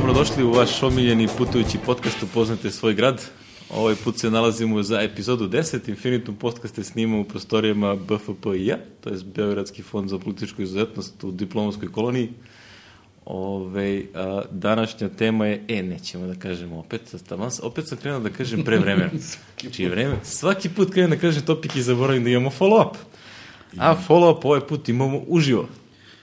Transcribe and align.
Dobrodošli 0.00 0.44
u 0.44 0.52
vaš 0.52 0.82
omiljeni 0.82 1.28
putujući 1.38 1.78
podcast 1.86 2.22
Upoznate 2.22 2.70
svoj 2.70 2.94
grad. 2.94 3.22
Ovaj 3.70 3.94
put 4.04 4.18
se 4.18 4.30
nalazimo 4.30 4.82
za 4.82 5.00
epizodu 5.00 5.48
10. 5.48 5.88
Infinitum 5.88 6.36
podcaste 6.36 6.84
snimamo 6.84 7.20
u 7.20 7.24
prostorijama 7.24 7.94
BFPI-a, 7.94 8.76
to 9.00 9.10
je 9.10 9.18
Beogradski 9.34 9.82
fond 9.82 10.10
za 10.10 10.18
političku 10.18 10.62
izuzetnost 10.62 11.24
u 11.24 11.30
diplomatskoj 11.30 11.92
koloniji. 11.92 12.28
Ove, 13.24 14.02
a, 14.14 14.42
današnja 14.50 15.08
tema 15.08 15.46
je, 15.46 15.64
e, 15.68 15.82
nećemo 15.82 16.26
da 16.26 16.34
kažemo 16.34 16.78
opet, 16.78 17.14
tamo, 17.28 17.48
opet 17.62 17.88
sam 17.88 17.98
krenuo 17.98 18.20
da 18.20 18.30
kažem 18.30 18.64
pre 18.64 18.78
vremena. 18.78 19.10
Čije 19.72 19.90
vreme? 19.90 20.16
Svaki 20.24 20.68
put 20.68 20.92
krenem 20.92 21.10
da 21.10 21.16
kažem 21.16 21.42
topik 21.42 21.76
i 21.76 21.82
zaboravim 21.82 22.24
da 22.24 22.30
imamo 22.30 22.50
follow-up. 22.58 22.94
A 23.76 23.96
follow-up 24.08 24.40
ovaj 24.44 24.60
put 24.60 24.88
imamo 24.88 25.22
uživo. 25.26 25.68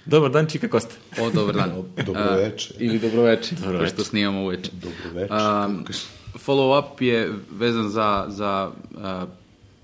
Dobar 0.08 0.32
dan, 0.32 0.48
Čika 0.48 0.68
Kosta. 0.68 0.96
O, 1.20 1.30
dobar 1.30 1.56
dan. 1.56 1.72
Dobroveče. 2.06 2.74
A, 2.74 2.78
ili 2.80 3.00
dobroveče, 3.00 3.56
Dobroveče. 3.56 3.84
pošto 3.84 4.04
snimamo 4.04 4.44
uveče. 4.44 4.72
Dobroveče. 4.72 5.34
Um, 5.34 5.86
follow-up 6.46 7.02
je 7.02 7.34
vezan 7.52 7.90
za, 7.90 8.26
za 8.28 8.72
uh, 8.72 9.30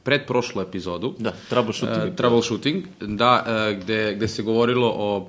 predprošlu 0.04 0.62
epizodu. 0.62 1.16
Da, 1.20 1.34
troubleshooting. 1.50 2.10
Uh, 2.10 2.16
troubleshooting, 2.16 2.84
da, 3.00 3.46
uh, 3.48 3.84
gde, 3.84 4.14
gde 4.16 4.28
se 4.28 4.44
govorilo 4.44 4.88
o 4.88 5.18
uh, 5.18 5.28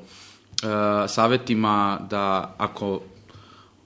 savetima 1.09 1.99
da 2.11 2.55
ako 2.59 3.01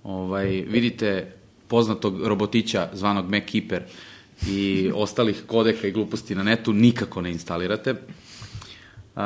ovaj, 0.04 0.46
vidite 0.46 1.32
poznatog 1.68 2.26
robotića 2.26 2.88
zvanog 2.92 3.30
MacKeeper 3.30 3.82
i 4.48 4.90
ostalih 4.94 5.42
kodeka 5.46 5.86
i 5.86 5.92
gluposti 5.92 6.34
na 6.34 6.42
netu, 6.42 6.72
nikako 6.72 7.22
ne 7.22 7.30
instalirate. 7.30 7.94
Uh, 9.18 9.24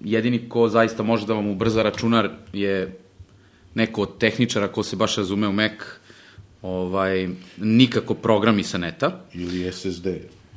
jedini 0.00 0.48
ko 0.48 0.68
zaista 0.68 1.02
može 1.02 1.26
da 1.26 1.34
vam 1.34 1.48
ubrza 1.50 1.82
računar 1.82 2.28
je 2.52 2.98
neko 3.74 4.02
od 4.02 4.18
tehničara 4.18 4.68
ko 4.68 4.82
se 4.82 4.96
baš 4.96 5.16
razume 5.16 5.48
u 5.48 5.52
Mac, 5.52 5.72
ovaj, 6.62 7.28
nikako 7.58 8.14
programi 8.14 8.62
sa 8.62 8.78
neta. 8.78 9.20
Ili 9.34 9.72
SSD. 9.72 10.06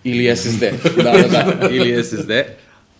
Ili 0.04 0.36
SSD, 0.36 0.62
da, 1.04 1.12
da, 1.12 1.58
da, 1.62 1.70
ili 1.70 2.04
SSD. 2.04 2.32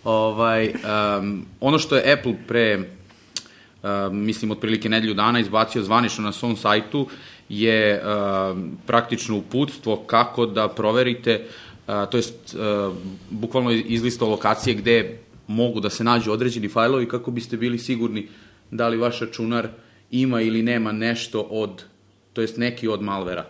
Ovaj, 0.04 0.72
um, 1.18 1.46
ono 1.60 1.78
što 1.78 1.96
je 1.96 2.12
Apple 2.12 2.34
pre, 2.48 2.78
um, 2.78 4.24
mislim, 4.24 4.50
otprilike 4.50 4.88
nedelju 4.88 5.14
dana 5.14 5.40
izbacio 5.40 5.82
zvanično 5.82 6.24
na 6.24 6.32
svom 6.32 6.56
sajtu 6.56 7.08
je 7.48 8.02
um, 8.02 8.78
praktično 8.86 9.36
uputstvo 9.36 9.96
kako 9.96 10.46
da 10.46 10.68
proverite, 10.68 11.44
uh, 11.88 11.94
to 12.10 12.16
jest 12.16 12.34
uh, 12.54 12.94
bukvalno 13.30 13.70
izlistao 13.70 14.28
lokacije 14.28 14.74
gde 14.74 15.25
mogu 15.46 15.80
da 15.80 15.90
se 15.90 16.04
nađu 16.04 16.32
određeni 16.32 16.68
fajlovi 16.68 17.08
kako 17.08 17.30
biste 17.30 17.56
bili 17.56 17.78
sigurni 17.78 18.28
da 18.70 18.88
li 18.88 18.96
vaš 18.96 19.20
računar 19.20 19.68
ima 20.10 20.40
ili 20.40 20.62
nema 20.62 20.92
nešto 20.92 21.40
od, 21.40 21.84
to 22.32 22.40
jest 22.40 22.56
neki 22.56 22.88
od 22.88 23.02
malvera, 23.02 23.46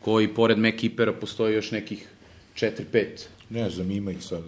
koji 0.00 0.28
pored 0.28 0.58
MacKeepera 0.58 1.12
postoji 1.12 1.54
još 1.54 1.70
nekih 1.70 2.08
4-5 2.54 3.06
Ne 3.50 3.70
znam, 3.70 3.90
ima 3.90 4.10
ih 4.10 4.22
sada. 4.24 4.46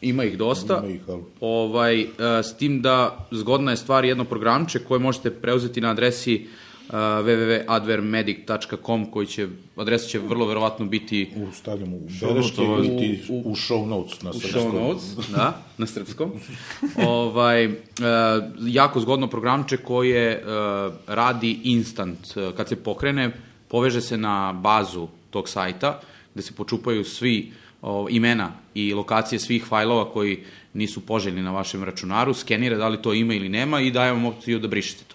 Ima 0.00 0.24
ih 0.24 0.38
dosta. 0.38 0.82
Ima 0.84 0.94
ih, 0.94 1.00
ali- 1.08 1.22
Ovaj, 1.40 2.02
uh, 2.02 2.08
s 2.42 2.56
tim 2.56 2.82
da 2.82 3.26
zgodna 3.30 3.70
je 3.70 3.76
stvar 3.76 4.04
jedno 4.04 4.24
programče 4.24 4.78
koje 4.78 5.00
možete 5.00 5.30
preuzeti 5.30 5.80
na 5.80 5.90
adresi 5.90 6.46
uh, 6.46 6.71
www.advermedic.com 6.92 9.06
koji 9.06 9.26
će, 9.26 9.48
adresa 9.76 10.08
će 10.08 10.18
vrlo 10.18 10.46
verovatno 10.46 10.86
biti 10.86 11.30
U, 11.36 11.52
stavljamo 11.52 11.96
u 11.96 12.00
beleške 12.20 12.62
i 12.84 12.98
ti 12.98 13.20
u- 13.28 13.42
u, 13.44 13.54
show 13.54 13.86
notes 13.86 14.22
na 14.22 14.30
u 14.30 14.34
srpskom. 14.34 14.62
show 14.62 14.72
notes, 14.72 15.28
da, 15.28 15.62
na 15.78 15.86
srpskom. 15.86 16.32
ovaj, 17.06 17.66
uh, 17.66 17.72
jako 18.60 19.00
zgodno 19.00 19.26
programče 19.26 19.76
koje 19.76 20.36
uh, 20.36 20.42
radi 21.06 21.58
instant. 21.64 22.18
Uh, 22.36 22.52
kad 22.56 22.68
se 22.68 22.76
pokrene, 22.76 23.30
poveže 23.68 24.00
se 24.00 24.16
na 24.16 24.52
bazu 24.52 25.08
tog 25.30 25.48
sajta, 25.48 26.00
gde 26.34 26.42
se 26.42 26.52
počupaju 26.52 27.04
svi 27.04 27.52
o, 27.82 28.06
imena 28.10 28.52
i 28.74 28.94
lokacije 28.94 29.38
svih 29.38 29.64
fajlova 29.64 30.12
koji 30.12 30.38
nisu 30.74 31.00
poželjni 31.00 31.42
na 31.42 31.50
vašem 31.50 31.84
računaru, 31.84 32.34
skenira 32.34 32.76
da 32.76 32.88
li 32.88 33.02
to 33.02 33.14
ima 33.14 33.34
ili 33.34 33.48
nema 33.48 33.80
i 33.80 33.90
daje 33.90 34.12
vam 34.12 34.24
opciju 34.24 34.58
da 34.58 34.68
brišete 34.68 35.04
to. 35.08 35.11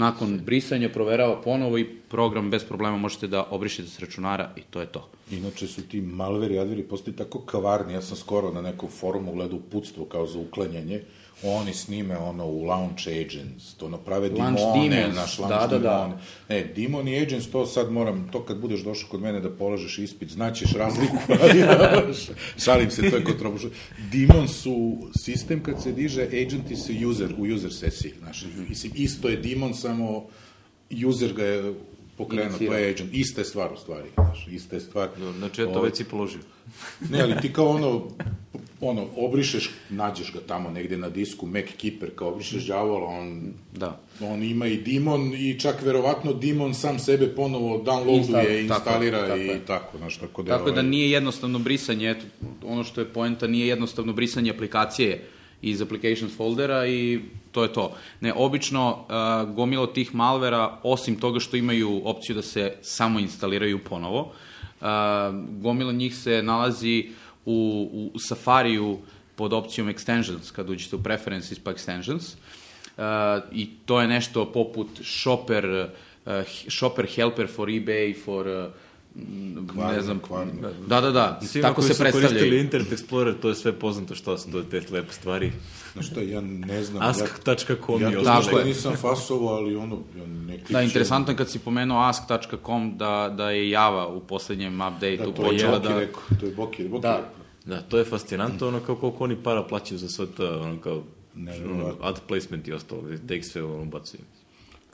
Nakon 0.00 0.38
brisanja 0.44 0.88
proverava 0.88 1.40
ponovo 1.42 1.78
i 1.78 1.84
program 2.08 2.50
bez 2.50 2.64
problema 2.64 2.96
možete 2.96 3.26
da 3.26 3.46
obrišete 3.50 3.88
s 3.88 3.98
računara 4.00 4.50
i 4.56 4.60
to 4.70 4.80
je 4.80 4.86
to. 4.86 5.08
Inače 5.30 5.66
su 5.66 5.82
ti 5.82 6.00
malveri, 6.00 6.58
adveri 6.58 6.82
postali 6.82 7.16
tako 7.16 7.38
kavarni. 7.38 7.92
Ja 7.92 8.02
sam 8.02 8.16
skoro 8.16 8.50
na 8.52 8.62
nekom 8.62 8.88
forumu 8.88 9.32
gledao 9.32 9.58
uputstvo 9.58 10.04
kao 10.04 10.26
za 10.26 10.38
uklanjanje. 10.38 11.02
Oni 11.42 11.74
snime 11.74 12.18
ono 12.18 12.46
u 12.46 12.64
Launch 12.64 13.06
Agents, 13.06 13.74
to 13.74 13.88
naprave 13.88 14.28
Launch 14.28 14.58
dimone, 14.58 14.96
Demons, 14.96 15.16
naš 15.16 15.38
Launch 15.38 15.54
da, 15.54 15.66
da, 15.66 15.78
da. 15.78 15.98
Demone. 15.98 16.16
Ne, 16.48 16.64
Demon 16.64 17.08
i 17.08 17.22
Agents, 17.22 17.50
to 17.50 17.66
sad 17.66 17.92
moram, 17.92 18.28
to 18.32 18.44
kad 18.44 18.58
budeš 18.58 18.80
došao 18.80 19.08
kod 19.10 19.20
mene 19.20 19.40
da 19.40 19.50
polažeš 19.50 19.98
ispit, 19.98 20.28
znaćeš 20.28 20.72
razliku, 20.72 21.16
ali 21.42 21.64
šalim 22.64 22.90
se, 22.90 23.10
to 23.10 23.16
je 23.16 23.24
kod 23.24 23.38
trobuša. 23.38 23.68
Demon 24.12 24.48
su 24.48 24.98
sistem 25.24 25.62
kad 25.62 25.82
se 25.82 25.92
diže, 25.92 26.22
agenti 26.22 26.76
su 26.76 26.92
user, 27.08 27.34
u 27.38 27.42
user 27.54 27.72
sesiji, 27.72 28.12
znaš, 28.18 28.44
mislim, 28.68 28.92
isto 28.96 29.28
je 29.28 29.36
Demon, 29.36 29.74
samo 29.74 30.26
user 31.06 31.32
ga 31.32 31.44
je 31.44 31.74
pokrenuo, 32.20 32.58
to 32.58 32.74
je 32.74 32.90
agent, 32.90 33.10
ista 33.14 33.40
je 33.40 33.44
stvar 33.44 33.72
u 33.72 33.76
stvari, 33.76 34.08
znaš, 34.14 34.46
ista 34.50 34.76
je 34.76 34.80
stvar. 34.80 35.08
Znači, 35.38 35.62
eto, 35.62 35.70
Ovaj, 35.70 35.84
već 35.84 35.96
si 35.96 36.04
položio. 36.04 36.40
Ne, 37.10 37.20
ali 37.22 37.34
ti 37.42 37.52
kao 37.52 37.68
ono, 37.76 38.02
ono, 38.80 39.06
obrišeš, 39.16 39.70
nađeš 39.90 40.32
ga 40.32 40.40
tamo 40.40 40.70
negde 40.70 40.96
na 40.96 41.08
disku, 41.08 41.46
Mac 41.46 41.64
Keeper, 41.76 42.10
kao 42.14 42.28
obrišeš 42.28 42.66
đavola, 42.66 43.06
on, 43.08 43.52
Da. 43.72 44.00
on 44.22 44.42
ima 44.42 44.66
i 44.66 44.76
Dimon 44.76 45.34
i 45.34 45.60
čak 45.60 45.82
verovatno 45.82 46.32
Dimon 46.32 46.74
sam 46.74 46.98
sebe 46.98 47.26
ponovo 47.28 47.78
downloaduje, 47.78 48.24
Instal- 48.24 48.60
instalira 48.62 49.18
tako 49.18 49.34
i 49.34 49.46
tako 49.46 49.52
je. 49.52 49.66
tako, 49.66 49.98
znaš, 49.98 50.16
tako 50.16 50.42
da... 50.42 50.52
Tako 50.52 50.64
da 50.64 50.72
ovaj, 50.72 50.90
nije 50.90 51.10
jednostavno 51.10 51.58
brisanje, 51.58 52.10
eto, 52.10 52.24
ono 52.64 52.84
što 52.84 53.00
je 53.00 53.06
poenta, 53.06 53.46
nije 53.46 53.66
jednostavno 53.66 54.12
brisanje 54.12 54.50
aplikacije 54.50 55.24
iz 55.62 55.82
applications 55.82 56.36
foldera 56.36 56.86
i 56.86 57.20
to 57.52 57.62
je 57.62 57.72
to. 57.72 57.92
Ne, 58.20 58.32
obično 58.36 58.90
uh, 58.90 59.54
gomilo 59.54 59.86
tih 59.86 60.14
malvera, 60.14 60.78
osim 60.82 61.16
toga 61.20 61.40
što 61.40 61.56
imaju 61.56 62.02
opciju 62.04 62.36
da 62.36 62.42
se 62.42 62.72
samo 62.82 63.20
instaliraju 63.20 63.84
ponovo, 63.84 64.20
uh, 64.20 64.86
gomilo 65.48 65.92
njih 65.92 66.16
se 66.16 66.42
nalazi 66.42 67.08
u, 67.46 68.10
u 68.14 68.18
Safariju 68.18 68.98
pod 69.34 69.52
opcijom 69.52 69.88
extensions, 69.88 70.52
kad 70.52 70.70
uđete 70.70 70.96
u 70.96 71.02
preferences 71.02 71.58
pa 71.58 71.72
extensions, 71.72 72.34
uh, 72.96 73.48
i 73.52 73.68
to 73.86 74.00
je 74.00 74.08
nešto 74.08 74.52
poput 74.52 74.88
shopper, 75.02 75.88
uh, 76.26 76.32
shopper 76.68 77.06
helper 77.06 77.48
for 77.48 77.68
eBay, 77.68 78.24
for 78.24 78.46
uh, 78.46 78.72
ne 79.14 79.68
Kvarner, 79.74 80.02
znam, 80.02 80.18
Kvarner. 80.18 80.54
da, 80.86 81.00
da, 81.00 81.10
da, 81.10 81.40
Svima 81.42 81.68
tako 81.68 81.74
koji 81.74 81.88
se 81.88 81.94
su 81.94 81.98
koristili 81.98 82.22
predstavljaju. 82.22 82.60
Internet 82.60 82.88
Explorer, 82.90 83.34
to 83.42 83.48
je 83.48 83.54
sve 83.54 83.72
poznato 83.72 84.14
što 84.14 84.38
su 84.38 84.50
to 84.52 84.62
te 84.62 84.82
lepe 84.90 85.12
stvari. 85.12 85.52
Znaš 85.92 86.06
šta, 86.06 86.20
ja 86.20 86.40
ne 86.40 86.84
znam... 86.84 87.02
Ask.com 87.02 88.02
ja, 88.02 88.08
ja 88.08 88.18
to 88.18 88.24
Tako 88.24 88.58
je. 88.58 88.64
nisam 88.64 88.96
fasovao, 88.96 89.54
ali 89.54 89.76
ono, 89.76 89.98
ja 90.18 90.26
ne 90.26 90.56
kličem. 90.58 90.72
Da, 90.72 90.82
interesantno 90.82 91.32
je 91.32 91.36
kad 91.36 91.50
si 91.50 91.58
pomenuo 91.58 91.98
ask.com 92.00 92.92
da, 92.96 93.34
da 93.36 93.50
je 93.50 93.70
Java 93.70 94.06
u 94.08 94.20
poslednjem 94.20 94.74
update-u 94.80 95.16
Da, 95.30 95.32
to 95.32 95.42
je 95.42 95.48
počela 95.50 95.78
Boki 95.78 95.88
da... 95.88 95.98
rekao, 95.98 96.22
to 96.40 96.46
je 96.46 96.52
Boki, 96.52 96.88
Boki 96.88 97.02
Da. 97.02 97.16
rekao. 97.16 97.30
Da, 97.64 97.80
to 97.82 97.98
je 97.98 98.04
fascinantno, 98.04 98.68
ono 98.68 98.80
kao 98.80 98.96
koliko 98.96 99.24
oni 99.24 99.36
para 99.36 99.62
plaćaju 99.62 99.98
za 99.98 100.08
sve 100.08 100.26
to, 100.26 100.60
ono 100.60 100.80
kao 100.80 100.92
ono, 100.92 101.04
Nevjerovatno. 101.34 102.06
ad 102.06 102.20
placement 102.28 102.68
i 102.68 102.72
ostalo, 102.72 103.02
da 103.22 103.34
ih 103.34 103.46
sve 103.46 103.62
ono 103.62 103.84
bacuju. 103.84 104.20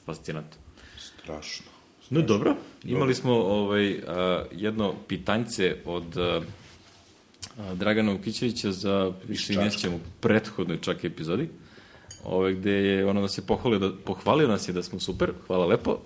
Fascinantno. 0.06 0.59
Strašno. 0.98 1.66
No 2.11 2.22
dobro, 2.22 2.55
imali 2.84 3.15
smo 3.15 3.33
ovaj, 3.33 4.00
a, 4.06 4.44
jedno 4.53 4.95
pitanjce 5.09 5.77
od 5.84 6.16
a, 6.16 6.41
a, 7.59 7.75
Dragana 7.75 8.13
Ukićevića 8.13 8.72
za, 8.72 9.13
više 9.28 9.53
i 9.53 9.57
nećemo, 9.57 9.98
prethodnoj 10.21 10.81
čak 10.81 11.04
epizodi, 11.04 11.48
ovaj, 12.25 12.54
gde 12.54 12.71
je 12.71 13.07
ono 13.07 13.21
nas 13.21 13.39
je 13.39 13.42
pohvalio, 13.42 13.78
da, 13.78 13.92
pohvalio 14.04 14.48
nas 14.48 14.69
je 14.69 14.72
da 14.72 14.83
smo 14.83 15.01
super, 15.01 15.33
hvala 15.47 15.66
lepo, 15.66 15.98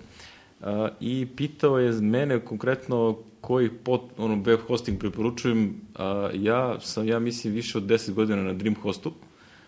a, 0.61 0.89
i 0.99 1.27
pitao 1.35 1.79
je 1.79 1.91
mene 1.91 2.39
konkretno 2.39 3.17
koji 3.41 3.69
pot, 3.69 4.01
ono, 4.17 4.43
web 4.45 4.59
hosting 4.67 4.99
preporučujem, 4.99 5.81
a, 5.95 6.29
ja 6.33 6.79
sam, 6.79 7.07
ja 7.07 7.19
mislim, 7.19 7.53
više 7.53 7.77
od 7.77 7.83
10 7.83 8.13
godina 8.13 8.43
na 8.43 8.53
Dreamhostu, 8.53 9.13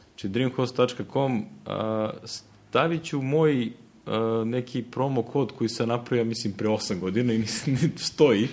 znači 0.09 0.27
dreamhost.com, 0.27 1.45
stavit 2.69 3.03
ću 3.03 3.21
moj 3.21 3.71
a, 4.05 4.43
neki 4.45 4.81
promo 4.81 5.21
kod 5.21 5.51
koji 5.51 5.69
sam 5.69 5.89
napravio, 5.89 6.25
mislim, 6.25 6.53
pre 6.53 6.69
8 6.69 6.99
godina 6.99 7.33
i 7.33 7.37
mislim, 7.37 7.77
stoji. 7.97 8.47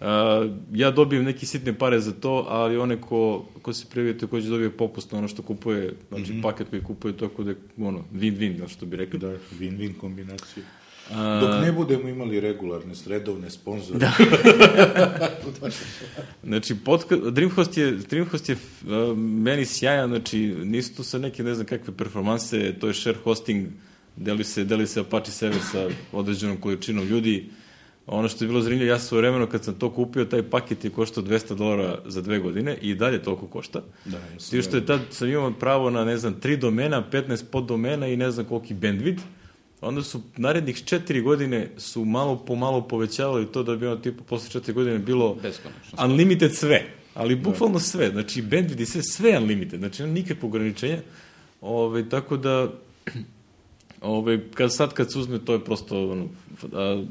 A, 0.00 0.48
ja 0.72 0.90
dobijem 0.90 1.24
neke 1.24 1.46
sitne 1.46 1.78
pare 1.78 2.00
za 2.00 2.12
to, 2.12 2.46
ali 2.48 2.78
one 2.78 3.00
ko, 3.00 3.44
ko 3.62 3.72
se 3.72 3.86
prijavite, 3.90 4.26
ko 4.26 4.40
će 4.40 4.48
dobije 4.48 4.70
popust 4.70 5.12
na 5.12 5.18
ono 5.18 5.28
što 5.28 5.42
kupuje, 5.42 5.94
znači 6.08 6.32
mm 6.32 6.36
-hmm. 6.36 6.42
paket 6.42 6.70
koji 6.70 6.82
kupuje, 6.82 7.16
tako 7.16 7.42
da 7.42 7.50
je, 7.50 7.56
ono, 7.78 8.04
win-win, 8.14 8.56
znaš 8.56 8.72
što 8.72 8.86
bi 8.86 8.96
rekli. 8.96 9.18
Da, 9.18 9.32
win-win 9.60 9.98
kombinacija. 10.00 10.64
Dok 11.40 11.62
ne 11.62 11.72
budemo 11.72 12.08
imali 12.08 12.40
regularne, 12.40 12.94
redovne 13.06 13.50
sponzore. 13.50 13.98
Da. 13.98 14.12
Znači, 16.44 16.74
podka, 16.84 17.16
Dreamhost 17.16 17.76
je, 17.76 17.90
Dreamhost 17.90 18.48
je 18.48 18.54
uh, 18.54 19.18
meni 19.18 19.64
sjajan, 19.64 20.08
znači, 20.08 20.38
nisu 20.64 20.96
tu 20.96 21.02
sa 21.02 21.18
neke, 21.18 21.42
ne 21.42 21.54
znam 21.54 21.66
kakve 21.66 21.96
performanse, 21.96 22.74
to 22.80 22.88
je 22.88 22.94
share 22.94 23.16
hosting, 23.24 23.68
deli 24.16 24.44
se, 24.44 24.64
deli 24.64 24.86
se 24.86 25.00
Apache 25.00 25.30
server 25.30 25.60
sa 25.72 25.88
određenom 26.12 26.56
količinom 26.56 27.04
ljudi. 27.04 27.50
Ono 28.06 28.28
što 28.28 28.44
je 28.44 28.48
bilo 28.48 28.60
zanimljivo, 28.60 28.90
ja 28.90 28.98
svoje 28.98 29.20
vremeno 29.20 29.46
kad 29.46 29.64
sam 29.64 29.74
to 29.74 29.90
kupio, 29.90 30.24
taj 30.24 30.42
paket 30.42 30.84
je 30.84 30.90
koštao 30.90 31.24
200 31.24 31.54
dolara 31.54 31.98
za 32.06 32.22
dve 32.22 32.38
godine 32.38 32.76
i 32.82 32.94
dalje 32.94 33.22
toliko 33.22 33.46
košta. 33.46 33.82
Da, 34.04 34.18
Ti 34.50 34.62
što 34.62 34.76
je 34.76 34.86
tad 34.86 35.00
sam 35.10 35.28
imao 35.28 35.50
pravo 35.50 35.90
na, 35.90 36.04
ne 36.04 36.16
znam, 36.16 36.40
tri 36.40 36.56
domena, 36.56 37.04
15 37.12 37.44
poddomena 37.50 38.06
i 38.06 38.16
ne 38.16 38.30
znam 38.30 38.46
koliki 38.46 38.74
bandwidth, 38.74 39.20
onda 39.80 40.02
su 40.02 40.22
narednih 40.36 40.84
četiri 40.84 41.20
godine 41.20 41.70
su 41.76 42.04
malo 42.04 42.36
po 42.36 42.54
malo 42.54 42.80
povećavali 42.88 43.46
to 43.46 43.62
da 43.62 43.76
bi 43.76 43.86
ono 43.86 43.96
tipa 43.96 44.24
posle 44.24 44.50
četiri 44.50 44.74
godine 44.74 44.98
bilo 44.98 45.34
Beskonačno. 45.34 46.04
unlimited 46.04 46.54
sve, 46.54 46.84
ali 47.14 47.36
bukvalno 47.36 47.78
sve, 47.78 48.10
znači 48.10 48.42
bandwidth 48.42 48.80
i 48.80 48.86
sve, 48.86 49.02
sve 49.02 49.38
unlimited, 49.38 49.80
znači 49.80 50.02
nema 50.02 50.14
nikakve 50.14 50.48
ograničenja, 50.48 50.98
Ove, 51.60 52.08
tako 52.08 52.36
da 52.36 52.72
Ove, 54.00 54.50
kad, 54.54 54.74
sad 54.74 54.94
kad 54.94 55.12
se 55.12 55.18
uzme, 55.18 55.38
to 55.38 55.52
je 55.52 55.64
prosto, 55.64 56.10
ono, 56.10 56.28
a, 56.72 57.04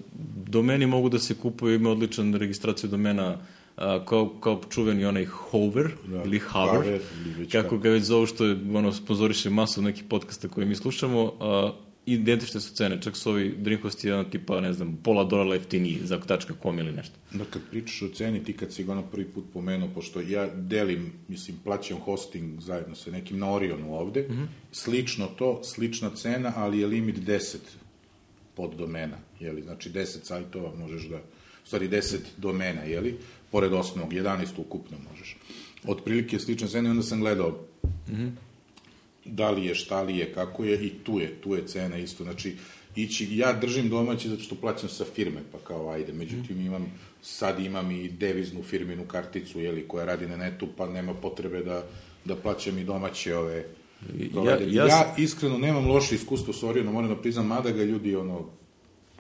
domeni 0.48 0.86
mogu 0.86 1.10
da 1.10 1.20
se 1.20 1.36
kupuju, 1.36 1.76
ima 1.76 1.90
odličan 1.90 2.34
registraciju 2.34 2.90
domena, 2.90 3.38
a, 3.78 4.06
kao, 4.06 4.30
kao 4.40 4.62
čuveni 4.70 5.06
onaj 5.06 5.26
Hover, 5.26 5.92
Da, 6.08 6.24
ili 6.24 6.40
Hover, 6.40 7.02
ili 7.38 7.50
kako. 7.50 7.78
ga 7.78 7.90
već 7.90 8.04
zovu, 8.04 8.26
što 8.26 8.46
je, 8.46 8.58
ono, 8.74 8.92
sponzoriše 8.92 9.50
masu 9.50 9.82
nekih 9.82 10.04
podcasta 10.10 10.48
koje 10.48 10.66
mi 10.66 10.76
slušamo, 10.76 11.34
a, 11.40 11.72
identične 12.06 12.62
su 12.62 12.76
cene, 12.76 13.02
čak 13.02 13.18
su 13.18 13.30
ovi 13.30 13.56
Dreamhost 13.58 14.04
je 14.04 14.14
ono 14.14 14.24
tipa, 14.24 14.62
ne 14.62 14.74
znam, 14.74 14.98
pola 15.04 15.24
dolara 15.24 15.54
jeftiniji 15.54 16.00
za 16.04 16.20
.com 16.62 16.80
ili 16.80 16.92
nešto. 16.92 17.16
Da 17.32 17.46
kad 17.46 17.62
pričaš 17.70 18.02
o 18.02 18.10
ceni, 18.10 18.44
ti 18.44 18.54
kad 18.54 18.74
si 18.74 18.84
ga 18.84 18.92
ono 18.92 19.02
prvi 19.02 19.26
put 19.26 19.46
pomenuo, 19.54 19.90
pošto 19.94 20.22
ja 20.22 20.48
delim, 20.56 21.14
mislim, 21.28 21.58
plaćam 21.64 21.98
hosting 21.98 22.62
zajedno 22.62 22.96
sa 22.96 23.12
nekim 23.12 23.40
na 23.40 23.52
Orionu 23.52 23.96
ovde, 23.96 24.22
mm 24.22 24.34
-hmm. 24.34 24.48
slično 24.72 25.28
to, 25.28 25.64
slična 25.64 26.16
cena, 26.16 26.54
ali 26.56 26.80
je 26.80 26.88
limit 26.88 27.18
10 27.18 27.58
pod 28.56 28.76
domena, 28.76 29.18
jeli? 29.40 29.62
Znači 29.62 29.90
10 29.90 30.06
sajtova 30.24 30.76
možeš 30.76 31.04
da, 31.08 31.18
u 31.64 31.66
stvari 31.68 31.90
10 31.90 32.18
domena, 32.38 32.82
jeli? 32.82 33.18
Pored 33.52 33.74
osnovnog, 33.74 34.14
11 34.14 34.46
ukupno 34.58 34.98
možeš. 35.12 35.38
Otprilike 35.88 36.40
slična 36.40 36.68
cena 36.68 36.88
i 36.88 36.92
onda 36.92 37.04
sam 37.04 37.20
gledao 37.20 37.50
mm 38.08 38.14
-hmm. 38.14 38.32
Da 39.26 39.52
li 39.52 39.66
je, 39.66 39.76
šta 39.76 40.02
li 40.02 40.18
je, 40.18 40.34
kako 40.34 40.64
je 40.64 40.86
i 40.86 40.90
tu 40.90 41.20
je, 41.20 41.34
tu 41.42 41.56
je 41.56 41.68
cena 41.68 41.98
isto. 41.98 42.24
Znači, 42.24 42.56
ići, 42.96 43.38
ja 43.38 43.54
držim 43.54 43.90
domaći 43.90 44.30
zato 44.30 44.44
što 44.44 44.56
plaćam 44.56 44.90
sa 44.90 45.06
firme, 45.16 45.42
pa 45.52 45.58
kao 45.58 45.90
ajde, 45.90 46.14
međutim 46.14 46.62
imam, 46.62 46.92
sad 47.22 47.60
imam 47.60 47.92
i 47.92 48.10
deviznu 48.10 48.64
firminu 48.64 49.06
karticu, 49.08 49.60
jeli, 49.60 49.88
koja 49.88 50.06
radi 50.06 50.28
na 50.28 50.38
netu, 50.38 50.68
pa 50.78 50.88
nema 50.88 51.14
potrebe 51.14 51.64
da, 51.64 51.84
da 52.26 52.36
plaćam 52.36 52.78
i 52.78 52.84
domaće 52.84 53.38
ove 53.38 53.66
Ja- 54.46 54.60
ja 54.68 54.86
Ja, 54.88 55.14
iskreno 55.18 55.58
nemam 55.58 55.88
loše 55.88 56.16
iskustvo 56.16 56.54
s 56.54 56.64
Orionom, 56.64 56.94
moram 56.94 57.10
da 57.10 57.16
priznam, 57.16 57.48
mada 57.48 57.72
ga 57.72 57.84
ljudi 57.84 58.16
ono, 58.16 58.46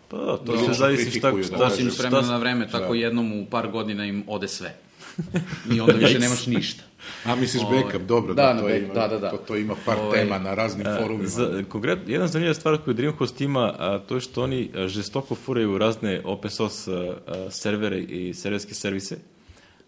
Pa 0.09 0.17
da, 0.17 0.37
to 0.37 0.51
Da, 0.51 0.57
se 0.57 0.73
zavisi 0.73 1.01
šta, 1.01 1.11
kritikuju, 1.11 1.43
da 1.59 1.69
šta, 1.69 1.91
s 1.91 1.99
vremena 1.99 2.21
na 2.21 2.37
vreme, 2.37 2.67
tako 2.71 2.95
jednom 2.95 3.39
u 3.39 3.45
par 3.45 3.71
godina 3.71 4.05
im 4.05 4.23
ode 4.27 4.47
sve. 4.47 4.75
I 5.75 5.79
onda 5.79 5.93
više 5.93 6.19
nemaš 6.19 6.45
ništa. 6.45 6.83
A 7.25 7.35
misliš 7.35 7.63
Ovaj, 7.63 7.83
backup, 7.83 8.01
dobro, 8.01 8.33
da, 8.33 8.53
da, 8.53 8.59
to, 8.59 8.67
back- 8.67 8.83
ima, 8.83 8.93
da, 8.93 9.07
da, 9.07 9.19
da. 9.19 9.29
To, 9.29 9.37
to 9.37 9.55
ima 9.55 9.75
par 9.85 9.97
Ovaj, 9.99 10.19
tema 10.19 10.39
na 10.39 10.53
raznim 10.53 10.87
forumima. 11.01 11.27
Za, 11.27 11.63
konkret, 11.69 11.99
jedna 12.07 12.27
zanimljiva 12.27 12.53
stvar 12.53 12.77
koju 12.77 12.93
Dreamhost 12.93 13.41
ima, 13.41 13.73
a, 13.79 13.99
to 14.07 14.15
je 14.15 14.21
što 14.21 14.43
oni 14.43 14.69
a, 14.75 14.87
žestoko 14.87 15.35
furaju 15.35 15.77
razne 15.77 16.21
open 16.25 16.51
source 16.51 16.91
a, 16.91 17.13
a, 17.27 17.51
servere 17.51 17.99
i 17.99 18.33
serverske 18.33 18.73
servise. 18.73 19.17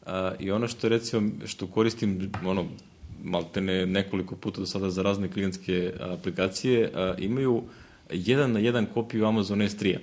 A, 0.06 0.32
I 0.40 0.52
ono 0.52 0.68
što 0.68 0.90
recimo, 0.90 1.30
što 1.46 1.68
koristim, 1.68 2.32
ono, 2.46 2.66
maltene 3.24 3.86
nekoliko 3.86 4.36
puta 4.36 4.60
do 4.60 4.66
sada 4.66 4.90
za 4.90 5.02
razne 5.02 5.32
klijentske 5.32 5.94
aplikacije, 6.00 6.92
a, 6.96 7.14
imaju 7.18 7.64
jedan 8.12 8.52
na 8.52 8.60
jedan 8.60 8.86
kopiju 8.94 9.26
Amazon 9.26 9.60
S3-a. 9.60 10.00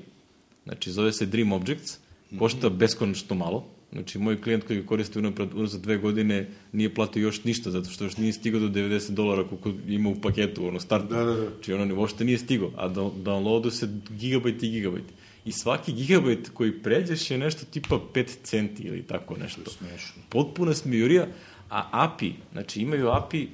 Znači, 0.64 0.92
zove 0.92 1.12
se 1.12 1.26
Dream 1.26 1.52
Objects, 1.52 1.98
košta 2.38 2.68
beskonačno 2.68 3.36
malo, 3.36 3.64
Znači, 3.94 4.18
moj 4.18 4.40
klijent 4.42 4.64
koji 4.64 4.80
ga 4.80 4.86
koristi 4.86 5.18
unapred 5.18 5.48
za 5.66 5.78
dve 5.78 5.96
godine 5.96 6.48
nije 6.72 6.94
platio 6.94 7.22
još 7.22 7.44
ništa, 7.44 7.70
zato 7.70 7.90
što 7.90 8.04
još 8.04 8.16
nije 8.16 8.32
stigao 8.32 8.60
do 8.60 8.68
90 8.68 9.10
dolara 9.10 9.44
koliko 9.44 9.72
ima 9.88 10.08
u 10.08 10.20
paketu, 10.20 10.66
ono, 10.66 10.80
start. 10.80 11.04
Da, 11.10 11.24
da, 11.24 11.34
da. 11.34 11.50
Znači, 11.50 11.72
ono, 11.72 12.00
uopšte 12.00 12.24
nije 12.24 12.38
stigao, 12.38 12.70
a 12.76 12.88
da, 12.88 13.00
downloadu 13.00 13.70
se 13.70 13.88
gigabajt 14.10 14.62
i 14.62 14.70
gigabajt. 14.70 15.04
I 15.44 15.52
svaki 15.52 15.92
gigabajt 15.92 16.50
koji 16.54 16.82
pređeš 16.82 17.30
je 17.30 17.38
nešto 17.38 17.66
tipa 17.70 18.00
5 18.14 18.26
centi 18.42 18.82
ili 18.82 19.02
tako 19.02 19.36
nešto. 19.36 19.70
smešno. 19.70 20.22
Potpuna 20.28 20.74
smijurija, 20.74 21.26
a 21.70 21.88
API, 21.92 22.32
znači 22.52 22.80
imaju 22.80 23.08
API, 23.08 23.48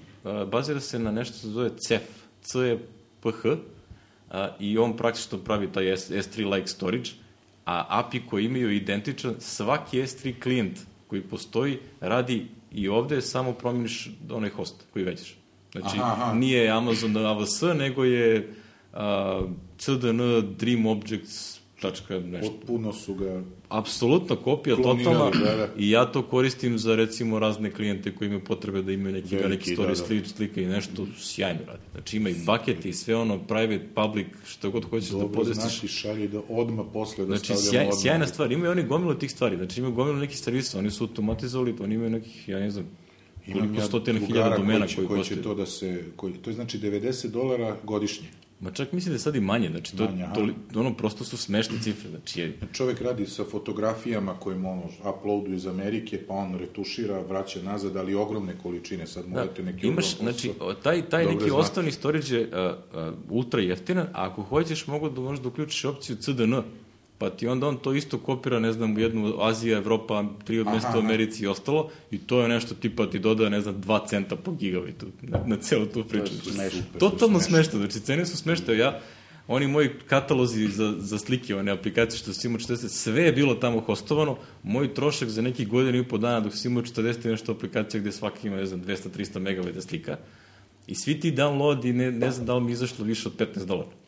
bazira 0.53 0.81
se 0.81 0.99
na 0.99 1.11
nešto 1.11 1.35
što 1.35 1.47
se 1.47 1.53
zove 1.53 1.71
CEF, 1.77 2.03
CEPH, 2.43 3.47
a, 4.31 4.57
i 4.61 4.79
on 4.79 4.97
praktično 4.97 5.39
pravi 5.39 5.73
taj 5.73 5.97
S, 5.97 6.11
S3-like 6.11 6.67
storage, 6.67 7.11
a 7.65 7.87
API 7.89 8.21
koji 8.31 8.45
imaju 8.45 8.73
identičan, 8.73 9.35
svaki 9.39 9.99
S3 9.99 10.43
klijent 10.43 10.79
koji 11.07 11.23
postoji 11.23 11.79
radi 12.01 12.47
i 12.73 12.89
ovde 12.89 13.21
samo 13.21 13.53
promeniš 13.53 14.11
onaj 14.31 14.51
host 14.51 14.85
koji 14.93 15.05
većeš. 15.05 15.37
Znači, 15.73 15.97
Aha, 16.01 16.12
aha. 16.12 16.35
nije 16.35 16.71
Amazon 16.71 17.12
AWS, 17.15 17.79
nego 17.79 18.05
je 18.05 18.55
a, 18.93 19.43
CDN 19.79 20.21
Dream 20.59 20.87
Objects 20.87 21.60
tačka 21.81 22.19
nešto. 22.19 22.53
Potpuno 22.53 22.93
su 22.93 23.15
ga... 23.15 23.43
Apsolutno 23.69 24.37
kopija 24.37 24.77
totalna 24.77 25.31
da, 25.31 25.56
da. 25.56 25.69
i 25.79 25.91
ja 25.91 26.12
to 26.12 26.23
koristim 26.23 26.79
za 26.79 26.94
recimo 26.97 27.38
razne 27.38 27.71
klijente 27.71 28.15
koji 28.15 28.27
imaju 28.27 28.44
potrebe 28.44 28.82
da 28.82 28.93
imaju 28.93 29.12
neki 29.15 29.37
Veliki, 29.37 29.75
veliki, 29.75 29.77
story 29.77 30.15
da, 30.15 30.21
da. 30.23 30.29
slika 30.29 30.61
i 30.61 30.67
nešto 30.67 31.06
sjajno 31.19 31.61
radi. 31.67 31.82
Znači 31.93 32.17
ima 32.17 32.29
i 32.31 32.35
bucket 32.47 32.85
i 32.85 32.93
sve 32.93 33.17
ono 33.17 33.38
private, 33.38 33.88
public, 33.94 34.27
što 34.47 34.71
god 34.71 34.85
hoćeš 34.85 35.11
da 35.11 35.19
Dobro 35.19 35.35
podestiš. 35.35 35.62
znaš 35.62 35.85
i 35.85 35.88
šalje 35.88 36.29
da 36.29 36.41
odmah 36.49 36.87
posle 36.93 37.27
da 37.27 37.37
Znači, 37.37 37.44
stavljamo 37.44 37.71
sjaj, 37.71 37.82
odmah. 37.85 38.03
sjajna 38.03 38.27
stvar. 38.27 38.53
Imaju 38.53 38.71
oni 38.71 38.82
gomilu 38.82 39.15
tih 39.15 39.31
stvari. 39.31 39.56
Znači, 39.56 39.81
imaju 39.81 39.94
gomilu 39.94 40.17
nekih 40.17 40.38
servisa. 40.38 40.79
Oni 40.79 40.91
su 40.91 41.05
automatizovali, 41.05 41.75
oni 41.81 41.94
imaju 41.94 42.11
nekih, 42.11 42.49
ja 42.49 42.59
ne 42.59 42.71
znam, 42.71 42.87
koliko 43.53 43.81
stotina 43.82 44.21
hiljada 44.21 44.56
domena 44.56 44.87
koji 44.87 44.97
koji, 44.97 45.09
koji 45.09 45.25
će 45.25 45.43
to 45.43 45.55
da 45.55 45.67
se... 45.67 46.05
Koji, 46.17 46.35
to 46.35 46.50
je 46.50 46.55
znači 46.55 46.79
90 46.79 47.27
dolara 47.27 47.77
godišnje. 47.85 48.29
Ma 48.61 48.71
čak 48.71 48.93
mislim 48.93 49.12
da 49.12 49.15
je 49.15 49.19
sad 49.19 49.37
i 49.37 49.41
manje. 49.41 49.69
Znači, 49.69 49.97
to, 49.97 50.05
Manje, 50.05 50.27
to, 50.35 50.81
ono, 50.81 50.95
prosto 50.95 51.25
su 51.25 51.37
smešne 51.37 51.79
cifre. 51.83 52.11
Znači, 52.11 52.41
je, 52.41 52.59
Čovek 52.73 53.01
radi 53.01 53.27
sa 53.27 53.45
fotografijama 53.45 54.35
koje 54.35 54.57
mu 54.57 54.73
ono 54.73 54.83
uploaduje 55.17 55.57
iz 55.57 55.67
Amerike, 55.67 56.27
pa 56.29 56.34
on 56.34 56.55
retušira, 56.55 57.20
vraća 57.29 57.63
nazad, 57.63 57.96
ali 57.96 58.15
ogromne 58.15 58.56
količine. 58.63 59.06
Sad 59.06 59.29
morate 59.29 59.63
neki 59.63 59.87
imaš, 59.87 60.17
znači, 60.19 60.53
taj, 60.82 61.08
taj 61.08 61.27
neki 61.27 61.39
znate. 61.39 61.53
osnovni 61.53 61.93
storage 61.93 62.37
je 62.37 62.43
uh, 62.43 63.08
uh, 63.08 63.15
ultra 63.31 63.61
jeftinan, 63.61 64.06
a 64.06 64.31
ako 64.31 64.43
hoćeš 64.43 64.87
mogu 64.87 65.08
da 65.11 65.20
možeš 65.20 65.43
da 65.43 65.49
uključiš 65.49 65.84
opciju 65.84 66.17
CDN, 66.17 66.55
pa 67.20 67.31
ti 67.31 67.46
onda 67.46 67.69
on 67.69 67.77
to 67.77 67.93
isto 67.94 68.19
kopira, 68.19 68.58
ne 68.58 68.72
znam, 68.72 68.96
u 68.96 68.98
jednu 68.98 69.34
Azija, 69.41 69.79
Evropa, 69.79 70.24
tri 70.44 70.60
od 70.60 70.67
mesta 70.67 70.93
u. 70.94 70.98
Americi 70.98 71.44
i 71.44 71.46
ostalo, 71.46 71.91
i 72.10 72.19
to 72.19 72.41
je 72.43 72.48
nešto 72.48 72.74
tipa 72.74 73.06
ti 73.06 73.19
doda, 73.19 73.48
ne 73.48 73.60
znam, 73.60 73.74
2 73.82 74.08
centa 74.08 74.36
po 74.36 74.53
gigabajtu 74.53 75.06
na, 75.22 75.39
na 75.46 75.56
celu 75.56 75.86
tu 75.86 76.05
priču. 76.05 76.32
To 76.44 76.48
je 76.48 76.55
smešno. 76.55 76.82
Super, 76.82 77.00
Totalno 77.00 77.41
smešno. 77.41 77.79
znači 77.79 78.00
cene 78.00 78.27
su 78.27 78.36
smešne, 78.36 78.77
ja 78.77 79.00
oni 79.48 79.67
moji 79.67 79.91
katalozi 80.06 80.69
za, 80.69 80.94
za 80.98 81.19
slike, 81.19 81.56
one 81.56 81.72
aplikacije 81.72 82.19
što 82.19 82.32
sam 82.32 82.50
imao 82.50 82.60
40, 82.60 82.89
sve 82.89 83.22
je 83.22 83.32
bilo 83.32 83.55
tamo 83.55 83.81
hostovano, 83.81 84.36
moj 84.62 84.94
trošak 84.94 85.29
za 85.29 85.43
neki 85.43 85.65
godinu 85.65 85.98
i 85.98 86.08
po 86.08 86.19
dana 86.19 86.41
dok 86.41 86.56
sam 86.56 86.70
imao 86.70 86.84
40 86.84 87.27
i 87.27 87.31
nešto 87.31 87.53
aplikacija 87.53 88.00
gde 88.00 88.12
svaki 88.12 88.46
ima, 88.46 88.56
ne 88.56 88.67
znam, 88.67 88.82
200-300 88.82 89.39
megabajta 89.39 89.81
slika, 89.81 90.17
i 90.86 90.94
svi 90.94 91.20
ti 91.20 91.32
downloadi, 91.32 91.93
ne, 91.93 92.12
ne 92.12 92.31
znam 92.31 92.46
da 92.46 92.55
li 92.55 92.65
mi 92.65 92.72
izašlo 92.72 93.05
više 93.05 93.29
od 93.29 93.36
15 93.36 93.65
dolara. 93.65 94.00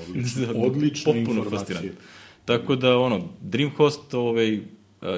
Odlično, 0.00 0.46
odlična 0.66 1.12
Potpuno 1.12 1.36
informacija. 1.36 1.80
Tako 2.44 2.76
da, 2.76 2.98
ono, 2.98 3.28
Dreamhost, 3.42 4.14
ovaj, 4.14 4.56
uh, 4.56 4.62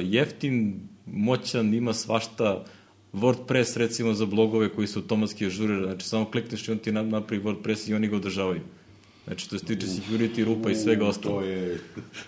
jeftin, 0.02 0.74
moćan, 1.06 1.74
ima 1.74 1.92
svašta, 1.94 2.64
WordPress, 3.12 3.76
recimo, 3.76 4.14
za 4.14 4.26
blogove 4.26 4.68
koji 4.68 4.86
se 4.86 4.98
automatski 4.98 5.46
ažurira, 5.46 5.84
znači, 5.84 6.06
samo 6.06 6.24
klikneš 6.24 6.68
i 6.68 6.72
on 6.72 6.78
ti 6.78 6.92
na- 6.92 7.02
napravi 7.02 7.42
WordPress 7.42 7.90
i 7.90 7.94
oni 7.94 8.08
ga 8.08 8.16
održavaju. 8.16 8.60
Znači, 9.24 9.50
to 9.50 9.58
se 9.58 9.64
tiče 9.64 9.86
security, 9.86 10.44
rupa 10.44 10.70
i 10.70 10.74
svega 10.74 11.06
ostalo. 11.06 11.34
To 11.34 11.46
je... 11.46 11.78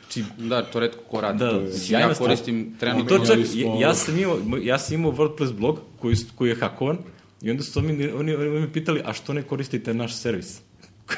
Znači, 0.00 0.24
Da, 0.38 0.62
to 0.62 0.80
redko 0.80 0.98
ko 1.00 1.20
radi. 1.20 1.38
Da, 1.38 1.50
To 1.50 1.56
je- 1.56 1.72
sjajna 1.72 2.08
ja 2.08 2.14
stvar. 2.14 2.28
koristim 2.28 2.60
I 2.60 2.78
trenutno... 2.78 3.18
to 3.18 3.26
čak, 3.26 3.46
smo- 3.46 3.78
ja 3.80 3.94
sam 3.94 4.18
imao, 4.18 4.38
ja 4.62 4.78
sam 4.78 4.94
imao 4.94 5.12
WordPress 5.12 5.52
blog 5.52 5.80
koji, 5.98 6.16
koji 6.34 6.48
je 6.48 6.56
hakovan 6.56 6.98
i 7.42 7.50
onda 7.50 7.62
su 7.62 7.78
oni, 7.78 7.92
oni, 8.10 8.34
oni 8.34 8.50
me 8.50 8.72
pitali, 8.72 9.00
a 9.04 9.12
što 9.12 9.32
ne 9.32 9.42
koristite 9.42 9.94
naš 9.94 10.14
servis? 10.14 10.60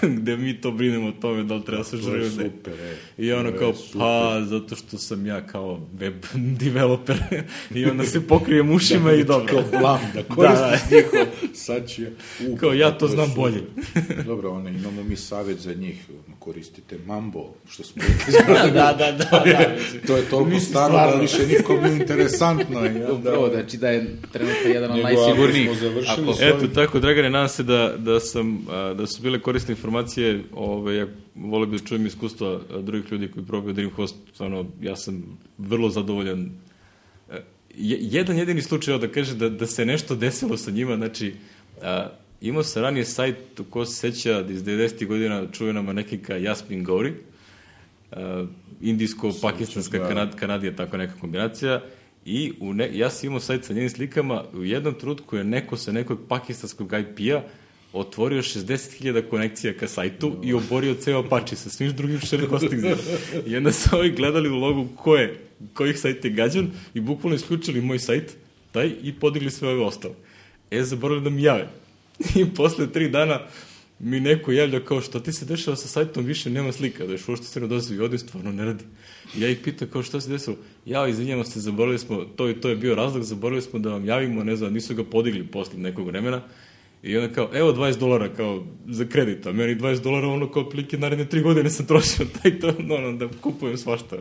Gde 0.02 0.36
mi 0.36 0.60
to 0.60 0.70
brinemo 0.70 1.08
o 1.08 1.12
tome 1.12 1.44
da 1.44 1.54
li 1.54 1.64
treba 1.64 1.84
se 1.84 1.90
To 1.90 1.96
je 1.96 2.02
žuriti. 2.02 2.30
super, 2.30 2.72
e. 2.74 2.96
I 3.18 3.32
ono 3.32 3.52
kao, 3.52 3.74
super. 3.74 3.98
pa, 3.98 4.40
zato 4.44 4.76
što 4.76 4.98
sam 4.98 5.26
ja 5.26 5.46
kao 5.46 5.80
web 5.94 6.14
developer. 6.60 7.16
I 7.70 7.84
onda 7.84 8.04
se 8.04 8.26
pokrijem 8.26 8.70
ušima 8.70 9.12
i 9.14 9.24
dobro. 9.24 9.46
Kao 9.46 9.80
blam, 9.80 10.00
da 10.14 10.22
koristiš 10.34 10.90
njihov, 10.90 11.26
sad 11.54 11.88
će... 11.88 12.10
U, 12.48 12.56
Kao, 12.56 12.72
ja 12.72 12.90
to 12.90 13.08
znam 13.08 13.28
super. 13.28 13.42
bolje. 13.42 13.62
Dobro, 14.24 14.50
one, 14.50 14.70
imamo 14.70 15.02
mi 15.02 15.16
savjet 15.16 15.58
za 15.58 15.74
njih, 15.74 16.04
koristite 16.38 16.98
Mambo, 17.06 17.54
što 17.68 17.82
smo 17.82 18.02
da, 18.46 18.54
da, 18.64 18.70
da, 18.92 19.12
da, 19.12 19.42
da. 19.44 19.76
to 20.06 20.16
je 20.16 20.22
toliko 20.22 20.44
Mislim, 20.44 20.60
staro 20.60 20.88
stvarno. 20.88 21.12
da 21.12 21.20
više 21.20 21.46
nikom 21.48 21.76
nije 21.84 21.96
interesantno. 21.96 22.80
da? 22.80 23.12
Upravo, 23.12 23.48
znači 23.48 23.76
da 23.76 23.88
je 23.88 24.16
trenutno 24.32 24.70
jedan 24.74 24.90
od 24.90 24.98
najsigurnijih. 25.02 25.70
Eto, 26.40 26.66
tako, 26.74 27.00
Dragane, 27.00 27.30
nadam 27.30 27.48
se 27.48 27.62
da, 27.62 27.94
da, 27.98 28.20
sam, 28.20 28.66
da 28.96 29.06
su 29.06 29.22
bile 29.22 29.40
korisne 29.40 29.74
informacije. 29.78 30.42
Ove, 30.52 30.96
ja 30.96 31.06
volio 31.34 31.66
bih 31.66 31.80
da 31.80 31.86
čujem 31.86 32.06
iskustva 32.06 32.60
a, 32.70 32.80
drugih 32.80 33.12
ljudi 33.12 33.28
koji 33.28 33.46
probaju 33.46 33.74
Dreamhost. 33.74 34.16
Stvarno, 34.34 34.66
ja 34.82 34.96
sam 34.96 35.38
vrlo 35.58 35.90
zadovoljan. 35.90 36.50
E, 37.30 37.42
je- 37.74 37.98
jedan 38.00 38.38
jedini 38.38 38.62
slučaj, 38.62 38.94
evo 38.94 39.06
da 39.06 39.12
kaže 39.12 39.34
da, 39.34 39.48
da 39.48 39.66
se 39.66 39.86
nešto 39.86 40.16
desilo 40.16 40.56
sa 40.56 40.70
njima, 40.70 40.96
znači, 40.96 41.34
a, 41.82 42.08
imao 42.40 42.62
sam 42.62 42.82
ranije 42.82 43.04
sajt, 43.04 43.36
ko 43.70 43.84
se 43.84 43.94
seća, 43.94 44.42
da 44.42 44.52
iz 44.52 44.62
90. 44.62 45.06
godina 45.06 45.46
čuvena 45.52 45.82
manekinka 45.82 46.36
Jasmin 46.36 46.84
Gauri, 46.84 47.12
uh, 48.12 48.16
indijsko-pakistanska 48.80 49.98
da. 49.98 50.08
kanad, 50.08 50.36
kanadija, 50.36 50.76
tako 50.76 50.96
neka 50.96 51.14
kombinacija. 51.20 51.82
I 52.24 52.52
u 52.60 52.74
ne, 52.74 52.90
ja 52.98 53.10
sam 53.10 53.26
imao 53.26 53.40
sajt 53.40 53.64
sa 53.64 53.72
njenim 53.72 53.90
slikama, 53.90 54.44
u 54.54 54.64
jednom 54.64 54.94
trutku 54.94 55.36
je 55.36 55.44
neko 55.44 55.76
sa 55.76 55.92
nekog 55.92 56.18
pakistanskog 56.28 56.92
IP-a 56.92 57.42
otvorio 57.92 58.42
60.000 58.42 59.28
konekcija 59.28 59.72
ka 59.72 59.88
sajtu 59.88 60.36
i 60.42 60.52
oborio 60.52 60.94
ceo 60.94 61.18
Apache 61.18 61.56
sa 61.56 61.70
svim 61.70 61.92
drugim 61.92 62.20
share 62.20 62.46
hostingima. 62.46 62.96
I 63.46 63.56
onda 63.56 63.72
su 63.72 63.96
ovi 63.96 64.10
gledali 64.10 64.48
u 64.48 64.56
logu 64.56 64.88
ko 64.96 65.16
je, 65.16 65.38
kojih 65.74 65.98
sajt 65.98 66.24
je 66.24 66.30
gađan 66.30 66.70
i 66.94 67.00
bukvalno 67.00 67.36
isključili 67.36 67.80
moj 67.80 67.98
sajt, 67.98 68.36
taj, 68.72 68.92
i 69.02 69.12
podigli 69.12 69.50
sve 69.50 69.68
ove 69.68 69.84
ostale. 69.84 70.14
E, 70.70 70.82
zaboravili 70.82 71.24
da 71.24 71.30
mi 71.30 71.42
jave. 71.42 71.68
I 72.40 72.54
posle 72.54 72.92
tri 72.92 73.08
dana 73.08 73.40
mi 73.98 74.20
neko 74.20 74.52
javlja 74.52 74.80
kao 74.84 75.00
što 75.00 75.20
ti 75.20 75.32
se 75.32 75.44
dešava 75.44 75.76
sa 75.76 75.88
sajtom, 75.88 76.24
više 76.24 76.50
nema 76.50 76.72
slika, 76.72 77.06
da 77.06 77.12
je 77.12 77.18
što 77.18 77.36
se 77.36 77.60
ne 77.60 77.66
i 77.96 78.00
odim, 78.00 78.18
stvarno 78.18 78.52
ne 78.52 78.64
radi. 78.64 78.84
I 79.36 79.40
ja 79.40 79.48
ih 79.48 79.58
pitam 79.64 79.88
kao 79.88 80.02
šta 80.02 80.20
se 80.20 80.30
desilo, 80.30 80.56
ja 80.86 81.08
izvinjamo 81.08 81.44
se, 81.44 81.60
zaboravili 81.60 81.98
smo, 81.98 82.24
to, 82.24 82.48
i 82.50 82.54
to 82.54 82.68
je 82.68 82.76
bio 82.76 82.94
razlog, 82.94 83.22
zaboravili 83.22 83.62
smo 83.62 83.78
da 83.78 83.90
vam 83.90 84.04
javimo, 84.04 84.44
ne 84.44 84.56
znam, 84.56 84.72
nisu 84.72 84.94
ga 84.94 85.04
podigli 85.04 85.46
posle 85.46 85.78
nekog 85.78 86.06
vremena, 86.06 86.42
I 87.08 87.16
onda 87.16 87.34
kao, 87.34 87.50
evo 87.52 87.72
20 87.72 87.98
dolara 87.98 88.28
kao 88.28 88.64
za 88.86 89.04
kredit, 89.04 89.46
a 89.46 89.52
meni 89.52 89.76
20 89.76 90.02
dolara 90.02 90.28
ono 90.28 90.50
kao 90.50 90.70
plike 90.70 90.98
naredne 90.98 91.24
3 91.24 91.42
godine 91.42 91.70
sam 91.70 91.86
trošio 91.86 92.26
taj 92.42 92.58
to, 92.58 92.74
no, 92.78 92.98
no, 92.98 93.12
da 93.12 93.28
kupujem 93.40 93.76
svašta. 93.76 94.16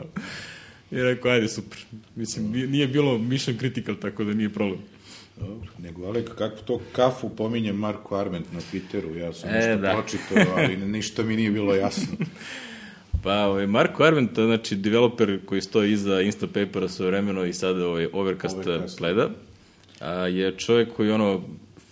I 0.92 0.96
rekao, 1.02 1.32
ajde, 1.32 1.48
super. 1.48 1.78
Mislim, 2.16 2.52
nije 2.52 2.88
bilo 2.88 3.18
mission 3.18 3.58
critical, 3.58 3.96
tako 3.96 4.24
da 4.24 4.34
nije 4.34 4.50
problem. 4.50 4.80
Dobro, 5.40 5.70
nego 5.80 6.06
Alek, 6.06 6.36
kako 6.36 6.62
to 6.62 6.82
kafu 6.92 7.30
pominje 7.30 7.74
Marko 7.74 8.16
Arment 8.16 8.46
na 8.54 8.60
Twitteru, 8.60 9.16
ja 9.18 9.34
sam 9.34 9.50
E, 9.50 9.54
nešto 9.54 9.78
da. 9.78 9.94
pročitao, 9.94 10.56
ali 10.58 10.78
ništa 10.98 11.24
mi 11.24 11.36
nije 11.36 11.52
bilo 11.52 11.76
jasno. 11.76 12.18
Pa, 13.24 13.46
ovaj, 13.46 13.68
Marko 13.68 14.04
Arment, 14.04 14.34
znači 14.34 14.76
developer 14.76 15.40
koji 15.46 15.62
stoji 15.62 15.92
iza 15.92 16.22
Instapapera 16.22 16.88
svoje 16.90 17.12
vremeno 17.12 17.46
i 17.46 17.54
sada 17.54 17.88
ovaj 17.88 18.08
Overcast, 18.14 18.56
Overcast. 18.56 18.68
Overcast. 18.68 18.98
pleda, 18.98 19.30
a, 20.00 20.12
je 20.14 20.58
čovjek 20.58 20.94
koji 20.94 21.12
ono 21.12 21.42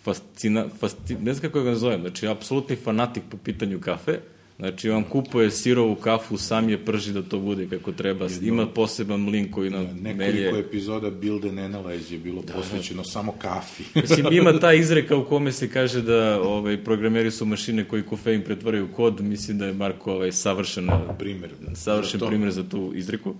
fascina, 0.05 0.65
fasci, 0.79 1.15
ne 1.15 1.33
znam 1.33 1.41
kako 1.41 1.63
ga 1.63 1.69
nazovem, 1.69 2.01
znači 2.01 2.27
apsolutni 2.27 2.75
fanatik 2.75 3.23
po 3.29 3.37
pitanju 3.37 3.79
kafe, 3.79 4.19
Znači, 4.59 4.89
on 4.89 5.03
kupuje 5.03 5.51
sirovu 5.51 5.95
kafu, 5.95 6.37
sam 6.37 6.69
je 6.69 6.85
prži 6.85 7.13
da 7.13 7.21
to 7.21 7.39
bude 7.39 7.67
kako 7.69 7.91
treba. 7.91 8.27
Ima 8.41 8.67
poseban 8.67 9.19
mlin 9.19 9.51
koji 9.51 9.69
nam 9.69 9.83
Nekoliko 9.83 10.17
melje. 10.17 10.59
epizoda 10.59 11.09
Build 11.09 11.45
and 11.45 11.59
Analyze 11.59 12.11
je 12.13 12.19
bilo 12.19 12.41
posvećeno 12.41 13.03
samo 13.03 13.31
kafi. 13.31 13.83
Mislim, 14.01 14.25
ima 14.31 14.59
ta 14.59 14.73
izreka 14.73 15.15
u 15.15 15.25
kome 15.25 15.51
se 15.51 15.69
kaže 15.69 16.01
da 16.01 16.41
ovaj, 16.41 16.83
programeri 16.83 17.31
su 17.31 17.45
mašine 17.45 17.83
koji 17.87 18.03
kofein 18.03 18.41
pretvaraju 18.41 18.85
u 18.85 18.95
kod. 18.95 19.21
Mislim 19.21 19.57
da 19.57 19.65
je 19.65 19.73
Marko 19.73 20.13
ovaj, 20.13 20.31
savršen, 20.31 20.89
Primer. 21.19 21.49
savršen 21.75 22.19
za 22.19 22.25
to. 22.25 22.27
primjer 22.29 22.51
za 22.51 22.63
tu 22.63 22.91
izreku. 22.95 23.35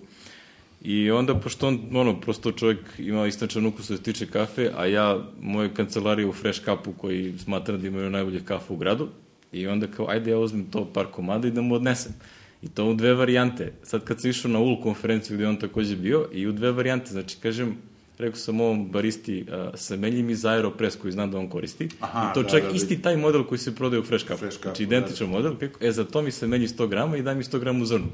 I 0.86 1.12
onda, 1.12 1.36
pošto 1.36 1.68
on, 1.68 1.80
ono, 1.94 2.22
prosto 2.22 2.51
čovjek 2.51 2.80
ima 2.98 3.27
istančan 3.27 3.65
ukus 3.65 3.86
što 3.86 3.98
se 3.98 4.04
tiče 4.04 4.25
kafe, 4.25 4.72
a 4.77 4.86
ja, 4.86 5.20
moju 5.42 5.70
kancelariju 5.74 6.30
u 6.30 6.34
Fresh 6.34 6.62
Cupu, 6.65 6.94
koji 6.94 7.34
smatram 7.38 7.82
da 7.82 7.88
imaju 7.88 8.10
najbolje 8.10 8.46
kafu 8.46 8.74
u 8.74 8.77
gradu, 8.77 9.08
i 9.51 9.68
onda 9.68 9.88
kao, 9.88 10.10
ajde 10.10 10.32
ja 10.32 10.38
uzmem 10.38 10.65
to 10.72 10.86
par 10.94 11.06
komada 11.06 11.48
i 11.48 11.51
da 11.51 11.62
mu 11.62 11.75
odnesem. 11.75 12.13
I 12.62 12.68
to 12.68 12.86
u 12.86 12.94
dve 12.94 13.13
varijante. 13.13 13.74
Sad 13.84 14.04
kad 14.04 14.22
sam 14.22 14.30
išao 14.30 14.51
na 14.51 14.60
UL 14.60 14.82
konferenciju 14.82 15.38
gde 15.38 15.48
on 15.48 15.58
takođe 15.58 15.96
bio, 15.96 16.27
i 16.34 16.48
u 16.48 16.51
dve 16.51 16.72
varijante, 16.72 17.12
znači, 17.12 17.38
kažem, 17.42 17.77
rekao 18.18 18.36
sam 18.36 18.62
ovom 18.62 18.92
baristi, 18.92 19.46
a, 19.51 19.72
samenji 19.75 20.24
mi 20.24 20.36
za 20.36 20.50
Aeropress 20.50 20.98
koji 20.98 21.12
znam 21.12 21.32
da 21.32 21.38
on 21.38 21.50
koristi. 21.50 21.89
Aha, 22.00 22.30
I 22.32 22.34
to 22.34 22.44
da, 22.44 22.50
čak 22.50 22.63
da, 22.63 22.70
da. 22.70 22.75
isti 22.75 23.01
taj 23.01 23.18
model 23.18 23.44
koji 23.44 23.60
se 23.60 23.75
prodaje 23.75 24.00
u 24.00 24.04
Fresh 24.04 24.25
Cupu. 24.25 24.39
Fresh 24.39 24.58
Cupu, 24.58 24.68
znači, 24.68 24.86
da, 24.86 24.96
identičan 24.96 25.30
model. 25.30 25.56
Kako, 25.60 25.86
e, 25.86 25.92
za 25.92 26.04
to 26.04 26.22
mi 26.22 26.32
se 26.32 26.48
menji 26.48 26.68
100 26.68 26.88
grama 26.88 27.18
i 27.18 27.22
daj 27.22 27.36
mi 27.36 27.44
100 27.44 27.60
grama 27.60 27.84
u 27.84 27.86
zrnu. 27.86 28.08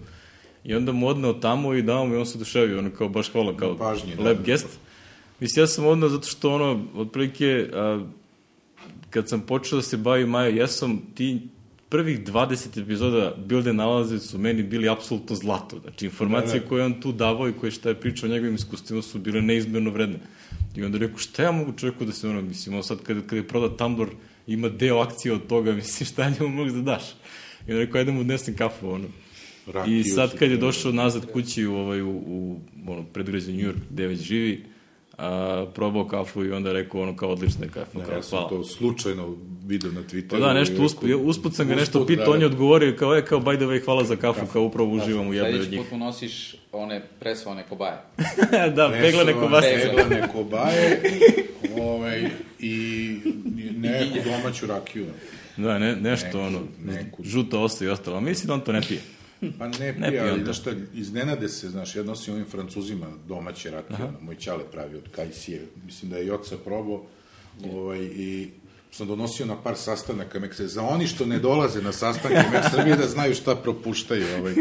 I 0.64 0.76
onda 0.76 0.92
mu 0.92 1.08
odneo 1.08 1.34
tamo 1.34 1.74
i 1.74 1.82
dao 1.82 2.06
mu 2.06 2.14
i 2.14 2.18
on 2.18 2.26
se 2.26 2.38
duševio, 2.38 2.80
ono 2.80 2.90
kao 2.92 3.10
baš 3.10 3.32
hvala, 3.32 3.58
kao 3.58 3.78
pažnji, 3.78 4.16
da. 4.16 4.24
lep 4.24 4.46
gest. 4.46 4.68
Mislim, 5.40 5.64
ja 5.64 5.68
sam 5.68 5.86
odneo 5.86 6.10
zato 6.10 6.28
što 6.28 6.54
ono, 6.54 6.86
otprilike, 6.96 7.70
a, 7.74 8.06
kad 9.10 9.30
sam 9.30 9.42
počeo 9.42 9.76
da 9.76 9.82
se 9.82 9.98
bavim 9.98 10.30
Maja 10.30 10.48
Jesom, 10.48 11.02
ti 11.16 11.42
prvih 11.92 12.20
20 12.24 12.82
epizoda 12.82 13.34
Bilde 13.46 13.74
nalaze 13.74 14.20
su 14.20 14.38
meni 14.38 14.64
bili 14.64 14.90
apsolutno 14.90 15.36
zlato. 15.36 15.80
Znači, 15.80 16.06
informacije 16.06 16.60
Da, 16.60 16.64
da. 16.64 16.70
koje 16.70 16.86
on 16.86 17.02
tu 17.02 17.12
davao 17.12 17.50
i 17.50 17.54
koje 17.54 17.72
šta 17.72 17.90
je 17.90 17.96
pričao 17.96 18.30
o 18.30 18.32
njegovim 18.32 18.56
iskustvima 18.56 19.02
su 19.02 19.20
bile 19.20 19.42
neizmjerno 19.42 19.92
vredne. 19.92 20.20
I 20.76 20.84
onda 20.84 20.98
rekao, 20.98 21.18
šta 21.18 21.44
ja 21.44 21.52
mogu 21.52 21.74
čovjeku 21.74 22.06
da 22.06 22.12
se 22.12 22.30
ono, 22.30 22.42
mislim, 22.42 22.76
ovo 22.76 22.84
sad 22.84 23.04
kada, 23.04 23.22
kada 23.22 23.36
je 23.36 23.48
prodat 23.48 23.78
Tumblr, 23.78 24.08
ima 24.48 24.70
deo 24.70 25.00
akcije 25.00 25.34
od 25.34 25.48
toga, 25.48 25.74
mislim, 25.82 26.08
šta 26.08 26.30
njemu 26.30 26.50
mogu 26.50 26.70
da 26.70 26.82
daš? 26.82 27.04
I 27.68 27.72
onda 27.72 27.80
rekao, 27.80 28.00
ajde 28.00 28.12
mu 28.12 28.20
odnesem 28.20 28.56
kafu, 28.56 28.90
ono. 28.90 29.08
Rakiju 29.72 29.98
I 29.98 30.04
sad 30.04 30.38
kad 30.38 30.52
je 30.52 30.58
došao 30.58 30.92
nazad 30.92 31.32
kući 31.32 31.66
u, 31.66 31.76
ovaj, 31.76 32.02
u, 32.02 32.10
u 32.10 32.60
ono, 32.88 33.04
predgrađe 33.04 33.52
New 33.52 33.62
York, 33.62 33.78
gde 33.90 34.08
već 34.08 34.20
živi, 34.20 34.66
a, 35.18 35.66
probao 35.76 36.08
kafu 36.08 36.46
i 36.46 36.52
onda 36.52 36.74
rekao 36.74 37.02
ono 37.02 37.16
kao 37.16 37.30
odlična 37.30 37.66
je 37.66 37.70
kafa, 37.70 38.00
Ne, 38.00 38.06
kao 38.06 38.16
ja 38.16 38.24
sam 38.24 38.32
hvala. 38.32 38.50
to 38.50 38.64
slučajno 38.64 39.36
video 39.66 39.92
na 39.92 40.02
Twitteru. 40.02 40.30
Pa 40.30 40.38
da, 40.38 40.54
nešto 40.54 40.72
rekao, 40.74 40.86
usput, 40.86 41.10
ja, 41.10 41.18
usput 41.18 41.56
sam 41.56 41.68
ga 41.68 41.76
nešto 41.76 42.06
pitao, 42.06 42.26
da, 42.26 42.32
on 42.32 42.38
je 42.38 42.42
da. 42.42 42.46
odgovorio 42.46 42.96
kao, 43.00 43.18
e, 43.18 43.26
kao, 43.26 43.40
by 43.40 43.56
the 43.56 43.66
way, 43.66 43.86
hvala 43.86 44.04
za 44.04 44.16
kafu, 44.16 44.46
kao 44.46 44.64
upravo 44.64 44.92
uživam 44.92 45.28
u 45.28 45.34
jednoj 45.34 45.50
od 45.50 45.56
Sledeći 45.56 45.72
njih. 45.72 45.82
put 45.82 45.92
mu 45.92 46.06
nosiš 46.06 46.56
one 46.72 47.02
presovane 47.20 47.64
kobaje. 47.70 47.98
da, 48.76 48.90
pegla 49.02 49.24
neko 49.24 49.48
vas. 49.48 49.66
Peglane 49.66 50.28
kobaje 50.34 51.02
ovaj, 51.82 52.30
i 52.60 53.18
neku 53.78 54.18
domaću 54.26 54.66
rakiju. 54.68 55.06
Da, 55.58 55.80
ne, 55.80 55.96
nešto 55.96 56.28
Neku- 56.28 56.40
ono, 56.40 56.60
neku. 56.86 57.24
žuta 57.24 57.60
osta 57.60 57.86
i 57.86 57.90
ostalo, 57.90 58.22
mislim 58.22 58.48
da 58.48 58.54
on 58.54 58.62
to 58.62 58.72
ne 58.72 58.82
pije. 58.82 59.00
Pa 59.60 59.68
ne 59.68 59.80
Ne 59.80 59.94
pije, 59.94 60.10
pije 60.10 60.22
ali 60.22 60.32
on 60.32 60.40
to. 60.40 60.44
znaš 60.44 60.60
šta, 60.60 60.72
iznenade 60.94 61.50
se, 61.50 61.70
znaš, 61.70 61.96
ja 61.96 62.04
nosim 62.04 62.34
ovim 62.34 62.46
francuzima 62.46 63.08
domaće 63.28 63.72
rakije, 63.72 64.06
ono, 64.08 64.20
moj 64.22 64.36
čale 64.36 64.64
pravi 64.72 64.96
od 64.96 65.10
kajsije, 65.12 65.66
mislim 65.86 66.12
da 66.12 66.18
je 66.18 66.26
i 66.26 66.32
oca 66.32 66.58
probao, 66.58 67.04
ovaj, 67.74 68.00
i 68.00 68.50
sam 68.92 69.08
donosio 69.08 69.46
na 69.46 69.62
par 69.62 69.78
sastanaka, 69.78 70.40
mek 70.40 70.54
se, 70.54 70.68
za 70.68 70.84
oni 70.84 71.08
što 71.08 71.26
ne 71.26 71.40
dolaze 71.40 71.82
na 71.82 71.92
sastanke, 71.92 72.44
mek 72.52 72.64
Srbije 72.76 72.96
da 72.96 73.08
znaju 73.08 73.36
šta 73.36 73.56
propuštaju, 73.56 74.26
ovaj, 74.40 74.54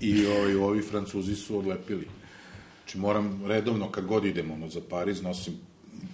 i 0.00 0.26
ovaj, 0.26 0.54
ovi 0.54 0.82
francuzi 0.82 1.36
su 1.36 1.58
odlepili. 1.58 2.06
Znači, 2.82 2.98
moram 2.98 3.46
redovno, 3.46 3.90
kad 3.90 4.06
god 4.06 4.24
idem, 4.24 4.50
ono, 4.50 4.68
za 4.68 4.80
Pariz, 4.90 5.22
nosim 5.22 5.54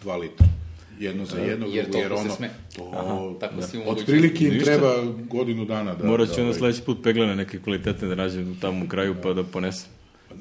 dva 0.03 0.17
litra. 0.17 0.47
Jedno 1.03 1.25
za 1.25 1.39
jednog, 1.39 1.75
Jer 1.75 1.85
drugo, 1.85 1.99
jer 1.99 2.13
ono, 2.13 2.35
sme. 2.35 2.51
to, 2.77 3.37
tako 3.41 3.63
si 3.63 3.77
u 3.77 3.81
mogućnosti. 3.81 4.03
otprilike 4.03 4.45
im 4.45 4.65
treba 4.65 4.95
godinu 5.31 5.65
dana 5.65 5.95
da... 5.95 6.07
Morat 6.07 6.29
ću 6.29 6.35
da, 6.35 6.41
onda 6.41 6.49
ovaj, 6.49 6.59
sledeći 6.59 6.83
put 6.83 6.99
peglane 7.03 7.37
neke 7.37 7.59
kvalitetne 7.59 8.09
da 8.09 8.15
nađem 8.15 8.57
tamo 8.61 8.85
u 8.85 8.89
kraju 8.89 9.15
pa 9.23 9.33
da 9.33 9.43
ponesem. 9.45 9.89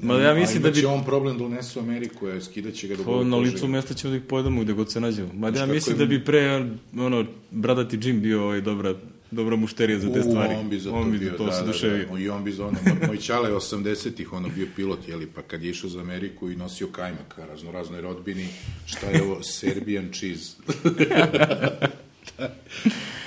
Ma 0.02 0.14
ja 0.14 0.34
mislim 0.34 0.62
da 0.62 0.70
bi 0.70 0.84
on 0.84 1.04
problem 1.04 1.38
da 1.38 1.44
unese 1.44 1.78
u 1.78 1.82
Ameriku, 1.82 2.26
je, 2.26 2.40
skidaće 2.40 2.88
ga 2.88 2.96
do 2.96 3.02
gole 3.04 3.24
na 3.24 3.36
licu 3.36 3.68
mesta 3.68 3.94
ćemo 3.94 4.10
da 4.10 4.16
ih 4.16 4.22
pojedemo 4.22 4.62
gde 4.62 4.72
god 4.72 4.92
se 4.92 5.00
nađemo. 5.00 5.28
Ma 5.34 5.48
ja 5.48 5.66
mislim 5.66 5.94
im- 5.94 5.98
da 5.98 6.06
bi 6.06 6.24
pre, 6.24 6.70
ono, 6.98 7.24
bradati 7.50 7.98
Jim 8.02 8.20
bio 8.20 8.44
ovaj 8.44 8.60
dobra, 8.60 8.94
dobra 9.32 9.56
mušterija 9.56 9.98
za 9.98 10.12
te 10.12 10.20
U, 10.20 10.22
stvari. 10.22 10.54
on 10.54 10.68
bi 10.68 10.78
za 10.78 10.90
to 10.90 10.96
on 10.96 11.12
bi 11.12 11.18
bio, 11.18 11.30
to 11.30 11.46
da, 11.46 11.52
se 11.52 11.60
da, 11.60 11.66
duševio. 11.66 12.06
da, 12.12 12.18
I 12.18 12.28
on 12.28 12.44
bi 12.44 12.52
za 12.52 12.66
ono, 12.66 12.78
moj 13.06 13.18
čale 13.18 13.48
je 13.50 13.54
80-ih, 13.54 14.32
ono 14.32 14.48
bio 14.48 14.66
pilot, 14.76 15.08
jeli, 15.08 15.26
pa 15.26 15.42
kad 15.42 15.62
je 15.62 15.70
išao 15.70 15.90
za 15.90 16.00
Ameriku 16.00 16.50
i 16.50 16.56
nosio 16.56 16.86
kajmak, 16.86 17.38
razno 17.48 17.72
raznoj 17.72 18.00
rodbini, 18.00 18.46
šta 18.86 19.06
je 19.06 19.22
ovo, 19.22 19.42
Serbian 19.42 20.08
cheese. 20.12 20.56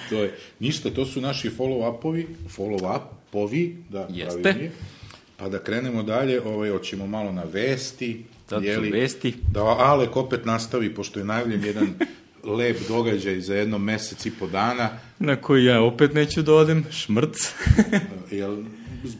to 0.09 0.23
je, 0.23 0.33
ništa, 0.59 0.89
to 0.89 1.05
su 1.05 1.21
naši 1.21 1.49
follow-upovi, 1.49 2.25
follow-upovi, 2.57 3.75
da, 3.89 4.07
Jeste. 4.09 4.41
pravilnije. 4.41 4.71
Pa 5.37 5.49
da 5.49 5.59
krenemo 5.59 6.03
dalje, 6.03 6.41
ovaj, 6.41 6.69
hoćemo 6.69 7.07
malo 7.07 7.31
na 7.31 7.43
vesti. 7.43 8.23
Sad 8.49 8.63
su 8.75 8.81
vesti. 8.91 9.33
Da 9.51 9.63
Alek 9.63 10.15
opet 10.15 10.45
nastavi, 10.45 10.95
pošto 10.95 11.19
je 11.19 11.25
najavljen 11.25 11.63
jedan 11.63 11.93
lep 12.57 12.77
događaj 12.87 13.41
za 13.41 13.55
jedno 13.55 13.77
mesec 13.77 14.25
i 14.25 14.31
po 14.31 14.47
dana. 14.47 14.89
Na 15.19 15.35
koji 15.35 15.65
ja 15.65 15.81
opet 15.81 16.13
neću 16.13 16.41
da 16.41 16.53
odem, 16.53 16.85
šmrc. 16.91 17.53
Jel, 18.31 18.57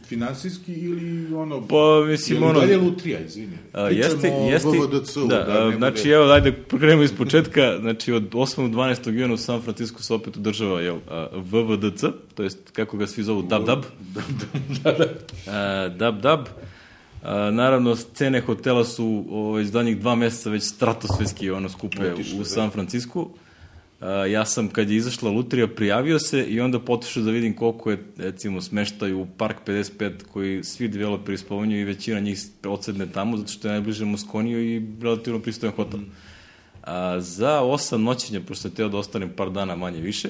finansijski 0.08 0.72
ili 0.72 1.34
ono... 1.34 1.66
Pa, 1.68 2.06
mislim, 2.06 2.42
ono- 2.42 2.60
dalje 2.60 2.76
lutrija, 2.76 3.20
izvini? 3.20 3.58
A, 3.72 3.80
jeste, 3.80 4.32
o 4.32 4.50
jeste, 4.50 4.68
da, 5.28 5.42
da 5.42 5.66
a, 5.66 5.72
znači, 5.76 6.02
bude- 6.02 6.10
evo, 6.10 6.24
ajde, 6.24 6.54
krenemo 6.68 7.02
iz 7.02 7.12
početka, 7.12 7.78
znači, 7.80 8.12
od 8.12 8.30
8. 8.30 8.72
12. 8.72 9.10
juna 9.10 9.34
u 9.34 9.36
San 9.36 9.62
Francisco 9.62 10.02
se 10.02 10.14
opet 10.14 10.36
održava, 10.36 10.80
jel, 10.80 10.98
a, 11.10 11.28
VVDC, 11.32 12.04
to 12.34 12.42
jest, 12.42 12.58
kako 12.72 12.96
ga 12.96 13.06
svi 13.06 13.22
zovu, 13.22 13.42
Dab 13.42 13.64
Dab. 13.66 13.82
A, 15.46 15.88
Dab 15.88 16.20
Dab. 16.20 16.40
A, 17.22 17.50
naravno, 17.50 17.96
scene 17.96 18.40
hotela 18.40 18.84
su 18.84 19.24
ovaj, 19.30 19.62
iz 19.62 19.72
danjih 19.72 19.98
dva 20.00 20.14
meseca 20.14 20.50
već 20.50 20.62
stratosfetski 20.62 21.50
ono, 21.50 21.68
skupe 21.68 22.12
u 22.34 22.38
da. 22.38 22.44
San 22.44 22.70
Francisco. 22.70 23.20
A, 23.20 23.45
ja 24.30 24.44
sam, 24.44 24.68
kad 24.68 24.90
je 24.90 24.96
izašla 24.96 25.30
lutrija, 25.30 25.68
prijavio 25.68 26.18
se 26.18 26.44
i 26.44 26.60
onda 26.60 26.80
potišao 26.80 27.22
da 27.22 27.30
vidim 27.30 27.56
koliko 27.56 27.90
je, 27.90 27.98
recimo, 28.16 28.60
smeštaj 28.60 29.12
u 29.12 29.26
Park 29.36 29.56
55, 29.66 30.12
koji 30.32 30.64
svi 30.64 30.88
developeri 30.88 31.38
spominju 31.38 31.80
i 31.80 31.84
većina 31.84 32.20
njih 32.20 32.38
odsedne 32.64 33.06
tamo, 33.12 33.36
zato 33.36 33.52
što 33.52 33.68
je 33.68 33.72
najbliže 33.72 34.04
Moskoniju 34.04 34.74
i 34.74 34.82
relativno 35.02 35.40
pristojan 35.40 35.74
hotel. 35.74 36.00
A, 36.82 37.20
za 37.20 37.60
osam 37.60 38.02
noćenja, 38.02 38.40
pošto 38.48 38.70
teo 38.70 38.88
da 38.88 38.98
ostanem 38.98 39.30
par 39.36 39.50
dana 39.50 39.76
manje 39.76 40.00
više, 40.00 40.28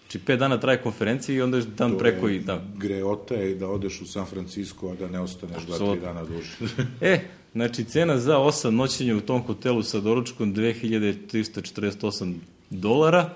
znači 0.00 0.18
pet 0.18 0.38
dana 0.38 0.60
traje 0.60 0.82
konferencija 0.82 1.36
i 1.36 1.42
onda 1.42 1.56
još 1.56 1.66
dan 1.66 1.90
To 1.90 1.98
preko 1.98 2.28
je 2.28 2.36
i 2.36 2.40
da. 2.40 2.62
Greota 2.76 3.34
je 3.34 3.54
da 3.54 3.68
odeš 3.68 4.00
u 4.00 4.06
San 4.06 4.26
Francisco, 4.26 4.88
a 4.88 4.94
da 4.94 5.08
ne 5.08 5.20
ostaneš 5.20 5.62
dva, 5.62 5.78
tri 5.78 6.00
dana 6.00 6.24
duže. 6.24 6.56
E, 7.00 7.20
znači 7.52 7.84
cena 7.84 8.18
za 8.18 8.38
osam 8.38 8.74
noćenja 8.74 9.16
u 9.16 9.20
tom 9.20 9.42
hotelu 9.42 9.82
sa 9.82 10.00
doručkom 10.00 10.54
2348 10.54 12.34
dolara, 12.72 13.34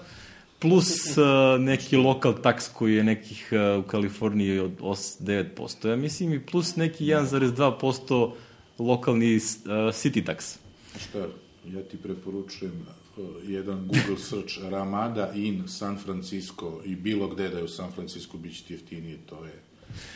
plus 0.59 1.17
uh, 1.17 1.61
neki 1.61 1.97
lokal 1.97 2.35
taks 2.43 2.69
koji 2.69 2.95
je 2.95 3.05
nekih 3.05 3.49
uh, 3.53 3.85
u 3.85 3.89
Kaliforniji 3.89 4.59
od 4.59 4.81
8, 4.81 5.23
9%, 5.57 5.89
ja 5.89 5.97
mislim, 5.97 6.33
i 6.33 6.47
plus 6.47 6.77
neki 6.77 7.05
1,2% 7.05 8.33
lokalni 8.79 9.37
uh, 9.37 9.41
city 9.73 10.25
tax. 10.25 10.57
Šta, 10.99 11.19
ja 11.67 11.83
ti 11.83 11.97
preporučujem 11.97 12.87
uh, 13.17 13.25
jedan 13.49 13.87
Google 13.87 14.19
search 14.19 14.71
Ramada 14.71 15.33
in 15.35 15.69
San 15.69 15.99
Francisco 15.99 16.81
i 16.85 16.97
bilo 16.97 17.29
gde 17.29 17.49
da 17.49 17.59
je 17.59 17.65
u 17.65 17.69
San 17.69 17.93
Francisco 17.93 18.39
bit 18.39 18.57
će 18.57 18.65
ti 18.65 18.75
jeftinije, 18.75 19.19
to 19.27 19.45
je 19.45 19.66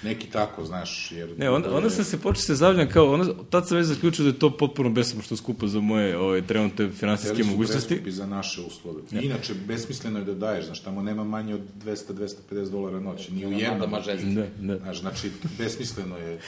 neki 0.02 0.26
tako, 0.26 0.64
znaš, 0.64 1.12
jer... 1.12 1.38
Ne, 1.38 1.50
onda, 1.50 1.76
onda 1.76 1.90
sam 1.90 2.04
se 2.04 2.20
počeo 2.20 2.42
se 2.42 2.54
zavljam 2.54 2.88
kao, 2.88 3.12
onda, 3.12 3.34
tad 3.50 3.68
sam 3.68 3.76
već 3.76 3.86
zaključio 3.86 4.22
da 4.22 4.30
je 4.30 4.38
to 4.38 4.56
potpuno 4.56 4.90
besmisleno 4.90 5.22
što 5.22 5.36
skupo 5.36 5.66
za 5.66 5.80
moje 5.80 6.18
ove, 6.18 6.42
trenutne 6.42 6.90
finansijske 6.90 7.44
su 7.44 7.50
mogućnosti. 7.50 7.88
preskupi 7.88 8.10
za 8.10 8.26
naše 8.26 8.60
uslove. 8.60 9.02
I 9.12 9.26
Inače, 9.26 9.54
besmisleno 9.54 10.18
je 10.18 10.24
da 10.24 10.34
daješ, 10.34 10.64
znaš, 10.64 10.80
tamo 10.80 11.02
nema 11.02 11.24
manje 11.24 11.54
od 11.54 11.60
200-250 11.84 12.70
dolara 12.70 13.00
noć, 13.00 13.28
ni 13.28 13.46
u 13.46 13.52
jednom. 13.52 13.90
Da, 13.90 14.46
da. 14.60 14.78
Znaš, 14.78 15.00
znači, 15.00 15.30
besmisleno 15.58 16.16
je... 16.18 16.38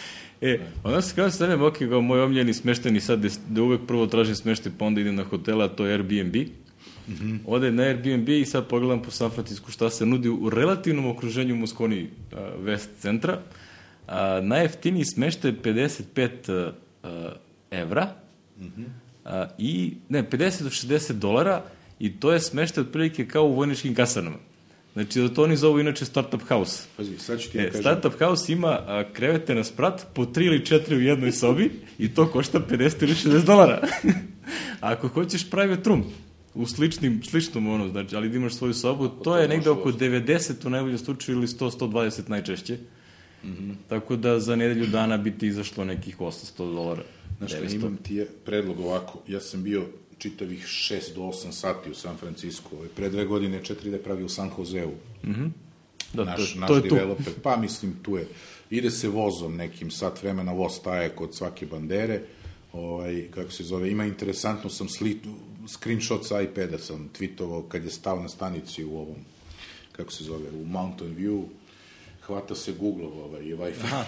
E, 0.40 0.60
onda 0.84 1.02
se 1.02 1.14
kao 1.14 1.30
stavljam, 1.30 1.62
ok, 1.62 1.78
kao 1.78 2.00
moj 2.00 2.22
omljeni 2.22 2.54
smešteni 2.54 3.00
sad, 3.00 3.20
da, 3.20 3.28
da 3.48 3.62
uvek 3.62 3.80
prvo 3.86 4.06
tražim 4.06 4.34
smeštaj, 4.34 4.72
pa 4.78 4.84
onda 4.84 5.00
idem 5.00 5.14
na 5.14 5.24
hotela, 5.24 5.68
to 5.68 5.86
je 5.86 5.92
Airbnb. 5.92 6.36
Mm 7.08 7.12
-hmm. 7.14 7.38
Ode 7.46 7.72
na 7.72 7.82
Airbnb 7.82 8.28
i 8.28 8.44
sad 8.44 8.66
pogledam 8.66 9.02
po 9.02 9.10
San 9.10 9.30
Francisco 9.30 9.70
šta 9.70 9.90
se 9.90 10.06
nudi 10.06 10.28
u 10.28 10.50
relativnom 10.50 11.06
okruženju 11.06 11.56
Moskoni 11.56 12.02
uh, 12.02 12.38
West 12.64 12.88
centra. 12.98 13.40
Uh, 14.06 14.14
najjeftiniji 14.42 15.04
smeštaj 15.04 15.50
je 15.50 15.56
55 15.62 16.72
uh, 17.02 17.08
evra 17.70 18.14
mm 18.58 18.64
-hmm. 18.64 18.84
uh, 19.24 19.50
i, 19.58 19.94
ne, 20.08 20.22
50 20.22 20.62
do 20.62 20.68
60 20.68 21.12
dolara 21.12 21.62
i 21.98 22.12
to 22.20 22.32
je 22.32 22.40
smeštaj 22.40 22.82
otprilike 22.82 23.26
kao 23.26 23.44
u 23.44 23.54
vojničkim 23.54 23.94
kasarnama. 23.94 24.36
Znači, 24.92 25.20
da 25.20 25.28
to 25.28 25.42
oni 25.42 25.56
zovu 25.56 25.80
inače 25.80 26.04
startup 26.04 26.42
house. 26.48 26.82
Pazi, 26.96 27.18
sad 27.18 27.40
ću 27.40 27.50
ti 27.50 27.58
ja 27.58 27.64
E, 27.64 27.66
kažem... 27.66 27.80
Startup 27.80 28.18
House 28.18 28.52
ima 28.52 28.68
a, 28.68 29.04
krevete 29.12 29.54
na 29.54 29.64
sprat 29.64 30.06
po 30.14 30.24
3 30.24 30.46
ili 30.46 30.58
4 30.58 30.96
u 30.96 31.00
jednoj 31.00 31.32
sobi 31.32 31.70
i 31.98 32.14
to 32.14 32.30
košta 32.30 32.60
50 32.70 33.02
ili 33.02 33.14
60 33.14 33.44
dolara. 33.44 33.80
A 34.80 34.90
ako 34.92 35.08
hoćeš 35.08 35.50
private 35.50 35.88
room, 35.88 36.04
u 36.54 36.66
sličnim, 36.66 37.22
sličnom 37.22 37.68
ono, 37.68 37.88
znači, 37.88 38.16
ali 38.16 38.28
da 38.28 38.36
imaš 38.36 38.54
svoju 38.54 38.74
sobu, 38.74 39.08
to, 39.08 39.14
to 39.14 39.36
je 39.36 39.48
negde 39.48 39.70
oko 39.70 39.90
dosta. 39.90 40.04
90 40.04 40.66
u 40.66 40.70
najboljem 40.70 40.98
slučaju 40.98 41.38
ili 41.38 41.46
100-120 41.46 42.28
najčešće. 42.28 42.78
Mm 43.44 43.48
-hmm. 43.48 43.74
Tako 43.88 44.16
da 44.16 44.40
za 44.40 44.56
nedelju 44.56 44.86
dana 44.86 45.16
bi 45.16 45.38
ti 45.38 45.46
izašlo 45.46 45.84
nekih 45.84 46.18
800 46.18 46.56
dolara. 46.56 47.02
Znaš 47.38 47.50
šta, 47.50 47.60
900. 47.60 47.74
imam 47.74 47.96
ti 47.96 48.14
je 48.14 48.26
predlog 48.44 48.80
ovako, 48.80 49.18
ja 49.28 49.40
sam 49.40 49.62
bio 49.62 49.86
čitavih 50.18 50.64
6 50.64 51.14
do 51.14 51.20
8 51.20 51.52
sati 51.52 51.90
u 51.90 51.94
San 51.94 52.16
Francisco, 52.16 52.70
pre 52.96 53.10
dve 53.10 53.24
godine 53.24 53.64
četiri 53.64 53.90
da 53.90 53.96
je 53.96 54.02
pravio 54.02 54.26
u 54.26 54.28
San 54.28 54.50
Joseu. 54.58 54.90
Da, 56.14 56.24
naš, 56.24 56.52
to, 56.52 56.60
naš 56.60 56.68
to 56.68 56.76
je 56.76 56.88
tu. 56.88 56.94
developer, 56.94 57.32
pa 57.42 57.56
mislim 57.56 57.94
tu 58.02 58.16
je, 58.16 58.26
ide 58.70 58.90
se 58.90 59.08
vozom 59.08 59.56
nekim 59.56 59.90
sat 59.90 60.22
vremena, 60.22 60.52
voz 60.52 60.72
staje 60.72 61.08
kod 61.08 61.34
svake 61.34 61.66
bandere, 61.66 62.20
ovaj, 62.72 63.24
kako 63.30 63.50
se 63.50 63.64
zove, 63.64 63.90
ima 63.90 64.04
interesantno 64.04 64.70
sam 64.70 64.88
sli, 64.88 65.20
screenshot 65.68 66.26
sa 66.26 66.42
iPada 66.42 66.78
sam 66.78 67.10
tweetovao 67.18 67.68
kad 67.68 67.84
je 67.84 67.90
stao 67.90 68.22
na 68.22 68.28
stanici 68.28 68.84
u 68.84 68.96
ovom, 68.96 69.16
kako 69.92 70.12
se 70.12 70.24
zove, 70.24 70.50
u 70.50 70.64
Mountain 70.64 71.16
View, 71.16 71.44
hvata 72.26 72.54
se 72.54 72.72
Google 72.72 73.06
ovaj, 73.06 73.42
i 73.42 73.54
Wi-Fi. 73.54 74.04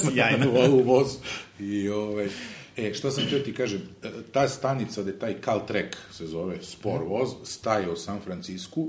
Sjajno 0.12 0.50
u 0.76 0.82
vozu. 0.82 1.18
I, 1.60 1.88
ovaj, 1.88 2.28
e, 2.76 2.94
šta 2.94 3.10
sam 3.10 3.26
teo 3.30 3.38
ti 3.38 3.54
kažem, 3.54 3.80
e, 4.02 4.10
ta 4.32 4.48
stanica 4.48 5.02
gde 5.02 5.18
taj 5.18 5.40
Caltrek 5.44 5.96
se 6.12 6.26
zove, 6.26 6.62
spor 6.62 7.02
voz, 7.02 7.28
staje 7.44 7.90
u 7.90 7.96
San 7.96 8.20
Francisku, 8.20 8.88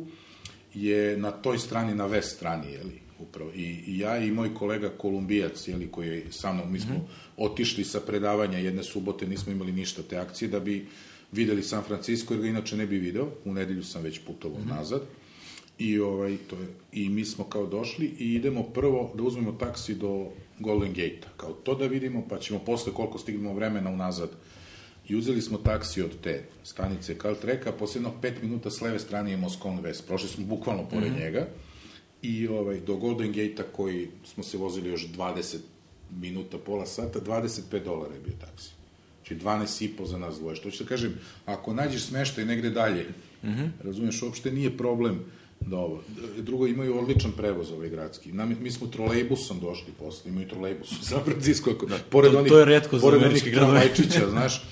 je 0.73 1.17
na 1.17 1.31
toj 1.31 1.57
strani, 1.57 1.95
na 1.95 2.07
west 2.09 2.35
strani, 2.35 2.71
jeli, 2.71 2.99
upravo. 3.19 3.51
I, 3.55 3.83
i 3.87 3.99
ja 3.99 4.17
i 4.17 4.31
moj 4.31 4.53
kolega 4.55 4.89
Kolumbijac, 4.89 5.67
jeli, 5.67 5.91
koji 5.91 6.07
je 6.07 6.31
sa 6.31 6.53
mnom, 6.53 6.71
mi 6.71 6.79
smo 6.79 7.07
otišli 7.37 7.83
sa 7.83 7.99
predavanja 7.99 8.57
jedne 8.57 8.83
subote, 8.83 9.27
nismo 9.27 9.51
imali 9.51 9.71
ništa 9.71 10.01
te 10.03 10.17
akcije, 10.17 10.49
da 10.49 10.59
bi 10.59 10.87
videli 11.31 11.63
San 11.63 11.83
Francisco, 11.83 12.33
jer 12.33 12.41
ga 12.41 12.47
inače 12.47 12.77
ne 12.77 12.87
bi 12.87 12.97
video, 12.97 13.29
u 13.45 13.53
nedelju 13.53 13.83
sam 13.83 14.03
već 14.03 14.19
putovao 14.19 14.59
nazad. 14.65 15.01
I, 15.79 15.99
ovaj, 15.99 16.37
to 16.49 16.55
je, 16.55 16.67
I 16.91 17.09
mi 17.09 17.25
smo 17.25 17.43
kao 17.43 17.65
došli 17.65 18.05
i 18.19 18.33
idemo 18.33 18.63
prvo 18.63 19.11
da 19.15 19.23
uzmemo 19.23 19.51
taksi 19.51 19.95
do 19.95 20.27
Golden 20.59 20.89
Gate-a. 20.89 21.29
Kao 21.37 21.53
to 21.53 21.75
da 21.75 21.87
vidimo, 21.87 22.27
pa 22.29 22.39
ćemo 22.39 22.59
posle 22.59 22.93
koliko 22.93 23.17
stignemo 23.17 23.53
vremena 23.53 23.89
unazad. 23.89 24.29
I 25.07 25.15
uzeli 25.15 25.41
smo 25.41 25.57
taksi 25.57 26.01
od 26.01 26.11
te 26.23 26.43
stanice 26.63 27.15
Caltreka, 27.21 27.71
posle 27.71 27.99
jednog 27.99 28.13
pet 28.21 28.41
minuta 28.41 28.71
s 28.71 28.81
leve 28.81 28.99
strane 28.99 29.31
je 29.31 29.37
Moscone 29.37 29.81
West. 29.81 30.07
Prošli 30.07 30.29
smo 30.29 30.45
bukvalno 30.45 30.89
pored 30.89 31.11
mm 31.11 31.15
-hmm. 31.15 31.19
njega. 31.19 31.47
I 32.21 32.47
ovaj, 32.47 32.79
do 32.79 32.95
Golden 32.95 33.31
Gate-a 33.31 33.63
koji 33.75 34.07
smo 34.25 34.43
se 34.43 34.57
vozili 34.57 34.89
još 34.89 35.07
20 35.07 35.57
minuta, 36.11 36.57
pola 36.57 36.85
sata, 36.85 37.19
25 37.19 37.83
dolara 37.83 38.13
je 38.13 38.19
bio 38.19 38.33
taksi. 38.41 38.74
Znači 39.27 39.43
12 39.43 39.85
i 39.85 39.87
po 39.87 40.05
za 40.05 40.17
nas 40.17 40.39
dvoje. 40.39 40.55
Što 40.55 40.71
ću 40.71 40.83
da 40.83 40.89
kažem, 40.89 41.13
ako 41.45 41.73
nađeš 41.73 42.03
smeštaj 42.03 42.45
negde 42.45 42.69
dalje, 42.69 43.05
mm 43.43 43.47
-hmm. 43.47 43.69
razumeš, 43.83 44.21
uopšte 44.21 44.51
nije 44.51 44.77
problem 44.77 45.19
da 45.59 45.77
ovo. 45.77 46.03
Drugo, 46.37 46.67
imaju 46.67 46.99
odličan 46.99 47.31
prevoz 47.31 47.71
ovaj 47.71 47.89
gradski. 47.89 48.31
Nam, 48.31 48.57
mi 48.61 48.71
smo 48.71 48.87
trolejbusom 48.87 49.59
došli 49.59 49.93
posle, 49.99 50.31
imaju 50.31 50.47
trolejbus 50.47 50.91
u 50.91 51.05
San 51.05 51.23
Francisco. 51.25 51.71
Da, 51.89 51.97
pored 52.09 52.31
to- 52.31 52.39
onih, 52.39 52.51
to 52.51 52.59
je 52.59 52.65
retko 52.65 52.97
za 52.97 53.01
pored 53.01 53.21
gradove. 53.21 53.51
tramvajčića, 53.51 54.29
znaš, 54.35 54.63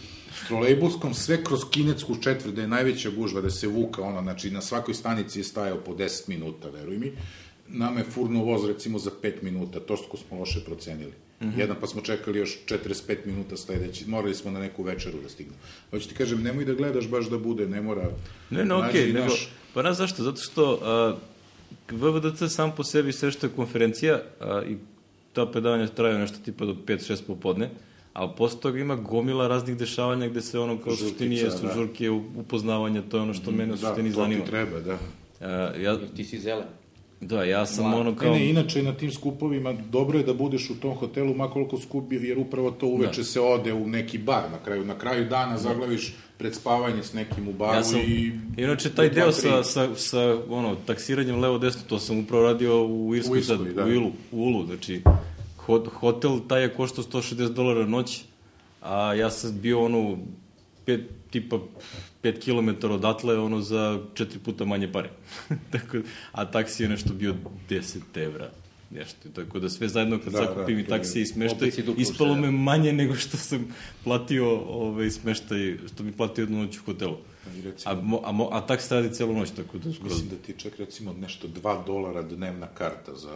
trolejbuskom 0.48 1.14
sve 1.14 1.44
kroz 1.44 1.62
kinetsku 1.72 2.16
četvrt, 2.22 2.56
da 2.56 2.62
je 2.62 2.68
najveća 2.68 3.10
gužva, 3.10 3.42
da 3.42 3.50
se 3.50 3.68
vuka, 3.68 4.02
ono, 4.02 4.22
znači 4.22 4.52
na 4.52 4.62
svakoj 4.62 4.94
stanici 4.94 5.40
je 5.40 5.44
stajao 5.44 5.78
po 5.78 5.94
10 5.94 6.30
minuta, 6.30 6.70
veruj 6.70 6.98
mi. 6.98 7.12
Nama 7.68 8.00
je 8.00 8.06
furno 8.06 8.44
voz 8.44 8.66
recimo 8.66 9.00
za 9.00 9.12
5 9.24 9.34
minuta, 9.42 9.80
to 9.80 9.98
što 9.98 10.18
smo 10.18 10.40
loše 10.40 10.60
procenili. 10.66 11.14
Mm 11.44 11.48
-hmm. 11.48 11.60
Jedan 11.60 11.78
pa 11.82 11.88
smo 11.88 12.02
čekali 12.02 12.40
još 12.40 12.58
45 12.68 13.18
minuta 13.26 13.58
sledeći, 13.58 14.06
morali 14.08 14.36
smo 14.36 14.52
na 14.52 14.60
neku 14.60 14.84
večeru 14.84 15.22
da 15.24 15.30
stignemo. 15.30 15.60
Hoću 15.92 16.10
ti 16.10 16.16
kažem, 16.16 16.44
nemoj 16.44 16.66
da 16.66 16.74
gledaš 16.74 17.08
baš 17.08 17.30
da 17.30 17.38
bude, 17.38 17.68
ne 17.68 17.82
mora... 17.82 18.10
Ne, 18.50 18.66
ne, 18.66 18.76
okej, 18.76 19.02
okay, 19.02 19.14
naš- 19.14 19.14
nego, 19.14 19.36
pa 19.74 19.82
znaš 19.82 19.98
zašto? 19.98 20.24
Zato 20.24 20.42
što 20.42 20.80
a, 20.84 21.16
VVDC 21.92 22.54
sam 22.54 22.76
po 22.76 22.84
sebi 22.84 23.12
sve 23.12 23.32
što 23.32 23.48
je 23.48 23.52
konferencija 23.56 24.22
a, 24.40 24.62
i 24.70 24.78
ta 25.34 25.46
predavanja 25.46 25.88
traju 25.88 26.20
nešto 26.20 26.38
tipa 26.46 26.66
do 26.66 26.76
5-6 26.88 27.22
popodne, 27.28 27.70
a 28.14 28.28
posle 28.28 28.60
toga 28.60 28.80
ima 28.80 28.96
gomila 28.96 29.48
raznih 29.48 29.78
dešavanja 29.78 30.28
gde 30.28 30.42
se 30.42 30.60
ono 30.60 30.78
kao 30.78 30.94
u 30.94 30.96
suštini 30.96 31.36
Žurkica, 31.36 31.56
jesu 31.56 31.68
da. 31.68 31.74
žurke, 31.74 32.10
upoznavanja, 32.10 33.02
to 33.02 33.18
je 33.18 33.24
ono 33.24 33.34
što 33.34 33.52
mene 33.52 33.74
u 33.74 33.78
suštini 33.78 34.10
da, 34.10 34.16
to 34.16 34.22
zanima. 34.22 34.44
ti 34.44 34.50
treba, 34.50 34.80
da. 34.80 34.98
A, 35.42 35.48
ja, 35.50 35.92
Jer 35.92 36.00
ti 36.16 36.26
si 36.26 36.40
zelen. 36.40 36.83
Da, 37.28 37.44
ja 37.44 37.66
sam 37.66 37.90
Mlad. 37.90 38.00
ono 38.00 38.12
Ne, 38.12 38.18
kao... 38.18 38.34
ne, 38.34 38.50
inače 38.50 38.84
na 38.84 38.94
tim 38.94 39.12
skupovima 39.12 39.74
dobro 39.74 40.18
je 40.18 40.24
da 40.26 40.34
budeš 40.34 40.70
u 40.70 40.80
tom 40.80 40.96
hotelu 40.96 41.36
makoliko 41.36 41.78
skup, 41.78 42.12
jer 42.12 42.38
upravo 42.40 42.72
to 42.72 42.88
uveče 42.88 43.22
da. 43.22 43.24
se 43.24 43.42
ode 43.42 43.74
u 43.74 43.88
neki 43.88 44.18
bar 44.18 44.44
na 44.52 44.58
kraju. 44.66 44.86
Na 44.86 44.98
kraju 44.98 45.26
dana 45.30 45.58
zaglaviš 45.58 46.16
pred 46.38 46.56
spavanje 46.56 47.04
s 47.04 47.14
nekim 47.14 47.48
u 47.48 47.54
baru 47.54 47.78
Ja 47.78 47.84
sam, 47.84 48.00
i... 48.00 48.40
inače, 48.58 48.90
taj 48.90 49.10
deo 49.10 49.32
sa, 49.32 49.64
sa, 49.64 49.96
sa 49.96 50.38
ono, 50.50 50.76
taksiranjem 50.76 51.40
levo-desno, 51.40 51.82
to 51.88 52.00
sam 52.00 52.20
upravo 52.20 52.44
radio 52.44 52.86
u 52.86 53.16
Irskoj, 53.16 53.34
U 53.34 53.38
Irskoj, 53.38 53.58
sad, 53.58 53.68
da. 53.76 53.86
u 53.86 53.90
Ilu, 53.90 54.12
u 54.32 54.44
Ulu, 54.44 54.66
znači, 54.66 55.02
hot, 55.58 55.88
hotel 55.88 56.40
taj 56.48 56.62
je 56.62 56.74
koštao 56.74 57.04
160 57.04 57.54
dolara 57.54 57.86
noć, 57.86 58.24
a 58.82 59.14
ja 59.14 59.30
sam 59.30 59.60
bio 59.62 59.86
ono, 59.86 60.18
pet, 60.86 61.02
tipa 61.34 61.60
5 62.24 62.40
km 62.40 62.92
odatle, 62.94 63.40
ono, 63.40 63.62
za 63.62 64.00
četiri 64.14 64.40
puta 64.40 64.66
manje 64.66 64.92
pare. 64.92 65.10
Tako, 65.74 65.98
a 66.32 66.46
taksi 66.46 66.84
je 66.84 66.90
nešto 66.90 67.14
bio 67.14 67.36
10 67.70 68.00
evra. 68.16 68.50
nešto. 68.92 69.30
Tako 69.36 69.60
da 69.60 69.70
sve 69.70 69.88
zajedno 69.88 70.20
kad 70.24 70.34
Da, 70.34 70.42
da, 70.42 70.64
da, 70.64 70.72
i 70.72 70.86
taksi 70.86 71.22
i 71.22 71.26
smeštaj, 71.26 71.72
ispalo 71.98 72.36
me 72.36 72.52
manje 72.52 72.94
nego 72.94 73.16
što 73.16 73.38
sam 73.38 73.66
platio 74.04 74.60
ovaj, 74.60 75.10
smeštaj, 75.10 75.78
što 75.94 76.04
bi 76.04 76.12
platio 76.12 76.44
jednu 76.44 76.64
noć 76.64 76.78
u 76.78 76.84
hotelu. 76.86 77.18
I 77.58 77.62
recimo, 77.62 77.92
A, 77.96 78.02
mo, 78.02 78.22
a, 78.24 78.32
mo, 78.32 78.50
a 78.52 78.62
taksi 78.62 78.94
radi 78.94 79.14
celu 79.14 79.34
noć, 79.34 79.52
tako 79.52 79.78
da 79.78 79.94
skroz... 79.94 80.12
Mislim 80.12 80.30
da 80.30 80.36
ti 80.36 80.54
čak 80.58 80.80
recimo 80.80 81.14
nešto 81.14 81.48
2 81.48 81.86
dolara 81.86 82.22
dnevna 82.22 82.68
karta 82.68 83.16
za 83.16 83.36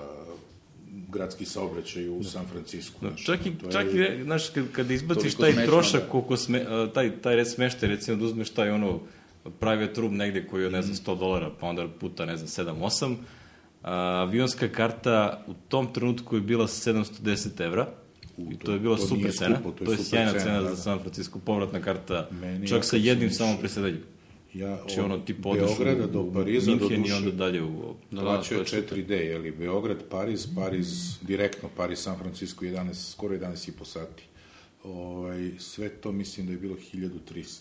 gradski 1.08 1.46
saobraćaj 1.46 2.10
u 2.10 2.24
San 2.24 2.46
Francisco. 2.46 2.98
Da, 3.02 3.16
čak 3.16 3.46
i, 3.46 3.52
to 3.52 3.66
je- 3.66 3.72
čak 3.72 3.86
i, 3.88 4.24
znaš, 4.24 4.50
kad, 4.50 4.66
kada 4.72 4.94
izbaciš 4.94 5.36
taj 5.36 5.52
smešno, 5.52 5.66
trošak, 5.68 6.02
da. 6.02 6.08
koliko 6.08 6.38
sme, 6.38 6.62
taj, 6.94 7.12
taj 7.14 7.36
red 7.36 7.48
smeštaj, 7.50 7.90
recimo 7.90 8.18
da 8.18 8.26
uzmeš 8.26 8.50
taj 8.50 8.70
ono, 8.70 9.00
private 9.52 10.02
room 10.02 10.16
negde 10.16 10.46
koji 10.46 10.64
je, 10.64 10.72
ne 10.72 10.82
znam, 10.82 10.96
100 10.96 11.20
dolara, 11.20 11.52
pa 11.60 11.68
onda 11.68 11.88
puta, 11.90 12.26
ne 12.26 12.38
znam, 12.38 12.68
7-8, 12.68 13.16
a, 13.84 13.94
avionska 14.22 14.68
karta 14.70 15.44
u 15.48 15.54
tom 15.62 15.88
trenutku 15.88 16.36
je 16.36 16.42
bila 16.44 16.68
710 16.68 17.62
evra, 17.62 17.88
I 18.40 18.58
to 18.58 18.72
je 18.72 18.80
bila 18.80 18.98
to 18.98 19.02
super 19.04 19.32
cena. 19.34 19.56
skupo, 19.56 19.72
to 19.74 19.84
je 19.84 19.86
to 19.88 19.92
je 19.94 19.98
sjajna 20.00 20.32
cena, 20.32 20.44
cena 20.44 20.56
da, 20.56 20.64
za 20.64 20.70
da. 20.70 20.76
San 20.78 21.00
Francisco, 21.00 21.40
povratna 21.40 21.80
karta, 21.82 22.28
Meni, 22.32 22.68
čak 22.68 22.84
sa 22.84 22.92
kad 22.92 23.02
jednim 23.02 23.30
išao- 23.30 23.38
samo 23.38 23.58
presedanjem. 23.60 24.04
Ja, 24.54 24.76
Znači 24.76 25.00
od 25.00 25.06
ono, 25.06 25.18
tipa 25.18 25.50
odeš 25.50 25.70
Beograda 25.78 26.04
u, 26.04 26.08
do 26.08 26.32
Pariza, 26.34 26.72
do 26.72 26.78
Minhen 26.78 27.00
i 27.00 27.04
duše, 27.04 27.16
onda 27.16 27.32
dalje 27.32 27.64
u... 27.64 27.96
Da, 28.12 28.16
da, 28.16 28.22
plaćao 28.22 28.56
je 28.56 28.62
je 28.62 28.66
super. 28.66 28.98
4D, 28.98 29.12
jeli 29.12 29.52
Beograd, 29.52 30.04
Pariz, 30.10 30.48
Pariz, 30.56 31.20
direktno 31.22 31.70
Pariz, 31.78 32.00
San 32.00 32.18
Francisco, 32.18 32.66
11, 32.66 33.12
skoro 33.12 33.36
11 33.36 33.70
i 33.70 33.72
po 33.72 33.86
sati. 33.86 34.24
Ovaj, 34.84 35.52
sve 35.60 35.90
to 35.90 36.12
mislim 36.12 36.46
da 36.46 36.52
je 36.52 36.58
bilo 36.58 36.76
1300 36.94 37.60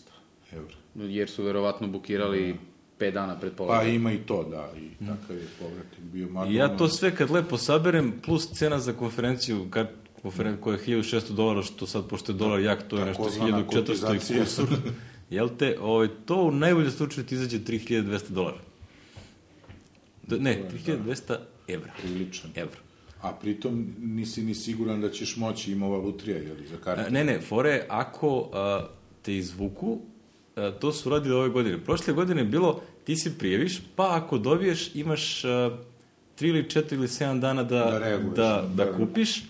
evra. 0.51 0.75
Jer 0.95 1.29
su 1.29 1.43
verovatno 1.43 1.87
bukirali 1.87 2.55
5 2.99 3.11
dana 3.13 3.39
pred 3.39 3.51
Pa 3.51 3.57
polaganje. 3.57 3.95
ima 3.95 4.11
i 4.11 4.17
to, 4.17 4.43
da, 4.43 4.71
i 4.77 5.05
takav 5.05 5.35
je 5.37 5.47
povratak 5.59 5.99
bio. 5.99 6.29
I 6.49 6.55
ja 6.55 6.77
to 6.77 6.87
sve 6.87 7.15
kad 7.15 7.31
lepo 7.31 7.57
saberem, 7.57 8.13
plus 8.25 8.51
cena 8.51 8.79
za 8.79 8.93
konferenciju, 8.93 9.67
kad, 9.69 9.89
konferen, 10.21 10.57
koja 10.57 10.77
je 10.77 10.83
1600 10.87 11.31
dolara, 11.33 11.63
što 11.63 11.87
sad, 11.87 12.07
pošto 12.07 12.31
je 12.31 12.35
dolar 12.35 12.59
jak, 12.59 12.87
to 12.87 12.97
je 12.97 13.05
nešto 13.05 13.23
Takozvana 13.23 13.65
1400 13.65 14.15
i 14.15 14.39
kusur. 14.39 14.67
Jel 15.29 15.49
te, 15.57 15.77
ovaj, 15.81 16.07
to 16.25 16.35
u 16.43 16.51
najboljem 16.51 16.91
slučaju 16.91 17.25
ti 17.27 17.35
izađe 17.35 17.59
3200 17.59 18.29
dolara. 18.29 18.57
Da, 20.27 20.37
ne, 20.37 20.69
3200 20.87 21.37
evra. 21.67 21.91
priličan. 22.01 22.51
Evra. 22.55 22.79
A 23.21 23.33
pritom 23.33 23.95
nisi 23.99 24.43
ni 24.43 24.55
siguran 24.55 25.01
da 25.01 25.09
ćeš 25.09 25.35
moći, 25.37 25.71
ima 25.71 25.85
ova 25.85 25.97
lutrija, 25.97 26.37
jeli, 26.37 26.67
za 26.67 26.77
kartu. 26.77 27.11
Ne, 27.11 27.23
ne, 27.23 27.41
fore, 27.41 27.85
ako 27.89 28.49
a, 28.53 28.87
te 29.21 29.37
izvuku, 29.37 29.99
a, 30.55 30.71
to 30.71 30.91
su 30.91 31.09
radili 31.09 31.35
ove 31.35 31.49
godine. 31.49 31.83
Prošle 31.83 32.13
godine 32.13 32.41
je 32.41 32.45
bilo, 32.45 32.81
ti 33.03 33.15
se 33.15 33.37
prijaviš, 33.37 33.81
pa 33.95 34.15
ako 34.15 34.37
dobiješ, 34.37 34.95
imaš 34.95 35.45
a, 35.45 35.77
3 36.39 36.47
ili 36.47 36.63
4 36.63 36.93
ili 36.93 37.07
7 37.07 37.39
dana 37.39 37.63
da, 37.63 37.85
Da 37.85 37.99
reaguješ, 37.99 38.35
da, 38.35 38.69
da, 38.75 38.85
da, 38.85 38.97
kupiš, 38.97 39.43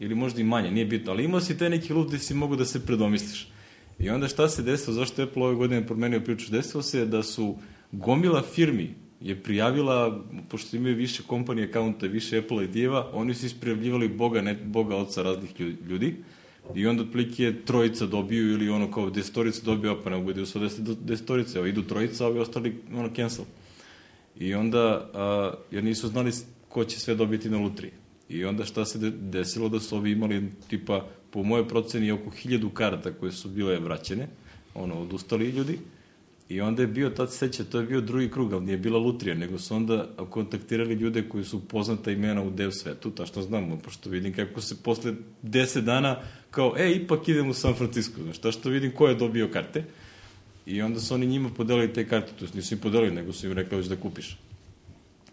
ili 0.00 0.14
možda 0.14 0.40
i 0.40 0.44
manje, 0.44 0.70
nije 0.70 0.86
bitno, 0.86 1.12
ali 1.12 1.24
imao 1.24 1.40
si 1.40 1.58
taj 1.58 1.70
neki 1.70 1.92
lud 1.92 2.08
gde 2.08 2.18
si 2.18 2.34
mogu 2.34 2.56
da 2.56 2.64
se 2.64 2.86
predomisliš. 2.86 3.48
I 3.98 4.10
onda 4.10 4.28
šta 4.28 4.48
se 4.48 4.62
desilo, 4.62 4.94
zašto 4.94 5.22
je 5.22 5.28
Apple 5.28 5.42
ove 5.42 5.54
godine 5.54 5.86
promenio 5.86 6.20
priču? 6.20 6.50
Desilo 6.50 6.82
se 6.82 7.06
da 7.06 7.22
su 7.22 7.56
gomila 7.92 8.42
firmi 8.42 8.94
je 9.20 9.42
prijavila, 9.42 10.24
pošto 10.48 10.76
imaju 10.76 10.96
više 10.96 11.22
kompanije 11.26 11.68
akaunta, 11.68 12.06
više 12.06 12.38
Apple 12.38 12.64
ID-eva, 12.64 13.10
oni 13.12 13.34
su 13.34 13.46
isprijavljivali 13.46 14.08
Boga, 14.08 14.40
ne 14.42 14.54
Boga 14.54 14.96
oca 14.96 15.22
raznih 15.22 15.60
lju- 15.60 15.76
ljudi, 15.88 16.14
i 16.74 16.86
onda 16.86 17.02
otprilike 17.02 17.54
trojica 17.64 18.06
dobiju 18.06 18.52
ili 18.52 18.68
ono 18.70 18.90
kao 18.90 19.10
desetorica 19.10 19.60
dobiju, 19.64 19.96
pa 20.04 20.10
ne 20.10 20.16
mogu 20.16 20.32
da 20.32 20.40
deset- 20.40 20.96
desetorica, 21.04 21.58
evo 21.58 21.66
idu 21.66 21.82
trojica, 21.82 22.24
a 22.24 22.28
ovi 22.28 22.38
ostali 22.38 22.76
ono 22.94 23.10
cancel. 23.16 23.44
I 24.38 24.54
onda, 24.54 25.10
a, 25.14 25.52
jer 25.70 25.84
nisu 25.84 26.08
znali 26.08 26.32
ko 26.68 26.84
će 26.84 27.00
sve 27.00 27.14
dobiti 27.14 27.50
na 27.50 27.58
lutriji. 27.58 27.90
I 28.28 28.44
onda 28.44 28.64
šta 28.64 28.84
se 28.84 28.98
de- 28.98 29.10
desilo 29.10 29.68
da 29.68 29.80
su 29.80 29.96
ovi 29.96 30.10
imali, 30.10 30.48
tipa, 30.68 31.06
po 31.36 31.42
moje 31.42 31.68
proceni, 31.68 32.10
oko 32.10 32.30
hiljadu 32.30 32.70
karata 32.70 33.12
koje 33.12 33.32
su 33.32 33.48
bile 33.48 33.78
vraćene, 33.78 34.28
ono, 34.74 34.94
odustali 35.02 35.50
ljudi, 35.50 35.78
I 36.48 36.60
onda 36.62 36.82
je 36.82 36.86
bio, 36.86 37.08
tad 37.10 37.32
se 37.32 37.38
seća, 37.38 37.64
to 37.64 37.80
je 37.80 37.86
bio 37.86 38.00
drugi 38.00 38.28
krug, 38.30 38.52
ali 38.52 38.64
nije 38.64 38.78
bila 38.78 38.98
lutrija, 38.98 39.34
nego 39.34 39.58
su 39.58 39.74
onda 39.74 40.06
kontaktirali 40.30 40.94
ljude 40.94 41.24
koji 41.28 41.44
su 41.44 41.58
poznata 41.68 42.12
imena 42.14 42.42
u 42.42 42.50
dev 42.50 42.70
svetu, 42.70 43.10
ta 43.10 43.26
što 43.26 43.42
znamo, 43.42 43.76
pošto 43.82 44.10
vidim 44.10 44.32
kako 44.34 44.60
se 44.60 44.76
posle 44.82 45.12
10 45.42 45.80
dana, 45.80 46.20
kao, 46.50 46.74
e, 46.78 46.92
ipak 46.92 47.28
idem 47.28 47.50
u 47.50 47.54
San 47.54 47.74
Francisco, 47.74 48.22
znaš, 48.22 48.38
ta 48.38 48.52
što 48.52 48.70
vidim 48.70 48.94
ko 48.94 49.08
je 49.08 49.18
dobio 49.18 49.50
karte. 49.52 49.84
I 50.66 50.82
onda 50.82 51.00
su 51.00 51.14
oni 51.14 51.26
njima 51.26 51.50
podelili 51.50 51.92
te 51.92 52.06
karte, 52.08 52.32
to 52.38 52.46
nisu 52.54 52.74
im 52.74 52.80
podelili, 52.80 53.14
nego 53.14 53.32
su 53.32 53.46
im 53.46 53.52
rekli 53.52 53.82
da 53.88 53.96
kupiš. 53.96 54.38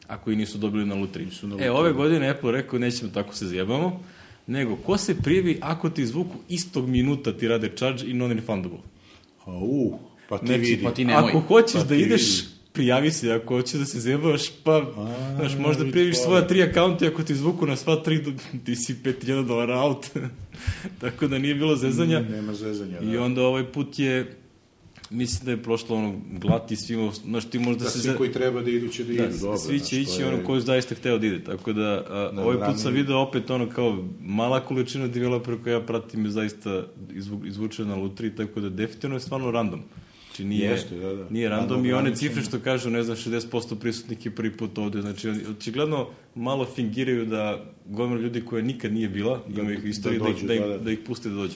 Ako 0.07 0.31
i 0.31 0.35
nisu 0.35 0.57
dobili 0.57 0.85
na 0.85 0.95
lutriji. 0.95 1.25
Nisu 1.25 1.47
na 1.47 1.53
E, 1.53 1.55
lutriji. 1.55 1.69
ove 1.69 1.93
godine 1.93 2.29
Apple 2.29 2.51
rekao, 2.51 2.79
nećemo 2.79 3.11
tako 3.13 3.35
se 3.35 3.47
zjebamo, 3.47 3.99
nego 4.47 4.75
ko 4.75 4.97
se 4.97 5.15
prijavi 5.15 5.57
ako 5.61 5.89
ti 5.89 6.01
izvuku 6.01 6.35
istog 6.49 6.87
minuta 6.87 7.33
ti 7.33 7.47
rade 7.47 7.69
charge 7.69 8.03
i 8.03 8.13
non-refundable. 8.13 8.77
A, 9.45 9.51
u, 9.53 9.99
pa 10.29 10.37
ti 10.37 10.45
Znači, 10.45 10.59
vidi. 10.61 10.83
pa 10.83 10.91
ti 10.91 11.05
nemoj. 11.05 11.29
Ako 11.29 11.39
hoćeš 11.39 11.73
Pa 11.73 11.83
da 11.83 11.95
ideš, 11.95 12.21
vidi. 12.37 12.47
prijavi 12.73 13.11
se, 13.11 13.31
ako 13.31 13.55
hoćeš 13.55 13.73
da 13.73 13.85
se 13.85 13.99
zjebavaš, 13.99 14.41
pa, 14.63 14.75
A, 14.97 15.33
znaš, 15.35 15.57
možda 15.57 15.85
prijaviš 15.85 16.15
to. 16.15 16.23
svoja 16.23 16.47
tri 16.47 16.63
akaunta 16.63 17.05
i 17.05 17.09
ako 17.09 17.23
ti 17.23 17.33
izvuku 17.33 17.65
na 17.65 17.75
sva 17.75 17.95
tri, 17.95 18.23
ti 18.65 18.75
si 18.75 18.95
5000 18.95 19.45
dolara 19.45 19.77
out. 19.77 20.05
Tako 21.01 21.27
da 21.27 21.37
nije 21.37 21.55
bilo 21.55 21.75
zezanja. 21.75 22.19
Nema 22.21 22.53
zezanja, 22.53 22.99
da. 22.99 23.11
I 23.13 23.17
onda 23.17 23.41
ovaj 23.43 23.63
put 23.65 23.99
je, 23.99 24.35
mislim 25.13 25.45
da 25.45 25.51
je 25.51 25.57
prošlo 25.59 25.95
ono 25.97 26.13
glati 26.31 26.75
svima, 26.75 27.11
znaš, 27.13 27.45
ti 27.45 27.59
možda 27.59 27.83
Da, 27.83 27.89
se... 27.89 27.99
svi 27.99 28.09
za- 28.09 28.17
koji 28.17 28.31
treba 28.31 28.61
da 28.61 28.69
idu 28.69 28.87
će 28.87 29.03
da, 29.03 29.13
Da, 29.13 29.25
idu, 29.25 29.37
dobro. 29.37 29.57
svi 29.57 29.79
će 29.79 30.01
ići 30.01 30.21
je- 30.21 30.27
ono 30.27 30.43
ko 30.43 30.55
je 30.55 30.61
zaista 30.61 30.95
hteo 30.95 31.17
da 31.17 31.27
ide, 31.27 31.39
tako 31.41 31.73
da 31.73 31.83
a, 32.01 32.31
Da, 32.31 32.41
ovaj 32.41 32.57
put 32.59 32.79
sam 32.79 32.93
video 32.93 33.17
opet 33.19 33.49
ono 33.49 33.69
kao 33.69 33.89
mala 34.21 34.59
količina 34.61 35.07
developera 35.07 35.57
koja 35.57 35.73
ja 35.73 35.81
pratim 35.81 36.25
je 36.25 36.31
zaista 36.31 36.83
izvu, 37.11 37.41
izvučena 37.45 37.87
na 37.87 37.95
lutri, 37.95 38.31
tako 38.31 38.59
da 38.59 38.69
definitivno 38.71 39.15
je 39.15 39.19
stvarno 39.19 39.51
random. 39.51 39.81
Znači 40.25 40.45
nije, 40.45 40.65
Jeste, 40.65 40.95
da, 40.97 41.13
da. 41.13 41.29
nije 41.29 41.49
random 41.49 41.67
Random 41.67 41.85
i 41.85 41.93
one 41.93 42.15
cifre 42.15 42.41
što 42.41 42.59
kažu, 42.59 42.89
ne 42.89 43.03
znam, 43.03 43.17
60% 43.17 43.75
prisutnih 43.75 44.25
je 44.25 44.31
prvi 44.31 44.51
put 44.51 44.77
ovde, 44.77 45.01
znači 45.01 45.29
očigledno 45.49 46.05
malo 46.35 46.65
fingiraju 46.65 47.25
da 47.25 47.63
gomila 47.87 48.21
ljudi 48.21 48.41
koja 48.41 48.63
nikad 48.63 48.93
nije 48.93 49.09
bila, 49.09 49.41
Da- 49.47 49.61
ima 49.61 49.71
ih 49.71 49.79
u 49.79 49.83
da 49.83 49.87
istoriji 49.87 50.19
da, 50.19 50.27
ih, 50.27 50.35
dođu, 50.35 50.47
da, 50.47 50.55
da, 50.57 50.67
da. 50.67 50.77
da 50.77 50.91
ih 50.91 50.99
puste 50.99 51.29
da 51.29 51.35
dođu. 51.35 51.53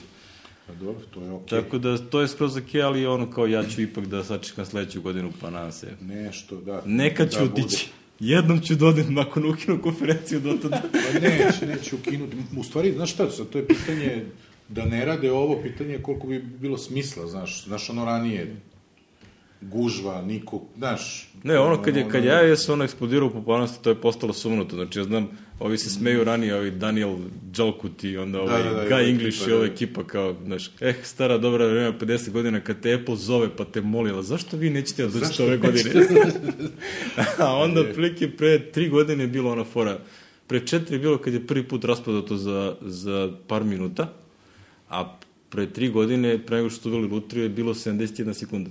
Pa 0.68 0.74
dobro, 0.74 1.04
to 1.10 1.22
je 1.22 1.30
okej. 1.30 1.62
Tako 1.62 1.78
da 1.78 1.98
to 1.98 2.20
je 2.20 2.28
skroz 2.28 2.56
ok, 2.56 2.74
ali 2.84 3.06
ono 3.06 3.30
kao 3.30 3.46
ja 3.46 3.64
ću 3.64 3.82
ipak 3.82 4.06
da 4.06 4.24
sačekam 4.24 4.66
sledeću 4.66 5.02
godinu, 5.02 5.32
pa 5.40 5.50
nadam 5.50 5.72
se. 5.72 5.96
Nešto, 6.00 6.56
da. 6.56 6.82
Nekad 6.84 7.32
ću 7.32 7.38
da 7.38 7.44
otići. 7.44 7.88
Jednom 8.20 8.60
ću 8.60 8.74
dodati 8.74 9.12
nakon 9.12 9.50
ukinu 9.50 9.82
konferenciju 9.82 10.40
do 10.40 10.58
tada. 10.62 10.82
Pa 10.92 11.20
neće, 11.20 11.66
neće 11.66 11.94
ukinuti. 11.94 12.36
U 12.56 12.64
stvari, 12.64 12.92
znaš 12.92 13.12
šta, 13.12 13.30
sad 13.30 13.48
to 13.48 13.58
je 13.58 13.66
pitanje 13.66 14.24
da 14.68 14.84
ne 14.84 15.04
rade 15.04 15.32
ovo, 15.32 15.62
pitanje 15.62 15.92
je 15.92 16.02
koliko 16.02 16.26
bi 16.26 16.38
bilo 16.38 16.78
smisla, 16.78 17.26
znaš, 17.26 17.64
znaš 17.64 17.90
ono 17.90 18.04
ranije, 18.04 18.56
gužva, 19.60 20.22
niko, 20.22 20.62
znaš... 20.76 21.32
Ne, 21.42 21.58
ono 21.58 21.82
kad 21.82 21.96
je, 21.96 22.08
kad 22.08 22.24
ja 22.24 22.40
jesam 22.40 22.72
ono 22.72 22.84
eksplodirao 22.84 23.28
u 23.28 23.30
popularnosti, 23.30 23.84
to 23.84 23.90
je 23.90 24.00
postalo 24.00 24.32
sumnuto. 24.32 24.76
Znači, 24.76 24.98
ja 24.98 25.04
znam, 25.04 25.28
ovi 25.60 25.78
se 25.78 25.90
smeju 25.90 26.24
ranije, 26.24 26.54
ovi 26.54 26.70
Daniel 26.70 27.16
Džalkut 27.52 28.04
i 28.04 28.16
onda 28.16 28.40
ovaj 28.40 28.62
da, 28.62 28.70
da, 28.70 28.82
i 28.82 28.86
Guy 28.86 28.92
ova 28.92 29.02
English 29.02 29.38
ekipa, 29.38 29.50
i 29.50 29.54
ova 29.54 29.66
da. 29.66 29.72
ekipa 29.72 30.04
kao, 30.04 30.36
znaš, 30.44 30.70
eh, 30.80 30.94
stara 31.02 31.38
dobra 31.38 31.66
vremena, 31.66 31.98
50 31.98 32.30
godina, 32.30 32.60
kad 32.60 32.80
te 32.80 32.94
Apple 32.94 33.16
zove 33.16 33.56
pa 33.56 33.64
te 33.64 33.80
moli, 33.80 34.10
ali 34.10 34.24
zašto 34.24 34.56
vi 34.56 34.70
nećete 34.70 35.02
da 35.02 35.08
dođete 35.08 35.42
ove 35.42 35.56
godine? 35.56 35.90
A 37.38 37.56
onda, 37.56 37.80
otprilike, 37.80 38.30
pre 38.30 38.70
tri 38.72 38.88
godine 38.88 39.24
je 39.24 39.28
bilo 39.28 39.52
ona 39.52 39.64
fora, 39.64 39.98
pre 40.46 40.66
četiri 40.66 40.94
je 40.94 41.00
bilo 41.00 41.18
kad 41.18 41.34
je 41.34 41.46
prvi 41.46 41.68
put 41.68 41.84
raspadao 41.84 42.22
to 42.22 42.36
za, 42.36 42.76
za 42.80 43.32
par 43.46 43.64
minuta, 43.64 44.12
a 44.88 45.18
pre 45.48 45.66
tri 45.66 45.88
godine, 45.88 46.38
pre 46.46 46.56
nego 46.56 46.70
što 46.70 46.82
su 46.82 46.88
uveli 46.90 47.08
lutriju, 47.08 47.42
je 47.42 47.48
bilo 47.48 47.74
71 47.74 48.32
sekunda. 48.32 48.70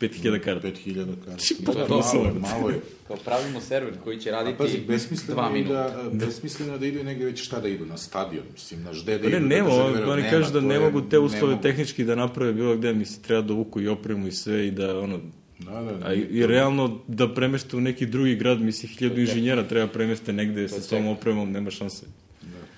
5000 0.00 0.38
karata. 0.40 0.68
5000 0.68 1.06
karata. 1.24 1.44
Pa 1.66 1.72
Da, 1.72 1.86
to 1.86 1.98
malo, 1.98 2.24
je, 2.26 2.32
malo 2.40 2.68
je. 2.70 2.80
Kao 3.06 3.16
pravimo 3.24 3.60
server 3.60 3.94
koji 4.04 4.20
će 4.20 4.30
A 4.30 4.32
raditi 4.32 4.58
pazi, 4.58 4.78
besmisleno 4.88 5.34
dva 5.34 5.50
minuta. 5.50 5.72
da, 6.12 6.26
besmisleno 6.26 6.72
je 6.72 6.78
da 6.78 6.86
idu 6.86 7.04
negde 7.04 7.24
već 7.24 7.44
šta 7.44 7.60
da 7.60 7.68
idu, 7.68 7.86
na 7.86 7.96
stadion, 7.96 8.44
mislim, 8.52 8.82
na 8.82 8.92
žde 8.92 9.18
da 9.18 9.22
Pa 9.24 9.28
ne, 9.30 9.36
idu. 9.36 9.46
nema, 9.46 9.68
da 9.68 9.84
oni, 9.84 10.22
nema, 10.22 10.30
kažu 10.30 10.52
da 10.52 10.60
ne 10.60 10.80
mogu 10.80 11.02
te 11.02 11.18
uslove 11.18 11.46
ne 11.46 11.50
mogu. 11.50 11.62
tehnički 11.62 12.04
da 12.04 12.14
naprave 12.14 12.52
bilo 12.52 12.76
gde, 12.76 12.92
misli, 12.92 13.22
treba 13.22 13.42
da 13.42 13.54
vuku 13.54 13.80
i 13.80 13.88
opremu 13.88 14.26
i 14.26 14.32
sve 14.32 14.66
i 14.66 14.70
da, 14.70 14.98
ono, 15.00 15.20
Da, 15.58 15.70
da, 15.82 16.06
a 16.06 16.14
i, 16.14 16.46
realno 16.46 17.00
da 17.06 17.34
premeste 17.34 17.76
u 17.76 17.80
neki 17.80 18.06
drugi 18.06 18.34
grad, 18.36 18.60
misli, 18.60 18.88
hiljadu 18.88 19.20
inženjera 19.20 19.68
treba 19.68 19.86
premeste 19.86 20.32
negde 20.32 20.68
sa 20.68 20.80
svom 20.80 21.06
opremom, 21.06 21.52
nema 21.52 21.70
šanse. 21.70 22.06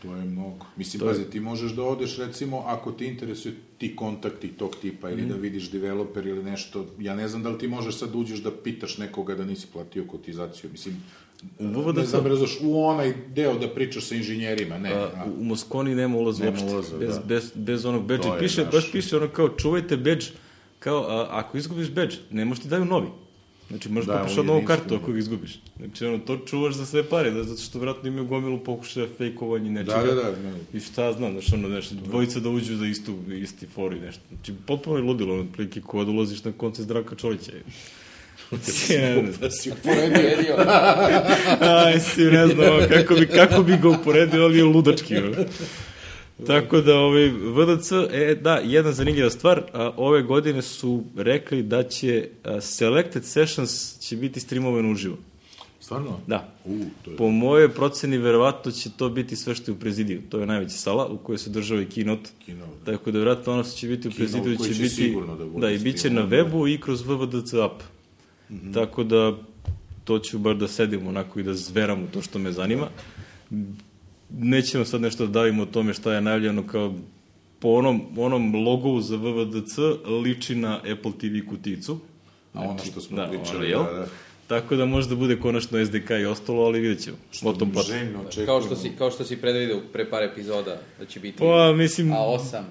Da, 0.02 0.08
to 0.08 0.16
je 0.16 0.24
mnogo. 0.24 0.66
Mislim, 0.76 1.00
pazi, 1.02 1.24
ti 1.24 1.40
možeš 1.40 1.72
da 1.72 1.82
odeš, 1.84 2.18
recimo, 2.18 2.58
ako 2.58 2.92
ti 2.92 3.06
interesuje 3.06 3.54
ti 3.78 3.96
kontakti 3.96 4.48
tog 4.48 4.76
tipa 4.76 5.10
ili 5.10 5.22
Mhm. 5.22 5.30
da 5.30 5.36
vidiš 5.36 5.70
developer 5.70 6.26
ili 6.26 6.42
nešto, 6.44 6.86
ja 6.98 7.14
ne 7.14 7.28
znam 7.28 7.42
da 7.42 7.48
li 7.48 7.58
ti 7.58 7.68
možeš 7.68 7.94
sad 7.94 8.14
uđeš 8.14 8.38
da 8.38 8.50
pitaš 8.54 8.98
nekoga 8.98 9.34
da 9.34 9.44
nisi 9.44 9.66
platio 9.68 10.04
kotizaciju, 10.04 10.70
mislim, 10.72 10.96
VVDC. 11.58 11.96
ne 11.96 12.06
zabrazoš 12.06 12.58
u 12.62 12.84
onaj 12.84 13.14
deo 13.28 13.54
da 13.54 13.68
pričaš 13.68 14.04
sa 14.04 14.14
inženjerima, 14.14 14.78
ne. 14.78 14.90
A, 14.90 14.98
a, 14.98 15.24
u- 15.28 15.40
u 15.40 15.44
Moskoni 15.44 15.94
nema 15.94 16.16
ulaza 16.16 16.44
Nema 16.44 16.52
uopšte, 16.52 16.74
ulaza, 16.74 16.98
bez, 16.98 17.08
da. 17.10 17.22
bez, 17.24 17.52
bez 17.56 17.84
onog 17.84 18.04
bedža. 18.04 18.22
To 18.22 18.34
je 18.34 18.40
Piše, 18.40 18.62
naš- 18.62 18.72
baš 18.72 18.92
piše 18.92 19.16
ono 19.16 19.28
kao, 19.28 19.48
čuvajte 19.50 19.96
bedž, 19.96 20.26
kao, 20.78 20.98
a, 21.00 21.26
ako 21.30 21.58
izgubiš 21.58 21.90
bedž, 21.90 22.14
ne 22.30 22.44
možeš 22.44 22.62
ti 22.62 22.68
daju 22.68 22.84
novi. 22.84 23.06
Znači, 23.72 23.88
možeš 23.88 24.06
Da, 24.06 24.18
kupiš 24.18 24.38
od 24.38 24.44
je 24.44 24.46
novu 24.46 24.58
jedinstven. 24.58 24.78
kartu 24.78 24.94
ako 24.94 25.12
ga 25.12 25.18
izgubiš. 25.18 25.58
Znači, 25.76 26.04
ono, 26.06 26.18
to 26.18 26.36
čuvaš 26.46 26.74
za 26.74 26.86
sve 26.86 27.02
pare, 27.04 27.30
da, 27.30 27.44
zato 27.44 27.62
što 27.62 27.78
vratno 27.78 28.08
imaju 28.08 28.26
gomilu 28.26 28.58
pokušaja 28.58 29.06
fejkovanja 29.18 29.70
nečega. 29.70 30.02
Da, 30.02 30.14
da, 30.14 30.14
da. 30.14 30.34
znam. 30.40 30.54
I 30.72 30.80
šta 30.80 31.12
znam, 31.12 31.32
znaš, 31.32 31.52
ono, 31.52 31.68
nešto, 31.68 31.94
dvojica 31.94 32.40
da 32.40 32.48
uđu 32.48 32.76
za 32.76 32.86
istu, 32.86 33.18
isti 33.42 33.66
for 33.66 33.92
i 33.92 34.00
nešto. 34.00 34.20
Znači, 34.28 34.52
potpuno 34.66 34.96
je 34.96 35.02
ludilo, 35.02 35.34
ono, 35.34 35.46
prilike 35.52 35.80
ko 35.80 36.04
da 36.04 36.10
ulaziš 36.10 36.44
na 36.44 36.52
koncert 36.52 36.84
Zdravka 36.84 37.16
Čolića. 37.16 37.52
Da 39.40 39.50
si 39.50 39.72
Poredio. 39.82 40.56
Aj, 41.84 42.00
si, 42.00 42.24
ne 42.24 42.46
znam, 42.46 42.88
kako 42.88 43.14
bi, 43.14 43.26
kako 43.26 43.62
bi 43.62 43.76
ga 43.76 43.88
uporedio, 43.88 44.42
ali 44.42 44.58
je 44.58 44.64
ludački. 44.64 45.16
Ono. 45.16 45.34
Tako 46.46 46.80
da, 46.80 46.96
ovaj, 46.96 47.28
VDC, 47.28 47.92
e, 47.92 48.34
da, 48.34 48.54
jedna 48.64 48.92
zanimljiva 48.92 49.30
stvar, 49.30 49.62
a, 49.72 49.90
ove 49.96 50.22
godine 50.22 50.62
su 50.62 51.04
rekli 51.16 51.62
da 51.62 51.82
će 51.82 52.28
a, 52.44 52.60
Selected 52.60 53.24
Sessions 53.24 53.98
će 53.98 54.16
biti 54.16 54.40
streamovan 54.40 54.92
uživo. 54.92 55.16
Stvarno? 55.80 56.20
Da. 56.26 56.54
U, 56.64 56.78
to 57.04 57.10
je... 57.10 57.16
Po 57.16 57.30
mojoj 57.30 57.68
proceni, 57.68 58.18
verovatno 58.18 58.72
će 58.72 58.90
to 58.90 59.08
biti 59.08 59.36
sve 59.36 59.54
što 59.54 59.70
je 59.70 59.74
u 59.74 59.78
prezidiju. 59.78 60.22
To 60.28 60.40
je 60.40 60.46
najveća 60.46 60.76
sala 60.76 61.06
u 61.06 61.18
kojoj 61.18 61.38
se 61.38 61.50
država 61.50 61.82
i 61.82 61.86
keynote. 61.86 62.28
Keynote, 62.46 62.84
da. 62.84 62.92
Tako 62.92 63.10
da, 63.10 63.18
verovatno 63.18 63.52
ono 63.52 63.64
što 63.64 63.76
će 63.76 63.88
biti 63.88 64.08
u 64.08 64.10
prezidiju 64.10 64.56
će 64.56 64.74
će 64.74 64.82
biti... 64.82 65.16
da 65.38 65.44
bude 65.44 65.66
da, 65.66 65.70
i 65.70 65.78
bit 65.78 66.00
će 66.00 66.10
na 66.10 66.26
webu 66.26 66.74
i 66.74 66.80
kroz 66.80 67.02
VVDC 67.02 67.54
app. 67.54 67.82
Mhm. 68.50 68.72
Tako 68.72 69.04
da, 69.04 69.36
to 70.04 70.18
ću 70.18 70.38
bar 70.38 70.56
da 70.56 70.68
sedim 70.68 71.06
onako 71.06 71.40
i 71.40 71.42
da 71.42 71.54
zveram 71.54 72.02
u 72.02 72.06
to 72.06 72.22
što 72.22 72.38
me 72.38 72.52
zanima. 72.52 72.88
Nećemo 74.38 74.84
sad 74.84 75.00
nešto 75.00 75.26
da 75.26 75.32
davimo 75.32 75.62
o 75.62 75.66
tome 75.66 75.94
šta 75.94 76.14
je 76.14 76.20
najavljeno 76.20 76.66
kao 76.66 76.94
po 77.58 77.68
onom, 77.68 78.02
onom 78.16 78.54
logovu 78.66 79.00
za 79.00 79.16
VVDC 79.16 79.78
liči 80.24 80.54
na 80.54 80.76
Apple 80.76 81.12
TV 81.20 81.48
kuticu. 81.48 81.98
A 82.54 82.60
ono 82.60 82.78
što 82.78 83.00
smo 83.00 83.16
da, 83.16 83.26
pričali, 83.26 83.74
ono, 83.74 83.84
jel? 83.84 83.94
da, 83.94 83.98
da. 84.00 84.06
Tako 84.46 84.76
da 84.76 84.84
možda 84.86 85.14
bude 85.14 85.40
konačno 85.40 85.86
SDK 85.86 86.10
i 86.10 86.24
ostalo, 86.24 86.62
ali 86.62 86.80
vidjet 86.80 87.04
ćemo. 87.04 87.16
O 87.44 87.52
tom 87.52 87.70
potom. 87.70 87.92
Željno 87.92 88.20
očekujemo. 88.20 88.46
Kao 88.46 88.62
što 88.62 88.76
si, 88.76 88.90
kao 88.98 89.10
što 89.10 89.24
si 89.24 89.36
predvidio 89.36 89.80
pre 89.92 90.10
par 90.10 90.22
epizoda 90.22 90.80
da 90.98 91.06
će 91.06 91.20
biti 91.20 91.38
Pa, 91.38 91.72
mislim, 91.72 92.08
A8. 92.10 92.62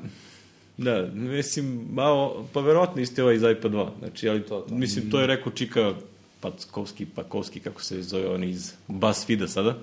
da, 0.77 1.09
mislim, 1.13 1.87
malo, 1.91 2.47
pa 2.53 2.61
verovatno 2.61 3.01
isti 3.01 3.21
ovaj 3.21 3.35
iz 3.35 3.41
iPad 3.41 3.71
2. 3.71 3.89
Znači, 3.99 4.29
ali, 4.29 4.41
To, 4.41 4.59
to. 4.59 4.75
mislim, 4.75 5.11
to 5.11 5.19
je 5.19 5.27
rekao 5.27 5.51
Čika 5.51 5.93
Packovski, 6.41 7.05
Pakovski, 7.05 7.59
kako 7.59 7.81
se 7.81 8.01
zove 8.03 8.27
on 8.29 8.43
iz 8.43 8.73
BuzzFeeda 8.87 9.47
sada. 9.47 9.77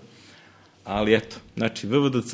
Ali 0.84 1.14
eto, 1.14 1.36
znači, 1.56 1.86
VVDC, 1.86 2.32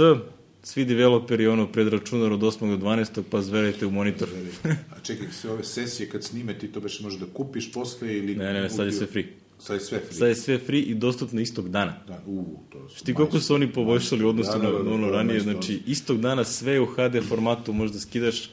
svi 0.62 0.84
developeri, 0.84 1.46
ono, 1.46 1.72
pred 1.72 1.88
računar 1.88 2.32
od 2.32 2.40
8. 2.40 2.78
do 2.78 2.86
12. 2.86 3.22
pa 3.30 3.42
zverajte 3.42 3.86
u 3.86 3.90
monitor. 3.90 4.28
A 4.64 5.00
čekaj, 5.02 5.26
sve 5.32 5.50
ove 5.50 5.64
sesije 5.64 6.08
kad 6.08 6.24
snime 6.24 6.58
ti 6.58 6.72
to 6.72 6.80
baš 6.80 7.00
možeš 7.00 7.20
da 7.20 7.26
kupiš 7.32 7.72
posle 7.72 8.16
ili... 8.16 8.34
Ne, 8.34 8.52
ne, 8.52 8.60
ne, 8.62 8.70
sad 8.70 8.86
je 8.86 8.92
sve 8.92 9.06
free. 9.06 9.26
Sad 9.58 9.76
je 9.76 9.80
sve 9.80 9.98
free. 9.98 10.12
Sad 10.12 10.28
je 10.28 10.34
sve 10.34 10.58
free 10.58 10.80
i 10.80 10.94
dostupno 10.94 11.40
istog 11.40 11.68
dana. 11.68 11.96
Da, 12.08 12.22
u, 12.26 12.58
to 12.72 12.88
su... 12.88 12.96
Šti 12.96 13.14
koliko 13.14 13.40
su 13.40 13.54
oni 13.54 13.72
poboljšali 13.72 14.24
u 14.24 14.28
odnosu 14.28 14.50
Da, 14.52 14.58
da, 14.58 14.70
da, 14.70 14.78
na 14.78 14.84
da, 14.84 14.90
ono 14.90 15.06
da, 15.06 15.12
ranije, 15.12 15.40
znači 15.40 15.82
istog 15.86 16.20
dana 16.20 16.44
sve 16.44 16.80
u 16.80 16.86
HD 16.86 17.28
formatu 17.28 17.72
možda 17.72 18.00
skidaš 18.00 18.50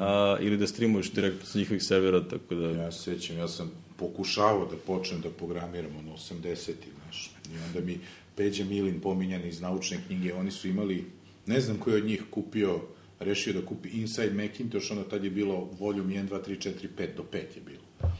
a, 0.00 0.36
ili 0.40 0.56
da 0.56 0.66
streamuješ 0.66 1.10
direktno 1.12 1.46
sa 1.46 1.58
njihovih 1.58 1.82
servera, 1.82 2.28
tako 2.28 2.54
da... 2.54 2.70
Ja 2.70 2.92
se 2.92 3.02
sećam, 3.02 3.36
ja 3.36 3.48
sam 3.48 3.70
pokušavao 3.96 4.66
da 4.70 4.76
počnem 4.76 5.20
da 5.20 5.30
programiram 5.30 5.96
ono 5.96 6.12
80-ih, 6.12 6.92
znaš. 7.02 7.30
I 7.54 7.58
onda 7.66 7.86
mi 7.86 7.98
Peđa 8.38 8.64
Milin 8.64 9.00
pominjan 9.00 9.44
iz 9.46 9.60
naučne 9.60 9.98
knjige, 10.06 10.34
oni 10.34 10.50
su 10.50 10.68
imali, 10.68 11.04
ne 11.46 11.60
znam 11.60 11.78
koji 11.78 11.96
od 11.96 12.04
njih 12.04 12.22
kupio, 12.30 12.80
rešio 13.20 13.52
da 13.52 13.66
kupi 13.66 13.88
Inside 13.88 14.30
Macintosh, 14.30 14.92
ono 14.92 15.02
tad 15.02 15.24
je 15.24 15.30
bilo 15.30 15.68
volume 15.78 16.14
1, 16.14 16.28
2, 16.28 16.40
3, 16.46 16.68
4, 16.70 16.88
5, 16.98 17.08
do 17.16 17.24
5 17.32 17.36
je 17.36 17.62
bilo. 17.66 18.12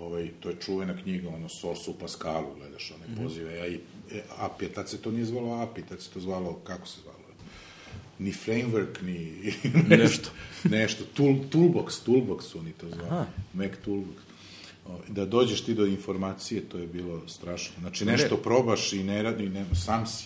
Ovaj, 0.00 0.30
to 0.40 0.48
je 0.50 0.56
čuvena 0.60 0.96
knjiga, 1.02 1.28
ono, 1.28 1.48
Source 1.48 1.90
u 1.90 1.94
Pascalu, 1.94 2.54
gledaš 2.58 2.92
one 2.96 3.12
Mhm. 3.14 3.22
pozive, 3.22 3.60
a 3.60 3.66
i 3.66 3.80
e, 4.12 4.22
API, 4.38 4.68
tad 4.68 4.88
se 4.90 4.98
to 5.02 5.10
nije 5.10 5.24
zvalo 5.24 5.62
API, 5.62 5.82
tad 5.82 6.02
se 6.02 6.10
to 6.10 6.20
zvalo, 6.20 6.52
kako 6.64 6.86
se 6.88 7.00
zvalo? 7.02 7.16
Ni 8.18 8.32
framework, 8.32 9.02
ni... 9.02 9.52
Nešto. 9.96 10.30
nešto, 10.64 11.04
tool, 11.14 11.34
toolbox, 11.50 12.04
toolbox 12.06 12.40
su 12.42 12.58
oni 12.58 12.72
to 12.72 12.88
zvali, 12.88 13.08
Aha. 13.10 13.26
Mac 13.54 13.70
toolbox. 13.86 14.25
O, 14.88 14.98
Da 15.08 15.26
dođeš 15.26 15.60
ti 15.60 15.74
do 15.74 15.86
informacije, 15.86 16.60
to 16.60 16.78
je 16.78 16.86
bilo 16.86 17.28
strašno. 17.28 17.74
Znači, 17.80 18.04
nešto 18.04 18.36
probaš 18.36 18.92
i 18.92 19.02
ne 19.04 19.22
radi, 19.22 19.48
nema, 19.48 19.74
sam 19.74 20.06
si. 20.06 20.24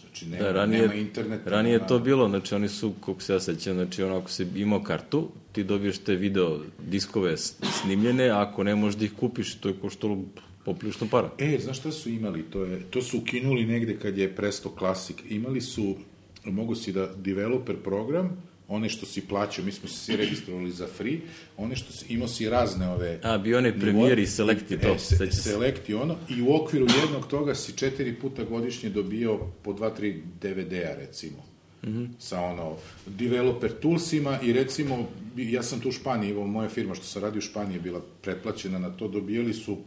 Znači, 0.00 0.26
nema, 0.26 0.42
Da, 0.44 0.52
ranije, 0.52 0.80
nema 0.82 0.94
interneta. 0.94 1.50
ranije 1.50 1.72
je 1.72 1.86
to 1.86 1.98
bilo, 1.98 2.28
znači 2.28 2.54
oni 2.54 2.68
su, 2.68 2.92
koliko 3.00 3.22
se 3.22 3.32
ja 3.32 3.40
sećam, 3.40 3.74
znači 3.74 4.02
ono, 4.02 4.16
ako 4.16 4.30
se 4.30 4.46
imao 4.56 4.82
kartu, 4.82 5.28
ti 5.52 5.64
dobiješ 5.64 5.98
te 5.98 6.14
video 6.14 6.60
diskove 6.86 7.36
snimljene, 7.82 8.28
a 8.30 8.40
ako 8.42 8.62
ne 8.62 8.74
možeš 8.74 8.98
da 8.98 9.04
ih 9.04 9.12
kupiš, 9.12 9.54
to 9.54 9.68
je 9.68 9.74
koštalo 9.82 10.18
poprilično 10.64 11.06
para. 11.10 11.30
E, 11.38 11.58
znaš 11.62 11.78
šta 11.78 11.92
su 11.92 12.10
imali? 12.10 12.42
To, 12.42 12.64
je, 12.64 12.80
to 12.90 13.02
su 13.02 13.18
ukinuli 13.18 13.64
negde 13.66 13.98
kad 13.98 14.18
je 14.18 14.34
Presto 14.36 14.74
Classic. 14.78 15.16
Imali 15.28 15.60
su, 15.60 15.96
mogu 16.44 16.74
si 16.74 16.92
da 16.92 17.06
developer 17.16 17.76
program, 17.76 18.42
one 18.68 18.88
što 18.88 19.06
si 19.06 19.20
plaćao, 19.20 19.64
mi 19.64 19.72
smo 19.72 19.88
se 19.88 19.96
svi 19.96 20.16
registrovali 20.16 20.70
za 20.70 20.86
free, 20.86 21.18
one 21.56 21.76
što 21.76 21.92
si, 21.92 22.12
imao 22.14 22.28
si 22.28 22.48
razne 22.48 22.88
ove... 22.88 23.20
A, 23.22 23.38
bio 23.38 23.58
onaj 23.58 23.78
premijer 23.78 24.18
i 24.18 24.26
select 24.26 24.68
to, 24.82 24.94
e, 24.94 24.98
se, 24.98 25.32
select 25.32 25.88
i 25.88 25.94
ono, 25.94 26.16
i 26.28 26.42
u 26.42 26.54
okviru 26.54 26.86
jednog 27.02 27.26
toga 27.26 27.54
si 27.54 27.76
četiri 27.76 28.14
puta 28.14 28.44
godišnje 28.44 28.90
dobio 28.90 29.38
po 29.62 29.72
dva, 29.72 29.90
tri 29.90 30.22
DVD-a, 30.40 30.94
recimo. 30.94 31.36
Mm. 31.82 31.88
-hmm. 31.88 32.08
sa 32.18 32.40
ono, 32.40 32.76
developer 33.06 33.72
toolsima 33.72 34.38
i 34.42 34.52
recimo, 34.52 35.08
ja 35.36 35.62
sam 35.62 35.80
tu 35.80 35.88
u 35.88 35.92
Španiji, 35.92 36.30
evo 36.30 36.46
moja 36.46 36.68
firma 36.68 36.94
što 36.94 37.04
sam 37.04 37.22
radio 37.22 37.38
u 37.38 37.42
Španiji 37.42 37.76
je 37.76 37.80
bila 37.80 38.00
pretplaćena 38.22 38.78
na 38.78 38.90
to, 38.90 39.08
dobijali 39.08 39.54
su 39.54 39.78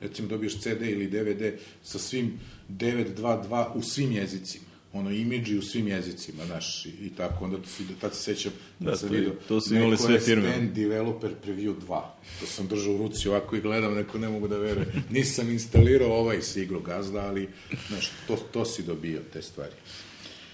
recimo 0.00 0.28
dobiješ 0.28 0.60
CD 0.60 0.82
ili 0.82 1.06
DVD 1.06 1.58
sa 1.82 1.98
svim 1.98 2.38
922 2.68 3.66
u 3.74 3.82
svim 3.82 4.12
jezicima 4.12 4.65
ono 4.98 5.10
imidži 5.10 5.58
u 5.58 5.62
svim 5.62 5.88
jezicima, 5.88 6.44
znaš, 6.46 6.86
i, 6.86 7.10
tako, 7.16 7.44
onda 7.44 7.56
tu 7.56 7.68
si, 7.68 7.84
tad 8.00 8.14
se 8.14 8.22
sećam, 8.22 8.52
Da, 8.78 8.90
da 8.90 8.96
sam 8.96 9.08
vidio, 9.08 9.32
to 9.48 9.60
su 9.60 9.74
imale 9.74 9.96
sve 9.96 10.20
firme. 10.20 10.52
Stand 10.52 10.70
Developer 10.70 11.30
Preview 11.46 11.74
2, 11.88 12.02
to 12.40 12.46
sam 12.46 12.66
držao 12.66 12.94
u 12.94 12.98
ruci 12.98 13.28
ovako 13.28 13.56
i 13.56 13.60
gledam, 13.60 13.94
neko 13.94 14.18
ne 14.18 14.28
mogu 14.28 14.48
da 14.48 14.58
veruje, 14.58 14.86
nisam 15.10 15.50
instalirao 15.50 16.12
ovaj 16.12 16.42
si 16.42 16.62
igru 16.62 16.80
gazda, 16.80 17.20
ali, 17.20 17.48
znaš, 17.88 18.10
to, 18.26 18.36
to 18.36 18.64
si 18.64 18.82
dobio, 18.82 19.20
te 19.32 19.42
stvari. 19.42 19.74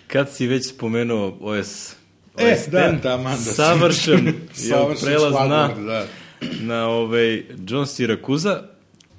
Kad 0.07 0.35
si 0.35 0.46
već 0.46 0.68
spomenuo 0.68 1.38
OS, 1.40 1.94
E, 2.38 2.52
OS 2.52 2.68
da, 2.68 2.78
10, 2.78 3.02
taman 3.02 3.33
da 3.44 3.52
savršen, 3.52 4.26
je 4.26 4.35
Savršen 4.52 5.07
prelaz 5.07 5.33
na, 5.33 5.68
da. 5.68 6.07
na 6.61 6.88
ovaj 6.88 7.42
John 7.68 7.87
Siracusa, 7.87 8.62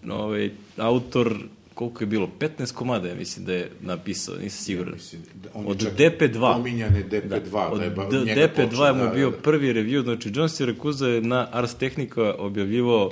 ovaj 0.09 0.51
autor, 0.77 1.37
koliko 1.83 2.03
je 2.03 2.07
bilo, 2.07 2.29
15 2.39 2.73
komada, 2.73 3.07
ja 3.07 3.15
mislim 3.15 3.45
da 3.45 3.53
je 3.53 3.71
napisao, 3.81 4.35
nisam 4.35 4.65
siguran. 4.65 4.93
Mislim, 4.93 5.21
da 5.43 5.49
on 5.53 5.65
Od 5.67 5.81
čak 5.81 5.97
DP2. 5.97 6.53
Pominjan 6.53 6.95
je 6.95 7.05
DP2, 7.09 7.49
da, 7.51 7.69
Od 7.69 7.77
da 7.77 7.83
je 7.83 7.89
ba, 7.89 8.05
D- 8.05 8.19
njega 8.25 8.41
DP2 8.41 8.69
počeo, 8.69 8.85
je 8.85 8.93
mu 8.93 9.03
da, 9.03 9.09
bio 9.09 9.29
da, 9.29 9.35
da. 9.35 9.41
prvi 9.41 9.73
review, 9.73 10.03
znači 10.03 10.31
John 10.33 10.49
Siracusa 10.49 11.07
je 11.07 11.21
na 11.21 11.47
Ars 11.51 11.75
Technica 11.75 12.33
objavljivao 12.37 13.11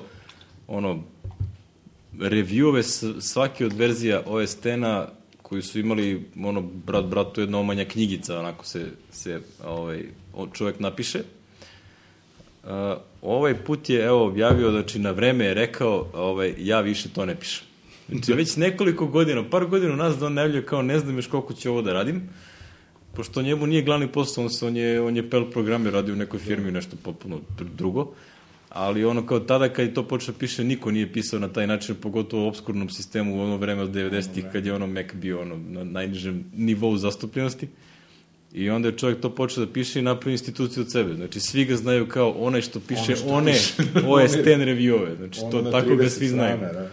ono 0.67 1.03
reviewove 2.19 2.81
svake 3.21 3.65
od 3.65 3.73
verzija 3.73 4.21
OS 4.25 4.57
X-a 4.65 5.07
koji 5.41 5.61
su 5.61 5.79
imali 5.79 6.25
ono 6.43 6.61
brat 6.61 7.05
bratu 7.05 7.41
jedna 7.41 7.59
omanja 7.59 7.85
knjigica 7.85 8.39
onako 8.39 8.65
se 8.65 8.85
se 9.11 9.41
ovaj 9.65 10.03
čovjek 10.53 10.79
napiše. 10.79 11.19
Uh, 12.63 12.69
ovaj 13.21 13.55
put 13.63 13.89
je 13.89 14.05
evo 14.05 14.25
objavio 14.27 14.71
znači 14.71 14.99
na 14.99 15.11
vreme 15.11 15.45
je 15.45 15.53
rekao 15.53 16.07
ovaj 16.13 16.53
ja 16.57 16.81
više 16.81 17.09
to 17.09 17.25
ne 17.25 17.35
pišem. 17.35 17.70
Znači 18.11 18.33
već 18.33 18.55
nekoliko 18.55 19.07
godina, 19.07 19.49
par 19.49 19.65
godina 19.65 19.95
nas 19.95 20.17
da 20.17 20.25
on 20.25 20.33
najavljuje 20.33 20.65
kao 20.65 20.81
ne 20.81 20.99
znam 20.99 21.15
još 21.15 21.27
koliko 21.27 21.53
ću 21.53 21.69
ovo 21.69 21.81
da 21.81 21.93
radim. 21.93 22.21
Pošto 23.15 23.41
njemu 23.41 23.67
nije 23.67 23.81
glavni 23.81 24.07
posao, 24.07 24.43
on, 24.43 24.49
se, 24.49 24.65
on 24.65 24.77
je, 24.77 25.01
on 25.01 25.15
je 25.15 25.29
pel 25.29 25.49
programer, 25.51 25.93
radi 25.93 26.11
u 26.11 26.15
nekoj 26.15 26.39
firmi 26.39 26.71
nešto 26.71 26.95
potpuno 27.03 27.39
dr- 27.59 27.75
drugo. 27.77 28.13
Ali 28.69 29.05
ono 29.05 29.25
kao 29.25 29.39
tada 29.39 29.69
kad 29.69 29.85
je 29.85 29.93
to 29.93 30.07
počeo 30.07 30.33
piše, 30.39 30.63
niko 30.63 30.91
nije 30.91 31.13
pisao 31.13 31.39
na 31.39 31.47
taj 31.47 31.67
način, 31.67 31.95
pogotovo 31.95 32.45
u 32.45 32.47
obskurnom 32.47 32.89
sistemu 32.89 33.37
u 33.37 33.41
ono 33.41 33.57
vreme 33.57 33.81
od 33.81 33.89
90-ih 33.89 34.45
kad 34.51 34.65
je 34.65 34.73
ono 34.73 34.87
Mac 34.87 35.05
bio 35.13 35.41
ono, 35.41 35.57
na 35.69 35.83
najnižem 35.83 36.45
nivou 36.55 36.97
zastupljenosti. 36.97 37.67
I 38.53 38.69
onda 38.69 38.87
je 38.87 38.97
čovjek 38.97 39.19
to 39.21 39.29
počeo 39.35 39.65
da 39.65 39.71
piše 39.73 39.99
i 39.99 40.03
napravi 40.03 40.31
instituciju 40.31 40.83
od 40.83 40.91
sebe. 40.91 41.13
Znači, 41.13 41.39
svi 41.39 41.65
ga 41.65 41.75
znaju 41.75 42.07
kao 42.07 42.31
onaj 42.31 42.61
što 42.61 42.79
piše 42.79 43.15
što 43.15 43.27
one 43.27 43.51
piše. 43.51 43.73
OS 44.07 44.35
X 44.35 44.45
reviewove. 44.69 45.15
Znači, 45.17 45.39
to, 45.51 45.59
Ono 45.59 45.71
tako 45.71 45.95
ga 45.95 46.03
30 46.03 46.09
svi 46.09 46.27
znaju. 46.27 46.57
da. 46.59 46.89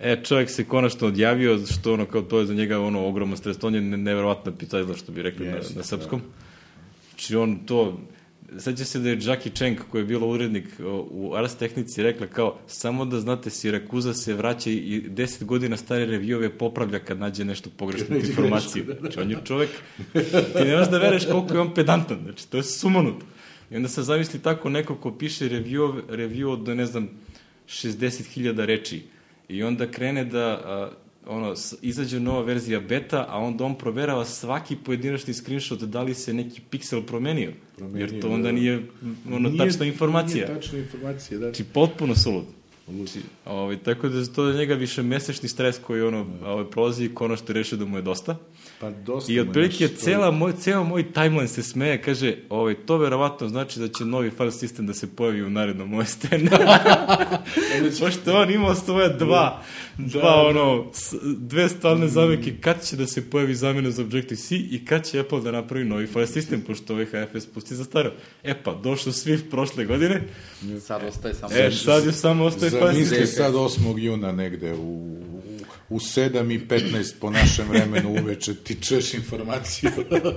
E, 0.00 0.22
čovjek 0.24 0.50
se 0.50 0.64
konačno 0.64 1.06
odjavio, 1.06 1.58
što 1.66 1.94
ono, 1.94 2.06
kao 2.06 2.22
to 2.22 2.38
je 2.38 2.46
za 2.46 2.54
njega 2.54 2.80
ono 2.80 3.06
ogroman 3.06 3.36
stres, 3.36 3.56
on 3.62 3.74
je 3.74 3.80
ne- 3.80 3.96
neverovatna 3.96 4.52
picajla, 4.52 4.96
što 4.96 5.12
bi 5.12 5.22
rekli 5.22 5.46
Jeste, 5.46 5.74
na, 5.74 5.78
na 5.78 5.84
srpskom. 5.84 6.20
Znači, 7.10 7.36
on 7.36 7.58
to, 7.66 8.00
Seća 8.58 8.84
se 8.84 8.98
da 8.98 9.08
je 9.08 9.18
Jackie 9.22 9.52
Cheng, 9.52 9.78
koji 9.90 10.02
je 10.02 10.06
bilo 10.06 10.26
urednik 10.28 10.64
u 11.10 11.34
Ars 11.34 11.54
Tehnici, 11.54 12.02
rekla 12.02 12.26
kao, 12.26 12.58
samo 12.66 13.04
da 13.04 13.20
znate, 13.20 13.50
Sirakuza 13.50 14.14
se 14.14 14.34
vraća 14.34 14.70
i 14.70 15.02
10 15.08 15.44
godina 15.44 15.76
stare 15.76 16.06
reviewove 16.06 16.48
popravlja 16.48 16.98
kad 16.98 17.18
nađe 17.18 17.44
nešto 17.44 17.70
pogrešnu 17.76 18.16
informaciju. 18.26 18.84
grešku, 18.84 19.00
Znači, 19.00 19.20
on 19.20 19.30
je 19.30 19.36
čovek, 19.44 19.70
ti 20.52 20.64
ne 20.64 20.76
možeš 20.76 20.90
da 20.90 20.98
vereš 20.98 21.26
koliko 21.26 21.54
je 21.54 21.60
on 21.60 21.74
pedantan, 21.74 22.18
znači, 22.24 22.48
to 22.50 22.56
je 22.56 22.62
sumanuto. 22.62 23.26
I 23.70 23.76
onda 23.76 23.88
se 23.88 24.02
zamisli 24.02 24.40
tako 24.42 24.68
neko 24.70 24.94
ko 24.94 25.12
piše 25.18 25.48
review, 25.48 26.02
review 26.08 26.46
od, 26.46 26.68
ne 26.68 26.86
znam, 26.86 27.08
60.000 27.68 28.64
reči. 28.64 29.02
I 29.50 29.62
onda 29.62 29.90
krene 29.90 30.24
da 30.24 30.46
a, 30.46 30.90
ono, 31.26 31.54
izađe 31.82 32.20
nova 32.20 32.42
verzija 32.42 32.80
beta, 32.80 33.26
a 33.28 33.38
onda 33.38 33.64
on 33.64 33.78
proverava 33.78 34.24
svaki 34.24 34.76
pojedinačni 34.76 35.34
screenshot 35.34 35.80
da 35.80 36.02
li 36.02 36.14
se 36.14 36.34
neki 36.34 36.60
piksel 36.70 37.02
promenio. 37.02 37.52
Promenio, 37.76 38.00
jer 38.00 38.20
to 38.20 38.28
onda 38.30 38.48
da. 38.48 38.52
nije 38.52 38.82
ono, 39.32 39.48
Nije- 39.48 39.58
tačna 39.58 39.86
informacija. 39.86 40.46
Nije 40.46 40.60
tačna 40.60 40.78
informacija, 40.78 41.38
da. 41.38 41.46
Znači, 41.46 41.64
potpuno 41.64 42.14
sulud. 42.14 42.44
Znači, 42.88 43.20
ovaj, 43.46 43.76
tako 43.78 44.08
da 44.08 44.18
je 44.18 44.32
to 44.32 44.52
za 44.52 44.58
njega 44.58 44.74
više 44.74 45.02
mesečni 45.02 45.48
stres 45.48 45.78
koji 45.78 46.02
ono, 46.02 46.26
ovaj, 46.44 46.64
prolazi 46.70 47.04
i 47.04 47.14
konačno 47.14 47.54
rešio 47.54 47.78
da 47.78 47.84
mu 47.84 47.96
je 47.96 48.02
dosta. 48.02 48.36
Pa 48.80 48.90
dosta 48.92 49.32
I 49.32 49.40
otprilike 49.40 49.84
naš- 49.84 49.94
cela 49.94 50.30
moj, 50.30 50.52
ceo 50.54 50.84
moj 50.84 51.04
timeline 51.04 51.48
se 51.48 51.62
smeje, 51.62 52.02
kaže, 52.02 52.36
ovaj, 52.48 52.74
to 52.76 52.96
verovatno 52.96 53.48
znači 53.48 53.80
da 53.80 53.88
će 53.88 54.04
novi 54.04 54.30
file 54.30 54.52
sistem 54.52 54.86
da 54.86 54.94
se 54.94 55.06
pojavi 55.08 55.42
u 55.42 55.50
narednom 55.50 55.94
OST-u. 55.94 56.26
Pošto 58.00 58.30
je 58.30 58.36
on 58.36 58.50
imao 58.50 58.74
svoje 58.74 59.08
dva, 59.10 59.62
dva 59.98 60.34
ono, 60.42 60.86
s- 60.92 61.14
dve 61.22 61.68
stalne 61.68 62.08
zameke, 62.08 62.52
kad 62.56 62.84
će 62.84 62.96
da 62.96 63.06
se 63.06 63.30
pojavi 63.30 63.54
zamena 63.54 63.90
za 63.90 64.02
Objective-C 64.02 64.56
i 64.56 64.84
kad 64.84 65.06
će 65.06 65.20
Apple 65.20 65.40
da 65.40 65.50
napravi 65.52 65.84
novi 65.84 66.06
file 66.06 66.26
sistem, 66.26 66.60
pošto 66.60 66.92
ovaj 66.92 67.06
HFS 67.06 67.46
pusti 67.46 67.74
za 67.74 67.84
staro. 67.84 68.12
E 68.42 68.54
pa, 68.54 68.74
došao 68.74 69.12
Swift 69.12 69.50
prošle 69.50 69.84
godine, 69.84 70.22
Sad 70.80 71.02
ostaje 71.04 71.34
samo... 71.34 71.54
e, 71.54 71.70
sad 71.72 72.04
je 72.04 72.12
samo 72.12 72.44
ostaje 72.44 72.70
file 72.70 72.94
sistem. 72.94 73.04
Zamisli 73.08 73.26
sad 73.28 73.54
8. 73.54 73.98
juna 73.98 74.32
negde 74.32 74.74
u, 74.74 75.16
u 75.90 75.98
7 75.98 76.20
i 76.54 76.60
15 76.60 77.14
po 77.20 77.30
našem 77.30 77.68
vremenu 77.68 78.10
uveče 78.12 78.54
ti 78.54 78.76
čuješ 78.76 79.14
informaciju 79.14 79.90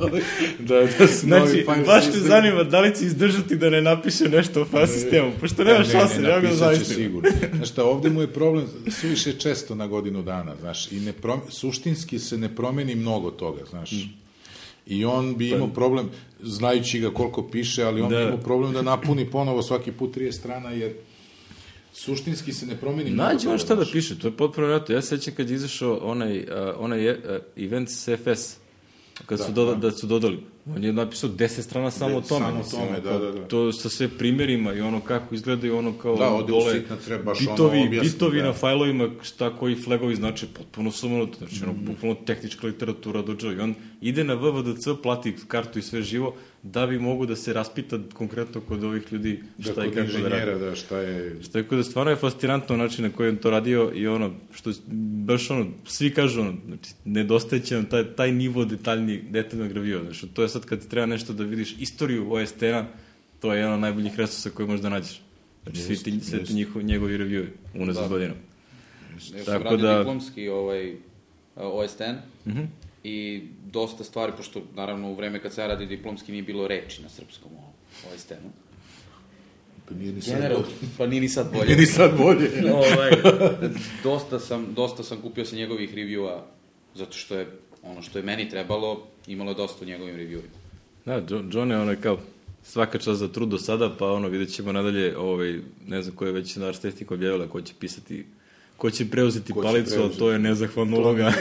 da, 0.59 0.75
da 0.99 1.07
su 1.07 1.27
novi 1.27 1.41
Znači, 1.41 1.63
file 1.63 1.85
baš 1.85 2.03
system. 2.05 2.17
zanima 2.19 2.63
da 2.63 2.79
li 2.79 2.95
će 2.95 3.05
izdržati 3.05 3.55
da 3.55 3.69
ne 3.69 3.81
napiše 3.81 4.23
nešto 4.25 4.61
o 4.61 4.65
file 4.65 4.87
sistemu, 4.87 5.31
pošto 5.39 5.63
nema 5.63 5.79
Ne, 5.79 5.85
šanse, 5.85 6.21
ne, 6.21 6.29
ja 6.29 6.39
ga 6.39 6.51
zaista. 6.51 6.85
sigurno. 6.85 7.29
Znaš 7.53 7.69
šta, 7.69 7.83
ovde 7.85 8.09
mu 8.09 8.21
je 8.21 8.27
problem 8.29 8.65
suviše 8.91 9.33
često 9.33 9.75
na 9.75 9.87
godinu 9.87 10.21
dana, 10.23 10.55
znaš, 10.55 10.91
i 10.91 10.95
ne 10.95 11.13
prom, 11.13 11.41
suštinski 11.49 12.19
se 12.19 12.37
ne 12.37 12.55
promeni 12.55 12.95
mnogo 12.95 13.31
toga, 13.31 13.61
znaš. 13.69 13.91
I 14.87 15.05
on 15.05 15.35
bi 15.35 15.49
imao 15.49 15.67
problem, 15.67 16.09
znajući 16.41 16.99
ga 16.99 17.09
koliko 17.11 17.43
piše, 17.43 17.83
ali 17.83 18.01
on 18.01 18.09
Da. 18.09 18.17
bi 18.17 18.23
imao 18.23 18.37
problem 18.37 18.73
da 18.73 18.81
napuni 18.81 19.25
ponovo 19.25 19.61
svaki 19.61 19.91
put 19.91 20.15
30 20.17 20.31
strana, 20.31 20.71
jer 20.71 20.93
suštinski 21.93 22.53
se 22.53 22.65
ne 22.65 22.75
promeni 22.75 23.09
Nađe 23.09 23.49
on 23.49 23.57
šta 23.57 23.75
da 23.75 23.85
piše, 23.91 24.19
to 24.19 24.27
je 24.27 24.37
potpuno 24.37 24.67
vjerojatno. 24.67 24.95
Ja 24.95 25.01
se 25.01 25.17
sećam 25.17 25.33
kad 25.35 25.49
je 25.49 25.55
izašao 25.55 25.99
onaj, 26.03 26.39
uh, 26.39 26.45
onaj 26.77 27.09
uh, 27.09 27.17
event 27.55 27.89
CFS, 27.89 28.57
kad 29.25 29.39
su, 29.45 29.51
doda, 29.51 29.75
da. 29.75 29.91
su 29.91 30.07
dodali. 30.07 30.39
On 30.75 30.83
je 30.83 30.93
napisao 30.93 31.29
10 31.29 31.61
strana 31.61 31.91
samo 31.91 32.17
o 32.17 32.21
tome. 32.21 32.45
samo 32.45 32.55
o 32.55 32.57
mislim, 32.57 32.81
tome, 32.81 32.99
da, 32.99 33.19
da, 33.19 33.31
da. 33.31 33.47
To 33.47 33.71
sa 33.71 33.89
sve 33.89 34.07
primjerima 34.07 34.73
i 34.73 34.81
ono 34.81 34.99
kako 34.99 35.35
izgledaju 35.35 35.77
ono 35.77 35.93
kao 35.97 36.15
Da, 36.15 36.29
ode 36.29 36.53
u 36.53 36.55
dole 36.55 36.81
treba 37.05 37.23
baš 37.23 37.39
ono 37.41 37.51
bitovi, 37.51 37.87
objasni, 37.87 38.09
bitovi 38.09 38.37
da. 38.37 38.45
na 38.45 38.53
fajlovima, 38.53 39.09
šta 39.21 39.57
koji 39.57 39.75
flagovi 39.75 40.15
znači, 40.15 40.45
potpuno 40.57 40.91
sumanuto, 40.91 41.37
znači 41.37 41.63
ono, 41.63 41.73
bukvalno 41.73 42.15
tehnička 42.25 42.67
literatura 42.67 43.21
do 43.21 43.51
I 43.51 43.59
on 43.59 43.75
ide 44.01 44.23
na 44.23 44.33
VVDC, 44.33 44.87
plati 45.03 45.35
kartu 45.47 45.79
i 45.79 45.81
sve 45.81 46.01
živo, 46.01 46.35
da 46.63 46.87
bi 46.87 46.99
mogu 46.99 47.25
da 47.25 47.35
se 47.35 47.53
raspita 47.53 47.99
konkretno 48.13 48.61
kod 48.61 48.83
ovih 48.83 49.03
ljudi 49.11 49.43
Da, 49.57 49.63
šta 49.63 49.85
i 49.85 49.87
kod 49.87 49.95
kako 49.95 50.17
da 50.19 50.29
radi. 50.29 50.59
da, 50.59 50.75
šta 50.75 50.99
je... 50.99 51.35
Tako 51.43 51.75
da 51.75 51.83
stvarno 51.83 52.11
je 52.11 52.17
fascinantno 52.17 52.77
način 52.77 53.03
na 53.03 53.11
koji 53.11 53.27
je 53.27 53.31
on 53.31 53.37
to 53.37 53.49
radio 53.49 53.91
i 53.95 54.07
ono, 54.07 54.31
što 54.53 54.69
je 54.69 54.75
baš 55.17 55.49
ono, 55.49 55.65
svi 55.85 56.09
kažu 56.11 56.41
ono, 56.41 56.53
znači, 56.67 56.89
nedostaje 57.05 57.61
će 57.61 57.75
nam 57.75 57.85
taj, 57.85 58.05
taj 58.05 58.31
nivo 58.31 58.65
detaljni, 58.65 59.21
detaljnog 59.21 59.71
review, 59.71 60.01
znači, 60.01 60.27
to 60.27 60.41
je 60.41 60.49
sad 60.49 60.65
kad 60.65 60.81
ti 60.81 60.89
treba 60.89 61.05
nešto 61.05 61.33
da 61.33 61.43
vidiš 61.43 61.75
istoriju 61.79 62.33
OST-a, 62.33 62.85
to 63.39 63.53
je 63.53 63.59
jedan 63.59 63.73
od 63.73 63.79
najboljih 63.79 64.15
resursa 64.15 64.49
koji 64.49 64.67
možda 64.67 64.89
nađeš. 64.89 65.21
Znači, 65.63 65.77
svi 65.79 65.95
ti, 65.95 66.09
Jest, 66.11 66.29
sve 66.29 66.43
ti 66.43 66.53
njihov, 66.53 66.81
njegovi 66.81 67.17
review 67.17 67.45
unazad 67.75 68.03
Da. 68.03 68.09
godina. 68.09 68.33
Tako 69.45 69.77
da- 69.77 69.97
diplomski 69.97 70.49
ovaj, 70.49 70.93
uh, 70.93 70.97
OSTN 71.55 72.15
Mhm. 72.45 72.61
I 73.03 73.41
dosta 73.65 74.03
stvari, 74.03 74.31
pošto 74.37 74.61
naravno 74.75 75.09
u 75.09 75.15
vreme 75.15 75.41
kad 75.41 75.53
sam 75.53 75.63
ja 75.63 75.67
radio 75.67 75.87
diplomski 75.87 76.31
nije 76.31 76.43
bilo 76.43 76.67
reči 76.67 77.01
na 77.01 77.09
srpskom 77.09 77.51
o 77.53 77.73
OSTN-u. 78.15 78.49
Pa 79.89 79.95
nije 79.95 80.13
ni 80.13 80.21
sad 80.21 80.33
Generalno, 80.35 80.65
bolje. 80.65 80.89
pa 80.97 81.07
nije 81.07 81.21
ni 81.21 81.29
sad 81.29 81.51
bolje. 81.53 81.65
Nije 81.65 81.77
ni 81.77 81.85
sad 81.85 82.17
bolje. 82.17 82.49
ovaj, 82.73 83.11
dosta, 84.03 84.39
sam, 84.39 84.73
dosta 84.73 85.03
sam 85.03 85.21
kupio 85.21 85.45
sa 85.45 85.55
njegovih 85.55 85.95
reviewa, 85.95 86.39
zato 86.95 87.13
što 87.13 87.35
je 87.35 87.47
ono 87.83 88.01
što 88.01 88.19
je 88.19 88.23
meni 88.23 88.49
trebalo, 88.49 89.03
imalo 89.27 89.51
je 89.51 89.55
dosta 89.55 89.85
u 89.85 89.87
njegovim 89.87 90.15
reviewima. 90.15 90.57
Da, 91.05 91.13
Jo- 91.13 91.43
John 91.51 91.71
je 91.71 91.77
ono 91.77 91.95
kao 92.01 92.19
svaka 92.63 92.97
čast 92.99 93.19
za 93.19 93.27
trud 93.27 93.49
do 93.49 93.57
sada, 93.57 93.95
pa 93.99 94.11
ono, 94.11 94.27
vidjet 94.27 94.49
ćemo 94.49 94.71
nadalje, 94.71 95.17
ovaj, 95.17 95.59
ne 95.87 96.01
znam 96.01 96.15
ko 96.15 96.25
je 96.25 96.31
već 96.31 96.55
na 96.55 96.67
Arstesnik 96.67 97.11
objavila, 97.11 97.47
ko 97.47 97.61
će 97.61 97.73
pisati, 97.79 98.25
ko 98.83 98.91
će 98.91 99.05
preuzeti 99.05 99.53
Ko 99.53 99.61
će 99.61 99.63
palicu, 99.63 99.89
ali 99.89 99.97
preuzeti? 99.97 100.19
to 100.19 100.31
je 100.31 100.39
nezahvalna 100.39 100.97
uloga. 100.97 101.33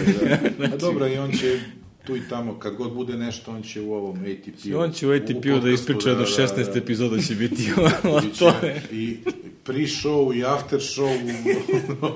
A 0.64 0.76
dobro, 0.76 1.08
i 1.08 1.18
on 1.18 1.32
će 1.32 1.60
tu 2.06 2.16
i 2.16 2.22
tamo, 2.30 2.54
kad 2.54 2.74
god 2.74 2.92
bude 2.92 3.16
nešto, 3.16 3.50
on 3.50 3.62
će 3.62 3.80
u 3.80 3.94
ovom 3.94 4.16
ATP-u. 4.16 4.78
On 4.78 4.92
će 4.92 5.08
u 5.08 5.12
ATP-u 5.12 5.58
da 5.58 5.70
ispriča 5.70 6.14
do 6.14 6.24
16 6.24 6.76
epizoda 6.76 7.18
će 7.18 7.34
biti 7.34 7.70
o 8.06 8.20
tome. 8.38 8.82
I 8.92 9.16
pre-show 9.64 10.36
i 10.36 10.44
after 10.46 10.80
show. 10.80 11.12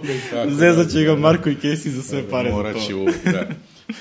i 0.07 0.31
tako, 0.31 0.51
Zezat 0.51 0.91
će 0.91 1.03
ga 1.03 1.15
Marko 1.17 1.51
i 1.51 1.57
Casey 1.57 1.89
za 1.89 2.03
sve 2.03 2.31
pare 2.31 2.51
za 2.51 2.57
Morat 2.57 2.75
to. 2.75 2.81
će 2.81 2.95
uvijek, 2.95 3.25
da. 3.25 3.49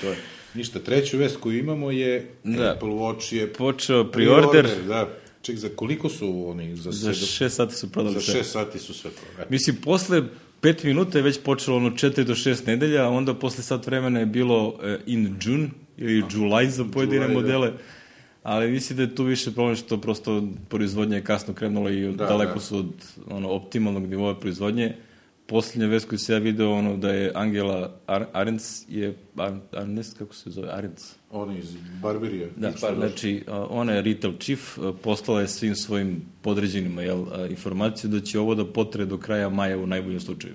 To 0.00 0.08
je. 0.08 0.16
Ništa, 0.54 0.78
treću 0.78 1.18
vest 1.18 1.36
koju 1.36 1.58
imamo 1.58 1.90
je 1.90 2.30
Da. 2.44 2.72
Apple 2.72 2.88
Watch 2.90 3.34
je 3.34 3.52
Počeo 3.52 4.04
pre-order, 4.04 4.66
Da. 4.88 5.08
Ček, 5.42 5.56
za 5.56 5.68
koliko 5.70 6.08
su 6.08 6.48
oni? 6.48 6.76
Za, 6.76 6.90
za 6.92 7.12
sedam- 7.12 7.26
6 7.40 7.48
sati 7.50 7.74
su 7.74 7.92
prodali 7.92 8.14
za 8.14 8.20
sve. 8.20 8.34
šest 8.34 8.52
sati 8.52 8.78
su 8.78 8.94
sve 8.94 9.10
prodali. 9.12 9.46
Mislim, 9.50 9.76
posle 9.76 10.22
5 10.66 10.84
minuta 10.84 11.18
je 11.18 11.22
već 11.22 11.40
počelo 11.42 11.76
ono 11.76 11.90
4 11.90 12.24
do 12.24 12.34
6 12.34 12.66
nedelja, 12.66 13.04
a 13.04 13.08
onda 13.08 13.34
posle 13.34 13.64
sat 13.64 13.86
vremena 13.86 14.20
je 14.20 14.26
bilo 14.26 14.78
eh, 14.82 14.98
in 15.06 15.36
June 15.42 15.68
ili 15.96 16.22
July 16.22 16.68
za 16.68 16.84
pojedine 16.84 17.24
July, 17.24 17.28
da. 17.28 17.34
modele. 17.34 17.72
Ali 18.42 18.70
mislim 18.70 18.96
da 18.96 19.02
je 19.02 19.14
tu 19.14 19.24
više 19.24 19.52
problem 19.52 19.76
što 19.76 20.00
prosto 20.00 20.42
proizvodnja 20.68 21.16
je 21.16 21.24
kasno 21.24 21.54
krenula 21.54 21.90
i 21.90 22.12
Da, 22.12 22.26
daleko 22.26 22.54
da. 22.54 22.60
su 22.60 22.78
od 22.78 22.92
ono, 23.30 23.48
optimalnog 23.48 24.06
nivoa 24.06 24.34
proizvodnje. 24.34 24.94
Poslednja 25.46 25.86
vest 25.86 26.08
koju 26.08 26.18
se 26.18 26.32
ja 26.32 26.38
video, 26.38 26.72
ono, 26.72 26.96
da 26.96 27.10
je 27.10 27.32
Angela 27.34 27.96
Ar 28.06 28.24
Arens, 28.32 28.82
je, 28.88 29.14
Ar 29.36 29.52
Arnes, 29.72 30.14
kako 30.18 30.34
se 30.34 30.50
zove, 30.50 30.68
Arens, 30.72 31.14
Oni 31.30 31.58
iz 31.58 31.74
Barberija. 32.02 32.48
Da, 32.56 32.68
je 32.68 32.74
znači, 32.96 33.44
a, 33.46 33.66
ona 33.70 33.92
je 33.92 34.02
retail 34.02 34.32
chief, 34.40 34.78
a, 34.78 34.92
poslala 35.02 35.40
je 35.40 35.48
svim 35.48 35.74
svojim 35.76 36.22
podređenima 36.42 37.02
jel, 37.02 37.24
a, 37.32 37.46
informaciju 37.46 38.10
da 38.10 38.20
će 38.20 38.38
ovo 38.40 38.54
da 38.54 38.64
potre 38.66 39.04
do 39.04 39.18
kraja 39.18 39.48
maja 39.48 39.78
u 39.78 39.86
najboljem 39.86 40.20
slučaju. 40.20 40.54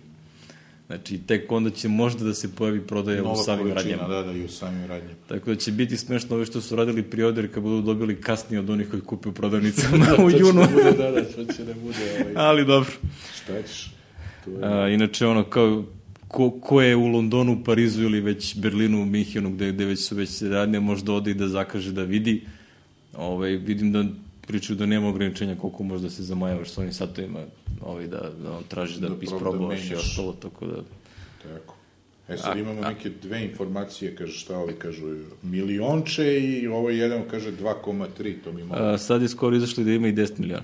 Znači, 0.87 1.17
tek 1.17 1.51
onda 1.51 1.69
će 1.69 1.87
možda 1.87 2.25
da 2.25 2.33
se 2.33 2.55
pojavi 2.55 2.81
prodaja 2.87 3.21
u 3.21 3.25
Nova 3.25 3.35
samim 3.43 3.69
količina, 3.69 3.95
radnjama. 3.95 4.13
da, 4.13 4.23
da, 4.23 4.31
i 4.31 4.43
u 4.43 4.49
samim 4.49 4.85
radnjama. 4.85 5.15
Tako 5.27 5.49
da 5.49 5.55
će 5.55 5.71
biti 5.71 5.97
smešno 5.97 6.35
ove 6.35 6.45
što 6.45 6.61
su 6.61 6.75
radili 6.75 7.03
prioder 7.03 7.53
kad 7.53 7.63
budu 7.63 7.81
dobili 7.81 8.21
kasnije 8.21 8.59
od 8.59 8.69
onih 8.69 8.89
koji 8.89 9.01
kupe 9.01 9.29
u 9.29 9.31
prodavnicama 9.31 10.05
u 10.13 10.15
To 10.15 10.31
će 10.31 10.37
junu. 10.37 10.61
da 10.83 10.91
da, 10.91 11.11
da, 11.11 11.23
to 11.23 11.53
će 11.53 11.63
da 11.63 11.73
bude, 11.73 11.97
ovaj, 12.21 12.33
Ali 12.47 12.65
dobro. 12.65 12.91
šta 13.35 13.61
ćeš? 13.61 13.91
A, 14.61 14.87
inače, 14.89 15.27
ono, 15.27 15.43
kao, 15.43 15.83
ko, 16.27 16.51
ko 16.51 16.81
je 16.81 16.95
u 16.95 17.07
Londonu, 17.07 17.63
Parizu 17.63 18.03
ili 18.03 18.21
već 18.21 18.57
Berlinu, 18.57 19.05
Minhenu, 19.05 19.51
gde, 19.51 19.71
gde 19.71 19.85
već 19.85 19.99
su 19.99 20.15
već 20.15 20.41
radnje, 20.41 20.79
možda 20.79 21.13
ode 21.13 21.31
i 21.31 21.33
da 21.33 21.47
zakaže 21.47 21.91
da 21.91 22.03
vidi. 22.03 22.41
Ovaj, 23.17 23.51
vidim 23.51 23.91
da 23.91 24.05
pričaju 24.47 24.77
da 24.77 24.85
nema 24.85 25.09
ograničenja 25.09 25.55
koliko 25.55 25.83
možda 25.83 26.09
se 26.09 26.23
zamajavaš 26.23 26.69
s 26.69 26.77
ovim 26.77 26.93
satovima, 26.93 27.39
ovaj, 27.81 28.07
da, 28.07 28.31
da 28.43 28.51
on 28.57 28.63
traži 28.67 28.99
da, 28.99 29.09
Da 29.09 29.15
prob- 29.15 29.19
da 29.19 29.23
isprobaš 29.23 29.91
i 29.91 29.95
ostalo, 29.95 30.33
tako 30.33 30.65
da... 30.65 30.81
Tako. 31.43 31.75
E 32.29 32.37
sad 32.37 32.57
imamo 32.57 32.81
neke 32.81 33.09
dve 33.09 33.43
informacije, 33.43 34.15
kaže 34.15 34.33
šta 34.33 34.57
ovi 34.57 34.73
kažu, 34.73 35.15
milionče 35.41 36.39
i 36.39 36.67
ovo 36.67 36.89
jedan 36.89 37.21
kaže 37.31 37.51
2,3, 37.51 38.35
to 38.43 38.53
mi 38.53 38.63
malo... 38.63 38.85
A, 38.85 38.97
sad 38.97 39.21
je 39.21 39.29
skoro 39.29 39.55
izašlo 39.55 39.83
da 39.83 39.91
ima 39.91 40.07
i 40.07 40.13
10 40.13 40.39
miliona. 40.39 40.63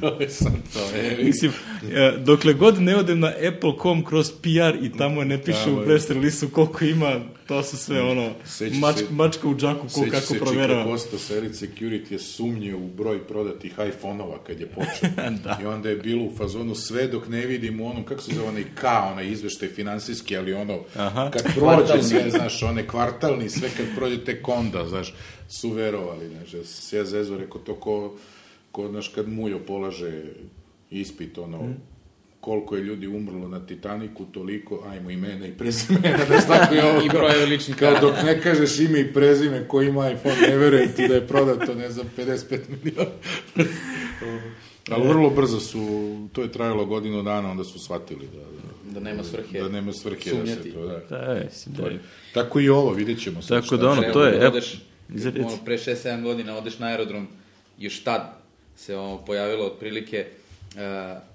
To 0.00 0.20
je 0.20 0.30
sad 0.30 0.52
to, 0.72 0.80
Mislim, 1.24 1.52
e, 1.92 2.12
dokle 2.18 2.52
god 2.54 2.82
ne 2.82 2.96
odem 2.96 3.20
na 3.20 3.32
apple.com 3.48 4.04
kroz 4.04 4.30
PR 4.32 4.84
i 4.84 4.92
tamo 4.98 5.24
ne 5.24 5.42
piše 5.42 5.64
Tamo 5.64 5.80
u 5.80 5.84
press 5.84 6.10
release 6.10 6.46
koliko 6.52 6.84
ima, 6.84 7.20
to 7.46 7.62
su 7.62 7.76
sve 7.76 8.02
ono, 8.02 8.30
Seća 8.44 8.76
mač, 8.76 8.96
se- 8.96 9.04
mačka 9.10 9.48
u 9.48 9.56
džaku 9.56 9.82
ko 9.82 9.88
Seća 9.88 10.10
kako 10.10 10.26
se 10.26 10.38
proverava. 10.38 10.82
Chico 10.82 10.96
Costa 10.98 11.18
sa 11.18 11.36
Elite 11.36 11.66
Security 11.66 12.12
je 12.12 12.18
sumnjio 12.18 12.78
u 12.78 12.88
broj 12.88 13.26
prodatih 13.26 13.72
iPhone-ova 13.88 14.38
kad 14.46 14.60
je 14.60 14.66
počeo. 14.66 15.10
Da. 15.44 15.58
I 15.62 15.66
onda 15.66 15.88
je 15.88 15.96
bilo 15.96 16.24
u 16.24 16.32
fazonu 16.36 16.74
sve 16.74 17.06
dok 17.08 17.28
ne 17.28 17.46
vidimo 17.46 17.86
ono, 17.86 18.04
kako 18.04 18.22
se 18.22 18.34
zove 18.34 18.48
onaj 18.48 18.64
K, 18.74 18.84
onaj 19.12 19.28
izveštaj 19.28 19.68
finansijski, 19.68 20.36
ali 20.36 20.52
ono, 20.54 20.78
Aha. 20.96 21.30
kad 21.30 21.42
prođe 21.54 22.02
sve, 22.02 22.30
znaš, 22.30 22.62
one 22.62 22.86
kvartalni, 22.88 23.50
sve 23.50 23.68
kad 23.76 23.86
prođe 23.96 24.24
tek 24.24 24.48
onda, 24.48 24.88
znaš, 24.88 25.14
su 25.48 25.70
verovali, 25.70 26.28
znaš, 26.28 26.64
se 26.66 26.96
ja 26.96 27.04
zezo, 27.04 27.38
rekao, 27.38 27.60
to 27.60 27.74
ko, 27.74 28.14
ko, 28.74 28.88
znaš, 28.88 29.08
kad 29.08 29.28
Mujo 29.28 29.58
polaže 29.58 30.22
ispit, 30.90 31.38
ono, 31.38 31.58
Mhm. 31.58 31.72
koliko 32.40 32.76
je 32.76 32.82
ljudi 32.82 33.06
umrlo 33.06 33.48
na 33.48 33.60
Titaniku, 33.60 34.24
toliko, 34.24 34.84
ajmo 34.86 35.10
imena 35.10 35.46
i 35.46 35.52
prezimena, 35.52 36.18
da 36.28 36.40
tako 36.40 36.74
je 36.74 36.84
ovo. 36.90 37.02
I 37.02 37.08
brojevi 37.08 37.46
ličnih 37.46 37.76
Kao 37.76 38.00
dok 38.00 38.14
ne 38.24 38.40
kažeš 38.40 38.78
ime 38.80 39.00
i 39.00 39.12
prezime 39.12 39.68
ko 39.68 39.82
ima 39.82 40.10
iPhone, 40.10 40.40
ne 40.40 40.56
verujem 40.56 40.92
ti 40.92 41.08
da 41.08 41.14
je 41.14 41.26
prodato, 41.26 41.74
ne 41.74 41.90
znam, 41.90 42.06
55 42.16 42.58
miliona. 42.74 43.10
Ali 44.90 45.08
vrlo 45.08 45.30
brzo 45.30 45.60
su, 45.60 45.80
to 46.32 46.42
je 46.42 46.52
trajalo 46.52 46.86
godinu 46.86 47.22
dana, 47.22 47.50
onda 47.50 47.64
su 47.64 47.78
shvatili 47.78 48.28
da, 48.28 48.40
Da 48.90 49.00
nema 49.00 49.22
svrhe. 49.24 49.60
da 49.60 49.68
nema 49.68 49.92
svrhe 49.92 50.30
da 50.32 50.46
se 50.46 50.72
to, 50.72 50.86
da. 50.86 51.00
Da, 51.10 51.32
je, 51.32 51.44
mislim, 51.44 51.74
da 51.74 51.82
je. 51.82 51.98
Tako 52.34 52.60
i 52.60 52.68
ovo, 52.68 52.90
vidjet 52.92 53.20
ćemo 53.20 53.40
Tako 53.42 53.76
da 53.76 53.90
ono, 53.90 54.02
to 54.02 54.24
je, 54.24 54.46
odeš, 54.48 54.82
ono, 55.38 55.58
pre 55.64 55.76
6-7 55.76 56.22
godina 56.22 56.56
odeš 56.56 56.78
na 56.78 56.86
aerodrom, 56.86 57.26
još 57.78 58.04
tad 58.04 58.43
se 58.76 58.96
ono, 58.96 59.18
pojavilo 59.18 59.66
otprilike 59.66 60.26
uh, 60.26 60.78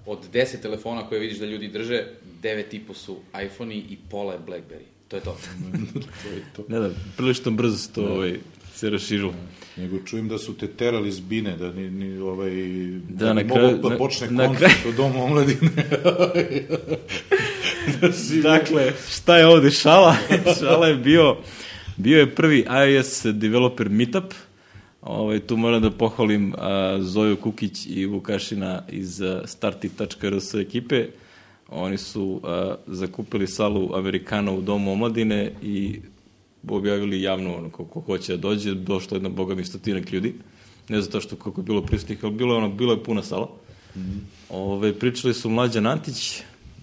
od 0.06 0.20
10 0.34 0.62
telefona 0.62 1.04
koje 1.04 1.22
vidiš 1.22 1.38
da 1.38 1.46
ljudi 1.46 1.68
drže, 1.68 2.04
9,5 2.44 2.94
su 2.96 3.18
iPhone-i 3.46 3.78
i 3.80 3.98
pola 4.10 4.34
je 4.34 4.40
BlackBerry. 4.40 4.86
To 5.08 5.16
je 5.16 5.22
to. 5.22 5.38
to 6.24 6.30
je 6.30 6.44
to. 6.56 6.64
Ne 6.68 6.80
da, 6.80 6.90
prilično 7.18 7.52
brzo 7.52 7.78
se 7.78 7.94
to 7.94 8.04
ovaj, 8.04 8.40
se 8.76 8.90
raširilo. 8.90 9.34
Nego 9.78 10.00
čujem 10.00 10.28
da 10.28 10.38
su 10.38 10.54
te 10.54 10.68
terali 10.68 11.12
s 11.12 11.20
bine, 11.20 11.56
da 11.56 11.72
ni, 11.72 11.90
ni 11.90 12.18
ovaj, 12.20 12.52
da, 13.00 13.16
Da, 13.16 13.26
da 13.26 13.34
na 13.34 13.44
kraju- 13.46 13.68
mogu 13.68 13.78
da 13.80 13.90
na- 13.90 13.98
počne 13.98 14.32
na 14.32 14.48
koncert 14.48 14.86
u 14.86 14.92
domu 14.92 15.24
omladine. 15.24 15.60
Dakle, 18.44 18.92
šta 19.12 19.38
je 19.38 19.48
ovde 19.48 19.72
šala? 19.72 20.16
šala 20.60 20.88
je 20.88 20.96
bio, 20.96 21.38
bio 21.98 22.20
je 22.20 22.36
prvi 22.36 22.66
iOS 22.88 23.26
developer 23.26 23.90
meetup. 23.90 24.34
Ovaj, 25.02 25.40
tu 25.40 25.58
moram 25.58 25.82
da 25.82 25.92
pohvalim 25.92 26.54
a, 26.58 26.98
Zoju 27.02 27.38
Kukić 27.38 27.86
i 27.86 28.06
Vukašina 28.06 28.84
iz 28.92 29.22
starti.rs 29.46 30.54
ekipe. 30.54 31.08
Oni 31.70 31.98
su 31.98 32.42
a, 32.44 32.76
zakupili 32.88 33.48
salu 33.48 33.96
Amerikana 33.96 34.52
u 34.52 34.62
Domu 34.62 34.92
omladine 34.92 35.52
i 35.64 36.00
objavili 36.68 37.22
javno 37.22 37.56
ono, 37.58 37.70
ko, 37.70 37.86
ko 37.86 38.00
hoće 38.00 38.36
da 38.36 38.42
dođe. 38.42 38.74
Došlo 38.74 39.16
je 39.16 39.18
jedna 39.18 39.30
boga 39.30 39.56
mi 39.56 39.66
stotinak 39.66 40.12
ljudi. 40.12 40.34
Ne 40.90 41.02
zato 41.02 41.22
što 41.22 41.36
koliko 41.36 41.62
je 41.62 41.66
bilo 41.66 41.82
prisutnih, 41.82 42.24
ali 42.24 42.34
bilo 42.34 42.54
je, 42.54 42.58
ono, 42.58 42.70
bilo 42.70 42.94
je 42.94 43.04
puna 43.04 43.24
sala. 43.24 43.50
Ove, 44.50 44.94
pričali 44.94 45.34
su 45.34 45.50
Mlađan 45.50 45.88
Antić, 45.88 46.42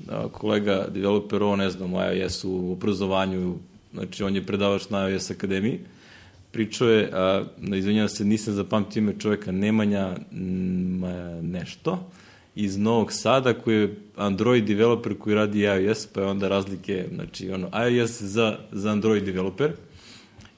a, 0.09 0.29
kolega 0.29 0.87
developer, 0.95 1.43
ovo 1.43 1.57
ne 1.57 1.71
znam, 1.71 1.95
o 1.95 2.13
iOS 2.13 2.45
u 2.45 2.73
obrazovanju, 2.73 3.55
znači 3.93 4.23
on 4.23 4.35
je 4.35 4.47
predavač 4.47 4.89
na 4.91 5.09
iOS 5.09 5.31
akademiji. 5.31 5.81
Pričao 6.57 6.89
je, 6.89 7.11
a, 7.13 7.45
izvinjavam 7.75 8.09
se, 8.09 8.25
nisam 8.25 8.55
zapamtio 8.55 9.01
ime 9.01 9.15
čoveka, 9.19 9.53
Nemanja 9.53 10.17
ma, 11.01 11.41
nešto, 11.43 12.11
iz 12.55 12.79
Novog 12.79 13.13
Sada, 13.13 13.55
koji 13.55 13.77
je 13.77 13.95
Android 14.17 14.65
developer 14.65 15.19
koji 15.19 15.35
radi 15.35 15.61
iOS, 15.61 16.07
pa 16.07 16.21
je 16.21 16.27
onda 16.27 16.49
razlike, 16.49 17.05
znači 17.15 17.51
ono, 17.51 17.71
iOS 17.91 18.23
za, 18.23 18.59
za 18.73 18.91
Android 18.91 19.25
developer. 19.25 19.73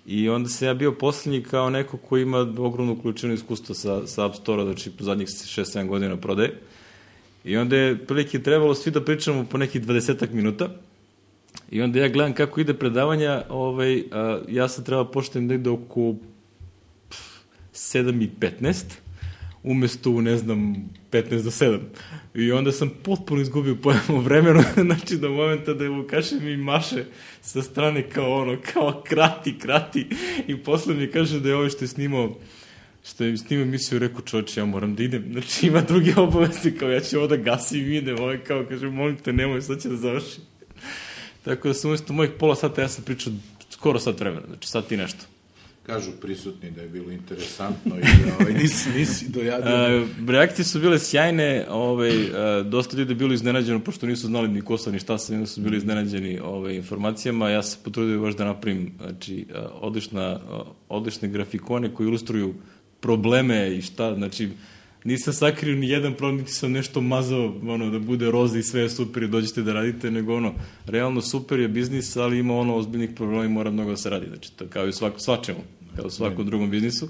I 0.07 0.29
onda 0.29 0.49
sam 0.49 0.69
ja 0.69 0.75
bio 0.75 0.93
poslednji 0.93 1.43
kao 1.43 1.71
neko 1.71 1.97
ko 1.97 2.19
ima 2.19 2.39
ogromnu 2.39 2.99
količinu 3.03 3.35
iskustva 3.35 3.75
sa, 3.75 4.07
sa 4.07 4.27
App 4.27 4.35
Store-a, 4.35 4.65
znači 4.65 4.91
po 4.91 5.05
zadnjih 5.05 5.29
6-7 5.29 5.87
godina 5.87 6.17
prodaje. 6.17 6.61
I 7.45 7.57
onda 7.57 7.77
je 7.77 8.07
prilike 8.07 8.43
trebalo 8.43 8.75
svi 8.75 8.91
da 8.91 9.05
pričamo 9.05 9.47
po 9.51 9.59
nekih 9.59 9.83
20 9.83 10.33
minuta. 10.33 10.69
I 11.71 11.83
onda 11.83 12.01
ja 12.01 12.09
gledam 12.09 12.35
kako 12.35 12.61
ide 12.61 12.75
predavanja, 12.75 13.45
ovaj, 13.49 14.03
a, 14.13 14.41
ja 14.49 14.69
sam 14.69 14.85
treba 14.85 15.05
pošten 15.05 15.47
negde 15.47 15.71
oko 15.71 16.15
pff, 17.09 17.21
7 17.73 18.23
i 18.23 18.31
15, 18.41 18.85
umesto 19.63 20.11
u, 20.11 20.23
ne 20.23 20.37
znam, 20.37 20.91
15 21.13 21.43
do 21.43 21.51
7. 21.51 21.79
I 22.35 22.53
onda 22.53 22.73
sam 22.73 22.91
potpuno 23.03 23.41
izgubio 23.41 23.77
pojam 23.83 24.05
o 24.09 24.21
vremenu, 24.21 24.63
znači 24.87 25.17
do 25.17 25.31
momenta 25.31 25.75
da 25.75 25.85
je 25.85 25.91
Vukaše 25.91 26.35
mi 26.41 26.57
maše 26.57 27.05
sa 27.41 27.63
strane 27.63 28.11
kao 28.11 28.41
ono, 28.41 28.57
kao 28.73 29.03
krati, 29.07 29.59
krati. 29.59 30.07
I 30.47 30.57
posle 30.57 30.95
mi 30.95 31.11
kaže 31.11 31.41
da 31.41 31.49
je 31.49 31.57
ovo 31.57 31.69
što 31.69 31.85
je 31.85 31.89
snimao 31.89 32.37
što 33.05 33.25
je 33.25 33.37
snimao 33.37 33.63
emisiju, 33.63 33.99
rekao 33.99 34.21
čovječe, 34.21 34.61
ja 34.61 34.65
moram 34.65 34.95
da 34.95 35.03
idem. 35.03 35.25
Znači 35.33 35.67
ima 35.67 35.81
druge 35.81 36.15
obaveze, 36.17 36.77
kao 36.79 36.91
ja 36.91 37.01
ću 37.01 37.19
ovo 37.19 37.27
da 37.27 37.37
gasim 37.37 37.93
i 37.93 37.97
idem. 37.97 38.19
Ovo 38.19 38.31
je 38.31 38.45
kao, 38.45 38.67
kaže, 38.69 38.91
molim 38.91 39.17
te, 39.17 39.33
nemoj, 39.33 39.63
sad 39.63 39.83
će 39.83 39.89
da 39.89 39.97
završi. 39.97 40.41
Tako 41.49 41.69
da 41.69 41.75
sam 41.75 41.89
umjesto 41.91 42.13
mojih 42.13 42.31
pola 42.39 42.55
sata, 42.55 42.83
ja 42.83 42.89
sam 42.89 43.05
pričao 43.05 43.33
skoro 43.71 43.99
sat 43.99 44.21
vremena, 44.21 44.47
znači 44.47 44.69
sat 44.69 44.93
i 44.93 44.97
nešto. 44.97 45.25
Kažu 45.83 46.11
prisutni 46.21 46.71
da 46.71 46.83
je 46.83 46.89
bilo 46.89 47.11
interesantno 47.11 47.99
i 47.99 48.01
da 48.01 48.35
ovaj, 48.41 48.53
nisi, 48.53 48.91
nisi 48.91 49.29
dojadio. 49.29 49.73
E, 49.73 50.07
reakcije 50.33 50.65
su 50.65 50.81
bile 50.81 50.99
sjajne, 50.99 51.67
ovaj, 51.71 52.11
e, 52.11 52.63
dosta 52.65 52.97
ljudi 52.97 53.11
je 53.11 53.17
bilo 53.17 53.35
iznenađeno, 53.35 53.81
pošto 53.81 54.07
nisu 54.07 54.27
znali 54.27 54.49
ni 54.49 54.61
ko 54.61 54.79
sam 54.79 54.93
ni 54.93 54.99
šta 54.99 55.19
sam, 55.19 55.35
onda 55.35 55.47
su 55.47 55.61
bili 55.61 55.77
iznenađeni 55.77 56.39
ovaj, 56.39 56.75
informacijama. 56.75 57.51
Ja 57.51 57.63
se 57.63 57.79
potrudio 57.85 58.21
baš 58.21 58.37
da 58.37 58.45
napravim 58.45 58.93
znači, 59.01 59.47
odlična, 59.81 60.41
odlične 60.89 61.29
grafikone 61.29 61.95
koji 61.95 62.07
ilustruju 62.07 62.55
probleme 63.01 63.77
i 63.77 63.83
šta, 63.83 64.15
znači, 64.15 64.49
nisam 65.05 65.33
sakrio 65.33 65.77
ni 65.77 65.89
jedan 65.89 66.15
problem, 66.15 66.37
niti 66.37 66.53
sam 66.53 66.73
nešto 66.73 67.01
mazao, 67.01 67.55
ono, 67.69 67.91
da 67.91 67.99
bude 67.99 68.31
roza 68.31 68.59
i 68.59 68.63
sve 68.63 68.81
je 68.81 68.91
super 68.91 69.23
i 69.23 69.29
dođete 69.29 69.63
da 69.63 69.73
radite, 69.73 70.11
nego 70.11 70.37
ono, 70.37 70.55
realno 70.87 71.21
super 71.21 71.61
je 71.61 71.69
biznis, 71.69 72.17
ali 72.17 72.39
ima 72.39 72.55
ono 72.55 72.77
ozbiljnih 72.77 73.11
problema 73.17 73.45
i 73.45 73.49
mora 73.49 73.71
mnogo 73.71 73.91
da 73.91 73.97
se 73.97 74.11
radi, 74.11 74.27
znači, 74.27 74.53
to 74.53 74.67
kao 74.67 74.89
i 74.89 74.93
svako, 74.93 75.19
svačemu, 75.19 75.61
kao 75.97 76.07
u 76.07 76.11
svakom 76.11 76.47
drugom 76.47 76.71
biznisu. 76.71 77.09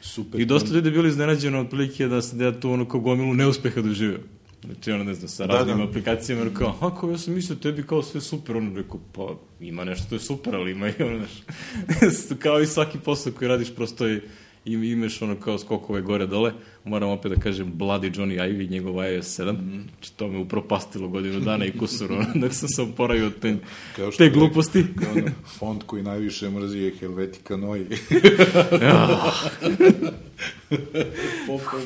Super. 0.00 0.40
I 0.40 0.44
dosta 0.44 0.74
ljudi 0.74 0.88
je 0.88 0.92
bilo 0.92 1.08
iznenađeno 1.08 1.60
otprilike 1.60 2.06
da 2.06 2.22
se 2.22 2.36
da 2.36 2.44
ja 2.44 2.60
tu 2.60 2.70
ono 2.70 2.88
kao 2.88 3.00
gomilu 3.00 3.34
neuspeha 3.34 3.80
doživio. 3.80 4.20
Znači, 4.64 4.92
ono, 4.92 5.04
ne 5.04 5.14
znam, 5.14 5.28
sa 5.28 5.46
Da, 5.46 5.54
raznim 5.54 5.76
da. 5.78 5.84
aplikacijama, 5.84 6.42
ono 6.42 6.54
kao, 6.54 6.76
a 6.80 7.00
kao, 7.00 7.10
ja 7.10 7.18
sam 7.18 7.34
mislio 7.34 7.56
tebi 7.56 7.82
kao 7.82 8.02
sve 8.02 8.20
super, 8.20 8.56
ono, 8.56 8.76
rekao, 8.76 9.00
pa, 9.12 9.36
ima 9.60 9.84
nešto 9.84 10.06
što 10.06 10.14
je 10.14 10.18
super, 10.18 10.54
ali 10.54 10.70
ima 10.70 10.88
i 10.88 11.02
ono, 11.02 11.18
znaš, 11.18 12.38
kao 12.42 12.60
i 12.60 12.66
svaki 12.66 12.98
posao 12.98 13.32
koji 13.32 13.48
radiš, 13.48 13.74
prosto 13.74 14.06
je, 14.06 14.22
im, 14.64 14.84
imaš 14.84 15.22
ono 15.22 15.36
kao 15.36 15.58
skokove 15.58 16.00
gore 16.02 16.26
dole, 16.26 16.52
moram 16.84 17.08
opet 17.08 17.32
da 17.32 17.38
kažem 17.38 17.72
Bloody 17.74 18.10
Johnny 18.12 18.36
Ivy, 18.44 18.70
njegov 18.70 18.94
iOS 19.04 19.26
7, 19.30 19.52
Mhm. 19.52 19.80
znači 19.90 20.12
to 20.12 20.28
me 20.28 20.38
upropastilo 20.38 21.08
godinu 21.08 21.40
dana 21.40 21.64
i 21.64 21.72
kusur, 21.72 22.12
ono, 22.12 22.26
dok 22.36 22.54
sam 22.54 22.68
se 22.68 22.82
oporavio 22.82 23.26
od 23.26 23.38
te, 23.38 23.56
Kao 23.96 24.10
te 24.10 24.30
gluposti. 24.30 24.84
Kao 24.96 25.12
ono, 25.12 25.22
font 25.48 25.82
koji 25.82 26.02
najviše 26.02 26.50
mrzi 26.50 26.78
je 26.78 26.92
Helvetica 26.92 27.56
Noi. 27.56 27.86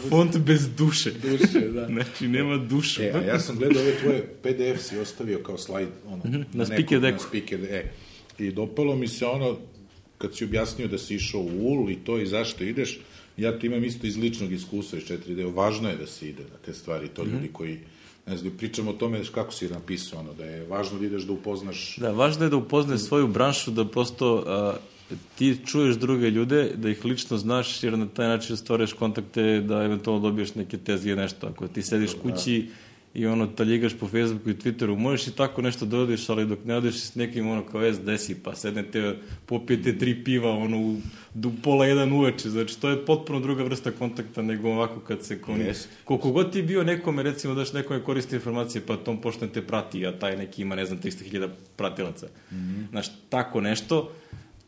Font 0.08 0.38
bez 0.38 0.68
duše. 0.68 1.10
Duše, 1.12 1.60
da. 1.60 1.86
Znači, 1.86 2.28
nema 2.28 2.56
dušu. 2.58 3.02
E, 3.02 3.12
a 3.14 3.22
ja 3.22 3.38
sam 3.38 3.56
gledao 3.56 3.82
ove 3.82 3.92
tvoje 3.94 4.22
PDF 4.42 4.82
si 4.82 4.98
ostavio 4.98 5.38
kao 5.38 5.58
slajd, 5.58 5.88
ono, 6.06 6.22
Mhm, 6.24 6.42
na 6.52 6.66
speaker. 6.66 7.02
Na 7.02 7.18
speaker, 7.20 7.60
e. 7.64 7.84
I 8.38 8.50
dopalo 8.50 8.96
mi 8.96 9.08
se 9.08 9.26
ono, 9.26 9.58
kad 10.24 10.36
si 10.36 10.44
objasnio 10.44 10.88
da 10.88 10.98
si 10.98 11.14
išao 11.14 11.40
u 11.40 11.66
UL 11.68 11.90
i 11.90 11.96
to 11.96 12.18
i 12.18 12.26
zašto 12.26 12.64
ideš, 12.64 12.98
ja 13.36 13.58
to 13.58 13.66
imam 13.66 13.84
isto 13.84 14.06
iz 14.06 14.16
ličnog 14.16 14.52
iskustva 14.52 14.98
iz 14.98 15.04
4D. 15.04 15.54
Važno 15.54 15.88
je 15.88 15.96
da 15.96 16.06
se 16.06 16.28
ide 16.28 16.42
na 16.42 16.56
te 16.64 16.74
stvari, 16.74 17.08
to 17.08 17.24
Mhm. 17.24 17.34
ljudi 17.34 17.48
koji, 17.52 17.78
ne 18.26 18.36
znam, 18.36 18.52
pričamo 18.58 18.90
o 18.90 18.94
tome 18.94 19.20
kako 19.34 19.52
si 19.52 19.68
napisao, 19.68 20.20
ono, 20.20 20.32
da 20.34 20.44
je 20.44 20.66
važno 20.66 20.98
da 20.98 21.06
ideš 21.06 21.22
da 21.22 21.32
upoznaš 21.32 21.96
Da, 22.00 22.10
važno 22.10 22.44
je 22.44 22.50
da 22.50 22.56
upoznaš 22.56 23.00
svoju 23.00 23.26
branšu, 23.26 23.70
da 23.70 23.84
prosto 23.84 24.44
a, 24.46 24.76
ti 25.38 25.56
čuješ 25.66 25.96
druge 25.96 26.30
ljude, 26.30 26.70
da 26.76 26.88
ih 26.90 27.04
lično 27.04 27.36
znaš, 27.38 27.82
jer 27.82 27.98
na 27.98 28.06
taj 28.08 28.28
način 28.28 28.56
stvaraš 28.56 28.92
kontakte, 28.92 29.60
da 29.60 29.82
eventualno 29.84 30.22
dobiješ 30.22 30.54
neke 30.54 30.78
tezge, 30.78 31.16
nešto. 31.16 31.46
Ako 31.46 31.68
ti 31.68 31.82
sediš 31.82 32.10
kući 32.22 32.66
i 33.14 33.26
ono 33.26 33.46
taljigaš 33.46 33.94
po 33.94 34.08
Facebooku 34.08 34.50
i 34.50 34.54
Twitteru, 34.54 34.96
možeš 34.98 35.26
i 35.26 35.36
tako 35.36 35.62
nešto 35.62 35.86
da 35.86 35.98
odiš, 35.98 36.28
ali 36.28 36.46
dok 36.46 36.64
ne 36.64 36.76
odeš 36.76 36.94
s 36.94 37.14
nekim 37.14 37.48
ono 37.48 37.62
kao 37.62 37.84
es 37.84 38.00
desi, 38.00 38.42
pa 38.42 38.54
sednete, 38.56 39.16
popijete 39.46 39.98
tri 39.98 40.24
piva 40.24 40.50
ono 40.50 40.78
u, 40.78 40.96
u 41.34 41.52
pola 41.62 41.86
jedan 41.86 42.12
uveče, 42.12 42.50
znači 42.50 42.80
to 42.80 42.88
je 42.88 43.04
potpuno 43.04 43.40
druga 43.40 43.62
vrsta 43.62 43.90
kontakta 43.90 44.42
nego 44.42 44.68
ovako 44.68 45.00
kad 45.00 45.24
se 45.24 45.40
koni, 45.40 45.64
Jest. 45.64 45.88
koliko 46.04 46.30
god 46.30 46.52
ti 46.52 46.62
bio 46.62 46.82
nekome, 46.82 47.22
recimo 47.22 47.54
daš 47.54 47.72
nekome 47.72 48.02
koristi 48.02 48.34
informacije, 48.34 48.82
pa 48.86 48.96
tom 48.96 49.20
pošto 49.20 49.46
te 49.46 49.62
prati, 49.62 50.06
a 50.06 50.18
taj 50.18 50.36
neki 50.36 50.62
ima, 50.62 50.74
ne 50.74 50.86
znam, 50.86 51.00
300.000 51.00 51.48
pratilaca. 51.76 52.26
Mm 52.50 52.56
-hmm. 52.56 52.90
Znaš, 52.90 53.06
tako 53.28 53.60
nešto, 53.60 54.12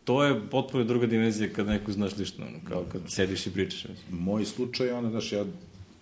to 0.05 0.25
je 0.25 0.41
potpuno 0.51 0.85
druga 0.85 1.07
dimenzija 1.07 1.49
kad 1.53 1.67
neko 1.67 1.93
znaš 1.93 2.17
lično, 2.17 2.47
ono, 2.47 2.59
kao 2.69 2.85
kad 2.93 3.01
sediš 3.09 3.47
i 3.47 3.53
pričaš. 3.53 3.85
Moj 4.11 4.45
slučaj 4.45 4.91
ono, 4.91 5.11
znaš, 5.11 5.33
ja, 5.33 5.45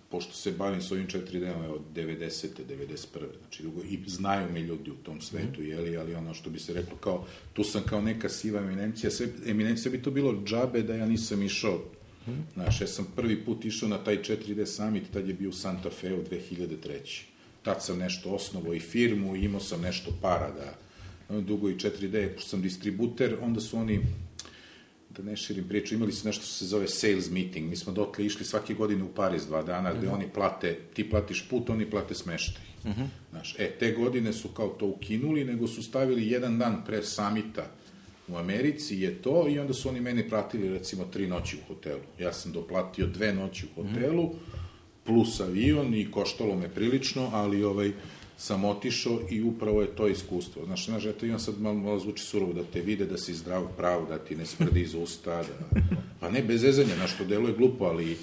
pošto 0.09 0.33
se 0.33 0.51
bavim 0.51 0.81
s 0.81 0.91
ovim 0.91 1.07
4D-om, 1.07 1.65
evo, 1.65 1.79
90. 1.95 2.47
91. 2.69 2.97
Znači, 3.41 3.63
dugo, 3.63 3.81
i 3.83 3.99
znaju 4.07 4.51
me 4.51 4.61
ljudi 4.61 4.91
u 4.91 4.95
tom 4.95 5.21
svetu, 5.21 5.61
mm. 5.61 5.65
jeli, 5.65 5.97
ali 5.97 6.15
ono 6.15 6.33
što 6.33 6.49
bi 6.49 6.59
se 6.59 6.73
reklo, 6.73 6.97
kao, 6.97 7.25
tu 7.53 7.63
sam 7.63 7.83
kao 7.83 8.01
neka 8.01 8.29
siva 8.29 8.59
eminencija, 8.59 9.11
sve, 9.11 9.27
eminencija 9.45 9.91
bi 9.91 10.01
to 10.01 10.11
bilo 10.11 10.43
džabe 10.45 10.81
da 10.81 10.95
ja 10.95 11.05
nisam 11.05 11.43
išao, 11.43 11.81
mm. 12.27 12.31
znaš, 12.53 12.81
ja 12.81 12.87
sam 12.87 13.07
prvi 13.15 13.45
put 13.45 13.65
išao 13.65 13.89
na 13.89 13.97
taj 13.97 14.23
4D 14.23 14.65
summit, 14.65 15.03
tad 15.13 15.27
je 15.27 15.33
bio 15.33 15.49
u 15.49 15.53
Santa 15.53 15.89
Fe 15.89 16.13
u 16.13 16.23
2003. 16.23 17.21
Tad 17.63 17.83
sam 17.83 17.97
nešto 17.97 18.29
osnovao 18.29 18.73
i 18.73 18.79
firmu, 18.79 19.35
imao 19.35 19.61
sam 19.61 19.81
nešto 19.81 20.11
para 20.21 20.51
da, 20.51 20.75
dugo 21.41 21.69
i 21.69 21.75
4D, 21.75 22.33
pošto 22.33 22.49
sam 22.49 22.61
distributer, 22.61 23.37
onda 23.41 23.61
su 23.61 23.77
oni, 23.77 24.01
da 25.17 25.23
ne 25.23 25.35
širim 25.35 25.67
priču, 25.67 25.95
imali 25.95 26.11
su 26.11 26.27
nešto 26.27 26.43
što 26.43 26.53
se 26.53 26.65
zove 26.65 26.87
sales 26.87 27.29
meeting. 27.31 27.69
Mi 27.69 27.75
smo 27.75 27.93
dotle 27.93 28.25
išli 28.25 28.45
svake 28.45 28.73
godine 28.73 29.03
u 29.03 29.13
Pariz 29.15 29.45
dva 29.45 29.63
dana, 29.63 29.93
gde 29.93 30.09
oni 30.09 30.27
plate, 30.33 30.79
ti 30.93 31.09
platiš 31.09 31.49
put, 31.49 31.69
oni 31.69 31.89
plate 31.89 32.15
smeštaj. 32.15 32.63
Uh 32.83 32.91
-huh. 32.91 33.07
Znaš, 33.29 33.55
e, 33.59 33.71
te 33.79 33.91
godine 33.91 34.33
su 34.33 34.47
kao 34.47 34.67
to 34.67 34.85
ukinuli, 34.85 35.45
nego 35.45 35.67
su 35.67 35.83
stavili 35.83 36.27
jedan 36.27 36.59
dan 36.59 36.83
pre 36.85 37.03
samita 37.03 37.71
u 38.27 38.37
Americi 38.37 38.99
je 38.99 39.21
to 39.21 39.47
i 39.49 39.59
onda 39.59 39.73
su 39.73 39.89
oni 39.89 40.01
meni 40.01 40.29
pratili 40.29 40.69
recimo 40.69 41.05
tri 41.05 41.27
noći 41.27 41.57
u 41.57 41.67
hotelu. 41.67 42.01
Ja 42.19 42.33
sam 42.33 42.51
doplatio 42.51 43.07
dve 43.07 43.33
noći 43.33 43.65
u 43.65 43.81
hotelu, 43.81 44.29
plus 45.03 45.39
avion 45.39 45.93
i 45.93 46.11
koštalo 46.11 46.55
me 46.55 46.69
prilično, 46.69 47.29
ali 47.33 47.63
ovaj, 47.63 47.91
sam 48.37 48.65
otišao 48.65 49.19
i 49.29 49.43
upravo 49.43 49.81
je 49.81 49.87
to 49.87 50.07
iskustvo. 50.07 50.65
Znaš, 50.65 50.85
znaš, 50.85 51.05
eto 51.05 51.25
imam 51.25 51.39
sad 51.39 51.61
malo, 51.61 51.75
malo 51.75 51.99
zvuči 51.99 52.23
surovo, 52.23 52.53
da 52.53 52.63
te 52.63 52.81
vide 52.81 53.05
da 53.05 53.17
si 53.17 53.33
zdrav 53.33 53.67
pravo, 53.77 54.05
da 54.09 54.17
ti 54.17 54.35
ne 54.35 54.45
smrdi 54.45 54.81
iz 54.81 54.93
usta, 54.93 55.43
da, 55.43 55.81
pa 56.19 56.29
ne 56.29 56.43
bez 56.43 56.61
zezanja, 56.61 56.95
znaš, 56.95 57.17
to 57.17 57.25
deluje 57.25 57.53
glupo, 57.53 57.85
ali 57.85 58.17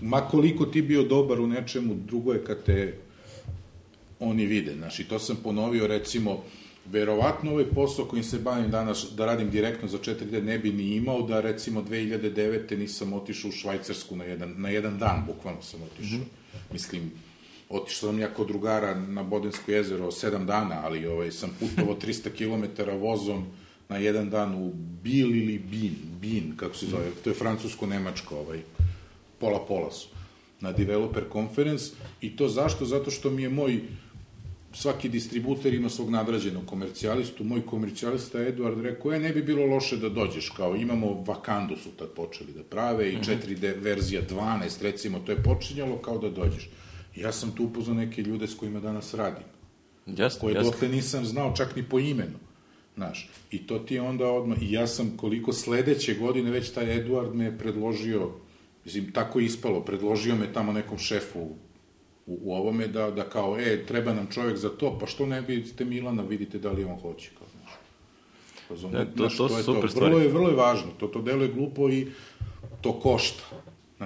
ma 0.00 0.20
koliko 0.20 0.66
ti 0.66 0.82
bio 0.82 1.02
dobar 1.02 1.40
u 1.40 1.46
nečemu, 1.46 1.94
drugo 2.06 2.32
je 2.32 2.44
kad 2.44 2.64
te 2.64 2.94
oni 4.20 4.46
vide, 4.46 4.74
znaš, 4.74 5.00
i 5.00 5.04
to 5.04 5.18
sam 5.18 5.36
ponovio, 5.42 5.86
recimo, 5.86 6.42
verovatno 6.90 7.50
ovaj 7.50 7.64
posao 7.64 8.04
kojim 8.04 8.24
se 8.24 8.38
bavim 8.38 8.70
danas, 8.70 9.06
da 9.16 9.26
radim 9.26 9.50
direktno 9.50 9.88
za 9.88 9.98
4D, 9.98 10.42
ne 10.42 10.58
bi 10.58 10.72
ni 10.72 10.96
imao 10.96 11.22
da, 11.22 11.40
recimo, 11.40 11.82
2009. 11.82 12.78
nisam 12.78 13.12
otišao 13.12 13.48
u 13.48 13.52
Švajcarsku 13.52 14.16
na 14.16 14.24
jedan, 14.24 14.54
na 14.58 14.68
jedan 14.68 14.98
dan, 14.98 15.24
bukvalno 15.26 15.62
sam 15.62 15.80
otišao. 15.82 16.18
Mm 16.18 16.22
-hmm. 16.22 16.72
Mislim, 16.72 17.10
otišao 17.68 18.10
sam 18.10 18.20
ja 18.20 18.34
kod 18.34 18.46
drugara 18.46 18.94
na 18.94 19.22
Bodensko 19.22 19.72
jezero 19.72 20.10
7 20.10 20.46
dana, 20.46 20.80
ali 20.84 21.06
ovaj, 21.06 21.32
sam 21.32 21.56
putovao 21.60 21.96
300 21.96 22.30
km 22.30 22.90
vozom 23.00 23.46
na 23.88 23.96
jedan 23.96 24.30
dan 24.30 24.54
u 24.54 24.72
Bil 25.02 25.36
ili 25.36 25.58
Bin, 25.58 25.96
Bin, 26.20 26.52
kako 26.56 26.74
se 26.74 26.86
zove, 26.86 27.10
to 27.24 27.30
je 27.30 27.36
francusko-nemačko, 27.36 28.36
ovaj, 28.36 28.60
pola-pola 29.38 29.92
su, 29.92 30.08
na 30.60 30.72
Developer 30.72 31.24
Conference, 31.32 31.92
i 32.20 32.36
to 32.36 32.48
zašto? 32.48 32.84
Zato 32.84 33.10
što 33.10 33.30
mi 33.30 33.42
je 33.42 33.48
moj 33.48 33.80
svaki 34.74 35.08
distributer 35.08 35.74
ima 35.74 35.88
svog 35.88 36.10
nadrađenog 36.10 36.66
komercijalistu. 36.66 37.44
Moj 37.44 37.66
komercijalista 37.66 38.42
Eduard 38.42 38.80
rekao, 38.80 39.12
e, 39.12 39.18
ne 39.18 39.32
bi 39.32 39.42
bilo 39.42 39.66
loše 39.66 39.96
da 39.96 40.08
dođeš, 40.08 40.50
kao 40.56 40.76
imamo 40.76 41.24
Vakandu 41.26 41.76
su 41.76 41.90
tad 41.90 42.08
počeli 42.08 42.52
da 42.52 42.62
prave 42.62 43.12
i 43.12 43.16
4D 43.16 43.74
verzija 43.82 44.22
12, 44.30 44.82
recimo, 44.82 45.18
to 45.18 45.32
je 45.32 45.42
počinjalo 45.42 45.98
kao 45.98 46.18
da 46.18 46.30
dođeš. 46.30 46.68
Ja 47.16 47.32
sam 47.32 47.50
tu 47.50 47.64
upoznao 47.64 47.96
neke 47.96 48.22
ljude 48.22 48.46
s 48.46 48.56
kojima 48.56 48.80
danas 48.80 49.14
radim. 49.14 49.44
Jasno, 50.06 50.40
koje 50.40 50.54
jasno. 50.54 50.70
dotle 50.70 50.88
nisam 50.88 51.24
znao 51.24 51.54
čak 51.56 51.76
ni 51.76 51.82
po 51.82 51.98
imenu. 51.98 52.38
Znaš, 52.94 53.28
i 53.50 53.66
to 53.66 53.78
ti 53.78 53.94
je 53.94 54.00
onda 54.02 54.26
odmah, 54.26 54.62
i 54.62 54.72
ja 54.72 54.86
sam 54.86 55.16
koliko 55.16 55.52
sledeće 55.52 56.14
godine 56.14 56.50
već 56.50 56.70
taj 56.70 56.96
Eduard 56.96 57.34
me 57.34 57.58
predložio, 57.58 58.30
mislim, 58.84 59.12
tako 59.12 59.40
je 59.40 59.46
ispalo, 59.46 59.80
predložio 59.80 60.34
me 60.34 60.52
tamo 60.52 60.72
nekom 60.72 60.98
šefu 60.98 61.40
u, 61.40 61.56
u 62.26 62.54
ovome 62.54 62.86
da, 62.86 63.10
da 63.10 63.24
kao, 63.24 63.58
e, 63.58 63.86
treba 63.86 64.12
nam 64.14 64.26
čovjek 64.26 64.56
za 64.56 64.68
to, 64.68 64.98
pa 64.98 65.06
što 65.06 65.26
ne 65.26 65.40
vidite 65.40 65.84
Milana, 65.84 66.22
vidite 66.22 66.58
da 66.58 66.70
li 66.72 66.84
on 66.84 67.00
hoće, 67.00 67.30
kao, 67.38 67.46
znaš. 67.52 67.72
Razumem, 68.70 69.00
E, 69.02 69.06
to- 69.16 69.28
to 69.28 69.48
su 69.48 69.56
je 69.56 69.62
super 69.62 69.90
to. 69.90 70.00
Vrlo 70.00 70.18
je, 70.18 70.28
vrlo 70.28 70.48
je 70.48 70.56
važno, 70.56 70.90
to, 70.98 71.06
to 71.06 71.22
deluje 71.22 71.48
glupo 71.48 71.90
i 71.90 72.06
to 72.80 72.92
košta. 72.92 73.42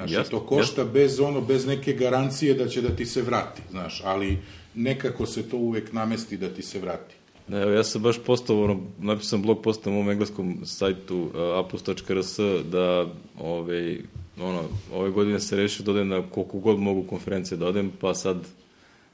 Znaš, 0.06 0.26
i 0.26 0.30
to 0.30 0.40
košta 0.40 0.84
bez 0.84 1.20
ono, 1.20 1.40
bez 1.40 1.66
neke 1.66 1.92
garancije 1.92 2.54
da 2.54 2.68
će 2.68 2.82
da 2.82 2.96
ti 2.96 3.06
se 3.06 3.22
vrati, 3.22 3.62
znaš, 3.70 4.02
ali 4.04 4.38
nekako 4.74 5.26
se 5.26 5.42
to 5.48 5.56
uvek 5.56 5.92
namesti 5.92 6.36
da 6.36 6.48
ti 6.48 6.62
se 6.62 6.78
vrati. 6.78 7.14
Ne, 7.48 7.62
evo, 7.62 7.70
ja 7.70 7.84
sam 7.84 8.02
baš 8.02 8.18
postao, 8.26 8.64
ono, 8.64 8.80
napisao 8.98 9.38
blog 9.38 9.62
post 9.62 9.86
na 9.86 9.92
mom 9.92 10.10
engleskom 10.10 10.58
sajtu 10.64 11.18
uh, 11.18 11.30
apus.rs 11.64 12.38
da 12.70 13.06
ove, 13.40 13.96
ono, 14.40 14.62
ove 14.92 15.10
godine 15.10 15.40
se 15.40 15.56
rešio 15.56 15.84
da 15.84 15.90
odem 15.90 16.08
na 16.08 16.22
koliko 16.30 16.58
god 16.58 16.78
mogu 16.78 17.02
konferencije 17.02 17.58
da 17.58 17.66
odem, 17.66 17.92
pa 18.00 18.14
sad 18.14 18.36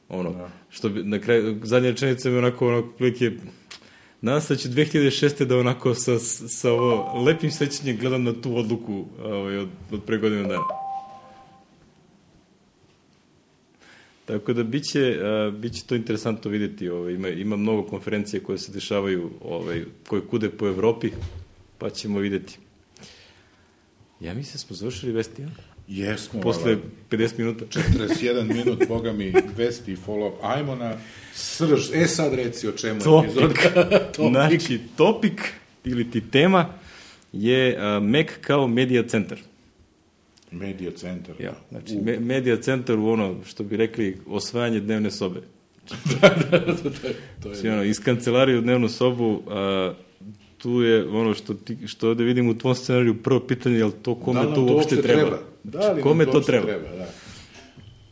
ono, 0.09 0.31
Da. 0.31 0.49
što 0.71 0.89
bi, 0.89 1.03
na 1.03 1.19
kraju, 1.19 1.61
zadnja 1.63 1.91
rečenica 1.91 2.29
mi 2.29 2.35
je 2.35 2.39
onako, 2.39 2.69
onako, 2.69 2.89
prilike, 2.99 3.31
Nadam 4.25 4.41
se 4.41 4.55
da 4.55 4.61
će 4.61 4.69
2006. 4.69 5.45
da 5.45 5.59
onako 5.59 5.95
sa, 5.95 6.19
sa 6.19 6.73
ovo 6.73 7.23
lepim 7.25 7.51
sećanjem 7.51 7.97
gledam 7.97 8.25
na 8.25 8.33
tu 8.43 8.57
odluku 8.57 9.05
ovaj, 9.25 9.59
od, 9.59 9.69
od 9.93 10.03
pre 10.05 10.19
godinu 10.19 10.49
dana. 10.49 10.65
Tako 14.25 14.53
da 14.53 14.63
biće, 14.63 15.21
uh, 15.49 15.55
biće 15.55 15.85
to 15.85 15.95
interesantno 15.95 16.51
videti. 16.51 16.89
Ovaj, 16.89 17.13
ima, 17.13 17.29
ima 17.29 17.57
mnogo 17.57 17.83
konferencije 17.83 18.43
koje 18.43 18.59
se 18.59 18.73
dešavaju, 18.73 19.31
ovaj, 19.41 19.85
koje 20.09 20.23
kude 20.23 20.51
po 20.51 20.67
Evropi, 20.67 21.11
pa 21.79 21.91
ćemo 21.91 22.19
videti. 22.19 22.59
Ja 24.21 24.35
mislim 24.35 24.53
da 24.53 24.59
smo 24.59 24.77
završili 24.77 25.13
vesti, 25.13 25.43
ja? 25.43 25.74
Jesmo, 25.89 26.41
Posle 26.41 26.75
vala, 26.75 26.87
50 27.11 27.39
minuta. 27.39 27.65
41 27.65 28.53
minut, 28.55 28.89
boga 28.89 29.13
mi, 29.13 29.33
vesti 29.57 29.93
i 29.93 29.97
follow-up. 30.07 30.33
Ajmo 30.43 30.75
na 30.75 30.97
srž. 31.35 31.91
E 31.95 32.07
sad 32.07 32.35
reci 32.35 32.69
o 32.69 32.73
čemu 32.73 33.01
je 33.01 33.05
Topik. 33.05 33.31
epizoda. 33.31 33.99
Topik. 34.17 34.31
Znači, 34.33 34.81
topik 34.97 35.53
ili 35.85 36.11
ti 36.11 36.31
tema 36.31 36.67
je 37.33 37.77
uh, 37.77 38.03
Mac 38.03 38.27
kao 38.41 38.67
medija 38.69 39.03
centar. 39.09 39.39
Media 40.51 40.91
centar. 40.97 41.35
Ja, 41.41 41.51
da. 41.51 41.57
znači, 41.71 41.95
U, 41.95 42.05
me, 42.05 42.19
medija 42.21 42.61
centar 42.61 42.99
u 42.99 43.09
ono, 43.09 43.37
što 43.47 43.65
bi 43.65 43.77
rekli, 43.77 44.17
osvajanje 44.27 44.81
dnevne 44.81 45.11
sobe. 45.11 45.41
to 47.43 47.49
je, 47.49 47.55
Znači, 47.55 47.69
ono, 47.69 47.85
iz 47.85 48.01
kancelarije 48.05 48.59
u 48.59 48.61
dnevnu 48.61 48.89
sobu, 48.89 49.43
a, 49.49 49.95
tu 50.65 50.83
je 50.83 51.09
ono 51.09 51.35
što, 51.35 51.55
ti, 51.55 51.77
što 51.87 52.09
ovde 52.09 52.25
vidim 52.25 52.49
u 52.49 52.59
tvom 52.59 52.75
scenariju, 52.75 53.15
prvo 53.15 53.41
pitanje, 53.41 53.77
je 53.77 53.85
li 53.85 53.93
to 54.03 54.15
kome 54.15 54.41
da 54.41 54.49
li 54.49 54.55
to 54.55 54.63
uopšte 54.65 55.03
treba? 55.03 55.39
Da 55.65 55.79
li 55.81 55.95
nam 55.95 56.03
kome 56.03 56.27
to 56.27 56.41
treba? 56.41 56.67
treba 56.67 56.89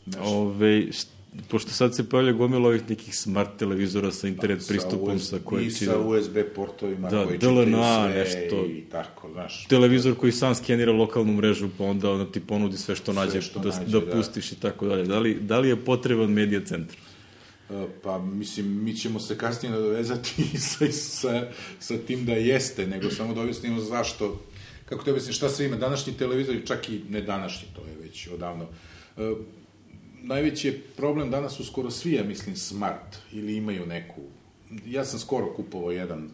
da. 0.06 0.22
Ove, 0.22 0.92
št, 0.92 1.08
pošto 1.48 1.70
sad 1.70 1.96
se 1.96 2.08
pojavlja 2.08 2.32
gomila 2.32 2.68
ovih 2.68 2.82
nekih 2.88 3.16
smart 3.16 3.50
televizora 3.58 4.10
sa 4.10 4.28
internet 4.28 4.62
Sa 4.62 4.68
pristupom, 4.68 5.16
US- 5.16 5.18
sa 5.20 5.38
koje 5.44 5.64
I 5.64 5.68
ti... 5.68 5.84
sa 5.86 5.98
USB 5.98 6.36
portovima 6.56 7.10
Da, 7.10 7.24
koji 7.24 7.38
DLNA, 7.38 8.08
sve 8.08 8.14
nešto. 8.14 8.66
i 8.66 8.82
tako, 8.82 9.28
znaš. 9.32 9.66
televizor 9.66 10.14
koji 10.14 10.32
sam 10.32 10.54
skenira 10.54 10.92
lokalnu 10.92 11.32
mrežu, 11.32 11.68
pa 11.78 11.84
onda 11.84 12.10
ono 12.10 12.24
ti 12.24 12.40
ponudi 12.40 12.76
sve 12.76 12.96
što 12.96 13.12
nađe, 13.12 13.42
što 13.42 13.58
da, 13.58 13.68
nađe, 13.68 13.90
da, 13.90 14.00
da. 14.00 14.12
pustiš 14.12 14.52
i 14.52 14.60
tako 14.60 14.86
dalje. 14.86 15.04
Da 15.04 15.18
li, 15.18 15.34
da 15.40 15.58
li 15.58 15.68
je 15.68 15.76
potreban 15.76 16.30
medija 16.30 16.60
centar? 16.60 16.96
E, 17.72 17.86
Pa, 18.02 18.18
mislim, 18.18 18.84
mi 18.84 18.96
ćemo 18.96 19.20
se 19.20 19.38
kasnije 19.38 19.72
nadovezati 19.72 20.44
sa, 20.70 20.92
sa, 20.92 21.50
sa 21.80 21.98
tim 22.06 22.24
da 22.24 22.32
jeste, 22.32 22.86
nego 22.86 23.10
samo 23.10 23.34
da 23.34 23.40
objasnimo 23.40 23.80
zašto, 23.80 24.40
kako 24.84 25.04
te 25.04 25.10
objasnim, 25.10 25.32
šta 25.32 25.48
sve 25.48 25.66
ima. 25.66 25.76
Današnji 25.76 26.12
televizor, 26.12 26.56
čak 26.66 26.88
i 26.88 27.00
ne 27.10 27.20
današnji, 27.20 27.68
to 27.74 27.80
je 27.80 27.96
već 28.02 28.28
odavno. 28.28 28.66
E, 29.16 29.32
najveći 30.22 30.68
je 30.68 30.80
problem 30.96 31.30
danas 31.30 31.56
su 31.56 31.64
skoro 31.64 31.90
svi, 31.90 32.12
ja 32.12 32.24
mislim, 32.24 32.56
smart, 32.56 33.16
ili 33.32 33.56
imaju 33.56 33.86
neku... 33.86 34.20
Ja 34.86 35.04
sam 35.04 35.18
skoro 35.18 35.54
kupovao 35.54 35.92
jedan 35.92 36.28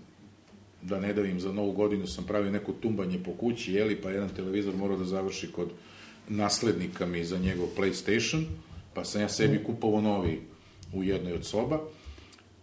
da 0.83 1.01
ne 1.01 1.13
davim 1.13 1.41
za 1.41 1.53
novu 1.53 1.73
godinu, 1.73 2.07
sam 2.07 2.25
pravio 2.25 2.51
neko 2.51 2.73
tumbanje 2.73 3.23
po 3.25 3.33
kući, 3.33 3.73
jeli, 3.73 3.97
pa 3.97 4.11
jedan 4.11 4.29
televizor 4.29 4.77
morao 4.77 4.97
da 4.97 5.05
završi 5.05 5.53
kod 5.53 5.69
naslednika 6.29 7.07
mi 7.07 7.25
za 7.25 7.39
njegov 7.39 7.69
PlayStation, 7.77 8.45
pa 8.95 9.05
sam 9.05 9.21
ja 9.21 9.29
sebi 9.29 9.65
kupovao 9.65 10.01
novi 10.01 10.41
u 10.93 11.05
jednoj 11.05 11.33
od 11.33 11.45
soba 11.45 11.81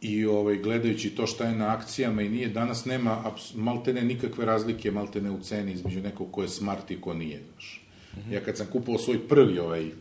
i 0.02 0.26
ovaj, 0.26 0.58
gledajući 0.58 1.10
to 1.10 1.28
šta 1.28 1.48
je 1.48 1.56
na 1.56 1.74
akcijama 1.74 2.22
i 2.22 2.30
nije, 2.30 2.50
danas 2.50 2.86
nema 2.86 3.34
maltene 3.56 4.02
nikakve 4.02 4.46
razlike, 4.46 4.92
maltene 4.92 5.32
u 5.32 5.40
ceni 5.42 5.72
između 5.72 6.02
nekog 6.02 6.32
ko 6.32 6.42
je 6.42 6.50
smart 6.50 6.92
i 6.92 7.02
ko 7.02 7.14
nije, 7.14 7.42
znaš. 7.52 7.82
Ja 8.32 8.40
kad 8.44 8.58
sam 8.58 8.68
kupovao 8.72 9.00
svoj 9.00 9.28
prvi 9.28 9.60
ovaj, 9.60 9.92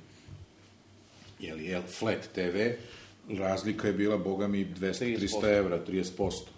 jeli, 1.41 1.65
jel, 1.65 1.83
flat 1.83 2.29
TV, 2.35 2.59
razlika 3.39 3.87
je 3.87 3.93
bila, 3.93 4.19
boga 4.19 4.49
mi, 4.49 4.67
200-300 4.67 5.59
evra, 5.59 5.81
30%, 5.89 6.05
znaš. 6.15 6.54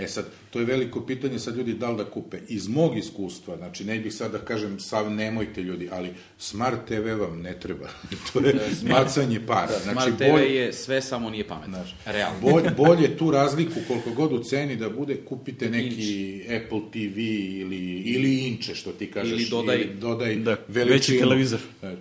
E 0.00 0.08
sad, 0.08 0.24
to 0.50 0.58
je 0.58 0.64
veliko 0.64 1.00
pitanje 1.00 1.38
sad 1.38 1.56
ljudi 1.56 1.74
da 1.74 1.90
li 1.90 1.96
da 1.96 2.04
kupe. 2.04 2.38
Iz 2.48 2.68
mog 2.68 2.98
iskustva, 2.98 3.56
znači 3.56 3.84
ne 3.84 3.98
bih 3.98 4.14
sad 4.14 4.32
da 4.32 4.38
kažem 4.38 4.80
sav 4.80 5.10
nemojte 5.10 5.62
ljudi, 5.62 5.88
ali 5.92 6.08
Smart 6.38 6.84
TV 6.86 7.20
vam 7.20 7.40
ne 7.40 7.60
treba. 7.60 7.88
to 8.32 8.40
je 8.40 8.54
bacanje 8.84 9.40
para. 9.40 9.78
Znači, 9.82 9.94
Smart 9.94 10.18
TV 10.18 10.24
bolje, 10.24 10.54
je 10.54 10.72
sve 10.72 11.02
samo 11.02 11.30
nije 11.30 11.48
pametno. 11.48 11.74
Znaš, 11.74 11.94
Realno. 12.06 12.40
bolje, 12.42 12.70
bolje 12.86 13.16
tu 13.16 13.30
razliku 13.30 13.74
koliko 13.88 14.10
god 14.10 14.32
u 14.32 14.38
ceni 14.40 14.76
da 14.76 14.90
bude, 14.90 15.16
kupite 15.18 15.70
neki 15.70 16.40
Apple 16.46 16.80
TV 16.92 17.18
ili, 17.18 17.76
ili 17.96 18.38
inče, 18.38 18.74
što 18.74 18.92
ti 18.92 19.06
kažeš. 19.06 19.32
Ili 19.32 19.44
dodaj- 19.46 19.74
ili 19.76 19.94
dodaj 19.94 20.34
Da, 20.36 20.56
veličinu. 20.68 20.92
veći 20.92 21.18
televizor. 21.18 21.60
Znaš, 21.80 21.98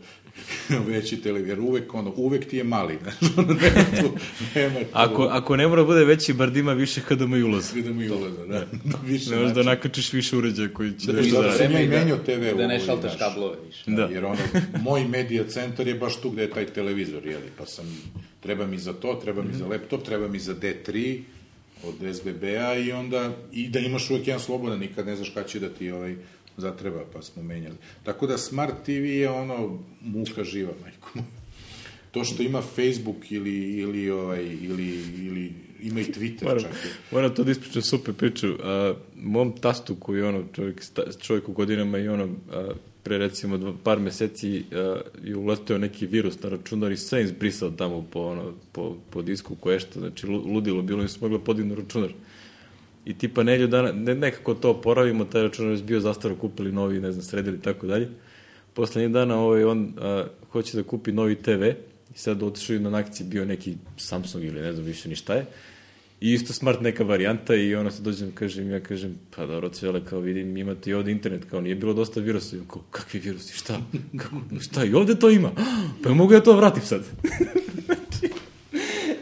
veći 0.87 1.17
televizor, 1.17 1.59
uvek, 1.59 1.93
ono, 1.93 2.13
uvek 2.15 2.45
ti 2.45 2.57
je 2.57 2.63
mali, 2.63 2.97
znaš, 3.03 3.15
ono, 3.37 3.53
nema 3.53 3.85
tu, 4.01 4.11
nema 4.55 4.79
tu. 4.79 4.85
Ako, 4.93 5.23
ako 5.23 5.55
ne 5.55 5.67
mora 5.67 5.83
bude 5.83 6.05
veći, 6.05 6.33
bar 6.33 6.51
da 6.51 6.59
ima 6.59 6.73
više 6.73 7.01
HDMI 7.01 7.43
ulaza. 7.43 7.73
Vidimo 7.75 8.01
i 8.01 8.09
ulaza, 8.09 8.45
da. 8.51 8.65
Više 9.05 9.29
Ne 9.29 9.35
možeš 9.35 9.53
da 9.53 9.55
načina. 9.55 9.63
nakačiš 9.63 10.13
više 10.13 10.37
uređaja 10.37 10.69
koji 10.73 10.93
će 10.99 11.11
da, 11.13 11.19
I 11.21 11.31
da 11.31 11.37
i 11.37 11.67
Vreme 11.67 11.87
da- 11.87 11.97
menjao 11.99 12.17
TV 12.17 12.57
Da 12.57 12.67
ne 12.67 12.79
šaltaš 12.79 13.11
kablove 13.19 13.55
više. 13.67 13.83
Da. 13.85 14.07
Da. 14.07 14.13
Jer 14.13 14.25
ono, 14.25 14.39
moj 14.81 15.05
medija 15.07 15.43
centar 15.47 15.87
je 15.87 15.95
baš 15.95 16.21
tu 16.21 16.29
gde 16.29 16.41
je 16.41 16.49
taj 16.49 16.65
televizor, 16.65 17.25
jeli, 17.25 17.49
pa 17.57 17.65
sam, 17.65 17.85
treba 18.39 18.67
mi 18.67 18.77
za 18.77 18.93
to, 18.93 19.19
treba 19.23 19.43
mi 19.43 19.53
za 19.53 19.65
laptop, 19.67 20.03
treba 20.03 20.27
mi 20.27 20.39
za 20.39 20.53
D3 20.55 21.19
od 21.83 22.15
SBB-a 22.15 22.75
i 22.75 22.91
onda, 22.91 23.31
i 23.51 23.67
da 23.67 23.79
imaš 23.79 24.09
uvek 24.09 24.27
jedan 24.27 24.39
slobodan, 24.41 24.79
nikad 24.79 25.05
ne 25.05 25.15
znaš 25.15 25.29
kada 25.29 25.47
će 25.47 25.59
da 25.59 25.69
ti 25.69 25.91
ovaj, 25.91 26.15
zatreba, 26.59 27.05
pa 27.13 27.21
smo 27.21 27.43
menjali. 27.43 27.75
Tako 28.03 28.27
da 28.27 28.37
Smart 28.37 28.73
TV 28.83 29.05
je 29.05 29.29
ono 29.29 29.79
muka 30.01 30.43
živa, 30.43 30.71
majko 30.81 31.09
moja. 31.13 31.27
To 32.11 32.23
što 32.23 32.43
ima 32.43 32.61
Facebook 32.61 33.31
ili, 33.31 33.71
ili, 33.71 34.09
ovaj, 34.09 34.43
ili, 34.43 35.03
ili 35.25 35.53
ima 35.81 35.99
i 35.99 36.03
Twitter 36.03 36.43
Moram, 36.43 36.59
čak. 36.59 36.71
je. 36.71 36.91
moram 37.11 37.35
to 37.35 37.43
da 37.43 37.51
ispričam 37.51 37.81
super 37.81 38.13
priču. 38.13 38.47
A, 38.63 38.93
mom 39.15 39.57
tastu 39.57 39.95
koji 39.95 40.19
je 40.19 40.25
ono, 40.25 40.43
čovjek, 40.55 40.83
čovjek 41.19 41.49
u 41.49 41.53
godinama 41.53 41.97
i 41.97 42.07
ono, 42.07 42.27
a, 42.51 42.69
pre 43.03 43.17
recimo 43.17 43.57
dva, 43.57 43.73
par 43.83 43.99
meseci 43.99 44.63
uh, 44.71 45.01
je 45.23 45.35
uleteo 45.35 45.77
neki 45.77 46.05
virus 46.05 46.41
na 46.43 46.49
računar 46.49 46.91
i 46.91 46.97
sve 46.97 47.23
izbrisao 47.23 47.71
tamo 47.71 48.05
po, 48.11 48.21
ono, 48.21 48.53
po, 48.71 48.95
po 49.09 49.21
disku 49.21 49.55
koje 49.55 49.79
što, 49.79 49.99
znači 49.99 50.27
ludilo 50.27 50.81
bilo 50.81 51.01
im 51.01 51.07
se 51.07 51.17
moglo 51.21 51.39
podignu 51.39 51.75
računar. 51.75 52.13
I 53.05 53.17
tipa 53.17 53.43
nelju 53.43 53.67
dana, 53.67 53.91
ne, 53.91 54.15
nekako 54.15 54.53
to 54.53 54.69
oporavimo, 54.69 55.25
taj 55.25 55.41
računar 55.41 55.77
je 55.77 55.83
bio 55.83 55.99
zastaro, 55.99 56.35
kupili 56.35 56.71
novi, 56.71 56.99
ne 56.99 57.11
znam, 57.11 57.23
sredili 57.23 57.61
tako 57.61 57.87
dalje. 57.87 58.09
Poslednjih 58.73 59.13
dana 59.13 59.39
ovaj, 59.39 59.63
on 59.63 59.81
uh, 59.81 60.27
hoće 60.51 60.77
da 60.77 60.83
kupi 60.83 61.11
novi 61.11 61.35
TV 61.35 61.63
i 62.15 62.17
sad 62.17 62.43
otišao 62.43 62.79
na 62.79 62.97
akciji 62.97 63.27
bio 63.27 63.45
neki 63.45 63.75
Samsung 63.97 64.43
ili 64.43 64.61
ne 64.61 64.73
znam 64.73 64.85
više 64.85 65.09
ni 65.09 65.15
šta 65.15 65.33
je. 65.33 65.45
I 66.21 66.33
isto 66.33 66.53
smart 66.53 66.81
neka 66.81 67.03
varijanta 67.03 67.55
i 67.55 67.75
ono 67.75 67.91
se 67.91 68.01
dođem, 68.01 68.31
kažem, 68.31 68.71
ja 68.71 68.79
kažem, 68.79 69.15
pa 69.35 69.45
dobro, 69.45 69.69
cvele, 69.69 70.05
kao 70.05 70.19
vidim, 70.19 70.57
imate 70.57 70.89
i 70.89 70.93
ovde 70.93 71.11
internet, 71.11 71.45
kao 71.49 71.61
nije 71.61 71.75
bilo 71.75 71.93
dosta 71.93 72.19
virusa. 72.19 72.55
I 72.57 72.59
kao, 72.67 72.81
kakvi 72.91 73.19
virusi, 73.19 73.53
šta? 73.53 73.81
Kako, 74.17 74.35
šta, 74.61 74.85
i 74.85 74.93
ovde 74.93 75.15
to 75.15 75.29
ima? 75.29 75.51
Pa 76.03 76.13
mogu 76.13 76.33
ja 76.33 76.39
to 76.39 76.55
vratim 76.55 76.83
sad? 76.83 77.03
znači, 77.85 78.33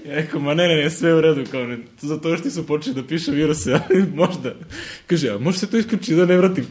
ja 0.07 0.15
rekao, 0.15 0.39
ma 0.39 0.53
ne, 0.53 0.67
ne, 0.67 0.75
ne, 0.75 0.89
sve 0.89 1.15
u 1.15 1.21
redu, 1.21 1.43
kao 1.51 1.65
ne, 1.65 1.77
zato 2.01 2.37
što 2.37 2.51
su 2.51 2.67
počeli 2.67 2.95
da 2.95 3.07
piše 3.07 3.31
viruse, 3.31 3.73
ali 3.89 4.05
možda. 4.13 4.55
Kaže, 5.07 5.29
a 5.29 5.37
može 5.37 5.57
se 5.57 5.69
to 5.69 5.77
isključiti 5.77 6.15
da 6.15 6.25
ne 6.25 6.37
vratim? 6.37 6.65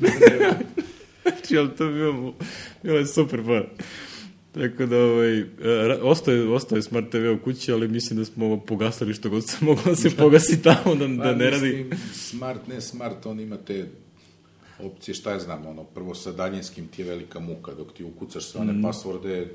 znači, 1.23 1.59
ali 1.59 1.77
to 1.77 1.87
bi 1.87 1.95
bilo, 1.95 2.35
bilo 2.83 2.99
je 2.99 3.07
super, 3.07 3.43
pa. 3.45 3.63
Tako 4.61 4.87
da, 4.87 4.97
ovaj, 4.97 5.45
ostaje, 6.03 6.49
ostaje 6.49 6.83
Smart 6.83 7.11
TV 7.11 7.33
u 7.33 7.39
kući, 7.45 7.73
ali 7.73 7.89
mislim 7.89 8.19
da 8.19 8.25
smo 8.25 8.61
pogasali 8.61 9.15
što 9.15 9.31
god 9.31 9.49
se 9.49 9.57
moglo 9.65 9.83
da 9.85 9.97
se 9.97 10.17
pogasi 10.17 10.63
tamo, 10.63 10.95
da, 10.95 11.07
da 11.07 11.35
ne 11.35 11.51
radi. 11.51 11.91
Smart, 12.13 12.67
ne 12.69 12.81
smart, 12.81 13.27
on 13.27 13.41
ima 13.41 13.57
te 13.57 13.87
opcije, 14.79 15.15
šta 15.15 15.33
je 15.33 15.41
znam, 15.41 15.67
ono, 15.67 15.85
prvo 15.85 16.15
sa 16.15 16.33
daljinskim 16.33 16.89
ti 16.89 17.03
je 17.03 17.09
velika 17.09 17.41
muka, 17.41 17.75
dok 17.75 17.93
ti 17.93 18.05
ukucaš 18.05 18.45
sve 18.45 18.61
one 18.61 18.73
mm. 18.73 18.83
pasvorde, 18.83 19.49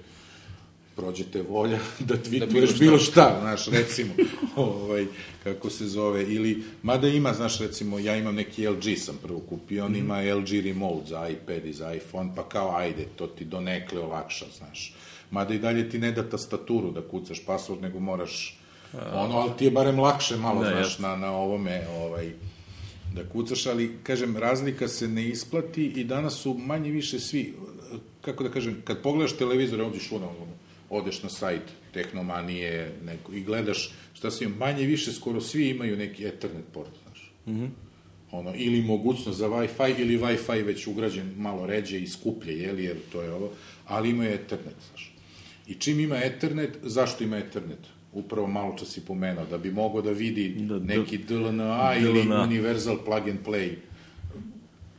prođete 1.02 1.42
volja 1.42 1.80
da 2.10 2.16
tweetuješ 2.16 2.72
da 2.74 2.80
bilo 2.80 2.98
šta, 2.98 3.38
znaš, 3.42 3.68
recimo, 3.68 4.14
ovaj, 4.56 5.06
kako 5.44 5.70
se 5.70 5.88
zove, 5.88 6.24
ili, 6.24 6.64
mada 6.84 7.08
ima, 7.08 7.34
znaš, 7.34 7.60
recimo, 7.60 8.00
ja 8.00 8.16
imam 8.16 8.36
neki 8.36 8.68
LG 8.68 8.98
sam 8.98 9.18
prvo 9.24 9.40
kupio, 9.40 9.86
on 9.86 9.92
mm. 9.92 9.96
ima 9.96 10.22
LG 10.22 10.66
remote 10.66 11.06
za 11.10 11.30
iPad 11.30 11.66
i 11.66 11.74
za 11.74 11.94
iPhone, 11.94 12.32
pa 12.36 12.50
kao, 12.50 12.76
ajde, 12.76 13.06
to 13.16 13.28
ti 13.28 13.46
donekle 13.46 14.00
olakša, 14.00 14.46
znaš. 14.58 14.94
Mada 15.32 15.54
i 15.54 15.60
dalje 15.60 15.90
ti 15.90 16.00
ne 16.00 16.12
da 16.12 16.30
tastaturu 16.30 16.92
da 16.92 17.02
kucaš 17.02 17.46
password, 17.46 17.82
nego 17.82 18.00
moraš, 18.00 18.60
ono, 19.14 19.38
ali 19.38 19.52
ti 19.58 19.66
je 19.66 19.72
barem 19.72 20.00
lakše 20.00 20.38
malo, 20.38 20.64
da, 20.64 20.70
znaš, 20.70 21.00
na, 21.00 21.16
na 21.16 21.32
ovome, 21.32 21.88
ovaj, 21.98 22.32
da 23.16 23.24
kucaš, 23.30 23.66
ali, 23.66 23.98
kažem, 24.04 24.38
razlika 24.38 24.88
se 24.88 25.08
ne 25.08 25.30
isplati 25.30 25.86
i 25.86 26.04
danas 26.04 26.34
su 26.34 26.54
manje 26.54 26.92
više 26.92 27.20
svi, 27.20 27.54
kako 28.22 28.44
da 28.44 28.52
kažem, 28.52 28.82
kad 28.84 29.02
pogledaš 29.02 29.38
televizor, 29.38 29.82
ovdje 29.82 30.00
šuna, 30.00 30.26
ono, 30.26 30.61
odeš 30.92 31.24
na 31.24 31.30
sajt 31.30 31.62
Tehnomanije 31.94 32.92
neko, 33.06 33.34
i 33.34 33.42
gledaš 33.44 33.94
šta 34.14 34.32
se 34.32 34.48
manje 34.48 34.86
više 34.86 35.14
skoro 35.14 35.42
svi 35.42 35.70
imaju 35.70 35.98
neki 35.98 36.26
Ethernet 36.26 36.66
port, 36.74 36.90
znaš. 37.04 37.32
Mm 37.46 37.52
-hmm. 37.52 37.70
ono, 38.32 38.54
ili 38.56 38.82
mogućnost 38.82 39.38
za 39.38 39.48
Wi-Fi 39.48 40.00
ili 40.00 40.20
Wi-Fi 40.20 40.66
već 40.66 40.88
ugrađen 40.88 41.34
malo 41.38 41.66
ređe 41.66 42.00
i 42.00 42.08
skuplje, 42.08 42.60
jeli, 42.60 42.84
jer 42.84 42.98
to 43.12 43.22
je 43.22 43.34
ovo, 43.34 43.50
ali 43.88 44.10
imaju 44.10 44.32
Ethernet, 44.32 44.76
znaš. 44.90 45.14
I 45.68 45.74
čim 45.74 46.00
ima 46.00 46.18
Ethernet, 46.18 46.78
zašto 46.84 47.24
ima 47.24 47.38
Ethernet? 47.38 47.80
Upravo 48.14 48.48
malo 48.48 48.76
čas 48.78 48.88
si 48.88 49.02
pomenuo, 49.06 49.46
da 49.46 49.58
bi 49.58 49.72
mogao 49.72 50.02
da 50.02 50.12
vidi 50.12 50.56
da, 50.60 50.80
neki 50.80 51.18
DLNA, 51.18 51.96
ili 52.00 52.20
Universal 52.44 52.98
Plug 53.06 53.30
and 53.30 53.40
Play 53.46 53.76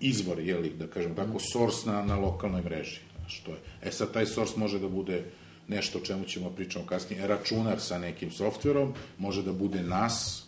izvor, 0.00 0.40
jeli, 0.40 0.70
da 0.78 0.86
kažem 0.86 1.14
tako, 1.14 1.38
source 1.38 1.90
na, 1.90 2.04
na 2.04 2.18
lokalnoj 2.18 2.62
mreži. 2.62 2.98
Znaš, 3.18 3.40
to 3.40 3.50
je. 3.50 3.58
E 3.82 3.92
sad, 3.92 4.12
taj 4.12 4.26
source 4.26 4.60
može 4.60 4.78
da 4.78 4.88
bude 4.88 5.24
nešto 5.68 5.98
o 5.98 6.04
čemu 6.04 6.24
ćemo 6.24 6.50
pričamo 6.50 6.86
kasnije, 6.86 7.26
računar 7.26 7.80
sa 7.80 7.98
nekim 7.98 8.30
softverom, 8.30 8.94
može 9.18 9.42
da 9.42 9.52
bude 9.52 9.82
NAS, 9.82 10.42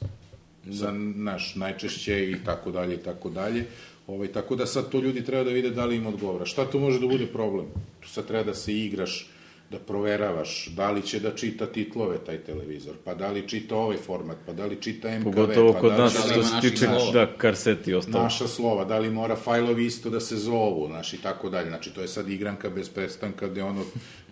za 0.67 0.93
naš 1.17 1.55
najčešće 1.55 2.31
i 2.31 2.37
tako 2.45 2.71
dalje 2.71 2.95
i 2.95 3.03
tako 3.03 3.31
dalje. 3.31 3.67
Ovaj, 4.07 4.29
tako 4.29 4.57
da 4.57 4.67
sad 4.67 4.89
to 4.89 5.01
ljudi 5.01 5.25
treba 5.25 5.45
da 5.45 5.51
vide 5.51 5.71
da 5.71 5.85
li 5.85 5.97
im 5.97 6.07
odgovara. 6.07 6.47
Šta 6.47 6.65
to 6.65 6.79
može 6.79 7.01
da 7.01 7.07
bude 7.07 7.27
problem? 7.27 7.67
Tu 8.01 8.09
sad 8.09 8.27
treba 8.27 8.45
da 8.45 8.55
se 8.55 8.79
igraš, 8.79 9.29
da 9.71 9.79
proveravaš 9.79 10.69
da 10.77 10.91
li 10.91 11.03
će 11.03 11.21
da 11.21 11.31
čita 11.31 11.67
titlove 11.67 12.19
taj 12.19 12.39
televizor, 12.39 12.95
pa 13.05 13.15
da 13.15 13.31
li 13.31 13.49
čita 13.49 13.77
ovaj 13.77 13.97
format, 13.97 14.37
pa 14.47 14.53
da 14.53 14.67
li 14.67 14.77
čita 14.81 15.19
MKV, 15.19 15.25
Pogotovo 15.25 15.73
pa 15.73 15.81
kod 15.81 15.93
da 15.93 15.99
nas, 15.99 16.13
što 16.13 16.43
se 16.43 16.61
tiče 16.61 16.87
da, 17.13 17.27
karseti 17.39 17.95
ostalo. 17.95 18.25
Naša 18.25 18.49
slova, 18.49 18.85
da 18.85 18.99
li 18.99 19.11
mora 19.11 19.37
fajlovi 19.37 19.87
isto 19.87 20.11
da 20.11 20.21
se 20.21 20.37
zovu, 20.37 20.87
znaš, 20.87 21.13
i 21.13 21.23
tako 21.23 21.51
dalje. 21.51 21.69
Znači, 21.69 21.95
to 21.95 22.01
je 22.01 22.09
sad 22.09 22.29
igranka 22.29 22.71
bez 22.71 22.89
prestanka 22.89 23.49
gde 23.49 23.63
ono 23.63 23.85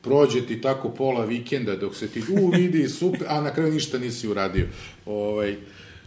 prođe 0.03 0.47
ti 0.47 0.61
tako 0.61 0.89
pola 0.89 1.25
vikenda 1.25 1.77
dok 1.77 1.97
se 1.97 2.09
ti, 2.09 2.23
u, 2.41 2.51
vidi, 2.51 2.89
super, 2.89 3.27
a 3.29 3.41
na 3.41 3.55
kraju 3.55 3.73
ništa 3.73 3.99
nisi 3.99 4.29
uradio. 4.29 4.67
Ovaj, 5.07 5.57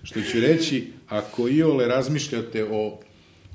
što 0.04 0.22
ću 0.22 0.39
reći, 0.39 0.91
ako 1.10 1.48
i 1.48 1.64
ole 1.64 1.88
razmišljate 1.88 2.64
o, 2.72 3.00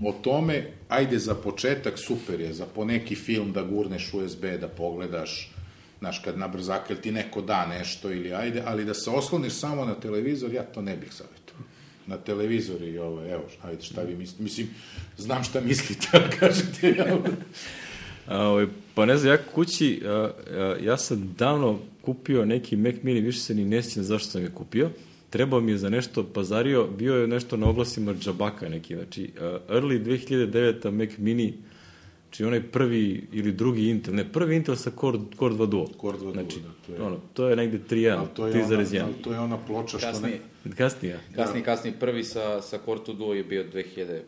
o 0.01 0.13
tome, 0.13 0.67
ajde 0.89 1.19
za 1.19 1.35
početak, 1.35 1.99
super 1.99 2.41
je, 2.41 2.53
za 2.53 2.67
poneki 2.67 3.15
film 3.15 3.53
da 3.53 3.63
gurneš 3.63 4.15
USB, 4.15 4.45
da 4.61 4.69
pogledaš, 4.69 5.53
znaš, 5.99 6.19
kad 6.19 6.39
na 6.39 6.49
brzake, 6.49 6.95
ti 6.95 7.13
neko 7.13 7.41
da 7.41 7.67
nešto 7.67 8.13
ili 8.13 8.35
ajde, 8.35 8.63
ali 8.67 8.85
da 8.85 8.95
se 8.95 9.11
osloniš 9.11 9.53
samo 9.53 9.85
na 9.85 9.95
televizor, 9.95 10.53
ja 10.53 10.63
to 10.63 10.83
ne 10.83 10.97
bih 10.97 11.13
savjetovao 11.13 11.41
na 12.07 12.17
televizor 12.17 12.83
i 12.83 12.99
ovo, 12.99 13.27
evo, 13.27 13.43
ajde, 13.63 13.83
šta 13.83 14.03
vi 14.03 14.17
mislite, 14.17 14.43
mislim, 14.43 14.69
znam 15.19 15.45
šta 15.45 15.61
mislite, 15.61 16.07
ali 16.17 16.37
kažete, 16.41 16.95
ja, 16.99 17.19
ovaj, 18.29 18.67
pa 19.01 19.07
ne 19.07 19.17
znam, 19.17 19.33
ja 19.33 19.39
kući, 19.55 20.03
a, 20.05 20.31
a, 20.51 20.77
ja 20.83 20.97
sam 20.97 21.35
davno 21.39 21.79
kupio 22.03 22.45
neki 22.45 22.77
Mac 22.77 22.95
Mini, 23.03 23.21
više 23.21 23.41
se 23.41 23.55
ni 23.55 23.65
ne 23.65 23.83
sjećam 23.83 24.03
zašto 24.03 24.31
sam 24.31 24.43
je 24.43 24.51
kupio. 24.55 24.91
Trebao 25.31 25.61
mi 25.61 25.73
je 25.73 25.79
za 25.79 25.89
nešto 25.89 26.25
pazario, 26.35 26.87
bio 26.87 27.15
je 27.15 27.27
nešto 27.27 27.57
na 27.57 27.69
oglasima 27.69 28.15
džabaka 28.15 28.69
neki, 28.69 28.95
znači 28.95 29.31
uh, 29.35 29.77
early 29.77 30.05
2009 30.05 30.91
Mac 30.91 31.11
Mini, 31.19 31.55
znači 32.25 32.45
onaj 32.45 32.63
prvi 32.63 33.27
ili 33.33 33.53
drugi 33.53 33.89
Intel, 33.89 34.15
ne, 34.15 34.33
prvi 34.33 34.57
Intel 34.57 34.77
sa 34.77 34.91
Core, 35.01 35.19
Core 35.39 35.55
2 35.55 35.67
Duo. 35.67 35.87
Core 36.01 36.19
2 36.19 36.33
znači, 36.33 36.61
Duo, 36.61 36.69
da, 36.69 36.87
to 36.87 36.93
je. 36.93 37.07
Ono, 37.07 37.21
to 37.35 37.49
je 37.49 37.57
negde 37.57 37.79
3.1, 37.91 38.27
3.1. 38.37 39.03
Ali 39.03 39.15
to 39.23 39.33
je 39.33 39.41
ona 39.41 39.59
ploča 39.67 39.99
što 39.99 40.07
kasnije, 40.07 40.41
ne... 40.65 40.73
Kasnije. 40.77 41.21
Kasnije, 41.37 41.65
kasnije, 41.65 41.95
prvi 42.01 42.25
sa, 42.25 42.63
sa 42.63 42.79
Core 42.85 43.01
2 43.07 43.17
Duo 43.17 43.35
je 43.35 43.45
bio 43.45 43.65
2007. 43.75 44.21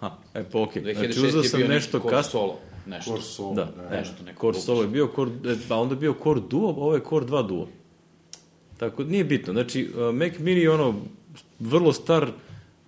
Ha, 0.00 0.16
e 0.34 0.44
pa 0.52 0.62
okej. 0.62 0.82
Okay. 0.82 0.94
Znači 0.94 1.26
uzao 1.26 1.42
sam 1.42 1.60
nešto 1.60 2.00
kasnije. 2.00 2.22
Solo 2.22 2.73
nešto. 2.86 3.10
Core 3.10 3.22
Solo, 3.22 3.54
da, 3.54 3.64
da 3.64 3.96
nešto, 3.96 4.22
neko 4.24 4.40
Core 4.40 4.60
Solo 4.64 4.82
je 4.82 4.88
bio, 4.88 5.10
Core, 5.14 5.30
e, 5.44 5.56
pa 5.68 5.76
onda 5.76 5.94
je 5.94 5.98
bio 5.98 6.14
Core 6.22 6.40
Duo, 6.50 6.68
ovo 6.68 6.94
je 6.94 7.00
Core 7.08 7.26
2 7.26 7.46
Duo. 7.46 7.68
Tako, 8.76 9.04
nije 9.04 9.24
bitno. 9.24 9.52
Znači, 9.52 9.90
uh, 9.94 10.14
Mac 10.14 10.38
Mini 10.38 10.60
je 10.60 10.70
ono, 10.70 10.94
vrlo 11.58 11.92
star, 11.92 12.30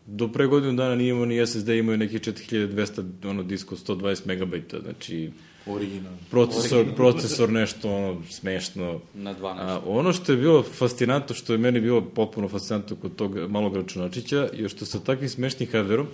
do 0.07 0.29
pre 0.29 0.47
godinu 0.47 0.73
dana 0.73 0.95
nije 0.95 1.11
imao 1.11 1.27
ni 1.27 1.47
SSD, 1.47 1.69
imao 1.69 1.93
je 1.93 1.99
neki 1.99 2.19
4200 2.19 3.05
ono, 3.25 3.43
disko 3.43 3.77
120 3.77 4.47
MB, 4.47 4.55
znači 4.83 5.31
Original. 5.67 6.13
Procesor, 6.31 6.79
Original. 6.79 6.97
procesor 6.97 7.51
nešto 7.51 7.91
ono 7.91 8.23
smešno. 8.31 9.01
Na 9.15 9.35
12. 9.35 9.57
A, 9.59 9.81
ono 9.87 10.13
što 10.13 10.33
je 10.33 10.39
bilo 10.39 10.63
fascinantno, 10.63 11.35
što 11.35 11.53
je 11.53 11.59
meni 11.59 11.81
bilo 11.81 12.01
potpuno 12.01 12.49
fascinantno 12.49 12.97
kod 12.97 13.17
tog 13.17 13.51
malog 13.51 13.77
računačića, 13.77 14.49
je 14.53 14.69
što 14.69 14.87
sa 14.87 15.01
takvim 15.01 15.29
smešnim 15.29 15.69
hardverom, 15.73 16.07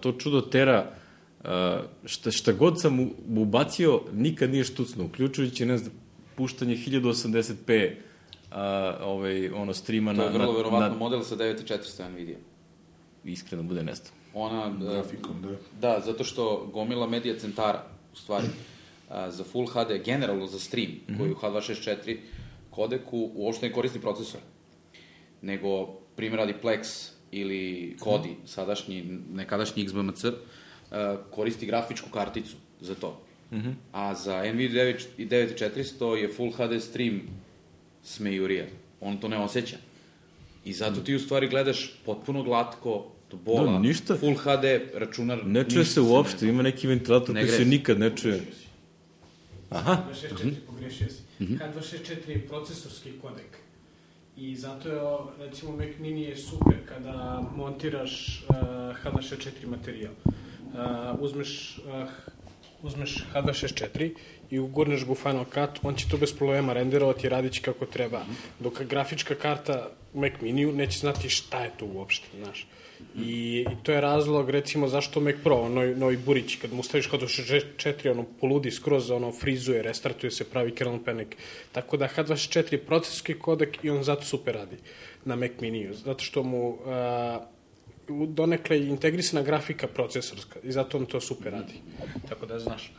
to 0.00 0.12
čudo 0.12 0.40
tera 0.40 0.90
šta, 2.04 2.30
šta 2.30 2.52
god 2.52 2.80
sam 2.80 3.10
ubacio, 3.36 4.00
nikad 4.12 4.50
nije 4.50 4.64
štucno, 4.64 5.04
uključujući, 5.04 5.66
ne 5.66 5.78
znam, 5.78 5.92
puštanje 6.36 6.76
1080p 6.76 7.94
a, 8.50 8.96
ovaj, 9.02 9.48
ono, 9.48 9.74
streama 9.74 10.12
na... 10.12 10.22
To 10.22 10.28
je 10.28 10.32
vrlo 10.32 10.52
na, 10.52 10.56
verovatno 10.58 10.88
na, 10.88 10.94
model 10.94 11.22
sa 11.22 11.36
9400 11.36 12.08
Nvidia. 12.08 12.38
Iskreno 13.24 13.62
bude 13.62 13.82
nesto. 13.82 14.10
Ona... 14.34 14.72
Grafikom, 14.80 15.42
da. 15.42 15.48
Da, 15.80 16.00
zato 16.00 16.24
što 16.24 16.70
gomila 16.72 17.06
medija 17.06 17.38
centara, 17.38 17.84
u 18.12 18.16
stvari, 18.16 18.46
a, 19.08 19.30
za 19.30 19.44
Full 19.44 19.66
HD, 19.66 20.04
generalno 20.04 20.46
za 20.46 20.58
stream, 20.58 20.90
mm 20.90 21.12
-hmm. 21.12 21.18
koji 21.18 21.30
u 21.30 21.34
H264 21.34 22.18
kodeku 22.70 23.30
uopšte 23.34 23.66
ne 23.66 23.72
koristi 23.72 24.00
procesor, 24.00 24.40
nego 25.42 25.86
primjer 26.16 26.38
radi 26.38 26.54
Plex 26.62 27.10
ili 27.30 27.96
Kodi, 28.00 28.28
mm 28.28 28.32
-hmm. 28.32 28.46
sadašnji, 28.46 29.20
nekadašnji 29.32 29.86
XBMC, 29.86 30.24
koristi 31.30 31.66
grafičku 31.66 32.10
karticu 32.10 32.56
za 32.80 32.94
to. 32.94 33.20
Mm 33.50 33.56
-hmm. 33.56 33.74
A 33.92 34.14
za 34.14 34.52
NVIDIA 34.52 34.84
9400 35.18 36.14
je 36.14 36.32
Full 36.32 36.50
HD 36.50 36.82
stream 36.82 37.20
smejurija. 38.02 38.66
On 39.00 39.18
to 39.18 39.28
ne 39.28 39.38
osjeća. 39.38 39.76
I 40.64 40.72
zato 40.72 41.00
ti 41.00 41.14
u 41.14 41.18
stvari 41.18 41.48
gledaš 41.48 42.00
potpuno 42.04 42.42
glatko, 42.42 43.06
do 43.30 43.36
bola, 43.36 43.72
da, 43.72 43.78
ništa. 43.78 44.16
Full 44.16 44.34
HD 44.34 44.64
računar. 44.94 45.46
Ne 45.46 45.64
čuje 45.70 45.84
se 45.84 46.00
uopšte, 46.00 46.46
ne... 46.46 46.52
ima 46.52 46.62
neki 46.62 46.86
ventilator 46.86 47.34
ne 47.34 47.40
koji 47.40 47.52
se 47.52 47.64
nikad 47.64 47.98
ne 47.98 48.16
čuje. 48.16 48.42
Aha. 49.70 50.04
H264, 50.10 50.52
pogrešio 50.66 51.08
si. 51.08 51.22
Mm 51.40 51.46
-hmm. 51.46 51.58
H264 51.58 52.28
je 52.28 52.46
procesorski 52.48 53.10
kodek. 53.22 53.58
I 54.36 54.56
zato 54.56 54.88
je, 54.88 55.00
recimo, 55.46 55.76
Mac 55.76 55.88
Mini 55.98 56.22
je 56.22 56.36
super 56.36 56.74
kada 56.88 57.44
montiraš 57.56 58.44
uh, 58.48 58.56
H264 58.56 59.66
materijal. 59.66 60.12
Uh, 60.74 61.20
uzmeš, 61.20 61.78
uh, 61.78 62.08
uzmeš 62.82 63.24
H264 63.34 64.10
i 64.50 64.58
ugurneš 64.58 65.04
ga 65.04 65.12
u 65.12 65.14
Final 65.14 65.44
Cut, 65.44 65.70
on 65.82 65.94
će 65.94 66.08
to 66.08 66.16
bez 66.16 66.32
problema 66.32 66.72
renderovati 66.72 67.26
i 67.26 67.30
radit 67.30 67.52
će 67.52 67.62
kako 67.62 67.86
treba. 67.86 68.24
Dok 68.60 68.82
grafička 68.82 69.34
karta 69.34 69.88
u 70.14 70.20
Mac 70.20 70.32
Miniju 70.40 70.72
neće 70.72 70.98
znati 70.98 71.28
šta 71.28 71.64
je 71.64 71.70
to 71.78 71.86
uopšte, 71.86 72.26
znaš. 72.42 72.66
I, 73.16 73.66
I 73.72 73.76
to 73.82 73.92
je 73.92 74.00
razlog, 74.00 74.50
recimo, 74.50 74.88
zašto 74.88 75.20
Mac 75.20 75.34
Pro, 75.44 75.56
ono, 75.56 75.86
novi 75.86 76.16
burić, 76.16 76.56
kad 76.56 76.72
mu 76.72 76.82
staviš 76.82 77.06
kod 77.06 77.20
64, 77.20 78.10
ono, 78.10 78.24
poludi 78.40 78.70
skroz, 78.70 79.10
ono, 79.10 79.32
frizuje, 79.32 79.82
restartuje 79.82 80.30
se, 80.30 80.44
pravi 80.44 80.74
kernel 80.74 80.98
panic. 81.04 81.28
Tako 81.72 81.96
da 81.96 82.08
H24 82.16 82.72
je 82.72 82.78
procesorski 82.78 83.34
kodek 83.34 83.78
i 83.82 83.90
on 83.90 84.02
zato 84.02 84.24
super 84.24 84.54
radi 84.54 84.76
na 85.24 85.36
Mac 85.36 85.52
Miniju, 85.60 85.94
zato 85.94 86.24
što 86.24 86.42
mu 86.42 86.68
uh, 86.68 86.78
donekle 88.28 88.78
je 88.78 88.88
integrisana 88.88 89.42
grafika 89.42 89.86
procesorska 89.86 90.58
i 90.62 90.72
zato 90.72 90.98
on 90.98 91.06
to 91.06 91.20
super 91.20 91.52
radi. 91.52 91.72
Tako 92.28 92.46
da, 92.46 92.58
znaš, 92.58 92.92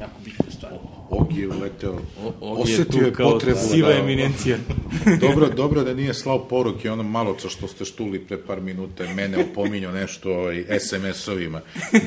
jako 0.00 0.12
bitna 0.24 0.50
stvar. 0.50 0.72
Og 1.10 1.26
je 1.32 1.48
uleteo, 1.48 1.92
O- 2.20 2.32
Og 2.40 2.58
je 2.58 2.74
osetio 2.74 2.84
tu 2.92 3.06
je 3.06 3.12
kao 3.12 3.30
potrebu 3.30 3.58
siva 3.60 3.88
da- 3.88 3.98
eminencija. 3.98 4.58
dobro, 5.20 5.48
dobro 5.48 5.84
da 5.84 5.94
nije 5.94 6.14
slao 6.14 6.38
poruke 6.40 6.90
ono 6.90 7.02
malo 7.02 7.34
co 7.34 7.48
što 7.48 7.68
ste 7.68 7.84
štuli 7.84 8.18
pre 8.18 8.38
par 8.38 8.60
minuta, 8.60 9.04
mene 9.06 9.38
opominjao 9.40 9.92
nešto 9.92 10.32
ovaj, 10.32 10.64
SMS-ovima. 10.70 11.60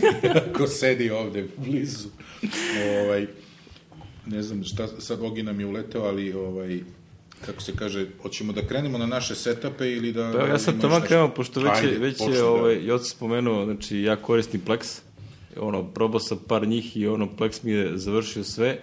Ko 0.57 0.67
sedi 0.67 1.09
ovde 1.09 1.45
blizu. 1.57 2.09
Ovaj, 2.97 3.27
ne 4.25 4.41
znam 4.43 4.63
šta, 4.63 4.87
sad 4.89 5.21
Ogi 5.21 5.43
nam 5.43 5.59
je 5.59 5.65
uleteo, 5.65 6.01
ali 6.01 6.33
ovaj, 6.33 6.79
kako 7.45 7.61
se 7.61 7.75
kaže, 7.75 8.07
hoćemo 8.21 8.53
da 8.53 8.61
krenemo 8.61 8.97
na 8.97 9.05
naše 9.05 9.35
setape 9.35 9.91
ili 9.91 10.11
da... 10.11 10.31
Pa 10.39 10.47
ja 10.47 10.59
sam 10.59 10.81
tamo 10.81 10.99
krenuo, 11.07 11.29
pošto 11.29 11.59
već, 11.59 11.83
je, 11.83 11.89
Ajde, 11.89 11.99
već 11.99 12.21
je, 12.21 12.29
da- 12.29 12.45
ovaj, 12.45 12.85
Joc 12.85 13.09
spomenuo, 13.09 13.65
znači 13.65 14.01
ja 14.01 14.15
koristim 14.15 14.61
Plex, 14.67 14.99
ono, 15.59 15.83
probao 15.83 16.19
sam 16.19 16.37
par 16.47 16.67
njih 16.67 16.97
i 16.97 17.07
ono, 17.07 17.27
Plex 17.37 17.63
mi 17.63 17.71
je 17.71 17.97
završio 17.97 18.43
sve 18.43 18.77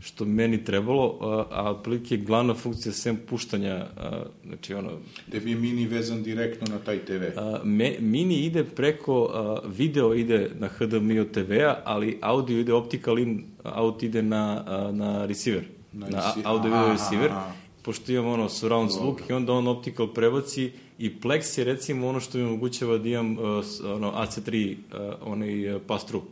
što 0.00 0.24
meni 0.24 0.64
trebalo, 0.64 1.18
a, 1.20 1.44
a 1.50 1.70
otprilike 1.70 2.16
glavna 2.16 2.54
funkcija 2.54 2.92
sem 2.92 3.16
puštanja, 3.28 3.86
a, 3.96 4.22
znači 4.46 4.74
ono, 4.74 4.90
Tebi 5.30 5.50
je 5.50 5.56
mini 5.56 5.86
vezan 5.86 6.22
direktno 6.22 6.66
na 6.70 6.78
taj 6.78 6.98
TV. 6.98 7.22
a, 7.36 7.60
me, 7.64 7.96
mini 8.00 8.46
ide 8.46 8.64
preko, 8.64 9.30
a, 9.34 9.68
video 9.68 10.14
ide 10.14 10.50
na 10.58 10.68
HDMI 10.68 11.20
od 11.20 11.30
TV-a, 11.30 11.76
ali 11.84 12.18
audio 12.22 12.58
ide 12.58 12.72
optical 12.72 13.18
in, 13.18 13.44
out 13.64 14.02
ide 14.02 14.22
na, 14.22 14.64
a, 14.66 14.92
na 14.92 15.26
receiver, 15.26 15.64
Na 15.92 16.08
na, 16.08 16.32
audio 16.44 16.70
video 16.70 16.92
receiver, 16.92 17.30
aha. 17.30 17.52
Pošto 17.88 18.12
imam 18.12 18.26
ono 18.26 18.48
surround 18.48 18.90
zvuk 18.90 19.20
i 19.30 19.32
onda 19.32 19.52
on 19.52 19.68
optical 19.68 20.12
prebaci 20.14 20.72
i 20.98 21.20
Plex 21.20 21.58
je 21.58 21.64
recimo 21.64 22.08
ono 22.08 22.20
što 22.20 22.38
mi 22.38 22.44
omogućava 22.44 22.98
da 22.98 23.08
imam 23.08 23.32
uh, 23.32 23.38
ono 23.84 24.12
AC3 24.12 24.76
uh, 24.76 25.14
onaj 25.22 25.74
uh, 25.74 25.82
pass-through. 25.86 26.22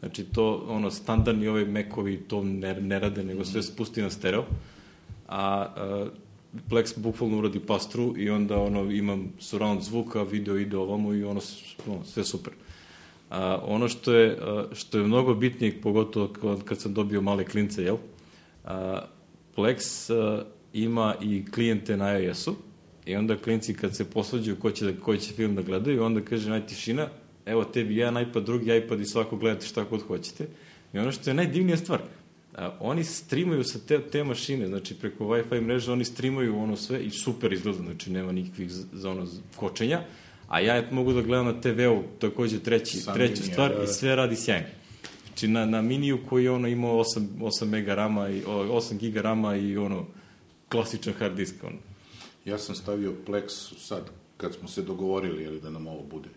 Znači 0.00 0.24
to 0.24 0.64
ono 0.68 0.90
standardni 0.90 1.48
ovaj 1.48 1.64
Macovi 1.64 2.16
to 2.16 2.42
ne, 2.42 2.80
ne 2.80 2.98
rade 2.98 3.24
nego 3.24 3.44
sve 3.44 3.62
spusti 3.62 4.02
na 4.02 4.10
stereo. 4.10 4.44
A 5.28 5.66
uh, 5.76 6.08
Plex 6.70 6.98
bukvalno 6.98 7.38
uradi 7.38 7.60
pass-through 7.60 8.18
i 8.18 8.30
onda 8.30 8.56
ono 8.56 8.90
imam 8.90 9.32
surround 9.38 9.82
zvuka, 9.82 10.22
video 10.22 10.56
ide 10.56 10.76
ovamo 10.76 11.14
i 11.14 11.24
ono, 11.24 11.40
ono 11.86 12.04
sve 12.04 12.24
super. 12.24 12.52
A, 13.30 13.58
ono 13.64 13.88
što 13.88 14.12
je, 14.12 14.38
a, 14.40 14.64
što 14.72 14.98
je 14.98 15.04
mnogo 15.04 15.34
bitnije, 15.34 15.80
pogotovo 15.80 16.28
kad, 16.28 16.64
kad 16.64 16.80
sam 16.80 16.94
dobio 16.94 17.20
male 17.20 17.44
klince, 17.44 17.82
jel? 17.82 17.96
A, 18.64 19.00
Plex 19.56 20.10
a, 20.10 20.55
ima 20.82 21.14
i 21.22 21.44
klijente 21.50 21.96
na 21.96 22.18
iOS-u 22.18 22.54
i 23.06 23.16
onda 23.16 23.36
klinci 23.36 23.74
kad 23.74 23.96
se 23.96 24.10
posvađaju 24.10 24.56
ko 24.56 24.70
će, 24.70 24.84
da, 24.84 25.00
koji 25.00 25.18
će 25.18 25.32
film 25.32 25.54
da 25.54 25.62
gledaju, 25.62 26.04
onda 26.04 26.20
kaže 26.20 26.50
naj 26.50 26.66
tišina, 26.66 27.08
evo 27.46 27.64
tebi 27.64 27.96
jedan 27.96 28.22
iPad, 28.22 28.44
drugi 28.44 28.76
iPad 28.76 29.00
i 29.00 29.04
svako 29.04 29.36
gledate 29.36 29.66
šta 29.66 29.84
god 29.84 30.02
hoćete. 30.02 30.46
I 30.92 30.98
ono 30.98 31.12
što 31.12 31.30
je 31.30 31.34
najdivnija 31.34 31.76
stvar, 31.76 32.00
a, 32.54 32.76
oni 32.80 33.04
streamaju 33.04 33.64
sa 33.64 33.78
te, 33.78 34.00
te 34.00 34.24
mašine, 34.24 34.68
znači 34.68 34.94
preko 34.94 35.24
Wi-Fi 35.24 35.60
mreže 35.60 35.92
oni 35.92 36.04
streamaju 36.04 36.58
ono 36.58 36.76
sve 36.76 37.04
i 37.04 37.10
super 37.10 37.52
izgleda, 37.52 37.78
znači 37.78 38.10
nema 38.10 38.32
nikakvih 38.32 38.70
za 38.70 39.10
ono 39.10 39.26
kočenja, 39.56 40.00
a 40.48 40.60
ja 40.60 40.82
mogu 40.90 41.12
da 41.12 41.22
gledam 41.22 41.46
na 41.46 41.60
TV-u 41.60 42.02
takođe 42.18 42.58
treći, 42.58 42.98
Sam 42.98 43.14
treću 43.14 43.42
linija, 43.42 43.52
stvar 43.52 43.70
da, 43.70 43.76
da. 43.76 43.84
i 43.84 43.86
sve 43.86 44.16
radi 44.16 44.36
sjajno. 44.36 44.66
Znači 45.26 45.48
na, 45.48 45.64
na 45.66 45.82
miniju 45.82 46.18
koji 46.28 46.44
je 46.44 46.50
ono 46.50 46.68
imao 46.68 46.98
8, 46.98 47.26
8 47.40 47.66
mega 47.66 47.94
rama 47.94 48.28
i 48.28 48.42
o, 48.46 48.80
8 48.80 48.98
giga 48.98 49.22
rama 49.22 49.56
i 49.56 49.76
ono 49.76 50.06
klasičan 50.68 51.14
hard 51.14 51.36
disk 51.36 51.54
ono. 51.64 51.78
Ja 52.44 52.58
sam 52.58 52.74
stavio 52.74 53.14
Plex 53.26 53.48
sad, 53.78 54.10
kad 54.36 54.54
smo 54.54 54.68
se 54.68 54.82
dogovorili 54.82 55.42
jeli, 55.42 55.60
da 55.60 55.70
nam 55.70 55.86
ovo 55.86 56.02
bude 56.02 56.28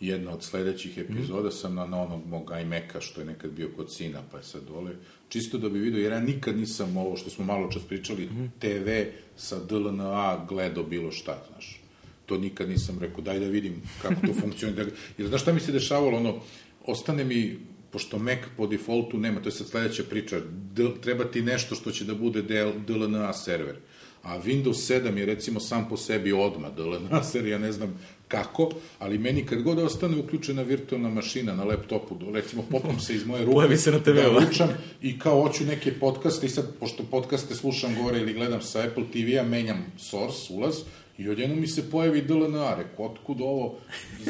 jedna 0.00 0.30
od 0.32 0.42
sledećih 0.42 0.98
epizoda 0.98 1.50
sam 1.50 1.74
na, 1.74 1.86
na 1.86 2.02
onog 2.02 2.26
mog 2.26 2.50
iMac-a 2.62 3.00
što 3.00 3.20
je 3.20 3.26
nekad 3.26 3.50
bio 3.50 3.70
kod 3.76 3.92
sina, 3.94 4.22
pa 4.32 4.36
je 4.38 4.44
sad 4.44 4.62
dole. 4.62 4.92
Čisto 5.28 5.58
da 5.58 5.68
bi 5.68 5.78
vidio, 5.78 6.02
jer 6.02 6.12
ja 6.12 6.20
nikad 6.20 6.56
nisam 6.56 6.96
ovo 6.96 7.16
što 7.16 7.30
smo 7.30 7.44
malo 7.44 7.70
čas 7.72 7.82
pričali, 7.82 8.28
TV 8.58 8.88
sa 9.36 9.64
DLNA 9.64 10.44
gledao 10.48 10.84
bilo 10.84 11.12
šta, 11.12 11.42
znaš. 11.52 11.80
To 12.26 12.38
nikad 12.38 12.68
nisam 12.68 12.98
rekao, 13.00 13.20
daj 13.20 13.38
da 13.38 13.46
vidim 13.46 13.82
kako 14.02 14.26
to 14.26 14.32
funkcionira. 14.40 14.84
Da- 14.84 14.90
Jer 15.18 15.28
znaš 15.28 15.42
šta 15.42 15.52
mi 15.52 15.60
se 15.60 15.72
dešavalo, 15.72 16.16
ono, 16.16 16.40
ostane 16.86 17.24
mi, 17.24 17.58
pošto 17.90 18.18
Mac 18.18 18.38
po 18.56 18.66
defaultu 18.66 19.18
nema, 19.18 19.40
to 19.42 19.48
je 19.48 19.52
sad 19.52 19.66
sledeća 19.66 20.02
priča, 20.10 20.40
D, 20.74 20.84
treba 21.02 21.24
ti 21.24 21.42
nešto 21.42 21.74
što 21.74 21.90
će 21.90 22.04
da 22.04 22.14
bude 22.14 22.42
DL, 22.42 22.70
DLNA 22.86 23.32
server. 23.32 23.76
A 24.22 24.38
Windows 24.42 24.92
7 24.92 25.16
je 25.16 25.26
recimo 25.26 25.60
sam 25.60 25.88
po 25.88 25.96
sebi 25.96 26.32
odma 26.32 26.70
DLNA 26.70 27.22
server, 27.32 27.50
ja 27.52 27.58
ne 27.58 27.72
znam 27.72 27.98
kako, 28.28 28.70
ali 28.98 29.18
meni 29.18 29.46
kad 29.46 29.62
god 29.62 29.78
ostane 29.78 30.16
uključena 30.16 30.62
virtualna 30.62 31.08
mašina 31.08 31.54
na 31.54 31.64
laptopu, 31.64 32.14
do- 32.14 32.30
recimo 32.32 32.62
popam 32.70 33.00
se 33.00 33.14
iz 33.14 33.26
moje 33.26 33.44
ruke, 33.44 33.54
Pojavi 33.54 33.76
se 33.76 33.90
na 33.90 33.98
TV-u. 33.98 34.40
da 34.40 34.46
učam 34.50 34.68
i 35.02 35.18
kao 35.18 35.42
hoću 35.42 35.64
neke 35.64 35.92
podcaste 35.92 36.46
i 36.46 36.50
sad, 36.50 36.74
pošto 36.80 37.02
podcaste 37.02 37.54
slušam 37.54 37.96
gore 38.02 38.18
ili 38.18 38.32
gledam 38.34 38.62
sa 38.62 38.80
Apple 38.82 39.04
TV-a, 39.12 39.42
menjam 39.42 39.92
source, 39.98 40.52
ulaz, 40.52 40.76
i 41.18 41.28
odjednom 41.28 41.60
mi 41.60 41.66
se 41.66 41.90
pojavi 41.90 42.22
DLNA, 42.22 42.74
reko, 42.74 43.04
otkud 43.04 43.40
ovo, 43.40 43.78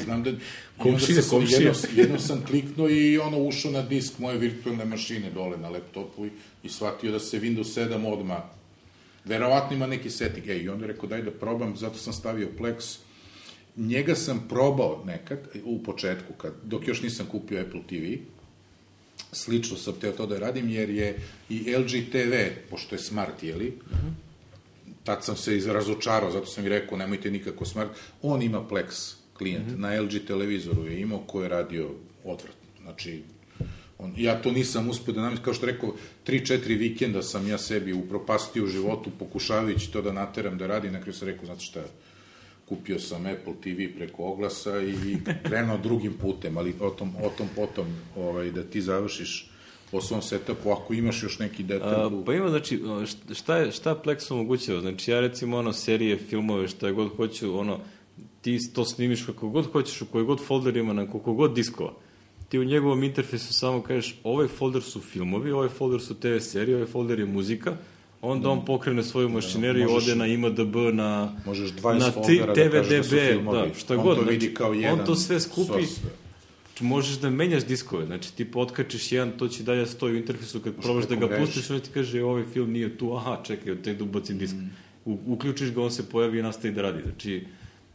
znam 0.05 0.23
da... 0.23 0.33
Komšija, 0.83 1.23
sam- 1.23 1.39
komšija. 1.39 1.61
Jednom, 1.61 1.97
jednom 1.97 2.19
sam 2.19 2.45
kliknuo 2.47 2.89
i 2.89 3.19
ono 3.19 3.39
ušao 3.39 3.71
na 3.71 3.83
disk 3.83 4.19
moje 4.19 4.39
virtualne 4.39 4.85
mašine 4.85 5.31
dole 5.31 5.57
na 5.57 5.69
laptopu 5.69 6.27
i, 6.27 6.31
i 6.63 6.69
shvatio 6.69 7.13
da 7.13 7.21
se 7.21 7.41
Windows 7.41 7.89
7 7.89 8.07
odma 8.07 8.43
verovatno 9.25 9.77
ima 9.77 9.87
neki 9.87 10.11
setting. 10.11 10.49
E, 10.49 10.59
i 10.59 10.69
onda 10.69 10.87
rekao 10.87 11.09
daj 11.09 11.23
da 11.23 11.31
probam, 11.31 11.77
zato 11.77 11.99
sam 11.99 12.13
stavio 12.13 12.49
Plex. 12.59 12.97
Njega 13.77 14.15
sam 14.15 14.47
probao 14.49 15.03
nekad, 15.07 15.39
u 15.65 15.83
početku, 15.83 16.33
kad, 16.33 16.53
dok 16.65 16.89
još 16.89 17.03
nisam 17.03 17.27
kupio 17.27 17.61
Apple 17.61 17.81
TV, 17.89 18.23
slično 19.33 19.77
sam 19.77 19.95
teo 20.01 20.13
to 20.13 20.27
da 20.27 20.39
radim, 20.39 20.69
jer 20.69 20.91
je 20.91 21.19
i 21.49 21.77
LG 21.77 22.11
TV, 22.13 22.35
pošto 22.71 22.95
je 22.95 22.99
smart, 22.99 23.43
jeli, 23.43 23.79
tad 25.05 25.25
sam 25.25 25.37
se 25.37 25.61
razočarao, 25.73 26.31
zato 26.31 26.47
sam 26.47 26.67
i 26.67 26.69
rekao, 26.69 26.99
nemojte 26.99 27.31
nikako 27.31 27.65
smart, 27.65 27.91
on 28.23 28.43
ima 28.43 28.69
Plex 28.69 29.15
klijent, 29.39 29.67
mm 29.67 29.75
-hmm. 29.75 29.79
na 29.79 30.01
LG 30.01 30.27
televizoru 30.27 30.87
je 30.87 31.01
imao 31.01 31.19
ko 31.19 31.43
je 31.43 31.49
radio 31.49 31.91
odvratno. 32.25 32.69
Znači, 32.83 33.23
on, 33.99 34.15
ja 34.17 34.43
to 34.43 34.53
nisam 34.53 34.89
uspio 34.89 35.15
da 35.15 35.21
namestim, 35.21 35.45
kao 35.45 35.55
što 35.55 35.67
rekao, 35.67 35.95
3-4 36.27 36.79
vikenda 36.79 37.23
sam 37.23 37.49
ja 37.49 37.59
sebi 37.59 37.93
upropastio 37.93 38.65
u 38.65 38.67
životu, 38.67 39.11
pokušavajući 39.19 39.93
to 39.93 40.03
da 40.03 40.13
nateram 40.13 40.59
da 40.59 40.67
radi, 40.67 40.91
na 40.91 41.01
kraju 41.01 41.15
sam 41.15 41.29
rekao, 41.29 41.47
znate 41.47 41.61
šta, 41.61 41.85
kupio 42.69 42.99
sam 42.99 43.27
Apple 43.27 43.55
TV 43.63 43.97
preko 43.97 44.25
oglasa 44.25 44.83
i 44.83 45.17
krenuo 45.49 45.79
drugim 45.79 46.15
putem, 46.21 46.59
ali 46.59 46.75
o 46.81 46.91
tom, 46.91 47.17
o 47.23 47.31
tom 47.39 47.49
potom 47.57 47.87
ovaj, 48.17 48.51
da 48.51 48.63
ti 48.63 48.81
završiš 48.81 49.51
po 49.91 50.01
svom 50.01 50.23
setupu, 50.23 50.71
ako 50.71 50.95
imaš 50.95 51.23
još 51.23 51.39
neki 51.39 51.63
detalj. 51.63 51.95
A, 51.95 52.11
pa 52.27 52.35
ima, 52.35 52.49
znači, 52.49 52.83
šta, 53.35 53.57
je, 53.57 53.73
šta 53.73 54.01
Plex 54.05 54.33
omogućava? 54.33 54.81
Znači, 54.81 55.11
ja 55.11 55.21
recimo, 55.21 55.59
ono, 55.59 55.73
serije, 55.73 56.19
filmove, 56.19 56.69
šta 56.69 56.87
je 56.87 56.93
god 56.93 57.17
hoću, 57.17 57.59
ono, 57.59 57.79
ti 58.43 58.73
to 58.73 58.85
snimiš 58.85 59.25
kako 59.25 59.49
god 59.49 59.73
hoćeš, 59.73 60.03
u 60.03 60.07
koji 60.07 60.25
god 60.25 60.41
folder 60.47 60.77
ima, 60.77 60.93
na 60.93 61.11
koliko 61.11 61.33
god 61.33 61.55
diskova. 61.55 61.93
Ti 62.49 62.59
u 62.59 62.65
njegovom 62.65 63.03
interfejsu 63.03 63.53
samo 63.55 63.83
kažeš, 63.83 64.21
ovaj 64.25 64.49
folder 64.49 64.83
su 64.83 65.01
filmovi, 65.01 65.53
ovaj 65.53 65.69
folder 65.69 66.01
su 66.01 66.15
TV 66.15 66.39
serije, 66.41 66.77
ovaj 66.77 66.89
folder 66.89 67.19
je 67.19 67.27
muzika, 67.27 67.77
onda 68.23 68.49
on 68.51 68.65
pokrene 68.65 69.03
svoju 69.03 69.29
mašineriju, 69.29 69.89
možeš- 69.89 70.09
ode 70.09 70.17
na 70.17 70.27
IMDB, 70.27 70.77
na, 70.93 71.33
Možeš 71.47 71.71
20 71.71 71.99
na 71.99 72.11
foldera 72.11 72.55
da 72.55 72.55
da 72.55 73.53
da, 73.53 73.75
šta 73.75 73.95
On 73.97 74.03
god. 74.03 74.17
to 74.17 74.23
vidi 74.23 74.47
znači, 74.47 74.55
kao 74.55 74.73
jedan 74.73 75.01
on 75.01 75.07
to 75.07 75.15
sve 75.15 75.41
skupi, 75.41 75.67
source. 75.67 76.01
Znači, 76.79 76.89
možeš 76.89 77.17
da 77.19 77.31
menjaš 77.31 77.65
diskove, 77.65 78.07
znači 78.07 78.35
ti 78.35 78.45
potkačiš 78.45 79.13
jedan, 79.13 79.33
to 79.39 79.49
će 79.49 79.63
dalje 79.63 79.87
stoji 79.87 80.15
u 80.15 80.17
interfejsu, 80.17 80.61
kad 80.61 80.75
probaš 80.75 81.09
da 81.09 81.15
ga 81.15 81.29
pustiš, 81.39 81.71
on 81.71 81.81
ti 81.81 81.91
kaže 81.95 82.23
ovaj 82.23 82.45
film 82.45 82.71
nije 82.73 82.99
tu, 82.99 83.15
aha, 83.17 83.41
čekaj, 83.43 83.83
te 83.83 83.95
da 83.95 84.05
ubacim 84.05 84.39
disk. 84.39 84.55
U, 85.05 85.19
uključiš 85.27 85.73
ga, 85.75 85.83
on 85.83 85.91
se 85.91 86.09
pojavi 86.09 86.39
i 86.39 86.43
nastavi 86.43 86.75
da 86.75 86.83
radi. 86.83 87.03
Znači, 87.03 87.47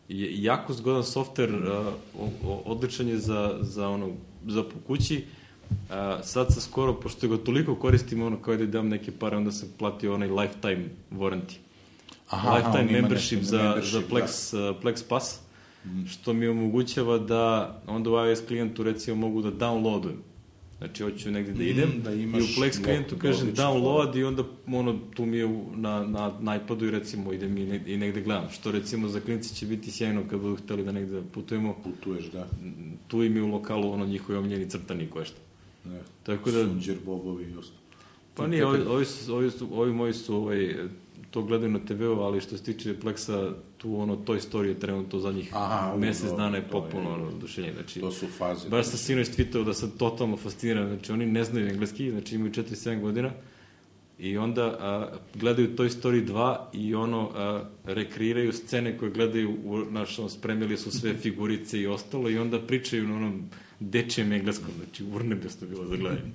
je 0.10 0.44
jako 0.44 0.74
zgodan 0.74 1.04
softver, 1.04 1.56
uh, 1.56 2.28
odličan 2.66 3.08
je 3.08 3.18
za, 3.18 3.58
za, 3.62 3.88
ono, 3.88 4.10
za 4.48 4.64
po 4.64 4.76
kući. 4.88 5.24
Uh, 5.70 5.96
sad 6.24 6.54
sam 6.54 6.62
skoro, 6.62 6.94
pošto 6.94 7.28
ga 7.28 7.38
toliko 7.38 7.76
koristim, 7.76 8.22
ono, 8.22 8.42
kao 8.42 8.58
da 8.58 8.66
dam 8.66 8.90
neke 8.90 9.12
pare, 9.12 9.38
onda 9.38 9.52
sam 9.52 9.70
platio 9.80 10.14
onaj 10.14 10.28
lifetime 10.28 10.86
warranty. 11.12 11.56
Aha, 12.30 12.50
aha, 12.50 12.58
lifetime 12.58 12.92
ima 12.92 13.02
membership 13.02 13.42
za, 13.42 13.64
membership, 13.64 13.92
za 13.92 14.02
Plex, 14.10 14.54
uh, 14.54 14.82
Plex 14.84 15.08
Pass. 15.10 15.43
Što 16.08 16.34
mi 16.34 16.48
omogućava 16.48 17.18
da 17.18 17.82
onda 17.88 18.10
u 18.10 18.28
iOS 18.28 18.42
klijentu 18.48 18.84
recimo 18.84 19.16
mogu 19.18 19.42
da 19.42 19.52
downloadujem. 19.52 20.18
Znači, 20.78 21.04
hoću 21.04 21.32
negde 21.32 21.54
da 21.54 21.64
idem 21.64 22.02
da 22.04 22.14
i 22.14 22.22
imaš 22.24 22.44
u 22.44 22.62
Plex 22.62 22.84
klijentu 22.84 23.16
kažem 23.18 23.54
download 23.54 24.18
i 24.20 24.24
onda 24.24 24.44
ono, 24.68 25.00
tu 25.16 25.26
mi 25.26 25.38
je 25.38 25.64
na, 25.76 26.08
na, 26.08 26.34
na 26.42 26.56
iPadu 26.56 26.86
i 26.86 26.92
recimo 26.92 27.34
idem 27.34 27.58
i, 27.58 27.66
ne, 27.66 27.84
i 27.86 27.98
negde 27.98 28.22
gledam. 28.22 28.50
Što 28.52 28.72
recimo 28.72 29.08
za 29.08 29.20
klinci 29.20 29.56
će 29.56 29.66
biti 29.66 29.92
sjajno 29.92 30.24
kad 30.30 30.40
budu 30.40 30.56
hteli 30.56 30.84
da 30.84 30.92
negde 30.92 31.22
putujemo, 31.34 31.76
Putuješ, 31.84 32.26
da. 32.26 32.48
tu 33.08 33.24
im 33.24 33.36
je 33.36 33.42
u 33.44 33.52
lokalu 33.52 33.92
ono 33.92 34.06
njihovi 34.06 34.38
omljeni 34.38 34.70
crtani 34.70 35.08
koje 35.10 35.26
šta. 35.26 35.38
Ne. 35.86 36.00
Tako 36.24 36.52
da- 36.52 36.66
Sunđer, 36.66 36.98
bobovi 37.06 37.44
i 37.44 37.58
ostalo. 37.58 37.80
Pa 38.36 38.48
nije, 38.48 38.66
ovi, 38.66 38.80
ovi, 38.88 39.06
su, 39.06 39.36
ovi, 39.36 39.52
su, 39.52 39.68
ovi 39.72 39.94
moji 39.94 40.14
su 40.14 40.36
ovaj, 40.36 40.76
to 41.32 41.42
gledaju 41.44 41.72
na 41.72 41.80
TV-u, 41.80 42.20
ali 42.20 42.42
što 42.42 42.58
se 42.58 42.64
tiče 42.64 42.96
Plexa, 43.04 43.54
tu 43.84 44.00
ono 44.00 44.16
Toy 44.16 44.40
Story 44.42 44.66
je 44.66 44.80
trenutno 44.80 45.20
zadnjih 45.20 45.50
Aha, 45.54 45.96
mesec 45.98 46.24
dobro, 46.24 46.38
dana 46.38 46.58
je 46.58 46.64
je- 46.64 47.08
ono, 47.08 47.28
oduševljenje. 47.28 47.74
Znači, 47.76 48.00
To 48.00 48.12
su 48.12 48.28
faze. 48.28 48.70
Baš 48.70 48.86
sam 48.86 48.98
sinoć 48.98 49.28
tweetao 49.28 49.64
da 49.64 49.74
sam 49.74 49.92
totalno 49.92 50.38
fasciniran, 50.38 50.88
znači 50.88 51.12
oni 51.12 51.26
ne 51.26 51.44
znaju 51.44 51.68
engleski, 51.68 52.12
znači 52.12 52.36
imaju 52.36 52.52
4-7 52.52 53.02
godina 53.02 53.32
i 54.20 54.38
onda 54.38 54.64
a, 54.64 55.10
gledaju 55.36 55.76
Toy 55.76 55.90
Story 55.92 56.26
2 56.26 56.58
i 56.74 56.96
ono 56.96 57.30
a, 57.36 57.64
rekreiraju 57.86 58.54
scene 58.54 58.98
koje 58.98 59.12
gledaju, 59.12 59.58
u, 59.66 59.78
naš, 59.92 60.20
ono, 60.20 60.30
spremili 60.30 60.78
su 60.78 60.92
sve 60.92 61.14
figurice 61.14 61.80
i 61.82 61.88
ostalo 61.88 62.30
i 62.30 62.38
onda 62.38 62.60
pričaju 62.60 63.08
na 63.08 63.16
onom 63.16 63.50
dečijem 63.80 64.32
engleskom, 64.32 64.70
znači 64.78 65.04
urnebesno 65.14 65.68
bilo 65.68 65.86
za 65.86 65.96
gledanje. 65.96 66.32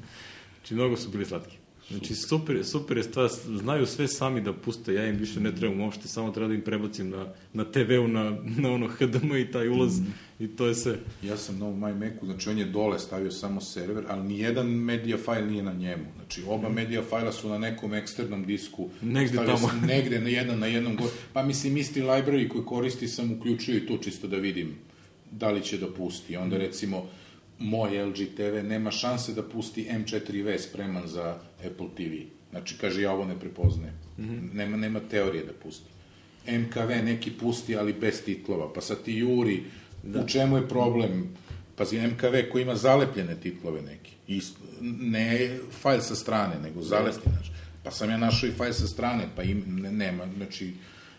Znači 0.58 0.74
mnogo 0.74 0.96
su 0.96 1.10
bili 1.10 1.24
slatki. 1.24 1.56
Znači 1.90 2.14
super, 2.14 2.64
super 2.64 2.96
je 2.96 3.02
stvar, 3.02 3.28
znaju 3.46 3.86
sve 3.86 4.08
sami 4.08 4.40
da 4.40 4.52
puste, 4.52 4.94
ja 4.94 5.06
im 5.06 5.16
više 5.16 5.40
ne 5.40 5.54
trebam 5.54 5.80
uopšte, 5.80 6.08
samo 6.08 6.30
treba 6.30 6.48
da 6.48 6.54
im 6.54 6.60
prebacim 6.60 7.10
na, 7.10 7.26
na 7.52 7.64
TV-u, 7.64 8.08
na, 8.08 8.36
na 8.58 8.70
ono 8.70 8.88
HDM 8.88 9.36
i 9.36 9.50
taj 9.50 9.68
ulaz 9.68 10.00
i 10.38 10.48
to 10.48 10.66
je 10.66 10.74
sve. 10.74 10.98
Ja 11.22 11.36
sam 11.36 11.58
na 11.58 11.66
ovom 11.66 11.80
MyMacu, 11.80 12.24
znači 12.24 12.50
on 12.50 12.58
je 12.58 12.64
dole 12.64 12.98
stavio 12.98 13.30
samo 13.30 13.60
server, 13.60 14.04
ali 14.08 14.28
nijedan 14.28 14.66
media 14.66 15.16
file 15.16 15.46
nije 15.46 15.62
na 15.62 15.72
njemu. 15.72 16.04
Znači 16.16 16.42
oba 16.48 16.68
media 16.68 17.02
fajla 17.02 17.32
su 17.32 17.48
na 17.48 17.58
nekom 17.58 17.94
eksternom 17.94 18.44
disku. 18.46 18.88
Negde 19.02 19.32
stavio 19.32 19.54
tamo. 19.54 19.68
Sam 19.68 19.80
negde 19.80 20.20
na 20.20 20.28
jedan, 20.28 20.58
na 20.58 20.66
jednom 20.66 20.96
go... 20.96 21.04
Pa 21.32 21.42
mislim, 21.42 21.76
isti 21.76 22.02
library 22.02 22.48
koji 22.48 22.64
koristi 22.64 23.08
sam 23.08 23.32
uključio 23.32 23.76
i 23.76 23.86
tu 23.86 23.98
čisto 23.98 24.26
da 24.26 24.36
vidim 24.36 24.74
da 25.30 25.50
li 25.50 25.62
će 25.62 25.78
da 25.78 25.86
pusti. 25.86 26.36
Onda 26.36 26.56
recimo 26.56 27.06
moj 27.58 28.04
LG 28.04 28.16
TV 28.36 28.66
nema 28.66 28.90
šanse 28.90 29.32
da 29.32 29.42
pusti 29.42 29.86
M4V 29.90 30.58
spreman 30.58 31.06
za 31.06 31.38
Apple 31.66 31.88
TV. 31.96 32.12
Znači, 32.50 32.74
kaže, 32.80 33.02
ja 33.02 33.12
ovo 33.12 33.24
ne 33.24 33.40
prepoznajem. 33.40 33.94
nema, 34.52 34.76
nema 34.76 35.00
teorije 35.00 35.44
da 35.44 35.52
pusti. 35.52 35.90
MKV 36.46 37.04
neki 37.04 37.30
pusti, 37.30 37.76
ali 37.76 37.92
bez 37.92 38.22
titlova. 38.24 38.72
Pa 38.72 38.80
sad 38.80 39.02
ti 39.02 39.12
juri, 39.12 39.62
da. 40.02 40.20
u 40.20 40.28
čemu 40.28 40.56
je 40.56 40.68
problem? 40.68 41.28
Pazi, 41.76 42.06
MKV 42.06 42.50
koji 42.52 42.62
ima 42.62 42.74
zalepljene 42.74 43.36
titlove 43.40 43.82
neki. 43.82 44.12
Ist, 44.28 44.56
ne 44.80 45.58
fajl 45.80 46.00
sa 46.00 46.14
strane, 46.14 46.54
nego 46.62 46.82
zalepljene. 46.82 47.36
Znači. 47.36 47.50
Pa 47.84 47.90
sam 47.90 48.10
ja 48.10 48.16
našao 48.16 48.48
i 48.48 48.52
fajl 48.52 48.72
sa 48.72 48.86
strane, 48.86 49.28
pa 49.36 49.42
im, 49.42 49.64
ne, 49.66 49.92
nema, 49.92 50.26
znači, 50.36 50.72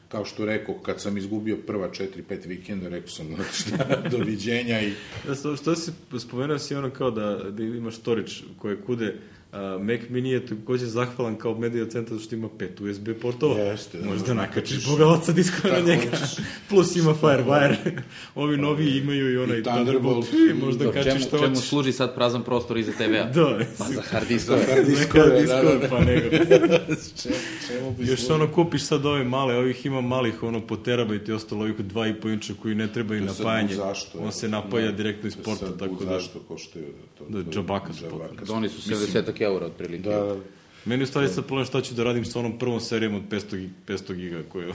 kao 0.09 0.25
što 0.25 0.45
rekao, 0.45 0.75
kad 0.75 1.01
sam 1.01 1.17
izgubio 1.17 1.57
prva 1.67 1.89
4-5 1.89 2.47
vikenda, 2.47 2.89
rekao 2.89 3.09
sam, 3.09 3.27
znači 3.35 3.61
šta, 3.61 4.01
doviđenja 4.11 4.81
i 4.81 4.93
Da, 5.27 5.35
što, 5.35 5.55
što 5.55 5.75
si 5.75 5.91
spomenuo 6.19 6.59
si 6.59 6.75
ono 6.75 6.89
kao 6.89 7.11
da, 7.11 7.35
da 7.49 7.63
imaš 7.63 7.95
storage 7.95 8.31
koje 8.57 8.81
kude, 8.81 9.15
a, 9.51 9.77
Mac 9.79 9.99
Mini 10.09 10.29
je 10.29 10.45
takođe 10.47 10.85
zahvalan 10.85 11.35
kao 11.35 11.55
media 11.55 11.85
centar 11.85 12.13
zato 12.13 12.23
što 12.23 12.35
ima 12.35 12.49
pet 12.49 12.81
USB 12.81 13.09
portova. 13.13 13.59
Jeste, 13.59 13.97
da, 13.97 14.05
Možda 14.05 14.27
da, 14.27 14.33
nakačiš 14.33 14.85
boga 14.85 15.07
oca 15.07 15.31
diskove 15.31 15.73
na 15.73 15.79
njega. 15.81 16.17
Plus 16.69 16.95
ima 16.95 17.13
Firewire. 17.13 17.75
Ovi 18.35 18.57
novi 18.57 18.97
imaju 18.97 19.33
i 19.33 19.37
onaj 19.37 19.59
I 19.59 19.63
Thunderbolt. 19.63 20.27
I 20.51 20.65
možda 20.65 20.83
Do, 20.85 20.91
kačiš 20.91 21.05
čemu, 21.05 21.19
što 21.21 21.37
čemu 21.37 21.49
hoćeš. 21.49 21.69
služi 21.69 21.91
sad 21.91 22.15
prazan 22.15 22.43
prostor 22.43 22.77
iza 22.77 22.91
TV-a? 22.91 23.23
Da, 23.35 23.59
Pa 23.77 23.85
za 23.85 24.01
hard 24.01 24.27
diskove. 24.27 24.65
hard 24.65 24.85
diskove, 24.89 25.41
da, 25.41 25.61
da, 25.61 25.75
da. 25.75 25.87
pa 25.89 25.99
nego. 25.99 26.29
Čemu, 27.15 27.35
čemu 27.67 27.91
bi 27.91 28.07
Još 28.07 28.29
ono 28.29 28.47
kupiš 28.47 28.83
sad 28.83 29.05
ove 29.05 29.23
male, 29.23 29.55
ovih 29.55 29.85
ima 29.85 30.01
malih 30.01 30.43
ono 30.43 30.61
po 30.61 30.75
terabajt 30.77 31.27
i 31.27 31.31
ostalo 31.31 31.61
ovih 31.61 31.75
2,5 31.75 32.33
inča 32.33 32.53
koji 32.53 32.75
ne 32.75 32.87
trebaju 32.87 33.21
napajanje. 33.23 33.75
zašto, 33.75 34.19
On 34.19 34.31
se 34.31 34.49
napaja 34.49 34.85
Da. 34.85 34.91
direktno 34.93 35.27
iz 35.27 35.35
porta, 35.35 35.67
sad 35.67 35.79
tako 35.79 35.95
da... 35.95 36.05
Zašto 36.09 36.39
koštaju? 36.39 36.85
To, 37.17 37.25
Da, 37.29 37.43
to- 37.43 37.51
džabaka 37.51 37.93
su. 37.93 38.03
Da, 38.47 38.53
oni 38.53 38.69
su 38.69 38.81
70 38.83 39.38
eura 39.41 39.65
otprilike. 39.65 40.03
Da, 40.03 40.15
da, 40.17 40.35
Meni 40.85 41.03
u 41.03 41.07
stvari 41.07 41.27
sad 41.27 41.45
problem 41.45 41.65
šta 41.65 41.81
ću 41.81 41.93
da 41.93 42.03
radim 42.03 42.25
sa 42.25 42.39
onom 42.39 42.59
prvom 42.59 42.79
serijom 42.79 43.15
od 43.15 43.21
500, 43.23 43.41
gi- 43.53 43.69
500 43.87 44.13
giga 44.13 44.43
koju, 44.43 44.73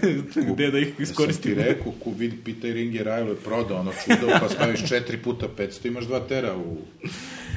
gde 0.52 0.70
da 0.70 0.78
ih 0.78 0.86
Sam 0.86 0.96
ti 0.96 1.02
iskoristim. 1.02 1.54
rekao, 1.54 1.92
ku 1.94 2.10
vidi, 2.12 2.36
pitaj 2.36 2.72
Ringe 2.72 3.02
Rajlo 3.02 3.30
je 3.30 3.36
prodao 3.36 3.80
ono 3.80 3.92
čudo, 3.94 4.32
pa 4.40 4.48
staviš 4.48 4.80
4 4.80 5.16
puta 5.16 5.46
500, 5.48 5.86
imaš 5.86 6.04
2 6.04 6.28
tera 6.28 6.56
u... 6.56 6.76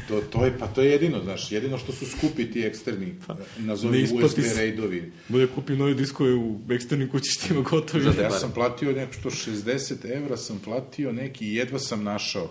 To, 0.07 0.21
to 0.21 0.45
je, 0.45 0.57
pa 0.59 0.67
to 0.67 0.81
je 0.81 0.91
jedino, 0.91 1.23
znaš, 1.23 1.51
jedino 1.51 1.77
što 1.77 1.91
su 1.91 2.05
skupi 2.07 2.45
ti 2.45 2.61
eksterni, 2.61 3.13
Pa, 3.27 3.37
nazovi 3.57 4.03
USB 4.13 4.39
se. 4.41 4.53
raidovi. 4.55 5.11
Bolje 5.27 5.47
kupim 5.47 5.77
nove 5.77 5.93
diskove 5.93 6.33
u 6.33 6.59
eksternim 6.69 7.09
kućištima 7.09 7.61
gotovi. 7.61 8.03
Za- 8.05 8.21
Ja 8.21 8.31
sam 8.31 8.51
platio 8.51 8.91
neko 8.91 9.13
što 9.13 9.29
60 9.29 9.93
evra 10.07 10.37
sam 10.37 10.59
platio 10.59 11.11
neki 11.11 11.45
i 11.45 11.55
jedva 11.55 11.79
sam 11.79 12.03
našao 12.03 12.49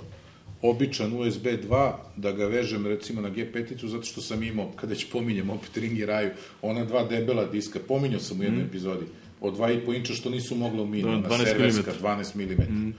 običan 0.62 1.12
USB 1.12 1.46
2 1.46 1.92
da 2.16 2.32
ga 2.32 2.46
vežem 2.46 2.86
recimo 2.86 3.20
na 3.20 3.30
G5-icu 3.30 3.88
zato 3.88 4.02
što 4.02 4.20
sam 4.20 4.42
imao, 4.42 4.72
kada 4.76 4.90
već 4.90 5.10
pominjem 5.10 5.50
opet 5.50 5.76
Ringi 5.76 6.06
Raju, 6.06 6.30
ona 6.62 6.84
dva 6.84 7.04
debela 7.04 7.44
diska, 7.44 7.78
pominjao 7.88 8.20
sam 8.20 8.40
u 8.40 8.42
jednoj 8.42 8.64
epizodi, 8.64 9.06
od 9.40 9.56
2,5 9.56 9.96
inča 9.96 10.14
što 10.14 10.30
nisu 10.30 10.54
mogla 10.56 10.82
u 10.82 10.86
minu. 10.86 11.08
Da, 11.10 11.16
na 11.16 11.28
12 11.28 11.44
serverska, 11.44 11.90
mm. 11.90 12.04
12 12.04 12.68
mm. 12.70 12.92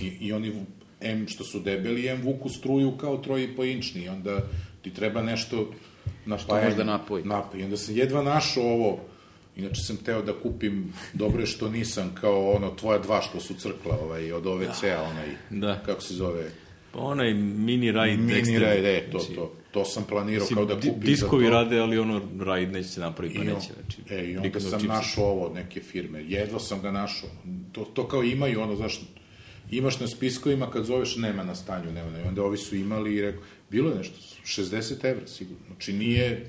I, 0.00 0.06
I 0.20 0.32
oni, 0.32 0.52
M 1.00 1.28
što 1.28 1.44
su 1.44 1.60
debeli, 1.60 2.08
M 2.08 2.22
vuku 2.22 2.48
struju 2.48 2.96
kao 2.96 3.22
3,5 3.22 3.72
inčni, 3.72 4.02
i 4.02 4.08
onda 4.08 4.38
ti 4.82 4.94
treba 4.94 5.22
nešto 5.22 5.70
napajanje. 6.26 6.68
možda 6.68 6.84
napoji. 6.84 7.24
Napoji. 7.24 7.60
I 7.60 7.64
onda 7.64 7.76
sam 7.76 7.96
jedva 7.96 8.22
našao 8.22 8.64
ovo, 8.64 9.00
Inače 9.56 9.80
sam 9.82 9.96
teo 9.96 10.22
da 10.22 10.32
kupim, 10.32 10.92
dobro 11.12 11.40
je 11.40 11.46
što 11.46 11.68
nisam, 11.68 12.14
kao 12.20 12.50
ono, 12.52 12.70
tvoja 12.70 12.98
dva 12.98 13.20
što 13.22 13.40
su 13.40 13.54
crkla, 13.54 13.98
ovaj, 14.02 14.32
od 14.32 14.46
OVC-a, 14.46 15.02
onaj, 15.02 15.28
Da. 15.50 15.82
kako 15.86 16.00
se 16.00 16.14
zove, 16.14 16.50
onaj 16.94 17.34
mini 17.34 17.92
RAID 17.92 18.18
mini 18.20 18.38
eksterni. 18.38 18.58
raid, 18.66 18.84
e, 18.84 19.10
to, 19.12 19.18
Znači, 19.18 19.34
to, 19.34 19.52
to 19.70 19.84
sam 19.84 20.04
planirao 20.08 20.40
Mislim, 20.42 20.56
kao 20.56 20.64
da 20.64 20.74
kupim 20.74 21.00
diskovi 21.00 21.44
za 21.44 21.50
to. 21.50 21.56
rade, 21.56 21.78
ali 21.78 21.98
ono 21.98 22.20
RAID 22.40 22.72
neće 22.72 22.88
se 22.88 23.00
napraviti, 23.00 23.38
pa 23.38 23.44
I 23.44 23.46
neće. 23.46 23.68
Znači, 23.80 23.98
e, 24.10 24.24
i 24.30 24.36
onda 24.36 24.60
sam 24.60 24.70
čipsi. 24.70 24.86
našao 24.86 25.24
ovo 25.24 25.46
od 25.46 25.54
neke 25.54 25.80
firme, 25.80 26.24
jedva 26.24 26.58
sam 26.58 26.80
ga 26.82 26.90
našao. 26.90 27.30
To, 27.72 27.84
to 27.84 28.08
kao 28.08 28.22
imaju, 28.22 28.60
ono, 28.60 28.76
znaš, 28.76 29.00
imaš 29.70 30.00
na 30.00 30.06
spiskovima 30.06 30.70
kad 30.70 30.84
zoveš, 30.84 31.16
nema 31.16 31.44
na 31.44 31.54
stanju, 31.54 31.92
nema, 31.92 32.10
nema. 32.10 32.28
Onda 32.28 32.42
ovi 32.42 32.56
su 32.56 32.76
imali 32.76 33.14
i 33.14 33.22
rekao, 33.22 33.42
bilo 33.70 33.90
je 33.90 33.96
nešto, 33.96 34.14
60 34.44 35.04
evra 35.04 35.26
sigurno. 35.26 35.62
Znači 35.66 35.92
nije 35.92 36.46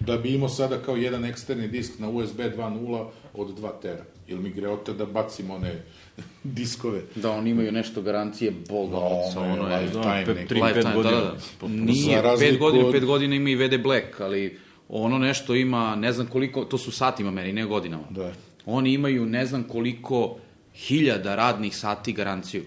da 0.00 0.16
bi 0.16 0.34
imao 0.34 0.48
sada 0.48 0.82
kao 0.82 0.96
jedan 0.96 1.24
eksterni 1.24 1.68
disk 1.68 1.98
na 1.98 2.08
USB 2.08 2.38
2.0 2.40 3.06
od 3.34 3.58
2 3.58 3.80
tera. 3.82 4.04
Ili 4.28 4.40
mi 4.42 4.50
greota 4.50 4.92
da 4.92 5.06
bacim 5.06 5.50
one 5.50 5.82
diskove. 6.44 7.00
Da, 7.14 7.30
oni 7.30 7.50
imaju 7.50 7.72
nešto 7.72 8.02
garancije, 8.02 8.52
boga, 8.68 8.92
No, 8.92 8.98
oca, 9.00 9.40
ono 9.40 9.52
ono 9.52 9.68
je 9.70 9.80
lifetime 9.80 10.24
pet 10.26 10.50
Lifetime, 10.50 10.94
godina. 10.94 11.14
Da, 11.14 11.20
da, 11.20 11.24
da. 11.24 11.36
Potpuno. 11.60 11.84
Nije, 11.84 12.16
Za 12.16 12.22
razliku 12.22 12.50
pet 12.50 12.58
godina, 12.60 12.86
od- 12.86 12.92
pet 12.92 13.04
godina 13.04 13.34
ima 13.34 13.50
i 13.50 13.56
VD 13.56 13.82
Black, 13.82 14.20
ali 14.20 14.58
ono 14.88 15.18
nešto 15.18 15.54
ima, 15.54 15.96
ne 15.96 16.12
znam 16.12 16.26
koliko, 16.26 16.64
to 16.64 16.78
su 16.78 16.90
satima 16.90 17.30
meni, 17.30 17.52
ne 17.52 17.64
godinama. 17.64 18.04
Da. 18.10 18.32
Oni 18.66 18.92
imaju 18.92 19.26
ne 19.26 19.46
znam 19.46 19.62
koliko 19.62 20.36
hiljada 20.74 21.34
radnih 21.34 21.76
sati 21.76 22.12
garanciju. 22.12 22.62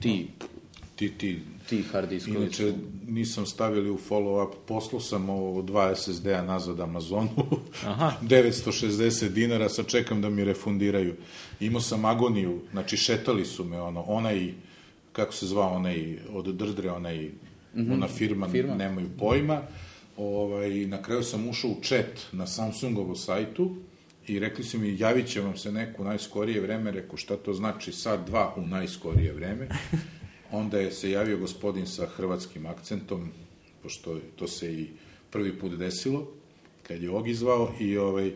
Ti, 0.00 0.26
Ti, 0.96 1.10
ti, 1.10 1.40
ti 1.68 1.82
hard 1.82 2.08
diskovi 2.08 2.36
Inače, 2.36 2.72
nisam 3.08 3.46
stavili 3.46 3.90
u 3.90 3.98
follow-up, 4.10 4.50
poslao 4.66 5.00
sam 5.00 5.30
ovo 5.30 5.62
dva 5.62 5.94
SSD-a 5.96 6.42
nazad 6.42 6.80
Amazonu, 6.80 7.30
Aha. 7.84 8.12
960 8.22 9.28
dinara, 9.28 9.68
sad 9.68 9.86
čekam 9.86 10.22
da 10.22 10.30
mi 10.30 10.44
refundiraju. 10.44 11.14
Imao 11.60 11.80
sam 11.80 12.04
agoniju, 12.04 12.60
znači 12.72 12.96
šetali 12.96 13.44
su 13.44 13.64
me, 13.64 13.80
ono, 13.80 14.02
onaj, 14.02 14.52
kako 15.12 15.32
se 15.32 15.46
zvao, 15.46 15.74
onaj, 15.74 16.18
od 16.32 16.54
Drdre, 16.54 16.90
onaj, 16.90 17.18
mm 17.18 17.32
-hmm. 17.74 17.92
ona 17.92 18.08
firma, 18.08 18.48
Firma. 18.48 18.74
nemaju 18.74 19.08
pojma, 19.18 19.62
ovaj, 20.16 20.70
na 20.70 21.02
kraju 21.02 21.22
sam 21.22 21.48
ušao 21.48 21.70
u 21.70 21.80
chat 21.82 22.26
na 22.32 22.46
Samsungovu 22.46 23.16
sajtu, 23.16 23.76
I 24.28 24.38
rekli 24.38 24.64
su 24.64 24.78
mi, 24.78 24.96
javit 24.98 25.26
će 25.26 25.40
vam 25.40 25.56
se 25.56 25.72
neko 25.72 26.02
u 26.02 26.04
najskorije 26.04 26.60
vreme, 26.60 26.90
rekao 26.90 27.16
šta 27.16 27.36
to 27.36 27.54
znači 27.54 27.92
sad 27.92 28.26
dva 28.26 28.54
u 28.56 28.66
najskorije 28.66 29.32
vreme. 29.32 29.68
Onda 30.52 30.78
je 30.78 30.92
se 30.92 31.10
javio 31.10 31.38
gospodin 31.38 31.86
sa 31.86 32.06
hrvatskim 32.06 32.66
akcentom, 32.66 33.30
pošto 33.82 34.18
to 34.36 34.48
se 34.48 34.74
i 34.74 34.88
prvi 35.30 35.58
put 35.58 35.72
desilo, 35.72 36.26
kad 36.82 37.02
je 37.02 37.10
ovog 37.10 37.28
izvao 37.28 37.72
i 37.80 37.96
ovaj, 37.96 38.32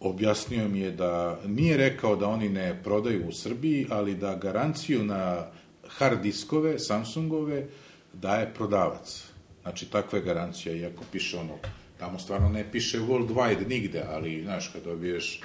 objasnio 0.00 0.68
mi 0.68 0.80
je 0.80 0.90
da 0.90 1.40
nije 1.46 1.76
rekao 1.76 2.16
da 2.16 2.28
oni 2.28 2.48
ne 2.48 2.80
prodaju 2.84 3.28
u 3.28 3.32
Srbiji, 3.32 3.86
ali 3.90 4.14
da 4.14 4.34
garanciju 4.34 5.04
na 5.04 5.46
hard 5.88 6.22
diskove 6.22 6.78
Samsungove 6.78 7.66
daje 8.12 8.54
prodavac. 8.54 9.24
Znači, 9.62 9.86
takva 9.86 10.18
je 10.18 10.24
garancija, 10.24 10.74
iako 10.74 11.04
piše 11.12 11.38
ono, 11.38 11.58
tamo 11.98 12.18
stvarno 12.18 12.48
ne 12.48 12.72
piše 12.72 12.98
worldwide 12.98 13.68
nigde, 13.68 14.04
ali, 14.08 14.42
znaš, 14.42 14.68
kad 14.68 14.84
dobiješ 14.84 15.40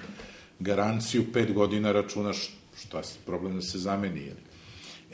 garanciju 0.59 1.33
pet 1.33 1.53
godina 1.53 1.91
računaš 1.91 2.49
šta 2.77 2.97
je 2.97 3.03
problem 3.25 3.55
da 3.55 3.61
se 3.61 3.77
zameni, 3.77 4.21
jel? 4.21 4.35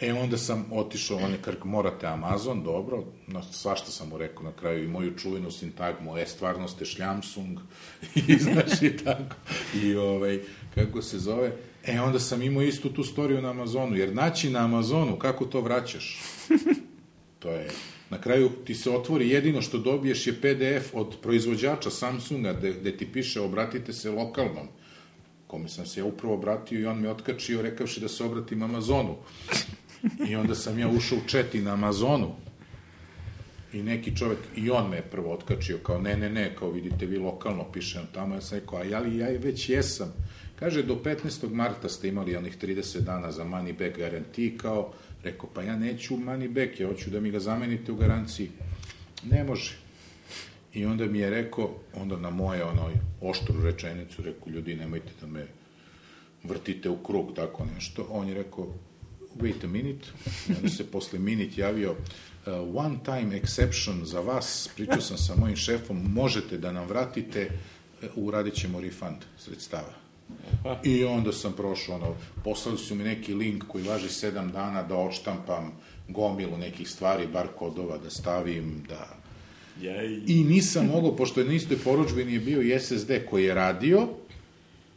E, 0.02 0.14
onda 0.14 0.38
sam 0.38 0.66
otišao, 0.72 1.18
on 1.18 1.32
je 1.32 1.38
krk, 1.41 1.64
morate 1.64 2.08
Amazon, 2.08 2.64
dobro, 2.64 3.04
no, 3.28 3.43
svašta 3.52 3.91
sam 3.91 4.10
mu 4.10 4.18
rekao 4.18 4.43
na 4.43 4.52
kraju 4.52 4.84
i 4.84 4.88
moju 4.88 5.18
čuvenu 5.18 5.52
sintagmu, 5.52 6.18
e, 6.18 6.26
stvarno 6.26 6.68
ste 6.68 6.86
šljamsung, 6.86 7.60
i 8.28 8.38
znaš 8.38 8.82
i 8.82 8.97
tako, 8.97 9.36
i 9.84 9.95
ovaj, 9.95 10.39
kako 10.76 11.02
se 11.02 11.20
zove, 11.20 11.52
e, 11.86 12.02
onda 12.02 12.20
sam 12.20 12.41
imao 12.41 12.64
istu 12.64 12.89
tu 12.89 13.04
storiju 13.04 13.41
na 13.41 13.49
Amazonu, 13.49 13.95
jer 13.95 14.16
naći 14.16 14.49
na 14.49 14.66
Amazonu, 14.66 15.20
kako 15.20 15.45
to 15.45 15.62
vraćaš? 15.62 16.20
To 17.39 17.52
je, 17.52 17.70
na 18.10 18.22
kraju 18.22 18.49
ti 18.66 18.76
se 18.76 18.91
otvori, 18.91 19.30
jedino 19.30 19.62
što 19.62 19.78
dobiješ 19.78 20.28
je 20.28 20.34
PDF 20.34 20.93
od 20.93 21.16
proizvođača 21.22 21.89
Samsunga, 21.89 22.54
gde, 22.54 22.97
ti 22.97 23.12
piše 23.12 23.41
obratite 23.41 23.93
se 23.93 24.12
lokalnom, 24.12 24.68
kome 25.47 25.70
sam 25.70 25.86
se 25.86 25.99
ja 25.99 26.06
upravo 26.06 26.34
obratio 26.34 26.80
i 26.80 26.86
on 26.86 26.99
me 26.99 27.10
otkačio 27.10 27.62
rekavši 27.62 27.99
da 27.99 28.08
se 28.08 28.24
obratim 28.24 28.64
Amazonu. 28.64 29.16
I 30.30 30.36
onda 30.36 30.56
sam 30.56 30.80
ja 30.80 30.88
ušao 30.88 31.18
u 31.18 31.28
četi 31.28 31.62
na 31.62 31.74
Amazonu 31.74 32.36
i 33.74 33.84
neki 33.84 34.16
čovek, 34.18 34.38
i 34.56 34.70
on 34.70 34.89
me 34.89 35.02
prvo 35.02 35.34
otkačio, 35.34 35.78
kao 35.78 36.02
ne, 36.02 36.18
ne, 36.18 36.30
ne, 36.30 36.56
kao 36.56 36.72
vidite 36.72 37.06
vi 37.06 37.18
lokalno 37.18 37.72
pišem 37.72 38.02
tamo, 38.14 38.36
ja 38.36 38.41
sam 38.41 38.60
rekao, 38.60 38.80
a 38.80 38.84
ja 38.84 38.99
li 38.99 39.18
ja 39.18 39.28
već 39.28 39.70
jesam. 39.70 40.14
Kaže, 40.56 40.84
do 40.84 40.95
15. 40.95 41.54
marta 41.54 41.89
ste 41.89 42.08
imali 42.08 42.36
onih 42.36 42.58
30 42.58 42.99
dana 42.99 43.32
za 43.32 43.43
money 43.43 43.78
back 43.78 43.97
garantiji, 43.97 44.58
kao, 44.58 44.93
rekao, 45.24 45.49
pa 45.54 45.62
ja 45.64 45.76
neću 45.76 46.18
money 46.18 46.49
back, 46.49 46.80
ja 46.80 46.88
hoću 46.88 47.10
da 47.10 47.20
mi 47.20 47.32
ga 47.32 47.39
zamenite 47.39 47.91
u 47.91 47.95
garanciji. 47.95 48.49
Ne 49.24 49.43
može. 49.43 49.78
I 50.74 50.86
onda 50.86 51.06
mi 51.06 51.20
je 51.20 51.30
rekao, 51.30 51.70
onda 51.95 52.18
na 52.18 52.30
moje 52.30 52.64
onoj 52.64 52.93
oštru 53.22 53.64
rečenicu, 53.64 54.22
rekao, 54.22 54.49
ljudi, 54.49 54.76
nemojte 54.76 55.12
da 55.22 55.28
me 55.28 55.47
vrtite 56.43 56.89
u 56.89 57.04
krug, 57.04 57.36
tako 57.36 57.66
nešto. 57.76 58.08
On 58.10 58.28
je 58.28 58.34
rekao, 58.34 58.74
wait 59.39 59.63
a 59.63 59.67
minute, 59.67 60.07
onda 60.57 60.69
se 60.69 60.91
posle 60.91 61.19
minut 61.19 61.57
javio, 61.57 61.91
uh, 61.91 62.53
one 62.75 62.97
time 63.05 63.41
exception 63.41 64.03
za 64.03 64.19
vas, 64.19 64.69
pričao 64.75 65.01
sam 65.01 65.17
sa 65.17 65.36
mojim 65.36 65.55
šefom, 65.55 66.13
možete 66.13 66.57
da 66.57 66.71
nam 66.71 66.88
vratite, 66.88 67.49
uh, 67.49 68.09
uradit 68.15 68.53
ćemo 68.53 68.82
refund 68.82 69.17
sredstava. 69.38 69.93
I 70.84 71.03
onda 71.03 71.32
sam 71.32 71.53
prošao, 71.53 71.95
ono, 71.95 72.15
poslali 72.43 72.77
su 72.77 72.95
mi 72.95 73.03
neki 73.03 73.34
link 73.34 73.63
koji 73.67 73.84
važi 73.84 74.09
sedam 74.09 74.51
dana 74.51 74.84
da 74.84 74.95
odštampam 74.95 75.71
gomilu 76.07 76.57
nekih 76.57 76.89
stvari, 76.89 77.27
bar 77.27 77.47
kodova 77.47 77.97
da 77.97 78.09
stavim, 78.09 78.84
da... 78.89 79.17
Jej. 79.82 80.21
I 80.27 80.43
nisam 80.43 80.86
mogao, 80.86 81.15
pošto 81.15 81.39
je 81.39 81.45
na 81.45 81.53
istoj 81.53 81.77
poručbini 81.77 82.34
je 82.34 82.39
bio 82.39 82.61
i 82.61 82.79
SSD 82.79 83.11
koji 83.29 83.45
je 83.45 83.53
radio, 83.53 84.07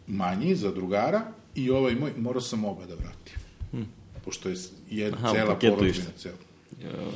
manji 0.07 0.55
za 0.57 0.71
drugara, 0.71 1.23
i 1.55 1.71
ovaj 1.71 1.95
moj, 1.95 2.13
morao 2.17 2.41
sam 2.41 2.65
oba 2.65 2.87
da 2.87 2.95
vratim. 2.95 3.39
Pošto 4.25 4.49
je 4.49 4.57
jedna 4.91 5.19
Aha, 5.19 5.31
u 5.31 5.35
cela 5.35 5.87
išlo. 5.89 6.05
Cela. 6.19 6.35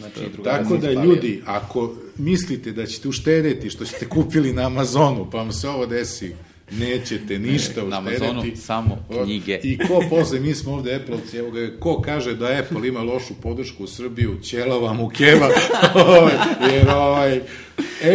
Znači, 0.01 0.43
Tako 0.45 0.77
da, 0.77 0.93
ljudi, 0.93 1.43
ako 1.47 1.95
mislite 2.17 2.73
da 2.73 2.87
ćete 2.87 3.09
uštedeti 3.09 3.71
što 3.71 3.87
ste 3.87 4.09
kupili 4.09 4.53
na 4.53 4.67
Amazonu, 4.67 5.31
pa 5.31 5.39
vam 5.39 5.53
se 5.53 5.69
ovo 5.69 5.87
desi, 5.87 6.35
nećete 6.71 7.39
ništa 7.39 7.83
Na 7.83 8.01
uštedeti. 8.01 8.25
Amazonu 8.27 8.57
samo 8.57 8.99
knjige. 9.25 9.61
I 9.63 9.79
ko 9.79 10.03
posle, 10.11 10.41
mi 10.41 10.55
smo 10.55 10.73
ovde 10.73 10.95
Apple-ovci, 10.95 11.39
evo 11.39 11.51
ga, 11.51 11.71
ko 11.81 12.03
kaže 12.03 12.35
da 12.35 12.47
Apple 12.47 12.89
ima 12.89 13.01
lošu 13.03 13.35
podršku 13.43 13.85
u 13.85 13.87
Srbiju, 13.87 14.39
ćelava 14.43 14.93
mu 14.93 15.09
keva, 15.09 15.49
ovaj, 16.09 16.35
jer 16.73 16.91
ovaj, 16.91 17.37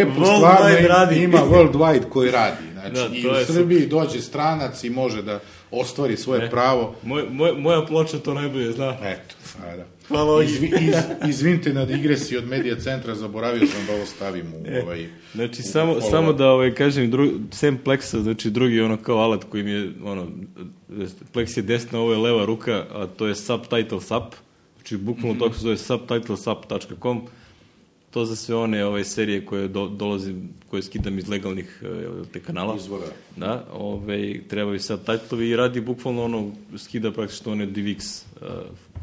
Apple 0.02 0.26
stvarno 0.36 0.88
radi. 0.88 1.22
ima 1.22 1.38
worldwide 1.38 2.08
koji 2.08 2.30
radi. 2.30 2.56
Znači, 2.72 2.94
Da, 2.94 3.16
i 3.16 3.26
u 3.26 3.44
Srbiji 3.46 3.86
dođe 3.86 4.20
stranac 4.20 4.84
i 4.84 4.90
može 4.90 5.22
da 5.22 5.40
ostvari 5.80 6.16
svoje 6.16 6.50
pravo. 6.50 6.94
Moj, 7.02 7.22
moj, 7.30 7.52
moja 7.52 7.86
ploča 7.86 8.18
to 8.18 8.34
najbolje 8.34 8.72
zna. 8.72 8.96
Eto, 9.02 9.34
a 9.62 9.76
da. 9.76 9.84
Hvala. 10.08 10.44
Izvi, 10.44 10.66
iz, 10.66 10.94
izvinite 11.28 11.72
na 11.72 11.84
digresiji 11.84 12.38
od 12.38 12.48
medija 12.48 12.80
centra, 12.80 13.14
zaboravio 13.14 13.66
sam 13.66 13.86
da 13.86 13.94
ovo 13.94 14.06
stavim 14.06 14.46
u 14.54 14.82
ovaj... 14.82 15.06
Znači, 15.34 15.60
u 15.60 15.64
samo, 15.64 15.94
follow-up. 15.94 16.10
samo 16.10 16.32
da 16.32 16.50
ovaj, 16.50 16.74
kažem, 16.74 17.10
dru, 17.10 17.30
sem 17.50 17.78
Plexa, 17.84 18.22
znači 18.22 18.50
drugi 18.50 18.80
ono 18.80 18.96
kao 18.96 19.18
alat 19.18 19.44
koji 19.44 19.62
mi 19.62 19.70
je, 19.70 19.92
ono, 20.04 20.26
Plex 21.34 21.56
je 21.56 21.62
desna, 21.62 21.98
ovo 21.98 22.12
je 22.12 22.18
leva 22.18 22.44
ruka, 22.44 22.84
a 22.92 23.06
to 23.06 23.26
je 23.26 23.34
subtitle 23.34 24.00
sub, 24.00 24.22
znači 24.76 24.96
bukvalno 24.96 25.38
to 25.38 25.52
se 25.52 25.60
zove 25.60 25.76
subtitlesub.com, 25.76 27.26
to 28.14 28.24
za 28.24 28.36
sve 28.36 28.56
one 28.56 28.84
ove 28.84 29.04
serije 29.04 29.46
koje 29.46 29.68
do, 29.68 29.88
dolazim, 29.88 30.48
koje 30.70 30.82
skidam 30.82 31.18
iz 31.18 31.28
legalnih 31.28 31.82
eh, 31.82 32.24
te 32.32 32.40
kanala. 32.40 32.76
Izvora. 32.76 33.06
Da, 33.36 33.66
ove, 33.72 34.40
trebaju 34.48 34.80
subtitlovi 34.80 35.48
i 35.48 35.56
radi 35.56 35.80
bukvalno 35.80 36.24
ono, 36.24 36.52
skida 36.76 37.12
praktično 37.12 37.52
one 37.52 37.66
DivX 37.66 38.22
uh, 38.40 38.48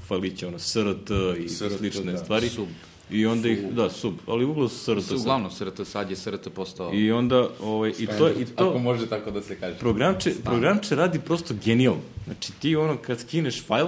faliće, 0.07 0.47
ono, 0.47 0.59
SRT 0.59 1.11
i 1.39 1.49
SRT, 1.49 1.77
slične 1.77 2.11
da. 2.11 2.17
stvari. 2.17 2.49
Sub. 2.49 2.67
I 3.11 3.25
onda 3.25 3.49
ih, 3.49 3.59
da, 3.71 3.89
sub, 3.89 4.13
ali 4.27 4.45
uglavnom 4.45 4.69
su 4.69 4.77
SRT. 4.77 5.01
Su 5.01 5.07
sad. 5.07 5.17
uglavnom 5.19 5.51
SRT, 5.51 5.87
sad 5.87 6.09
je 6.09 6.15
SRT 6.15 6.47
postao... 6.55 6.93
I 6.93 7.11
onda, 7.11 7.49
ovaj, 7.61 7.93
i 7.99 8.07
to, 8.07 8.29
i 8.29 8.43
Ako 8.55 8.71
to, 8.73 8.79
može 8.79 9.09
tako 9.09 9.31
da 9.31 9.41
se 9.41 9.55
kaže. 9.59 9.77
programče, 9.79 10.33
programče 10.43 10.95
radi 10.95 11.19
prosto 11.19 11.53
genijalno. 11.65 12.01
Znači 12.25 12.51
ti 12.59 12.75
ono, 12.75 12.97
kad 12.97 13.19
skineš 13.19 13.63
fajl, 13.65 13.87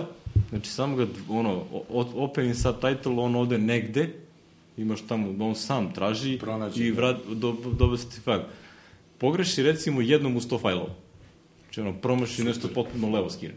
znači 0.49 0.69
samo 0.69 0.95
ga, 0.95 1.07
ono, 1.29 1.63
o- 1.89 2.11
opening 2.15 2.55
subtitle, 2.55 3.13
on 3.17 3.35
ode 3.35 3.57
negde, 3.57 4.22
imaš 4.77 5.01
tamo, 5.07 5.45
on 5.45 5.55
sam 5.55 5.93
traži 5.93 6.37
Pronađe, 6.39 6.87
i 6.87 6.91
da. 6.91 6.95
vrat, 6.97 7.17
do, 7.33 7.55
dobe 7.77 7.97
ti 7.97 8.21
fajl. 8.23 8.41
Pogreši 9.17 9.63
recimo 9.63 10.01
jednom 10.01 10.35
u 10.35 10.41
sto 10.41 10.59
fajlova. 10.59 10.93
Znači 11.63 11.81
ono, 11.81 11.93
promaši 11.93 12.43
nešto 12.43 12.67
potpuno 12.67 13.09
levo 13.09 13.29
skine. 13.29 13.53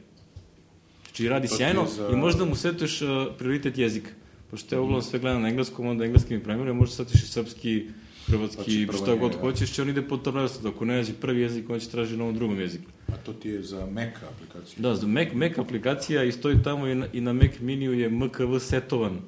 Znači 1.05 1.29
radi 1.29 1.49
To 1.49 1.57
sjajno 1.57 1.87
za- 1.87 2.09
i 2.13 2.17
možda 2.17 2.45
mu 2.45 2.55
setuješ 2.55 3.03
uh, 3.03 3.09
prioritet 3.39 3.79
jezika. 3.79 4.11
Pošto 4.51 4.75
ja 4.75 4.81
uglavnom 4.81 5.03
sve 5.03 5.19
gledam 5.19 5.43
na 5.43 5.49
engleskom, 5.49 5.87
onda 5.87 6.05
engleski 6.05 6.35
mi 6.35 6.43
primjer, 6.43 6.75
možda 6.75 6.95
setiš 6.95 7.23
i 7.23 7.27
srpski, 7.27 7.87
hrvatski, 8.27 8.85
Znači, 8.85 8.89
šta 8.99 9.11
njega, 9.11 9.21
god 9.21 9.41
hoćeš, 9.41 9.73
će 9.73 9.83
on 9.83 9.89
ide 9.89 10.03
po 10.03 10.21
redosledu. 10.25 10.69
Ako 10.69 10.85
ne 10.85 10.97
nađe 10.97 11.13
prvi 11.13 11.41
jezik, 11.41 11.71
on 11.71 11.81
će 11.81 11.89
traži 11.89 12.17
na 12.17 12.25
ovom 12.25 12.35
drugom 12.35 12.61
jeziku. 12.61 12.91
A 13.09 13.17
to 13.17 13.33
ti 13.33 13.49
je 13.49 13.63
za 13.63 13.87
Mac 13.87 14.09
aplikaciju. 14.35 14.83
Da, 14.83 14.95
za 14.95 15.07
Mac, 15.07 15.29
Mac 15.35 15.59
aplikacija 15.59 16.25
i 16.25 16.33
stoji 16.33 16.63
tamo 16.65 16.87
i 16.87 16.95
na, 16.95 17.07
i 17.13 17.21
na 17.21 17.33
Mac 17.33 17.51
miniju 17.61 17.93
je 17.93 18.11
MKV 18.11 18.59
setovan 18.61 19.19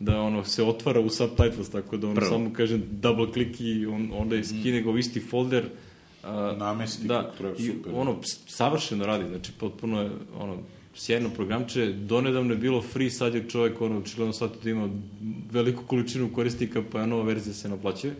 da 0.00 0.20
ono 0.20 0.44
se 0.44 0.62
otvara 0.62 1.00
u 1.00 1.10
subtitles, 1.10 1.70
tako 1.70 1.96
da 1.96 2.06
ono 2.06 2.14
Prvo. 2.16 2.28
samo 2.28 2.52
kažem 2.52 2.82
double 2.90 3.26
click 3.32 3.60
i 3.60 3.86
on, 3.86 4.10
onda 4.12 4.36
je 4.36 4.44
skine 4.44 4.84
u 4.84 4.98
isti 4.98 5.20
folder. 5.20 5.64
A, 6.22 6.54
Namesti 6.58 7.06
da, 7.06 7.22
kako 7.22 7.36
treba, 7.36 7.54
i 7.58 7.66
super. 7.66 7.92
ono, 7.94 8.22
s- 8.22 8.38
savršeno 8.46 9.06
radi, 9.06 9.28
znači 9.28 9.52
potpuno 9.52 10.02
je 10.02 10.10
ono, 10.38 10.56
sjajno 10.94 11.30
programče, 11.30 11.86
donedavno 11.86 12.52
je 12.52 12.58
bilo 12.58 12.82
free, 12.82 13.10
sad 13.10 13.34
je 13.34 13.48
čovjek 13.48 13.80
ono, 13.80 13.98
očigledno 13.98 14.32
shvatio 14.32 14.60
da 14.64 14.70
ima 14.70 14.88
veliku 15.50 15.82
količinu 15.84 16.32
korisnika, 16.32 16.82
pa 16.92 17.00
je 17.00 17.06
nova 17.06 17.22
verzija 17.22 17.54
se 17.54 17.68
naplaćuje 17.68 18.14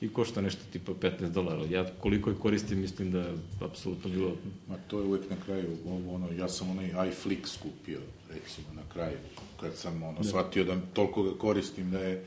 i 0.00 0.08
košta 0.08 0.40
nešto 0.40 0.60
tipa 0.72 0.92
15 0.92 1.28
dolara. 1.28 1.62
Ja 1.70 1.86
koliko 1.92 2.30
je 2.30 2.36
koristim, 2.36 2.80
mislim 2.80 3.10
da 3.10 3.18
je 3.18 3.34
apsolutno 3.60 4.10
bilo 4.10 4.32
Ma 4.68 4.76
to 4.88 4.98
je 4.98 5.04
uvek 5.04 5.30
na 5.30 5.36
kraju, 5.44 5.68
ono, 6.10 6.32
ja 6.32 6.48
sam 6.48 6.70
onaj 6.70 6.86
iFlix 6.86 7.58
kupio, 7.58 7.98
recimo, 8.28 8.66
na 8.74 8.82
kraju, 8.92 9.16
kad 9.60 9.74
sam 9.74 10.02
ono, 10.02 10.24
shvatio 10.24 10.64
da 10.64 10.76
toliko 10.92 11.22
ga 11.22 11.38
koristim 11.38 11.90
da 11.90 11.98
je, 11.98 12.24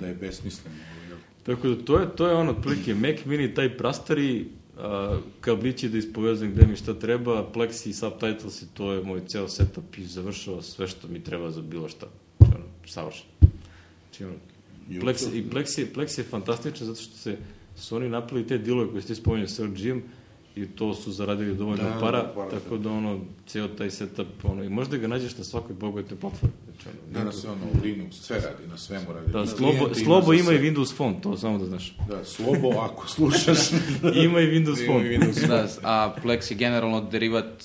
da 0.00 0.06
je 0.06 0.14
besmisleno. 0.14 0.76
jel? 1.08 1.18
Tako 1.42 1.68
da 1.68 1.84
to 1.84 1.98
je, 1.98 2.16
to 2.16 2.26
je 2.26 2.34
ono, 2.34 2.50
otprilike 2.50 2.94
Mac 2.94 3.24
mini, 3.24 3.54
taj 3.54 3.76
prastari, 3.76 4.46
a, 4.78 5.18
kablići 5.40 5.88
da 5.88 5.98
ispovezujem 5.98 6.52
gde 6.52 6.66
mi 6.66 6.76
šta 6.76 6.94
treba, 6.94 7.50
Plexi, 7.54 7.92
subtitles 7.92 8.62
i 8.62 8.66
to 8.74 8.92
je 8.92 9.02
moj 9.02 9.20
ceo 9.26 9.48
setup 9.48 9.98
i 9.98 10.04
završava 10.04 10.62
sve 10.62 10.88
što 10.88 11.08
mi 11.08 11.24
treba 11.24 11.50
za 11.50 11.62
bilo 11.62 11.88
šta. 11.88 12.06
Znači, 12.38 12.54
ono, 12.54 12.64
savršeno. 12.86 13.30
Znači, 13.40 14.24
ono, 14.24 14.34
YouTube, 14.90 15.04
Plex, 15.04 15.36
I 15.36 15.50
Plex 15.50 15.78
je, 15.78 15.92
Plex 15.92 16.18
je 16.18 16.24
fantastičan 16.24 16.86
zato 16.86 17.00
što 17.00 17.16
se, 17.16 17.36
su 17.76 17.96
oni 17.96 18.08
napravili 18.08 18.48
te 18.48 18.58
dilove 18.58 18.90
koje 18.90 19.02
ste 19.02 19.14
spomenuli 19.14 19.48
sa 19.48 19.64
LG-em 19.64 20.02
i 20.58 20.68
to 20.68 20.94
su 20.94 21.12
zaradili 21.12 21.54
dovoljno 21.54 21.84
Da, 21.84 21.96
para, 22.00 22.18
da, 22.18 22.28
para, 22.28 22.50
tako 22.50 22.76
da. 22.76 22.82
da 22.82 22.90
ono, 22.90 23.18
ceo 23.46 23.68
taj 23.68 23.90
setup, 23.90 24.26
ono, 24.44 24.64
i 24.64 24.68
možda 24.68 24.96
ga 24.96 25.08
nađeš 25.08 25.36
na 25.36 25.44
svakoj 25.44 25.74
bogatoj 25.76 26.18
platformi. 26.18 26.54
Znači, 26.66 26.88
ono, 26.88 27.12
Danas 27.14 27.44
je 27.44 27.50
ono, 27.50 27.60
Linux, 27.84 28.12
sve 28.12 28.36
radi, 28.36 28.66
na 28.66 28.76
svemu 28.78 29.12
radi. 29.12 29.32
Da, 29.32 29.38
Na 29.38 29.46
Slobo, 29.46 29.94
Slobo 29.94 30.26
za 30.28 30.34
ima 30.34 30.52
i. 30.52 30.58
Windows 30.60 30.94
Phone, 30.94 31.16
to 31.22 31.36
samo 31.36 31.58
da 31.58 31.64
znaš. 31.66 31.96
Da, 32.08 32.24
Slobo, 32.24 32.68
ako 32.70 33.08
slušaš, 33.08 33.58
Ima 34.24 34.40
i 34.40 34.46
Windows 34.46 34.78
ima 34.78 34.86
Phone. 34.86 35.06
i 35.06 35.18
Windows 35.18 35.46
Da, 35.48 35.66
a 35.82 36.14
Plex 36.24 36.50
je 36.50 36.56
generalno 36.56 37.00
derivat 37.02 37.64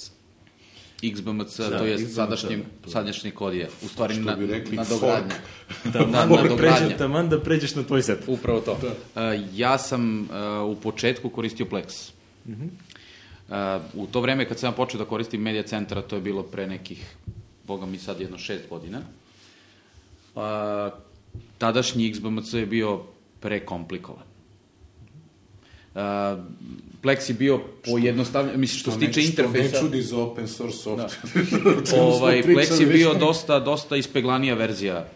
XBMC, 1.04 1.58
Da, 1.60 1.78
to 1.78 1.86
je 1.86 1.98
XBMC, 1.98 2.10
sadašnji, 2.10 2.58
da. 2.86 2.92
sadašnji 2.92 3.32
kod 3.32 3.54
je. 3.54 3.70
U 3.82 3.88
stvari, 3.88 4.16
na, 4.16 4.36
rekli, 4.42 4.78
nadogradnja. 4.78 5.36
Taman 5.84 6.12
Na- 6.12 6.18
da, 6.18 6.26
nadogradnja. 6.26 6.58
pređe, 6.78 6.98
taman 6.98 7.30
da 7.30 7.40
pređeš 7.40 7.76
na 7.76 7.84
tvoj 7.84 8.02
set. 8.02 8.20
Upravo 8.28 8.60
to. 8.62 8.78
Da. 9.16 9.34
ja 9.54 9.78
sam 9.78 10.22
uh, 10.22 10.28
u 10.68 10.76
početku 10.76 11.30
koristio 11.30 11.66
Plex. 11.66 12.12
Uh, 12.46 13.56
u 13.94 14.08
to 14.08 14.22
vreme 14.22 14.48
kad 14.48 14.60
sam 14.60 14.68
ja 14.68 14.72
počeo 14.72 14.98
da 14.98 15.06
koristim 15.06 15.42
Media 15.42 15.64
Centra, 15.64 16.02
to 16.02 16.16
je 16.16 16.22
bilo 16.22 16.44
pre 16.44 16.68
nekih, 16.68 17.16
boga 17.68 17.86
mi 17.86 17.98
sad 17.98 18.22
jedno 18.22 18.38
šest 18.38 18.70
godina, 18.70 19.02
uh, 20.36 20.44
tadašnji 21.58 22.14
XBMC 22.14 22.54
je 22.54 22.66
bio 22.66 23.02
prekomplikovan. 23.40 24.24
Uh, 25.96 26.02
Plex 27.02 27.30
je 27.30 27.34
bio 27.34 27.62
pojednostavljen, 27.86 28.60
mislim 28.60 28.80
što 28.80 28.92
se 28.92 29.00
tiče 29.00 29.20
ne, 29.20 29.26
interfejsa. 29.26 29.68
Što 29.68 29.78
ne 29.78 29.82
čudi 29.82 30.02
za 30.02 30.18
open 30.18 30.48
source 30.48 30.78
software. 30.90 31.96
ovaj, 32.16 32.44
smo 32.44 32.54
Plex 32.54 32.82
je 32.82 32.88
bio 32.88 33.14
dosta, 33.14 33.60
dosta 33.60 33.96
ispeglanija 33.96 34.56
verzija 34.56 35.08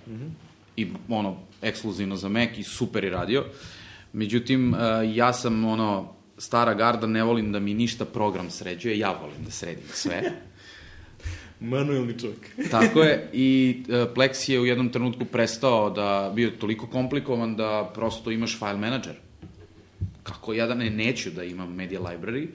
i 0.75 0.87
ono, 1.09 1.37
ekskluzivno 1.61 2.15
za 2.15 2.29
Mac 2.29 2.49
i 2.57 2.63
super 2.63 3.03
je 3.03 3.09
radio. 3.09 3.45
Međutim, 4.13 4.73
uh, 4.73 4.79
ja 5.15 5.33
sam 5.33 5.65
ono, 5.65 6.13
stara 6.37 6.73
garda, 6.73 7.07
ne 7.07 7.23
volim 7.23 7.51
da 7.51 7.59
mi 7.59 7.73
ništa 7.73 8.05
program 8.05 8.49
sređuje, 8.49 8.99
ja 8.99 9.11
volim 9.21 9.43
da 9.45 9.51
sredim 9.51 9.87
sve. 9.93 10.23
Manuelni 11.59 12.19
čovjek. 12.19 12.49
Tako 12.71 13.03
je, 13.03 13.29
i 13.33 13.77
uh, 13.87 13.95
Plex 14.15 14.49
je 14.49 14.59
u 14.59 14.65
jednom 14.65 14.89
trenutku 14.89 15.25
prestao 15.25 15.89
da 15.89 16.31
bio 16.35 16.51
toliko 16.59 16.87
komplikovan 16.87 17.55
da 17.55 17.91
prosto 17.93 18.31
imaš 18.31 18.59
file 18.59 18.77
manager. 18.77 19.13
Kako 20.23 20.53
ja 20.53 20.67
da 20.67 20.73
ne 20.73 20.89
neću 20.89 21.31
da 21.31 21.43
imam 21.43 21.73
media 21.73 21.99
library, 21.99 22.47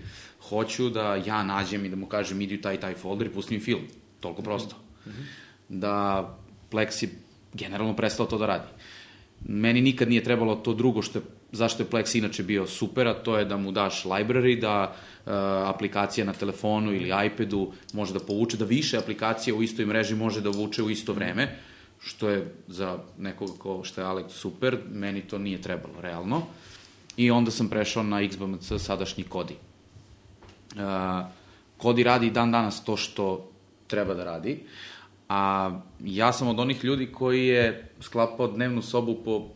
hoću 0.49 0.91
da 0.91 1.17
ja 1.27 1.43
nađem 1.43 1.85
i 1.85 1.89
da 1.89 1.97
mu 1.97 2.07
kažem 2.07 2.41
idi 2.41 2.55
u 2.55 2.61
taj 2.61 2.81
taj 2.81 2.95
folder 2.95 3.27
i 3.27 3.31
pustim 3.31 3.61
film. 3.61 3.83
Toliko 4.21 4.43
prosto. 4.43 4.77
Da 5.69 6.29
Plex 6.71 7.03
je 7.03 7.09
generalno 7.55 7.97
prestao 7.97 8.27
to 8.27 8.39
da 8.39 8.47
radi. 8.47 8.69
Meni 9.45 9.81
nikad 9.81 10.09
nije 10.09 10.25
trebalo 10.25 10.55
to 10.55 10.75
drugo 10.75 11.03
što 11.03 11.19
je, 11.19 11.23
zašto 11.53 11.83
je 11.83 11.91
Plex 11.91 12.19
inače 12.19 12.43
bio 12.43 12.67
super, 12.67 13.09
a 13.09 13.15
to 13.15 13.39
je 13.39 13.45
da 13.45 13.57
mu 13.57 13.73
daš 13.73 14.05
library, 14.05 14.61
da 14.61 14.93
uh, 14.93 15.33
aplikacija 15.69 16.25
na 16.27 16.33
telefonu 16.33 16.93
ili 16.93 17.27
iPadu 17.27 17.73
može 17.93 18.13
da 18.13 18.21
povuče, 18.21 18.57
da 18.57 18.65
više 18.65 18.99
aplikacija 18.99 19.55
u 19.55 19.63
istoj 19.63 19.87
mreži 19.87 20.15
može 20.15 20.41
da 20.41 20.51
vuče 20.51 20.83
u 20.83 20.91
isto 20.91 21.13
vreme, 21.13 21.59
što 22.01 22.29
je 22.29 22.55
za 22.69 22.99
nekoga 23.19 23.53
ko 23.59 23.85
što 23.85 24.01
je 24.01 24.07
Alex 24.07 24.29
super, 24.29 24.79
meni 24.93 25.21
to 25.21 25.39
nije 25.39 25.63
trebalo 25.63 26.01
realno. 26.01 26.43
I 27.17 27.31
onda 27.31 27.51
sam 27.51 27.69
prešao 27.69 28.03
na 28.03 28.23
XBMC 28.23 28.79
sadašnji 28.79 29.25
Kodi. 29.25 29.55
Uh, 30.75 30.81
Kodi 31.77 32.03
radi 32.03 32.31
dan 32.31 32.53
danas 32.53 32.85
to 32.85 32.97
što 32.97 33.51
treba 33.87 34.15
da 34.15 34.25
radi, 34.25 34.61
a 35.29 35.71
ja 36.01 36.33
sam 36.33 36.49
od 36.49 36.61
onih 36.61 36.85
ljudi 36.85 37.07
koji 37.07 37.47
je 37.47 37.89
sklapao 38.01 38.47
dnevnu 38.47 38.83
sobu 38.83 39.15
po, 39.25 39.49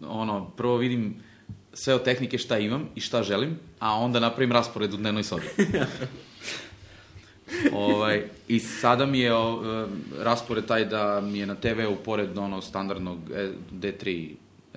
ono, 0.00 0.50
prvo 0.50 0.76
vidim 0.76 1.14
sve 1.72 1.94
od 1.94 2.04
tehnike 2.04 2.38
šta 2.38 2.58
imam 2.58 2.88
i 2.94 3.00
šta 3.00 3.22
želim, 3.22 3.58
a 3.78 3.94
onda 3.94 4.20
napravim 4.20 4.52
raspored 4.52 4.94
u 4.94 4.96
dnevnoj 4.96 5.22
sobi. 5.22 5.44
ovaj, 7.72 8.24
I 8.48 8.58
sada 8.58 9.06
mi 9.06 9.18
je 9.18 9.34
o, 9.34 9.62
e, 9.64 9.86
raspored 10.24 10.66
taj 10.66 10.84
da 10.84 11.20
mi 11.20 11.38
je 11.38 11.46
na 11.46 11.54
TV-u, 11.54 11.96
pored 12.04 12.38
ono 12.38 12.60
standardnog 12.60 13.18
e, 13.34 13.52
D3 13.72 14.30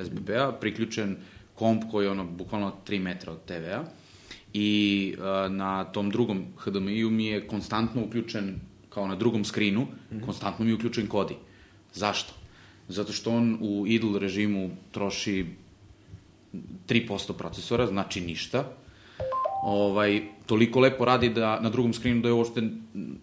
SBB-a, 0.04 0.52
priključen 0.52 1.18
komp 1.56 1.84
koji 1.92 2.06
je 2.06 2.12
ono 2.12 2.24
bukvalno 2.24 2.76
3 2.88 3.00
metra 3.00 3.32
od 3.32 3.46
TV-a 3.46 3.84
i 4.54 5.16
e, 5.18 5.50
na 5.50 5.84
tom 5.84 6.10
drugom 6.10 6.46
HDMI-u 6.58 7.10
mi 7.10 7.26
je 7.26 7.48
konstantno 7.48 8.04
uključen, 8.04 8.60
kao 8.90 9.08
na 9.08 9.16
drugom 9.16 9.46
skrinu, 9.46 9.82
mm 9.82 9.88
-hmm. 10.12 10.26
konstantno 10.26 10.66
mi 10.66 10.72
je 10.72 10.76
uključen 10.76 11.08
Kodi. 11.08 11.36
Zašto? 11.94 12.34
Zato 12.88 13.14
što 13.14 13.32
on 13.32 13.58
u 13.62 13.88
idle 13.88 14.20
režimu 14.20 14.70
troši 14.92 15.46
3% 16.88 17.34
procesora, 17.34 17.88
znači 17.88 18.22
ništa. 18.22 18.64
Ovaj, 19.64 20.22
toliko 20.46 20.80
lepo 20.80 21.06
radi 21.06 21.30
da 21.30 21.60
na 21.60 21.70
drugom 21.70 21.94
skrinu 21.94 22.22
da 22.22 22.28
je 22.28 22.34
uopšte 22.34 22.62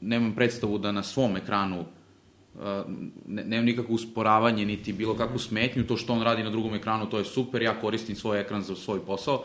nemam 0.00 0.34
predstavu 0.34 0.78
da 0.78 0.92
na 0.92 1.02
svom 1.02 1.36
ekranu 1.36 1.80
uh, 1.80 2.62
ne, 3.28 3.44
nemam 3.44 3.64
nikakvo 3.64 3.94
usporavanje 3.94 4.66
niti 4.66 4.92
bilo 4.92 5.14
kakvu 5.14 5.38
smetnju, 5.38 5.86
to 5.86 5.96
što 5.96 6.12
on 6.12 6.22
radi 6.22 6.42
na 6.42 6.50
drugom 6.50 6.74
ekranu 6.74 7.10
to 7.10 7.18
je 7.18 7.24
super, 7.24 7.62
ja 7.62 7.80
koristim 7.80 8.16
svoj 8.16 8.40
ekran 8.40 8.62
za 8.62 8.74
svoj 8.74 9.04
posao, 9.06 9.44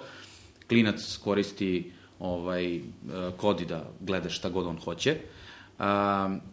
klinac 0.69 1.17
koristi 1.23 1.91
ovaj, 2.19 2.77
uh, 2.77 2.83
kodi 3.37 3.65
da 3.65 3.91
gleda 3.99 4.29
šta 4.29 4.49
god 4.49 4.65
on 4.65 4.77
hoće. 4.77 5.17
Uh, 5.79 5.85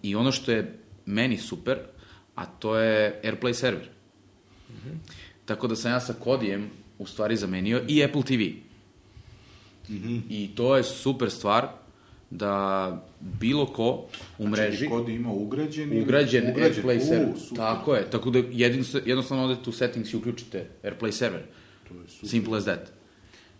I 0.02 0.16
ono 0.16 0.32
što 0.32 0.52
je 0.52 0.78
meni 1.06 1.38
super, 1.38 1.78
a 2.34 2.46
to 2.46 2.76
je 2.76 3.20
AirPlay 3.24 3.52
server. 3.52 3.88
Mm 4.70 4.74
-hmm. 4.74 4.96
Tako 5.44 5.66
da 5.66 5.76
sam 5.76 5.90
ja 5.92 6.00
sa 6.00 6.12
Kodijem 6.12 6.70
u 6.98 7.06
stvari 7.06 7.36
zamenio 7.36 7.82
i 7.88 8.04
Apple 8.04 8.22
TV. 8.22 8.40
Mm 9.88 9.96
-hmm. 9.98 10.20
I 10.30 10.50
to 10.54 10.76
je 10.76 10.82
super 10.84 11.30
stvar 11.30 11.68
da 12.30 13.06
bilo 13.20 13.66
ko 13.66 14.04
u 14.38 14.48
mreži... 14.48 14.76
Znači, 14.76 14.90
kod 14.90 15.08
ima 15.08 15.32
ugrađen... 15.32 15.92
ili- 15.92 16.02
Ugrađen, 16.02 16.50
ugrađen. 16.50 16.84
AirPlay 16.84 16.96
U, 16.96 17.04
server. 17.06 17.38
super. 17.38 17.56
Tako 17.56 17.94
je. 17.94 18.10
Tako 18.10 18.30
da 18.30 18.38
jedin, 18.38 18.84
jednostavno 19.04 19.44
odete 19.44 19.70
u 19.70 19.72
settings 19.72 20.12
i 20.12 20.16
uključite 20.16 20.66
AirPlay 20.82 21.10
server. 21.10 21.42
To 21.88 21.94
je 21.94 22.08
super. 22.08 22.28
Simple 22.28 22.58
as 22.58 22.64
that. 22.64 22.92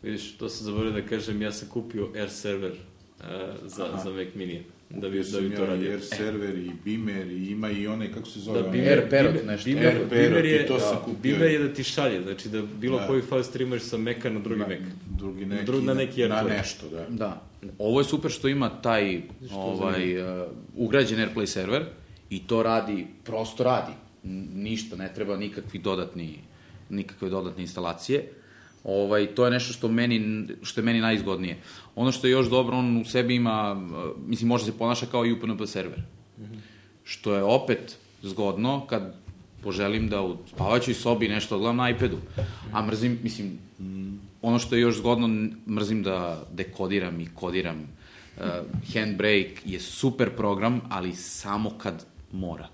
Vidiš, 0.02 0.36
to 0.36 0.48
sam 0.48 0.64
zaboravio 0.64 1.00
da 1.02 1.08
kažem, 1.08 1.42
ja 1.42 1.52
sam 1.52 1.68
kupio 1.68 2.08
Air 2.16 2.30
server 2.30 2.72
uh, 2.72 3.26
za, 3.62 4.00
za 4.04 4.10
Mac 4.10 4.28
Mini. 4.34 4.62
Da 4.92 5.08
bi, 5.08 5.22
da 5.22 5.40
bi 5.40 5.54
to 5.56 5.66
radio. 5.66 5.90
Air 5.90 6.00
server 6.02 6.54
i 6.56 6.70
Beamer 6.84 7.26
i 7.28 7.46
ima 7.46 7.70
i 7.70 7.86
onaj, 7.86 8.12
kako 8.12 8.28
se 8.28 8.40
zove? 8.40 8.62
Da, 8.62 8.68
Air 8.70 9.10
Parrot 9.10 9.44
nešto. 9.46 9.64
Bimer, 9.66 9.92
Parrot, 9.92 10.10
Bimer 10.10 10.44
je, 10.44 10.64
i 10.64 10.66
to 10.66 10.78
sam 10.80 10.94
da, 10.94 11.00
kupio. 11.00 11.18
Bimer 11.22 11.50
je 11.50 11.58
da 11.58 11.74
ti 11.74 11.84
šalje, 11.84 12.22
znači 12.22 12.48
da 12.48 12.62
bilo 12.62 12.98
Da. 12.98 13.06
koji 13.06 13.22
file 13.22 13.44
streamaš 13.44 13.82
sa 13.82 13.96
Maca 13.96 14.30
na 14.30 14.40
drugi 14.40 14.60
na, 14.60 14.66
Mac. 14.68 14.78
drugi 15.08 15.44
neki, 15.46 15.72
na 15.76 15.94
neki 15.94 16.20
na 16.20 16.34
AirPlay. 16.36 16.48
nešto, 16.50 16.88
da. 16.88 17.06
Da. 17.10 17.42
Ovo 17.78 18.00
je 18.00 18.04
super 18.04 18.30
što 18.30 18.48
ima 18.48 18.70
taj 18.72 19.20
ovaj, 19.52 20.18
uh, 20.40 20.46
ugrađen 20.76 21.18
AirPlay 21.20 21.46
server 21.46 21.84
i 22.30 22.40
to 22.40 22.62
radi, 22.62 23.06
prosto 23.24 23.64
radi. 23.64 23.92
N- 24.24 24.48
Ništa, 24.54 24.96
ne 24.96 25.12
treba 25.14 25.36
nikakvi 25.36 25.78
dodatni, 25.78 26.38
nikakve 26.90 27.30
dodatne 27.30 27.62
instalacije. 27.62 28.28
Ovaj, 28.84 29.26
to 29.26 29.44
je 29.44 29.50
nešto 29.50 29.72
što, 29.72 29.88
meni, 29.88 30.46
što 30.62 30.80
je 30.80 30.84
meni 30.84 31.00
najizgodnije. 31.00 31.56
Ono 31.94 32.12
što 32.12 32.26
je 32.26 32.30
još 32.30 32.50
dobro, 32.50 32.76
on 32.76 32.96
u 32.96 33.04
sebi 33.04 33.34
ima, 33.34 33.72
uh, 33.72 34.20
mislim, 34.26 34.48
može 34.48 34.64
se 34.64 34.78
ponaša 34.78 35.06
kao 35.06 35.26
i 35.26 35.32
UPnP 35.32 35.66
server. 35.66 36.02
Što 37.04 37.34
je 37.34 37.42
opet 37.42 37.98
zgodno 38.22 38.86
kad 38.86 39.14
poželim 39.62 40.08
da 40.08 40.22
u 40.22 40.36
spavaćoj 40.46 40.94
sobi 40.94 41.28
nešto 41.28 41.54
odgledam 41.54 41.76
na 41.76 41.90
iPadu. 41.90 42.16
A 42.72 42.86
mrzim, 42.86 43.18
mislim, 43.22 43.58
ono 44.42 44.58
što 44.58 44.74
je 44.74 44.80
još 44.80 44.96
zgodno, 44.96 45.48
mrzim 45.68 46.02
da 46.02 46.46
dekodiram 46.52 47.20
i 47.20 47.28
kodiram. 47.34 47.80
Uh, 48.36 48.44
Handbrake 48.94 49.54
je 49.64 49.80
super 49.80 50.30
program, 50.36 50.80
ali 50.90 51.14
samo 51.14 51.70
kad 51.70 52.06
mora. 52.32 52.68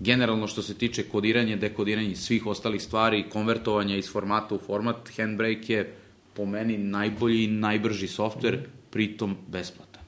Generalno 0.00 0.46
što 0.46 0.62
se 0.62 0.74
tiče 0.74 1.02
kodiranja, 1.02 1.56
dekodiranja 1.56 2.16
svih 2.16 2.46
ostalih 2.46 2.82
stvari, 2.82 3.24
konvertovanja 3.28 3.96
iz 3.96 4.10
formata 4.10 4.54
u 4.54 4.58
format, 4.58 4.96
Handbrake 5.16 5.72
je 5.72 5.92
po 6.34 6.46
meni 6.46 6.78
najbolji 6.78 7.44
i 7.44 7.48
najbrži 7.48 8.08
softver, 8.08 8.58
pritom 8.90 9.36
besplatan. 9.48 10.02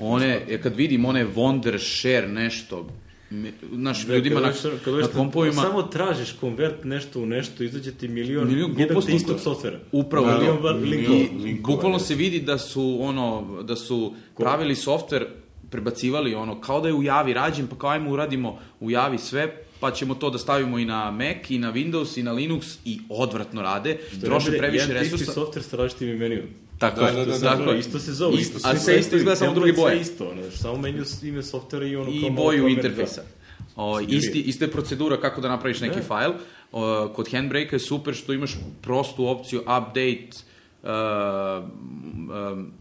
One, 0.00 0.40
e, 0.48 0.60
kad 0.60 0.76
vidim 0.76 1.04
one 1.04 1.26
Wondershare 1.26 2.26
nešto, 2.28 2.88
me- 3.30 3.52
znaš, 3.72 4.06
ljudima 4.06 4.40
na, 4.40 4.46
Kad 4.46 4.54
dođeš- 4.56 4.84
kad 4.84 4.94
na 4.94 5.06
kompovima... 5.08 5.62
Samo 5.62 5.82
tražiš 5.82 6.32
konvert 6.32 6.84
nešto 6.84 7.20
u 7.20 7.26
nešto, 7.26 7.64
izađe 7.64 7.92
ti 7.92 8.08
milion, 8.08 8.48
Milion 8.48 8.70
jedan 8.70 8.86
gluposti 8.86 9.14
istog 9.14 9.40
softvera. 9.40 9.78
Upravo 9.92 10.26
Da, 10.26 10.38
Milion 10.38 10.56
milion. 10.74 10.90
linkova. 10.90 11.18
I 11.18 11.44
linkova, 11.44 11.76
bukvalno 11.76 11.98
da. 11.98 12.04
se 12.04 12.14
vidi 12.14 12.40
da 12.40 12.58
su 12.58 12.98
ono 13.00 13.62
da 13.62 13.76
su 13.76 14.14
pravili 14.36 14.74
softver 14.74 15.26
prebacivali 15.70 16.34
ono 16.34 16.60
kao 16.60 16.80
da 16.80 16.88
je 16.88 16.94
u 16.94 17.02
Javi 17.02 17.32
rađen 17.32 17.66
pa 17.66 17.76
kao 17.78 17.90
ajmo 17.90 18.10
uradimo 18.10 18.58
u 18.80 18.90
Javi 18.90 19.18
sve 19.18 19.56
pa 19.80 19.90
ćemo 19.90 20.14
to 20.14 20.30
da 20.30 20.38
stavimo 20.38 20.78
i 20.78 20.84
na 20.84 21.10
Mac 21.10 21.50
i 21.50 21.58
na 21.58 21.72
Windows 21.72 22.18
i 22.18 22.22
na 22.22 22.32
Linux 22.32 22.76
i 22.84 23.00
odvratno 23.08 23.62
rade 23.62 23.98
troše 24.20 24.46
Jedan 24.46 24.58
previše 24.58 24.84
isti 24.84 24.92
resursa 24.92 25.32
softver 25.32 25.64
sa 25.64 25.76
različitim 25.76 26.08
imenima. 26.08 26.42
tako 26.78 27.00
Da, 27.00 27.06
je 27.06 27.12
da, 27.12 27.24
da, 27.24 27.38
da, 27.38 27.50
tako 27.50 27.64
da, 27.64 27.70
je 27.70 27.78
Isto 27.78 27.98
se 27.98 28.12
zove, 28.12 28.36
Isto, 28.36 28.56
isto, 28.56 28.68
a 28.68 28.76
sve 28.76 28.98
isto 28.98 29.16
izgleda 29.16 29.36
samo 29.36 29.54
drugi 29.54 29.72
boje 29.72 30.00
isto, 30.00 30.30
ono, 30.30 30.50
samo 30.50 30.78
menju 30.78 31.04
ime 31.22 31.42
softvera 31.42 31.86
i 31.86 31.96
ono 31.96 32.10
i 32.10 32.30
boju 32.30 32.68
interfejsa. 32.68 33.22
da. 33.22 33.82
O, 33.82 34.00
isti, 34.00 34.40
ista 34.40 34.64
je 34.64 34.70
procedura 34.70 35.20
kako 35.20 35.40
da 35.40 35.48
napraviš 35.48 35.80
neki 35.80 35.96
Da. 35.96 36.02
fajl. 36.02 36.30
O, 36.72 37.08
kod 37.16 37.30
Handbrake 37.30 37.76
je 37.76 37.80
super 37.80 38.14
što 38.14 38.32
imaš 38.32 38.56
prostu 38.82 39.26
opciju 39.28 39.60
update, 39.60 40.28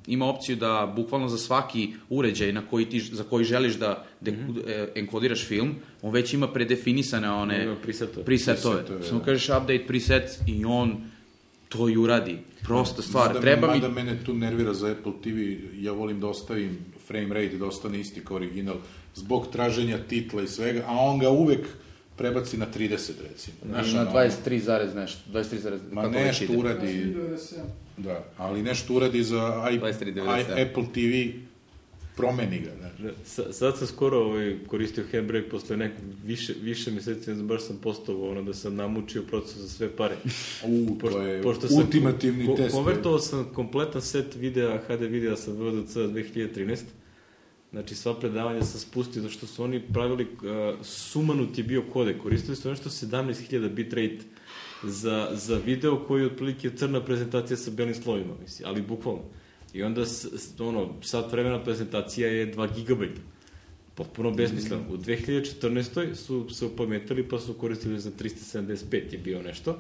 ima 0.08 0.26
opciju 0.26 0.56
da 0.56 0.94
bukvalno 0.96 1.28
za 1.28 1.38
svaki 1.38 1.94
uređaj 2.10 2.54
na 2.54 2.62
koji 2.70 2.90
ti, 2.90 3.00
za 3.00 3.24
koji 3.24 3.46
želiš 3.46 3.76
da 3.76 4.06
de, 4.22 4.32
e, 4.68 4.92
enkodiraš 4.96 5.48
film, 5.48 5.76
on 6.02 6.14
već 6.14 6.34
ima 6.34 6.48
predefinisane 6.48 7.32
one 7.32 7.64
Ima 7.64 7.76
presetove. 7.76 8.26
presetove. 8.26 8.76
Presetove, 8.78 9.08
Samo 9.08 9.20
da. 9.20 9.26
kažeš 9.26 9.50
update 9.50 9.84
preset 9.88 10.40
i 10.48 10.66
on 10.66 10.98
to 11.70 11.90
i 11.90 11.98
uradi. 11.98 12.38
Prosta 12.64 13.02
stvar. 13.02 13.28
Mada, 13.28 13.40
Treba 13.40 13.68
mi... 13.68 13.74
mada 13.74 13.90
mene 13.90 14.24
tu 14.26 14.34
nervira 14.34 14.74
za 14.74 14.92
Apple 14.92 15.12
TV, 15.24 15.38
ja 15.84 15.92
volim 15.92 16.20
da 16.20 16.28
ostavim 16.28 16.78
frame 17.08 17.34
rate, 17.34 17.58
da 17.58 17.66
ostane 17.66 18.00
isti 18.00 18.26
kao 18.26 18.36
original, 18.36 18.76
zbog 19.16 19.48
traženja 19.52 19.98
titla 19.98 20.42
i 20.42 20.48
svega, 20.48 20.84
a 20.88 20.92
on 20.92 21.20
ga 21.20 21.30
uvek 21.30 21.68
prebaci 22.18 22.58
na 22.58 22.66
30, 22.76 23.12
recimo. 23.30 23.58
Znaš, 23.66 23.94
na 23.94 24.02
ono, 24.02 24.12
23 24.12 24.60
zarez 24.60 24.96
nešto. 24.96 25.20
23 25.34 25.58
zarez, 25.58 25.82
Ma 25.92 26.08
nešto 26.08 26.46
uradi, 26.58 27.16
da, 27.98 28.24
ali 28.38 28.64
nešto 28.64 28.94
uradi 28.94 29.24
za 29.24 29.68
i, 29.72 29.80
23,97. 29.80 30.58
i, 30.58 30.62
Apple 30.62 30.84
TV, 30.94 31.40
promeni 32.16 32.60
ga. 32.60 32.72
Da. 33.00 33.12
Sa, 33.26 33.54
sad 33.54 33.78
sam 33.78 33.88
skoro 33.88 34.18
ovaj, 34.18 34.56
koristio 34.68 35.04
handbrake 35.12 35.50
posle 35.50 35.78
nekog 35.78 36.06
više, 36.26 36.54
više 36.62 36.92
meseci, 36.92 37.30
ne 37.30 37.36
znam, 37.36 37.48
baš 37.48 37.64
sam 37.64 37.78
postao 37.78 38.30
ono 38.30 38.42
da 38.42 38.54
sam 38.54 38.76
namučio 38.76 39.22
proces 39.22 39.58
za 39.58 39.70
sve 39.70 39.96
pare. 39.96 40.16
U, 40.64 40.98
to 41.02 41.22
je 41.22 41.44
sam 41.44 41.78
ultimativni 41.78 42.46
ko, 42.46 42.56
test. 42.56 42.76
Konvertovao 42.76 43.20
sam 43.20 43.50
kompletan 43.54 44.02
set 44.02 44.36
videa, 44.36 44.80
HD 44.88 45.02
videa 45.02 45.36
sa 45.36 45.52
VDC 45.52 45.96
2013. 45.96 46.80
Znači, 47.72 47.96
sva 47.96 48.20
predavanja 48.20 48.64
sam 48.64 48.80
spustio, 48.80 49.22
zato 49.22 49.34
što 49.34 49.48
su 49.48 49.64
oni 49.64 49.82
pravili, 49.94 50.24
uh, 50.24 50.86
sumanut 50.86 51.58
je 51.58 51.64
bio 51.64 51.84
kode, 51.94 52.18
koristili 52.18 52.56
su 52.56 52.70
nešto 52.70 52.90
17.000 52.90 53.70
bitrate 53.70 54.20
za, 54.86 55.30
za 55.34 55.58
video 55.66 56.06
koji 56.08 56.22
je 56.22 56.28
otprilike 56.28 56.70
crna 56.76 57.02
prezentacija 57.06 57.58
sa 57.58 57.72
belim 57.72 57.96
slovima, 57.96 58.34
misli, 58.42 58.66
ali 58.66 58.82
bukvalno. 58.82 59.22
I 59.74 59.84
onda, 59.84 60.06
s, 60.06 60.26
ono, 60.60 60.94
sat 61.02 61.32
vremena 61.32 61.64
prezentacija 61.64 62.30
je 62.30 62.56
2 62.56 62.76
gigabajta. 62.76 63.22
Potpuno 63.96 64.32
besmisleno. 64.32 64.84
U 64.90 64.98
2014. 64.98 66.16
su 66.16 66.50
se 66.50 66.66
upametili 66.66 67.30
pa 67.30 67.40
su 67.40 67.54
koristili 67.54 68.00
za 68.00 68.12
375 68.12 69.14
je 69.14 69.18
bio 69.18 69.42
nešto. 69.42 69.78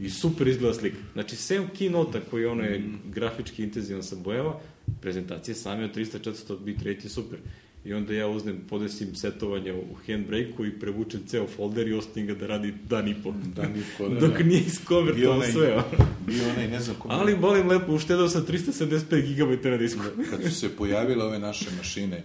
I 0.00 0.10
super 0.10 0.48
izgleda 0.48 0.74
slika. 0.74 0.96
Znači, 1.12 1.36
sem 1.36 1.68
keynota 1.78 2.20
koji 2.30 2.46
ono 2.46 2.62
je 2.62 2.82
grafički 3.04 3.62
intenzivan 3.62 4.02
sa 4.02 4.16
bojama, 4.16 4.54
prezentacije 5.00 5.54
same 5.54 5.84
od 5.84 5.96
300-400 5.96 6.58
bitrate 6.64 7.00
je 7.04 7.08
super. 7.08 7.38
I 7.88 7.94
onda 7.94 8.14
ja 8.14 8.28
uznem, 8.28 8.60
podesim 8.68 9.14
setovanje 9.14 9.72
u 9.72 9.94
handbrake-u 10.06 10.66
i 10.66 10.80
prevučem 10.80 11.20
ceo 11.26 11.46
folder 11.46 11.88
i 11.88 11.92
ostavim 11.92 12.26
ga 12.26 12.34
da 12.34 12.46
radi 12.46 12.74
dan 12.88 13.08
i 13.08 13.14
po. 13.22 13.34
Dan 13.56 13.76
i 13.76 13.82
po, 13.98 14.08
da, 14.08 14.20
Dok 14.26 14.38
da. 14.38 14.44
nije 14.44 14.60
iskonvertovano 14.60 15.42
sve. 15.52 15.82
Bio 16.26 16.50
onaj, 16.50 16.68
ne 16.68 16.80
znam 16.80 16.96
kom... 16.98 17.10
Ali 17.10 17.34
volim 17.34 17.68
lepo, 17.68 17.92
uštedao 17.92 18.28
sam 18.28 18.46
375 18.46 19.34
GB 19.36 19.64
na 19.64 19.76
disku. 19.76 20.00
Kad 20.30 20.42
su 20.42 20.50
se 20.50 20.76
pojavile 20.76 21.24
ove 21.24 21.38
naše 21.38 21.70
mašine, 21.76 22.24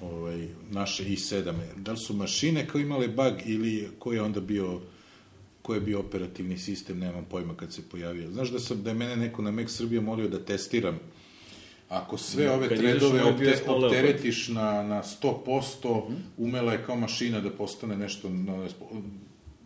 ovaj, 0.00 0.48
naše 0.70 1.04
i7, 1.04 1.52
da 1.76 1.92
li 1.92 1.98
su 1.98 2.14
mašine 2.14 2.66
kao 2.66 2.80
imale 2.80 3.08
bug 3.08 3.34
ili 3.46 3.88
ko 3.98 4.12
je 4.12 4.22
onda 4.22 4.40
bio 4.40 4.80
ko 5.62 5.74
je 5.74 5.80
bio 5.80 6.00
operativni 6.00 6.58
sistem, 6.58 6.98
nemam 6.98 7.24
pojma 7.30 7.54
kad 7.56 7.72
se 7.72 7.82
pojavio. 7.90 8.30
Znaš 8.30 8.50
da 8.50 8.58
sam 8.58 8.82
da 8.82 8.90
je 8.90 8.94
mene 8.94 9.16
neko 9.16 9.42
na 9.42 9.50
Mac 9.50 9.70
Srbija 9.70 10.00
molio 10.00 10.28
da 10.28 10.44
testiram 10.44 10.98
Ako 11.94 12.18
sve 12.18 12.50
ove 12.50 12.68
kad 12.68 13.02
ovaj 13.02 13.22
opte, 13.22 13.62
opteretiš 13.66 14.48
na, 14.48 14.82
na 14.82 15.02
100%, 15.22 16.02
umela 16.38 16.72
je 16.72 16.84
kao 16.86 16.96
mašina 16.96 17.40
da 17.40 17.50
postane 17.50 17.96
nešto, 17.96 18.28
na, 18.28 18.68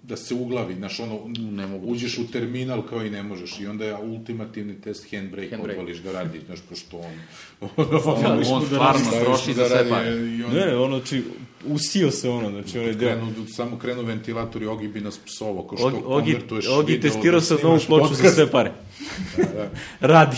da 0.09 0.17
se 0.17 0.35
uglavi, 0.35 0.75
znaš, 0.75 1.01
ono, 1.01 1.21
Ne 1.39 1.67
mogu 1.67 1.87
da 1.87 1.93
uđeš 1.93 2.19
u 2.19 2.31
terminal 2.33 2.83
kao 2.83 3.05
i 3.05 3.11
ne 3.11 3.23
možeš 3.23 3.61
i 3.61 3.67
onda 3.67 3.85
je 3.85 3.97
ultimativni 3.97 4.81
test 4.81 5.11
handbrake, 5.11 5.51
Handbrake. 5.51 5.81
odvališ 5.81 5.99
da 5.99 6.13
radi, 6.13 6.41
znaš, 6.47 6.59
pošto 6.69 6.99
on... 6.99 7.13
Da, 8.23 8.39
on 8.51 8.67
stvarno 8.67 9.05
staviš 9.05 9.25
troši 9.25 9.55
da 9.55 9.69
za 9.69 9.69
sve 9.69 9.89
pare. 9.89 10.11
I 10.11 10.45
on 10.45 10.55
Ne, 10.55 10.77
ono, 10.77 10.97
znači, 10.97 11.23
usio 11.67 12.11
se 12.11 12.29
ono, 12.29 12.51
znači, 12.51 12.79
onaj 12.79 12.93
deo. 12.93 13.09
krenu, 13.11 13.47
samo 13.49 13.79
krenu 13.79 14.03
ventilatori, 14.03 14.67
Ogi 14.67 14.89
bi 14.89 15.01
nas 15.01 15.19
psovo, 15.27 15.63
ko 15.63 15.77
što 15.77 15.87
Ogi, 15.87 16.03
konvertuješ 16.03 16.69
Ogi 16.69 16.93
video, 16.93 17.11
testirao 17.11 17.41
da 17.41 17.47
sam 17.47 17.59
snimaš 17.59 17.89
novu 17.89 18.01
ploču 18.01 18.15
za 18.15 18.31
sve 18.31 18.51
pare. 18.51 18.73
Da, 19.37 19.71
Radi. 20.01 20.37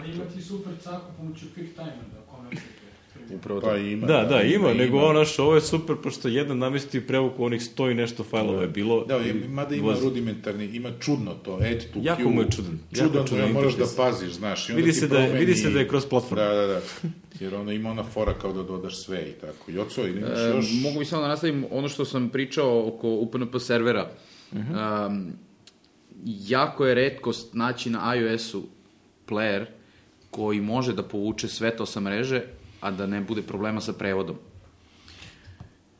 Ali 0.00 0.12
ima 0.12 0.24
ti 0.34 0.39
super 0.50 0.72
caku 0.80 1.06
pomoću 1.18 1.44
quick 1.46 1.72
timer 1.72 2.04
da 2.12 2.20
konvertujete. 2.26 2.80
Upravo. 3.32 3.60
Pa 3.60 3.76
ima. 3.76 4.06
Da, 4.06 4.24
da, 4.24 4.42
ima, 4.42 4.74
nego 4.74 4.98
ono, 4.98 5.12
naš, 5.14 5.38
ovo 5.38 5.54
je 5.54 5.60
super, 5.62 5.96
pošto 5.96 6.28
jedan 6.28 6.58
namestio 6.58 7.02
prevuku 7.02 7.44
onih 7.44 7.62
sto 7.62 7.90
i 7.90 7.94
nešto 7.94 8.24
fajlova 8.24 8.62
je 8.62 8.68
bilo. 8.68 9.04
Da, 9.04 9.18
i- 9.18 9.48
mada 9.48 9.74
ima 9.74 9.86
Voz- 9.86 10.02
rudimentarni, 10.02 10.64
ima 10.66 10.90
čudno 11.00 11.34
to, 11.34 11.54
add 11.54 11.62
to 11.84 11.98
Jako 12.00 12.22
queue. 12.22 12.34
mu 12.34 12.40
je 12.40 12.46
čudan, 12.50 12.78
Čudan, 12.94 13.26
čudan 13.26 13.46
ja 13.46 13.52
moraš 13.52 13.74
da 13.74 13.84
paziš, 13.96 14.30
znaš. 14.30 14.68
I 14.68 14.72
onda 14.72 14.80
Vidi 14.80 14.92
se 14.92 15.08
da 15.08 15.16
promeni- 15.16 15.38
vidi 15.38 15.54
se 15.54 15.70
da 15.70 15.78
je 15.80 15.88
cross 15.88 16.08
platform. 16.08 16.36
Da, 16.36 16.44
da, 16.46 16.66
da. 16.66 16.80
Jer 17.40 17.54
onda 17.54 17.72
ima 17.72 17.90
ona 17.90 18.04
fora 18.04 18.34
kao 18.34 18.52
da 18.52 18.62
dodaš 18.62 18.96
sve 18.96 19.20
i 19.22 19.32
tako. 19.32 19.70
Joco, 19.70 20.00
ili 20.00 20.18
imaš 20.18 20.38
E, 20.38 20.48
još... 20.48 20.66
mogu 20.74 20.98
bi 20.98 21.04
samo 21.04 21.22
da 21.22 21.28
nastavim 21.28 21.64
ono 21.70 21.88
što 21.88 22.04
sam 22.04 22.28
pričao 22.28 22.88
oko 22.88 23.08
UPNP 23.10 23.58
servera. 23.58 24.10
Mhm. 24.52 24.72
um, 24.72 25.32
jako 26.38 26.86
je 26.86 26.94
redkost 26.94 27.54
naći 27.54 27.90
na 27.90 28.14
iOS-u 28.16 28.62
player 29.28 29.64
koji 30.30 30.60
može 30.60 30.92
da 30.92 31.02
povuče 31.02 31.48
sve 31.48 31.76
to 31.76 31.86
sa 31.86 32.00
mreže, 32.00 32.42
a 32.80 32.90
da 32.90 33.06
ne 33.06 33.20
bude 33.20 33.42
problema 33.42 33.80
sa 33.80 33.92
prevodom. 33.92 34.36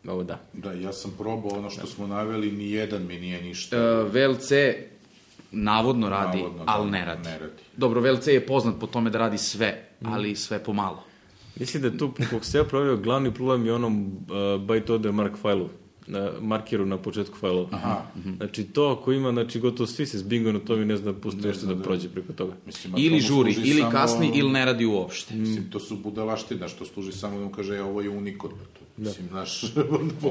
Ovo 0.08 0.24
da. 0.24 0.40
Da, 0.52 0.72
ja 0.72 0.92
sam 0.92 1.12
probao 1.18 1.58
ono 1.58 1.70
što 1.70 1.86
smo 1.86 2.06
naveli, 2.06 2.52
ni 2.52 2.70
jedan 2.70 3.06
mi 3.06 3.20
nije 3.20 3.42
ništa. 3.42 3.76
E, 3.76 4.02
VLC 4.04 4.50
navodno 5.50 6.08
radi, 6.08 6.38
Navodno, 6.38 6.64
ali 6.66 6.90
da, 6.90 6.98
ne 6.98 7.04
radi. 7.04 7.28
ne 7.28 7.38
radi. 7.38 7.62
Dobro, 7.76 8.00
VLC 8.00 8.26
je 8.26 8.46
poznat 8.46 8.74
po 8.80 8.86
tome 8.86 9.10
da 9.10 9.18
radi 9.18 9.38
sve, 9.38 9.88
ali 10.04 10.36
sve 10.36 10.64
pomalo. 10.64 11.04
Mislim 11.56 11.82
da 11.82 11.88
je 11.88 11.98
tu, 11.98 12.12
kako 12.30 12.44
se 12.44 12.58
ja 12.58 12.64
pravio, 12.64 12.96
glavni 12.96 13.34
problem 13.34 13.66
je 13.66 13.74
onom 13.74 14.06
uh, 14.06 14.30
byte 14.60 14.92
order 14.92 15.12
mark 15.12 15.36
failu, 15.36 15.68
na 16.10 16.30
markeru 16.40 16.86
na 16.86 16.96
početku 16.98 17.38
failova. 17.38 17.68
Aha. 17.72 18.02
Znači 18.36 18.64
to 18.64 18.96
ako 19.00 19.12
ima, 19.12 19.32
znači 19.32 19.60
gotovo 19.60 19.86
svi 19.86 20.06
se 20.06 20.18
zbingo 20.18 20.52
na 20.52 20.58
tom 20.58 20.82
i 20.82 20.84
ne 20.84 20.96
zna 20.96 21.12
da 21.12 21.18
pusti 21.18 21.40
nešto 21.46 21.66
da 21.66 21.82
prođe 21.82 22.08
preko 22.08 22.32
toga. 22.32 22.52
Mislim, 22.66 22.94
Ili 22.96 23.20
žuri, 23.20 23.52
ili 23.52 23.80
samo- 23.80 23.90
kasni, 23.90 24.32
ili 24.34 24.50
ne 24.50 24.64
radi 24.64 24.86
uopšte. 24.86 25.34
Mislim, 25.34 25.70
to 25.70 25.80
su 25.80 25.96
budalaština, 25.96 26.68
što 26.68 26.84
služi 26.84 27.12
samo 27.12 27.38
da 27.38 27.44
mu 27.44 27.50
kaže, 27.50 27.76
e, 27.76 27.82
ovo 27.82 28.00
je 28.00 28.08
unikod. 28.08 28.50
Mislim, 28.96 29.28
znaš, 29.28 29.60
po 30.20 30.28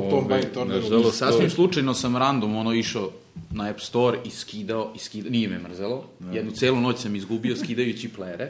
tom 0.53 0.67
nažalost, 0.69 1.17
Sasvim 1.17 1.49
slučajno 1.49 1.93
sam 1.93 2.17
random 2.17 2.55
ono 2.55 2.73
išao 2.73 3.11
na 3.51 3.69
App 3.69 3.79
Store 3.79 4.17
i 4.25 4.29
skidao, 4.29 4.91
i 4.95 4.99
skidao, 4.99 5.31
nije 5.31 5.47
me 5.47 5.59
mrzelo. 5.59 6.03
Jednu 6.33 6.51
celu 6.51 6.81
noć 6.81 6.97
sam 6.97 7.15
izgubio 7.15 7.55
skidajući 7.55 8.09
playere 8.17 8.47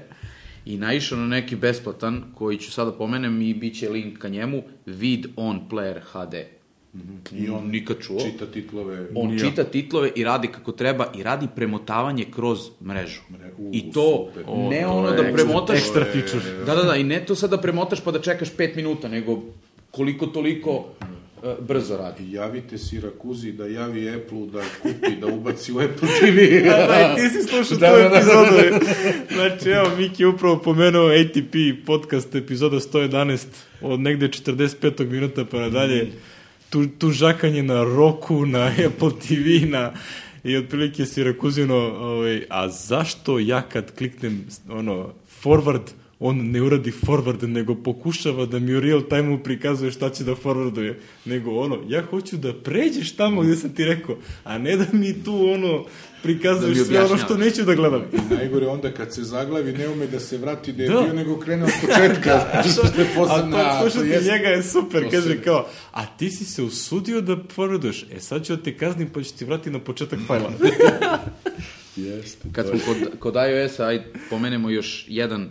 i 0.65 0.77
naišao 0.77 1.17
na 1.17 1.27
neki 1.27 1.55
besplatan 1.55 2.23
koji 2.35 2.57
ću 2.57 2.71
sada 2.71 2.91
pomenem 2.91 3.41
i 3.41 3.53
bit 3.53 3.79
će 3.79 3.89
link 3.89 4.17
ka 4.17 4.29
njemu, 4.29 4.63
Vid 4.85 5.25
on 5.35 5.61
Player 5.69 5.99
HD. 6.11 6.58
I 7.33 7.49
on 7.49 7.67
Nikad 7.67 7.97
čuo. 7.99 8.19
čita 8.21 8.45
titlove. 8.47 9.07
On 9.15 9.31
Ja. 9.31 9.39
čita 9.39 9.63
titlove 9.65 10.11
i 10.15 10.23
radi 10.23 10.47
kako 10.47 10.71
treba 10.71 11.11
i 11.15 11.23
radi 11.23 11.47
premotavanje 11.55 12.25
kroz 12.25 12.59
mrežu. 12.81 13.19
Mre- 13.31 13.51
u, 13.57 13.69
I 13.73 13.91
to 13.91 14.27
super. 14.27 14.43
ne 14.59 14.81
to 14.81 14.89
ono 14.89 15.11
da 15.11 15.17
ekstra- 15.17 15.33
premotaš... 15.35 15.77
ekstra 15.77 16.05
feature. 16.05 16.51
Da, 16.65 16.75
da, 16.75 16.83
da, 16.83 16.95
i 16.95 17.03
ne 17.03 17.19
to 17.21 17.35
sad 17.35 17.49
da 17.49 17.57
premotaš 17.57 18.01
pa 18.01 18.11
da 18.11 18.21
čekaš 18.21 18.49
5 18.51 18.75
minuta, 18.75 19.07
nego 19.07 19.41
koliko 19.91 20.25
toliko 20.27 20.85
e, 21.43 21.55
brzo 21.61 21.97
radi. 21.97 22.23
I 22.23 22.33
javite 22.33 22.77
Sirakuzi 22.77 23.51
da 23.51 23.65
javi 23.65 24.09
Apple-u 24.11 24.45
da 24.45 24.61
kupi, 24.81 25.15
da 25.15 25.27
ubaci 25.27 25.71
u 25.73 25.77
Apple 25.77 26.07
TV. 26.19 26.37
Da, 26.65 26.77
da, 26.77 27.13
i 27.13 27.29
ti 27.29 27.29
si 27.31 27.43
slušao 27.43 27.77
Da, 27.77 27.87
tu 27.87 27.97
da, 27.99 28.09
da. 28.09 28.15
epizodu. 28.15 28.85
Znači, 29.31 29.69
evo, 29.69 29.87
Miki 29.97 30.23
je 30.23 30.27
upravo 30.27 30.57
pomenuo 30.57 31.09
ATP 31.11 31.55
podcast 31.85 32.35
epizoda 32.35 32.77
111 32.77 33.45
od 33.81 33.99
negde 33.99 34.27
45. 34.27 35.07
minuta 35.07 35.45
pa 35.45 35.59
nadalje. 35.59 36.07
Tu, 36.69 36.87
tu 36.87 37.11
žakanje 37.11 37.63
na 37.63 37.83
Roku, 37.83 38.45
na 38.45 38.71
Apple 38.87 39.11
TV, 39.27 39.69
na 39.69 39.93
i 40.43 40.57
otprilike 40.57 41.05
Sirakuzino, 41.05 41.75
ovaj, 41.75 42.43
a 42.49 42.69
zašto 42.69 43.39
ja 43.39 43.61
kad 43.61 43.95
kliknem 43.95 44.45
ono, 44.69 45.13
forward, 45.43 45.91
on 46.19 46.37
ne 46.37 46.61
uradi 46.61 46.91
forward, 46.91 47.43
nego 47.43 47.75
pokušava 47.75 48.45
da 48.45 48.59
mi 48.59 48.75
u 48.75 48.79
real 48.79 49.01
time-u 49.01 49.39
prikazuje 49.43 49.91
šta 49.91 50.09
će 50.09 50.23
da 50.23 50.35
forwarduje. 50.35 50.99
Nego 51.25 51.51
ono, 51.51 51.79
ja 51.87 52.03
hoću 52.05 52.37
da 52.37 52.53
pređeš 52.53 53.15
tamo 53.15 53.41
gde 53.41 53.55
sam 53.55 53.75
ti 53.75 53.85
rekao, 53.85 54.15
a 54.43 54.57
ne 54.57 54.75
da 54.77 54.85
mi 54.91 55.23
tu 55.23 55.49
ono 55.51 55.85
prikazuješ 56.23 56.77
Da 56.77 56.85
sve 56.85 57.01
ono 57.01 57.17
što 57.17 57.37
neću 57.37 57.63
da 57.63 57.75
gledam. 57.75 58.01
I 58.13 58.33
najgore 58.35 58.67
onda 58.67 58.91
kad 58.91 59.13
se 59.13 59.23
zaglavi, 59.23 59.71
ne 59.73 59.87
ume 59.87 60.07
da 60.07 60.19
se 60.19 60.37
vrati 60.37 60.73
da 60.73 60.83
je 60.83 60.89
Da. 60.89 61.01
bio, 61.01 61.13
nego 61.13 61.39
krene 61.39 61.63
od 61.63 61.71
početka. 61.81 62.39
što 62.71 63.01
je 63.01 63.07
A 63.19 63.41
to 63.73 63.89
slušati 63.89 64.09
jest- 64.09 64.27
njega 64.27 64.47
je 64.47 64.63
super, 64.63 65.03
to 65.03 65.09
kaže 65.09 65.27
se- 65.27 65.41
kao, 65.41 65.67
a 65.91 66.05
ti 66.07 66.31
si 66.31 66.45
se 66.45 66.63
usudio 66.63 67.21
da 67.21 67.37
forwarduješ, 67.47 68.05
e 68.09 68.19
sad 68.19 68.45
ću 68.45 68.55
da 68.55 68.63
te 68.63 68.77
kaznim 68.77 69.09
pa 69.09 69.23
ću 69.23 69.33
ti 69.33 69.45
vratiti 69.45 69.69
na 69.69 69.79
početak 69.79 70.19
fajla. 70.27 70.51
Jeste. 71.97 72.47
Kad 72.51 72.67
smo 72.67 72.79
kod, 72.85 73.19
kod 73.19 73.33
iOS-a, 73.51 73.85
aj 73.85 73.99
pomenemo 74.29 74.69
još 74.69 75.05
jedan 75.07 75.49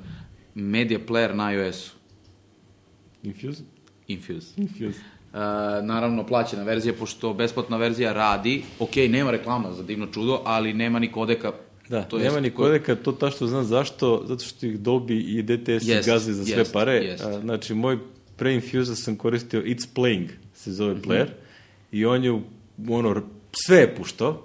media 0.55 0.99
player 1.01 1.35
na 1.35 1.53
iOS-u. 1.53 1.91
Infuse? 3.23 3.63
Infuse. 4.09 4.47
Infuse. 4.57 5.01
Uh, 5.29 5.35
naravno 5.83 6.27
plaćena 6.27 6.63
verzija, 6.63 6.95
pošto 6.95 7.35
besplatna 7.35 7.77
verzija 7.77 8.13
radi, 8.13 8.63
ok, 8.79 8.97
nema 8.99 9.31
reklama 9.31 9.73
za 9.73 9.83
divno 9.83 10.07
čudo, 10.07 10.41
ali 10.45 10.73
nema 10.75 10.99
ni 10.99 11.13
kodeka. 11.13 11.53
Da, 11.89 12.03
To 12.03 12.09
to 12.09 12.17
jest 12.17 12.27
nema 12.27 12.41
ni 12.41 12.51
ko- 12.51 12.57
kodeka, 12.57 12.95
to 12.95 13.13
ta 13.13 13.31
što 13.31 13.47
znam 13.47 13.65
zašto, 13.65 14.23
zato 14.27 14.45
što 14.45 14.67
ih 14.67 14.79
Dolby 14.79 15.13
i 15.29 15.43
DTS 15.43 15.89
Jest, 15.89 16.09
gaze 16.09 16.33
za 16.33 16.45
sve 16.45 16.57
jest, 16.57 16.73
pare. 16.73 16.93
jest. 16.95 17.25
A, 17.25 17.41
znači, 17.41 17.75
moj 17.75 17.99
pre 18.37 18.55
Infuse 18.55 18.97
sam 18.97 19.17
koristio 19.17 19.63
It's 19.63 19.87
Playing, 19.95 20.27
se 20.55 20.73
zove 20.73 20.95
Mhm. 20.95 21.03
player, 21.03 21.27
i 21.93 22.07
on 22.07 22.25
je, 22.25 22.41
ono, 22.89 23.23
sve 23.55 23.77
je 23.77 23.95
puštao, 23.97 24.43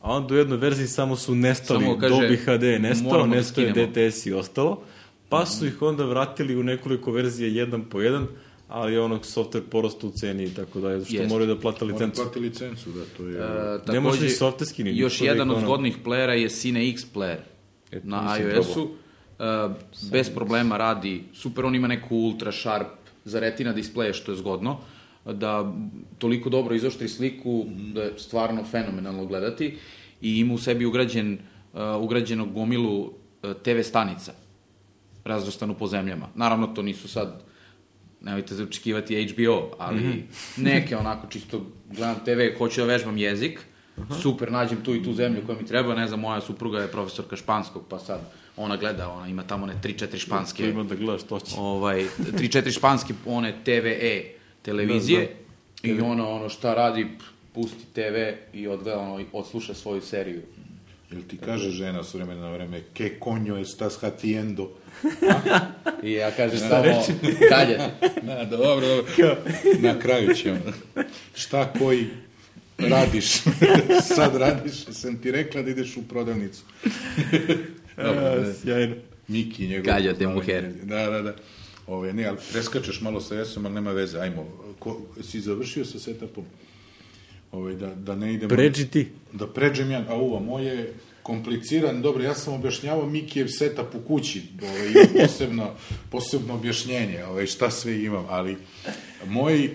a 0.00 0.12
onda 0.12 0.34
u 0.34 0.38
jednoj 0.38 0.58
verziji 0.58 0.86
samo 0.86 1.16
su 1.16 1.34
nestali, 1.34 1.80
Samo 1.80 1.98
kaže, 1.98 2.14
Dolby 2.14 2.36
HD 2.38 2.62
je 2.64 2.78
nestao, 2.78 3.18
da 3.18 3.26
nestao 3.26 3.64
je. 3.64 3.72
DTS 3.86 4.26
i 4.26 4.32
ostalo, 4.32 4.82
pa 5.28 5.46
su 5.46 5.66
ih 5.66 5.82
onda 5.82 6.04
vratili 6.04 6.56
u 6.56 6.62
nekoliko 6.62 7.12
verzija 7.12 7.48
jedan 7.52 7.82
po 7.82 8.00
jedan, 8.00 8.26
ali 8.70 8.92
je 8.92 9.00
onog 9.00 9.20
software 9.22 9.60
porasta 9.62 10.06
u 10.06 10.10
ceni 10.10 10.44
i 10.44 10.54
tako 10.54 10.80
dalje, 10.80 11.04
što 11.04 11.16
Jest. 11.16 11.28
moraju 11.28 11.54
da 11.54 11.60
plate 11.60 11.84
licencu. 11.84 12.22
plati 12.22 12.40
licencu, 12.40 12.90
da, 12.90 13.04
to 13.16 13.22
je... 13.24 13.36
Uh, 13.36 13.88
Ne 13.88 14.00
može 14.00 14.16
takođe, 14.16 14.34
ni 14.84 14.98
Još 14.98 15.18
da 15.18 15.24
jedan 15.24 15.50
od 15.50 15.56
ono- 15.56 15.66
zgodnih 15.66 15.96
playera 16.04 16.30
je 16.32 16.48
Cine 16.48 16.88
X 16.88 17.02
player 17.14 17.36
E, 17.90 18.00
to 18.00 18.06
na 18.06 18.36
iOS-u. 18.38 18.82
uh, 18.82 18.90
bez 20.10 20.30
problema 20.30 20.76
radi, 20.76 21.24
super, 21.34 21.64
on 21.64 21.74
ima 21.74 21.88
neku 21.88 22.16
ultra 22.16 22.52
sharp 22.52 22.86
za 23.24 23.40
retina 23.40 23.72
displeje, 23.72 24.12
što 24.12 24.32
je 24.32 24.38
zgodno, 24.38 24.78
da 25.24 25.72
toliko 26.18 26.50
dobro 26.50 26.74
izoštri 26.74 27.08
sliku, 27.08 27.64
da 27.94 28.02
je 28.02 28.12
stvarno 28.18 28.64
fenomenalno 28.64 29.26
gledati 29.26 29.76
i 30.20 30.38
ima 30.38 30.54
u 30.54 30.58
sebi 30.58 30.84
ugrađen, 30.84 31.38
uh, 31.72 31.80
ugrađenu 31.98 32.46
gomilu 32.46 33.00
uh, 33.00 33.10
TV 33.54 33.80
stanica 33.82 34.32
razvrstanu 35.24 35.74
po 35.74 35.86
zemljama. 35.86 36.28
Naravno, 36.34 36.66
to 36.66 36.82
nisu 36.82 37.08
sad 37.08 37.42
nemojte 38.20 38.54
se 38.54 38.62
očekivati 38.62 39.28
HBO, 39.28 39.70
ali 39.78 40.00
mm 40.00 40.12
-hmm. 40.12 40.22
neke 40.62 40.96
onako 40.96 41.26
čisto 41.26 41.66
gledam 41.90 42.16
TV, 42.24 42.58
hoću 42.58 42.80
da 42.80 42.86
vežbam 42.86 43.16
jezik, 43.16 43.60
Aha. 43.96 44.14
super, 44.14 44.52
nađem 44.52 44.78
tu 44.84 44.94
i 44.94 45.02
tu 45.02 45.12
zemlju 45.12 45.42
koja 45.46 45.58
mi 45.58 45.66
treba, 45.66 45.94
ne 45.94 46.06
znam, 46.06 46.20
moja 46.20 46.40
supruga 46.40 46.78
je 46.78 46.88
profesorka 46.88 47.36
španskog, 47.36 47.84
pa 47.88 47.98
sad 47.98 48.20
ona 48.56 48.76
gleda, 48.76 49.08
ona 49.08 49.28
ima 49.28 49.42
tamo 49.42 49.64
one 49.64 49.74
3-4 49.82 50.18
španske. 50.18 50.70
Ima 50.70 50.82
da 50.82 50.94
gledaš, 50.94 51.22
to 51.22 51.40
će. 51.40 51.54
Ovaj, 51.58 52.06
3-4 52.18 52.74
španske, 52.74 53.14
one 53.26 53.54
TVE 53.64 54.24
televizije, 54.62 55.20
da, 55.20 55.88
da. 55.88 55.94
i 55.94 56.00
ona 56.00 56.28
ono 56.28 56.48
šta 56.48 56.74
radi, 56.74 57.06
pusti 57.54 57.84
TV 57.94 58.16
i 58.56 58.68
odgleda, 58.68 58.98
ono, 58.98 59.24
odsluša 59.32 59.74
svoju 59.74 60.00
seriju. 60.00 60.42
Ili 61.10 61.22
ti 61.28 61.36
kaže 61.36 61.70
žena 61.70 62.04
s 62.04 62.14
vremena 62.14 62.40
na 62.40 62.50
vreme, 62.50 62.82
ke 62.94 63.18
konjo 63.18 63.56
estás 63.56 63.98
haciendo? 64.00 64.70
I 66.02 66.12
ja 66.12 66.30
kažem 66.30 66.58
samo, 66.58 66.84
dalje. 67.50 67.78
Na, 68.28 68.44
dobro, 68.44 68.86
dobro. 68.86 69.36
Na 69.80 69.98
kraju 69.98 70.34
ćemo. 70.34 70.58
Šta 71.34 71.72
koji 71.78 72.06
radiš? 72.78 73.32
Sad 74.16 74.36
radiš, 74.36 74.84
sam 74.90 75.18
ti 75.18 75.30
rekla 75.32 75.62
da 75.62 75.70
ideš 75.70 75.96
u 75.96 76.02
prodavnicu. 76.08 76.62
dobro, 77.96 78.40
da. 78.40 78.54
Sjajno. 78.54 78.94
Miki, 79.28 79.66
njegov... 79.66 79.94
Kalja 79.94 80.14
te 80.14 80.26
mujer. 80.26 80.72
Da, 80.82 81.10
da, 81.10 81.22
da. 81.22 81.34
Ove, 81.86 82.12
ne, 82.12 82.26
ali 82.26 82.38
preskačeš 82.52 83.00
malo 83.00 83.20
sa 83.20 83.34
jesom, 83.34 83.66
ali 83.66 83.74
nema 83.74 83.92
veze. 83.92 84.18
Ajmo, 84.18 84.74
ko, 84.78 85.00
si 85.22 85.40
završio 85.40 85.84
sa 85.84 85.98
setupom? 85.98 86.44
Ove, 87.52 87.74
da, 87.74 87.94
da 87.94 88.14
ne 88.14 88.34
idemo... 88.34 88.48
Pređi 88.48 88.86
ti. 88.86 89.08
Da 89.32 89.46
pređem 89.46 89.90
ja, 89.90 90.04
a 90.08 90.14
uva, 90.14 90.40
moje 90.40 90.94
kompliciran, 91.22 92.02
dobro, 92.02 92.22
ja 92.22 92.34
sam 92.34 92.54
objašnjavao 92.54 93.06
Mikijev 93.06 93.46
setup 93.46 93.94
u 93.94 94.00
kući, 94.00 94.42
ovaj, 94.62 95.06
posebno, 95.26 95.70
posebno 96.10 96.54
objašnjenje, 96.54 97.24
ovaj, 97.24 97.46
šta 97.46 97.70
sve 97.70 98.04
imam, 98.04 98.26
ali 98.28 98.56
moj, 99.26 99.70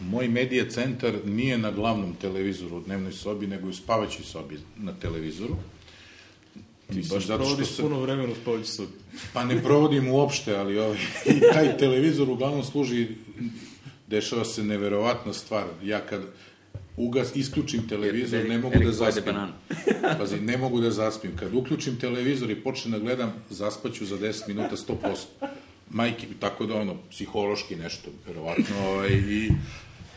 moj 0.00 0.28
medija 0.28 0.70
centar 0.70 1.14
nije 1.24 1.58
na 1.58 1.70
glavnom 1.70 2.14
televizoru 2.14 2.76
u 2.76 2.80
dnevnoj 2.80 3.12
sobi, 3.12 3.46
nego 3.46 3.68
u 3.68 3.72
spavaćoj 3.72 4.24
sobi 4.24 4.58
na 4.76 4.92
televizoru. 4.92 5.56
Ti 6.92 7.02
baš 7.10 7.26
zato 7.26 7.44
što 7.44 7.64
sam, 7.64 7.84
puno 7.84 8.00
vremena 8.00 8.32
u 8.32 8.34
spavaćoj 8.42 8.66
sobi. 8.66 8.92
Pa 9.34 9.44
ne 9.44 9.62
provodim 9.62 10.08
uopšte, 10.08 10.56
ali 10.56 10.78
ovaj, 10.78 10.98
i 11.26 11.40
taj 11.52 11.76
televizor 11.78 12.30
uglavnom 12.30 12.64
služi, 12.64 13.08
dešava 14.06 14.44
se 14.44 14.64
neverovatna 14.64 15.32
stvar. 15.32 15.64
Ja 15.82 16.00
kad, 16.00 16.22
ugas, 16.96 17.36
isključim 17.36 17.88
televizor, 17.88 18.48
ne 18.48 18.58
mogu 18.58 18.78
da 18.84 18.92
zaspim. 18.92 19.34
Pazi, 20.18 20.40
ne 20.40 20.56
mogu 20.56 20.80
da 20.80 20.90
zaspim. 20.90 21.36
Kad 21.36 21.54
uključim 21.54 21.96
televizor 21.96 22.50
i 22.50 22.62
počnem 22.62 22.92
da 22.92 22.98
gledam, 22.98 23.32
zaspaću 23.50 24.06
za 24.06 24.18
10 24.18 24.48
minuta 24.48 24.76
100%. 24.76 25.16
Majke, 25.90 26.26
tako 26.40 26.66
da 26.66 26.74
ono, 26.74 26.96
psihološki 27.10 27.76
nešto, 27.76 28.10
verovatno. 28.26 28.76
Ovaj, 28.88 29.10
i, 29.10 29.50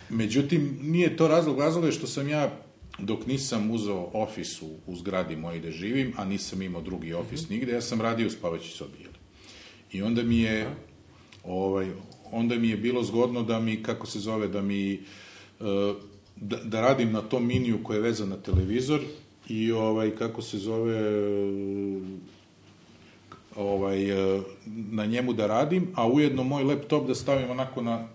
međutim, 0.10 0.80
nije 0.82 1.18
to 1.18 1.28
razlog, 1.28 1.60
razlog 1.60 1.86
je 1.86 1.91
što 1.91 2.08
sam 2.08 2.30
ja 2.30 2.60
dok 3.00 3.26
nisam 3.28 3.72
uzeo 3.72 4.10
ofis 4.14 4.62
u, 4.62 4.70
u 4.88 4.95
zgradi 4.95 5.36
moje 5.36 5.60
gde 5.60 5.72
živim, 5.72 6.14
a 6.18 6.26
nisam 6.26 6.62
imao 6.62 6.82
drugi 6.82 7.14
ofis 7.14 7.41
mm 7.41 7.45
-hmm. 7.45 7.52
nigde, 7.52 7.72
ja 7.72 7.82
sam 7.82 8.02
radio 8.02 8.28
u 8.28 8.30
spavaći 8.30 8.72
sobi. 8.72 8.98
Jel? 9.02 9.12
I 9.91 10.02
onda 10.02 10.24
mi 10.24 10.40
je, 10.40 10.70
ovaj, 11.44 11.91
onda 12.32 12.56
mi 12.56 12.70
je 12.70 12.78
bilo 12.78 13.04
zgodno 13.04 13.44
da 13.44 13.60
mi, 13.60 13.84
kako 13.84 14.08
se 14.08 14.20
zove, 14.20 14.48
da 14.48 14.62
mi 14.62 15.00
uh, 15.60 15.68
da, 16.36 16.58
da 16.58 16.82
radim 16.82 17.12
na 17.12 17.22
tom 17.22 17.48
miniju 17.48 17.84
koji 17.84 17.98
je 17.98 18.02
vezan 18.02 18.30
na 18.30 18.38
televizor 18.38 19.00
i 19.50 19.72
ovaj 19.72 20.16
kako 20.16 20.42
se 20.42 20.58
zove 20.58 21.02
ovaj 23.56 24.00
na 24.66 25.06
njemu 25.06 25.34
da 25.34 25.48
radim, 25.48 25.88
a 25.96 26.08
ujedno 26.08 26.44
moj 26.44 26.64
laptop 26.64 27.08
da 27.08 27.16
stavim 27.16 27.52
onako 27.52 27.82
na 27.82 28.08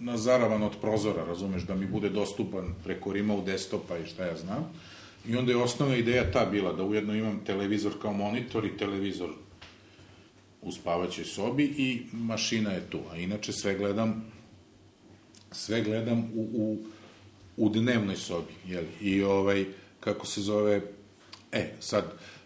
na 0.00 0.16
zaravan 0.16 0.62
od 0.62 0.72
prozora, 0.80 1.24
razumeš, 1.24 1.62
da 1.62 1.74
mi 1.74 1.86
bude 1.86 2.08
dostupan 2.08 2.74
preko 2.84 3.12
remote 3.12 3.52
desktopa 3.52 3.98
i 3.98 4.06
šta 4.06 4.24
ja 4.24 4.36
znam. 4.36 4.72
I 5.28 5.36
onda 5.36 5.52
je 5.52 5.62
osnovna 5.62 5.96
ideja 5.96 6.32
ta 6.32 6.46
bila, 6.46 6.72
da 6.72 6.84
ujedno 6.84 7.14
imam 7.14 7.40
televizor 7.46 7.92
kao 8.02 8.12
monitor 8.12 8.64
i 8.64 8.76
televizor 8.76 9.30
u 10.62 10.72
spavaćoj 10.72 11.24
sobi 11.24 11.64
i 11.64 12.02
mašina 12.12 12.70
je 12.70 12.90
tu. 12.90 12.98
A 13.12 13.16
inače 13.16 13.52
sve 13.52 13.74
gledam 13.74 14.32
sve 15.52 15.82
gledam 15.82 16.18
u, 16.18 16.48
u, 16.54 16.78
u 17.56 17.68
dnevnoj 17.68 18.16
sobi, 18.16 18.52
jel? 18.66 18.84
I 19.00 19.22
ovaj, 19.22 19.64
kako 20.00 20.26
se 20.26 20.40
zove, 20.40 20.80
e, 21.52 21.72
sad, 21.80 22.04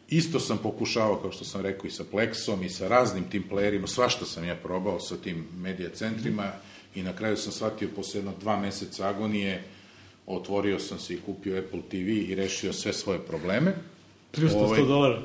isto 0.08 0.40
sam 0.40 0.58
pokušavao, 0.58 1.16
kao 1.16 1.32
što 1.32 1.44
sam 1.44 1.60
rekao, 1.60 1.86
i 1.86 1.90
sa 1.90 2.04
Plexom, 2.12 2.64
i 2.64 2.68
sa 2.68 2.88
raznim 2.88 3.24
tim 3.30 3.44
playerima, 3.50 3.86
svašta 3.86 4.24
sam 4.24 4.44
ja 4.44 4.56
probao 4.56 5.00
sa 5.00 5.16
tim 5.16 5.46
medija 5.56 5.90
centrima, 5.94 6.52
i 6.94 7.02
na 7.02 7.16
kraju 7.16 7.36
sam 7.36 7.52
shvatio, 7.52 7.88
posle 7.96 8.18
jedno 8.18 8.32
dva 8.40 8.60
meseca 8.60 9.08
agonije, 9.08 9.62
otvorio 10.26 10.78
sam 10.78 10.98
se 10.98 11.14
i 11.14 11.20
kupio 11.26 11.58
Apple 11.58 11.80
TV 11.90 12.08
i 12.08 12.34
rešio 12.34 12.72
sve 12.72 12.92
svoje 12.92 13.18
probleme. 13.18 13.74
Pljusno 14.30 14.58
100 14.58 14.64
ovaj, 14.64 14.80
dolara. 14.80 15.22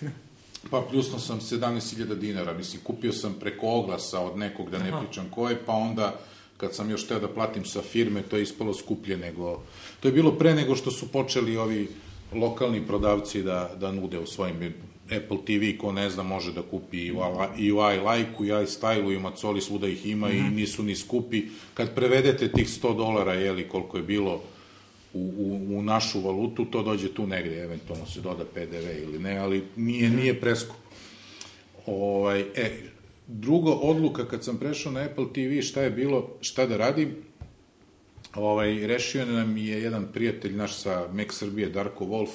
pa 0.70 0.82
pljusno 0.90 1.18
sam 1.18 1.40
17.000 1.40 2.14
dinara, 2.14 2.52
mislim, 2.52 2.82
kupio 2.82 3.12
sam 3.12 3.34
preko 3.40 3.66
oglasa 3.68 4.20
od 4.20 4.38
nekog, 4.38 4.70
da 4.70 4.78
ne 4.78 4.88
Aha. 4.88 5.00
pričam 5.00 5.30
ko 5.30 5.48
je, 5.48 5.58
pa 5.66 5.72
onda 5.72 6.20
kad 6.56 6.74
sam 6.74 6.90
još 6.90 7.06
teo 7.06 7.20
da 7.20 7.28
platim 7.28 7.64
sa 7.64 7.82
firme, 7.82 8.22
to 8.22 8.36
je 8.36 8.42
ispalo 8.42 8.74
skuplje 8.74 9.16
nego... 9.16 9.62
To 10.00 10.08
je 10.08 10.12
bilo 10.12 10.32
pre 10.32 10.54
nego 10.54 10.76
što 10.76 10.90
su 10.90 11.08
počeli 11.08 11.56
ovi 11.56 11.88
lokalni 12.32 12.86
prodavci 12.86 13.42
da, 13.42 13.70
da 13.80 13.92
nude 13.92 14.18
u 14.18 14.26
svojim 14.26 14.74
Apple 15.06 15.38
TV, 15.46 15.78
ko 15.78 15.92
ne 15.92 16.10
zna, 16.10 16.22
može 16.22 16.52
da 16.52 16.62
kupi 16.62 16.98
i 16.98 17.12
u, 17.12 17.16
i 17.58 17.72
u 17.72 17.76
iLike-u, 17.76 18.44
i 18.44 18.48
iStyle-u, 18.48 19.12
i 19.12 19.16
u 19.16 19.20
Macoli, 19.20 19.60
svuda 19.60 19.88
ih 19.88 20.06
ima 20.06 20.28
mm 20.28 20.30
-hmm. 20.30 20.38
i 20.38 20.42
mhm. 20.42 20.54
nisu 20.54 20.82
ni 20.82 20.96
skupi. 20.96 21.42
Kad 21.74 21.94
prevedete 21.94 22.48
tih 22.48 22.68
100 22.68 22.96
dolara, 22.96 23.34
jeli, 23.34 23.68
koliko 23.68 23.96
je 23.96 24.02
bilo 24.02 24.42
u, 25.14 25.32
u, 25.38 25.78
u 25.78 25.82
našu 25.82 26.20
valutu, 26.20 26.64
to 26.64 26.82
dođe 26.82 27.14
tu 27.14 27.26
negde, 27.26 27.62
eventualno 27.62 28.06
se 28.06 28.20
doda 28.20 28.44
PDV 28.44 29.02
ili 29.02 29.18
ne, 29.18 29.38
ali 29.38 29.62
nije, 29.76 30.08
mm 30.08 30.12
-hmm. 30.12 30.16
nije 30.16 30.40
preskup. 30.40 30.76
Ovaj, 31.86 32.40
e, 32.40 32.95
drugo 33.26 33.72
odluka 33.72 34.28
kad 34.28 34.44
sam 34.44 34.58
prešao 34.58 34.92
na 34.92 35.00
Apple 35.00 35.26
TV 35.32 35.60
šta 35.62 35.82
je 35.82 35.90
bilo, 35.90 36.30
šta 36.40 36.66
da 36.66 36.76
radim, 36.76 37.16
ovaj, 38.34 38.86
rešio 38.86 39.26
nam 39.26 39.56
je 39.56 39.82
jedan 39.82 40.06
prijatelj 40.12 40.56
naš 40.56 40.76
sa 40.76 41.08
Mac 41.12 41.32
Srbije, 41.32 41.68
Darko 41.68 42.04
Wolf, 42.04 42.30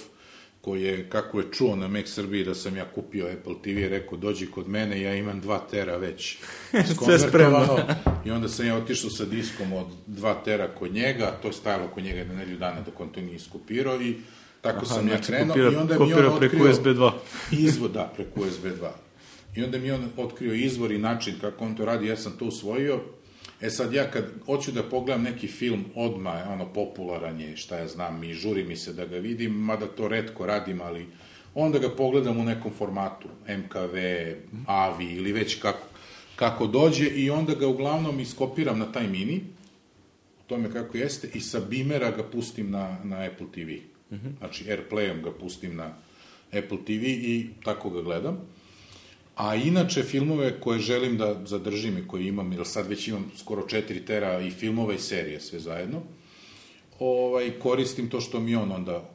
koji 0.61 0.83
je, 0.83 1.09
kako 1.09 1.39
je 1.39 1.45
čuo 1.51 1.75
na 1.75 1.87
Mac 1.87 2.09
Srbiji 2.09 2.43
da 2.43 2.55
sam 2.55 2.77
ja 2.77 2.85
kupio 2.85 3.27
Apple 3.27 3.53
TV, 3.63 3.89
rekao, 3.89 4.17
dođi 4.17 4.45
kod 4.51 4.67
mene, 4.69 5.01
ja 5.01 5.15
imam 5.15 5.41
2 5.41 5.59
tera 5.71 5.97
već 5.97 6.37
Sve 7.05 7.19
spremno. 7.19 7.79
I 8.25 8.31
onda 8.31 8.49
sam 8.49 8.67
ja 8.67 8.75
otišao 8.75 9.09
sa 9.09 9.25
diskom 9.25 9.73
od 9.73 9.87
2 10.07 10.43
tera 10.45 10.67
kod 10.67 10.93
njega, 10.93 11.37
to 11.41 11.47
je 11.47 11.53
stajalo 11.53 11.87
kod 11.87 12.03
njega 12.03 12.19
jedna 12.19 12.33
nedelju 12.33 12.57
dana 12.57 12.81
dok 12.81 12.99
on 12.99 13.09
to 13.09 13.21
nije 13.21 13.35
iskopirao 13.35 14.01
i 14.01 14.15
tako 14.61 14.85
Aha, 14.85 14.95
sam 14.95 15.07
ja 15.07 15.15
znači 15.15 15.27
krenuo. 15.27 15.47
Kopira, 15.47 15.71
I 15.71 15.75
onda 15.75 15.99
mi 15.99 16.13
on 16.13 16.25
otkrio... 16.25 16.37
preko 16.39 16.69
USB 16.69 16.85
2. 16.85 17.11
izvod, 17.51 17.91
da, 17.91 18.13
preko 18.15 18.39
USB 18.39 18.65
2. 18.65 18.89
I 19.55 19.63
onda 19.63 19.77
mi 19.77 19.91
on 19.91 20.09
otkrio 20.17 20.53
izvor 20.53 20.91
i 20.91 20.97
način 20.97 21.35
kako 21.41 21.65
on 21.65 21.75
to 21.75 21.85
radi, 21.85 22.07
ja 22.07 22.17
sam 22.17 22.37
to 22.39 22.45
usvojio. 22.45 22.99
E 23.61 23.69
sad 23.69 23.93
ja 23.93 24.11
kad 24.11 24.25
hoću 24.45 24.71
da 24.71 24.83
pogledam 24.83 25.23
neki 25.23 25.47
film 25.47 25.85
odma, 25.95 26.43
ono 26.49 26.73
popularan 26.73 27.39
je, 27.41 27.57
šta 27.57 27.77
ja 27.77 27.87
znam, 27.87 28.23
i 28.23 28.33
žuri 28.33 28.63
mi 28.63 28.75
se 28.75 28.93
da 28.93 29.05
ga 29.05 29.17
vidim, 29.17 29.51
mada 29.51 29.87
to 29.87 30.07
redko 30.07 30.45
radim, 30.45 30.81
ali 30.81 31.05
onda 31.55 31.79
ga 31.79 31.89
pogledam 31.89 32.39
u 32.39 32.43
nekom 32.43 32.71
formatu, 32.77 33.27
MKV, 33.47 33.97
AVI 34.65 35.05
ili 35.05 35.31
već 35.31 35.61
kako, 35.61 35.87
kako 36.35 36.67
dođe 36.67 37.05
i 37.05 37.29
onda 37.29 37.55
ga 37.55 37.67
uglavnom 37.67 38.19
iskopiram 38.19 38.79
na 38.79 38.91
taj 38.91 39.07
mini, 39.07 39.41
tome 40.47 40.71
kako 40.71 40.97
jeste, 40.97 41.29
i 41.33 41.39
sa 41.39 41.59
Bimera 41.59 42.11
ga 42.11 42.23
pustim 42.23 42.71
na, 42.71 42.97
na 43.03 43.17
Apple 43.25 43.47
TV. 43.53 43.69
-hmm. 44.11 44.37
Znači, 44.37 44.65
Airplayom 44.65 45.23
ga 45.23 45.31
pustim 45.31 45.75
na 45.75 45.93
Apple 46.47 46.77
TV 46.85 47.03
i 47.05 47.49
tako 47.63 47.89
ga 47.89 48.01
gledam. 48.01 48.37
A 49.41 49.55
inače, 49.55 50.03
filmove 50.03 50.59
koje 50.59 50.79
želim 50.79 51.17
da 51.17 51.41
zadržim 51.45 51.97
i 51.97 52.07
koje 52.07 52.27
imam, 52.27 52.51
jer 52.53 52.61
sad 52.65 52.87
već 52.87 53.07
imam 53.07 53.31
skoro 53.37 53.61
4 53.61 54.05
tera 54.05 54.39
i 54.41 54.51
filmova 54.51 54.93
i 54.93 54.99
serije 54.99 55.39
sve 55.39 55.59
zajedno, 55.59 56.01
ovaj, 56.99 57.51
koristim 57.59 58.09
to 58.09 58.21
što 58.21 58.39
mi 58.39 58.55
on 58.55 58.71
onda 58.71 59.09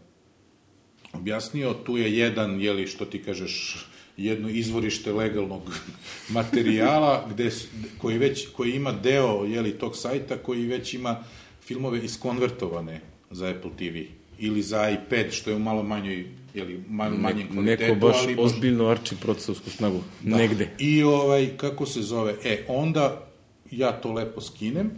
objasnio. 1.13 1.75
Tu 1.75 1.97
je 1.97 2.19
jedan, 2.19 2.61
jeli, 2.61 2.87
što 2.87 3.05
ti 3.05 3.23
kažeš, 3.23 3.87
jedno 4.17 4.49
izvorište 4.49 5.13
legalnog 5.13 5.63
materijala 6.37 7.29
gde, 7.31 7.51
koji, 7.99 8.19
već, 8.19 8.49
koji 8.57 8.73
ima 8.73 8.93
deo 8.93 9.45
jeli, 9.45 9.79
tog 9.79 9.97
sajta 9.97 10.39
koji 10.39 10.67
već 10.67 10.95
ima 10.95 11.25
filmove 11.63 12.05
iskonvertovane 12.05 13.01
za 13.31 13.47
Apple 13.47 13.71
TV. 13.79 14.26
Ili 14.39 14.63
za 14.63 14.91
iPad, 14.91 15.33
što 15.33 15.51
je 15.51 15.57
u 15.57 15.61
malo 15.61 15.83
manjoj 15.83 16.27
jeli, 16.55 16.85
malo 16.89 17.17
manjem 17.17 17.49
kvalitetu, 17.49 17.83
Neko 17.85 18.07
baš 18.07 18.17
ali 18.19 18.27
možda- 18.27 18.43
ozbiljno 18.43 18.87
arči 18.87 19.17
procesorsku 19.17 19.71
snagu. 19.71 20.01
Negde. 20.23 20.69
I 20.79 21.03
ovaj, 21.03 21.49
kako 21.57 21.87
se 21.87 22.03
zove, 22.03 22.35
e, 22.45 22.65
onda 22.69 23.27
ja 23.71 23.93
to 23.93 24.13
lepo 24.13 24.41
skinem, 24.41 24.91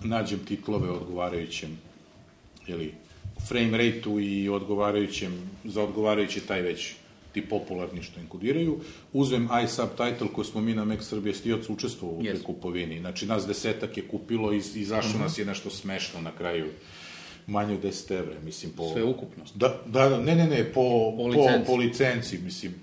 nađem 0.00 0.38
titlove 0.38 0.90
odgovarajućem, 0.90 1.78
ili 2.66 2.92
frame 3.48 3.78
rateu 3.78 4.20
i 4.20 4.48
odgovarajućem, 4.48 5.32
za 5.64 5.82
odgovarajući 5.82 6.40
taj 6.40 6.62
već 6.62 6.92
ti 7.32 7.42
popularni 7.42 8.02
što 8.02 8.20
enkodiraju, 8.20 8.78
uzmem 9.12 9.48
iSubtitle 9.64 10.28
koji 10.34 10.44
smo 10.44 10.60
mi 10.60 10.74
na 10.74 10.84
Mac 10.84 11.02
Srbije 11.02 11.34
stioc 11.34 11.68
učestvovao 11.68 12.16
u 12.16 12.22
yes. 12.22 12.34
Yes. 12.34 12.42
kupovini. 12.42 13.00
Znači, 13.00 13.26
nas 13.26 13.46
desetak 13.46 13.96
je 13.96 14.02
kupilo 14.02 14.52
i 14.52 14.62
izašlo 14.74 15.10
Mhm. 15.10 15.20
nas 15.20 15.38
je 15.38 15.44
nešto 15.44 15.70
smešno 15.70 16.20
na 16.20 16.32
kraju 16.32 16.66
manje 17.46 17.74
od 17.74 17.82
10 17.82 18.18
evra, 18.18 18.34
mislim, 18.44 18.72
po... 18.76 18.92
Sve 18.92 19.04
ukupno. 19.04 19.44
Da, 19.54 19.80
da, 19.86 20.08
da, 20.08 20.20
ne, 20.20 20.34
ne, 20.34 20.46
ne, 20.46 20.64
po, 20.64 21.12
Po 21.16 21.16
po, 21.16 21.28
licenci. 21.28 21.66
po 21.66 21.76
licenci, 21.76 22.38
mislim, 22.38 22.74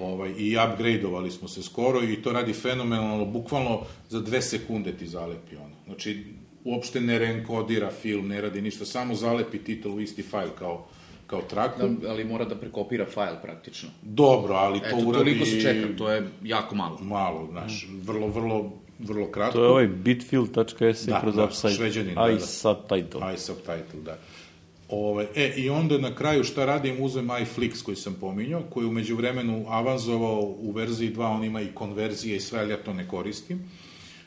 ovaj, 0.00 0.34
i 0.38 0.56
upgradeovali 0.56 1.30
smo 1.30 1.48
se 1.48 1.62
skoro 1.62 2.02
i 2.02 2.22
to 2.22 2.32
radi 2.32 2.52
fenomenalno, 2.52 3.24
bukvalno 3.24 3.80
za 4.08 4.20
dve 4.20 4.42
sekunde 4.42 4.92
ti 4.92 5.06
zalepi 5.06 5.56
ono. 5.56 5.74
Znači, 5.86 6.24
uopšte 6.64 7.00
ne 7.00 7.18
reenkodira 7.18 7.90
film, 7.90 8.28
ne 8.28 8.40
radi 8.40 8.62
ništa, 8.62 8.84
samo 8.84 9.14
zalepi 9.14 9.58
titul 9.58 9.94
u 9.94 10.00
isti 10.00 10.22
fajl 10.22 10.48
kao, 10.58 10.86
kao 11.26 11.42
traku. 11.42 11.88
Da, 11.88 12.10
ali 12.10 12.24
mora 12.24 12.44
da 12.44 12.54
prekopira 12.56 13.06
fajl 13.06 13.34
praktično. 13.42 13.88
Dobro, 14.02 14.54
ali 14.54 14.80
to 14.80 14.86
Eto, 14.86 14.96
uradi... 14.96 15.24
toliko 15.24 15.44
se 15.44 15.60
čeka, 15.60 15.96
to 15.98 16.10
je 16.10 16.28
jako 16.42 16.74
malo. 16.74 16.98
Malo, 17.02 17.48
znaš, 17.50 17.88
vrlo, 18.02 18.28
vrlo, 18.28 18.72
vrlo 18.98 19.26
kratko. 19.26 19.58
To 19.58 19.64
je 19.64 19.70
ovaj 19.70 19.86
bitfield.se 19.86 21.10
Da, 21.10 21.20
kroz 21.20 21.34
da, 21.34 21.44
upside. 21.44 21.74
šveđanin, 21.74 22.14
da, 22.14 22.30
i 22.30 22.34
da. 22.34 22.40
subtitle. 22.40 23.34
i 23.34 23.38
subtitle, 23.38 24.00
da. 24.04 24.18
Ove, 24.88 25.26
e, 25.34 25.54
i 25.56 25.70
onda 25.70 25.98
na 25.98 26.14
kraju 26.14 26.44
šta 26.44 26.64
radim, 26.64 26.96
uzem 27.00 27.28
iFlix 27.28 27.82
koji 27.82 27.96
sam 27.96 28.14
pominjao, 28.20 28.62
koji 28.70 28.84
je 28.84 28.88
umeđu 28.88 29.16
vremenu 29.16 29.64
avanzovao 29.68 30.40
u 30.40 30.72
verziji 30.72 31.14
2, 31.14 31.36
on 31.36 31.44
ima 31.44 31.60
i 31.60 31.72
konverzije 31.74 32.36
i 32.36 32.40
sve, 32.40 32.60
ali 32.60 32.70
ja 32.70 32.76
to 32.76 32.92
ne 32.92 33.08
koristim. 33.08 33.70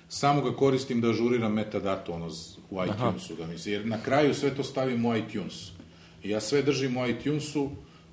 Samo 0.10 0.42
ga 0.42 0.56
koristim 0.56 1.02
da 1.02 1.10
ažuriram 1.10 1.54
metadatu 1.54 2.14
ono, 2.14 2.30
u 2.70 2.84
iTunesu, 2.84 3.36
da 3.36 3.48
mi 3.48 3.58
se, 3.58 3.72
jer 3.72 3.86
na 3.86 4.04
kraju 4.04 4.34
sve 4.34 4.56
to 4.56 4.64
stavim 4.64 5.06
u 5.06 5.16
iTunes. 5.16 5.72
Ja 6.24 6.40
sve 6.40 6.62
držim 6.62 6.98
u 6.98 7.08
iTunesu, 7.08 7.70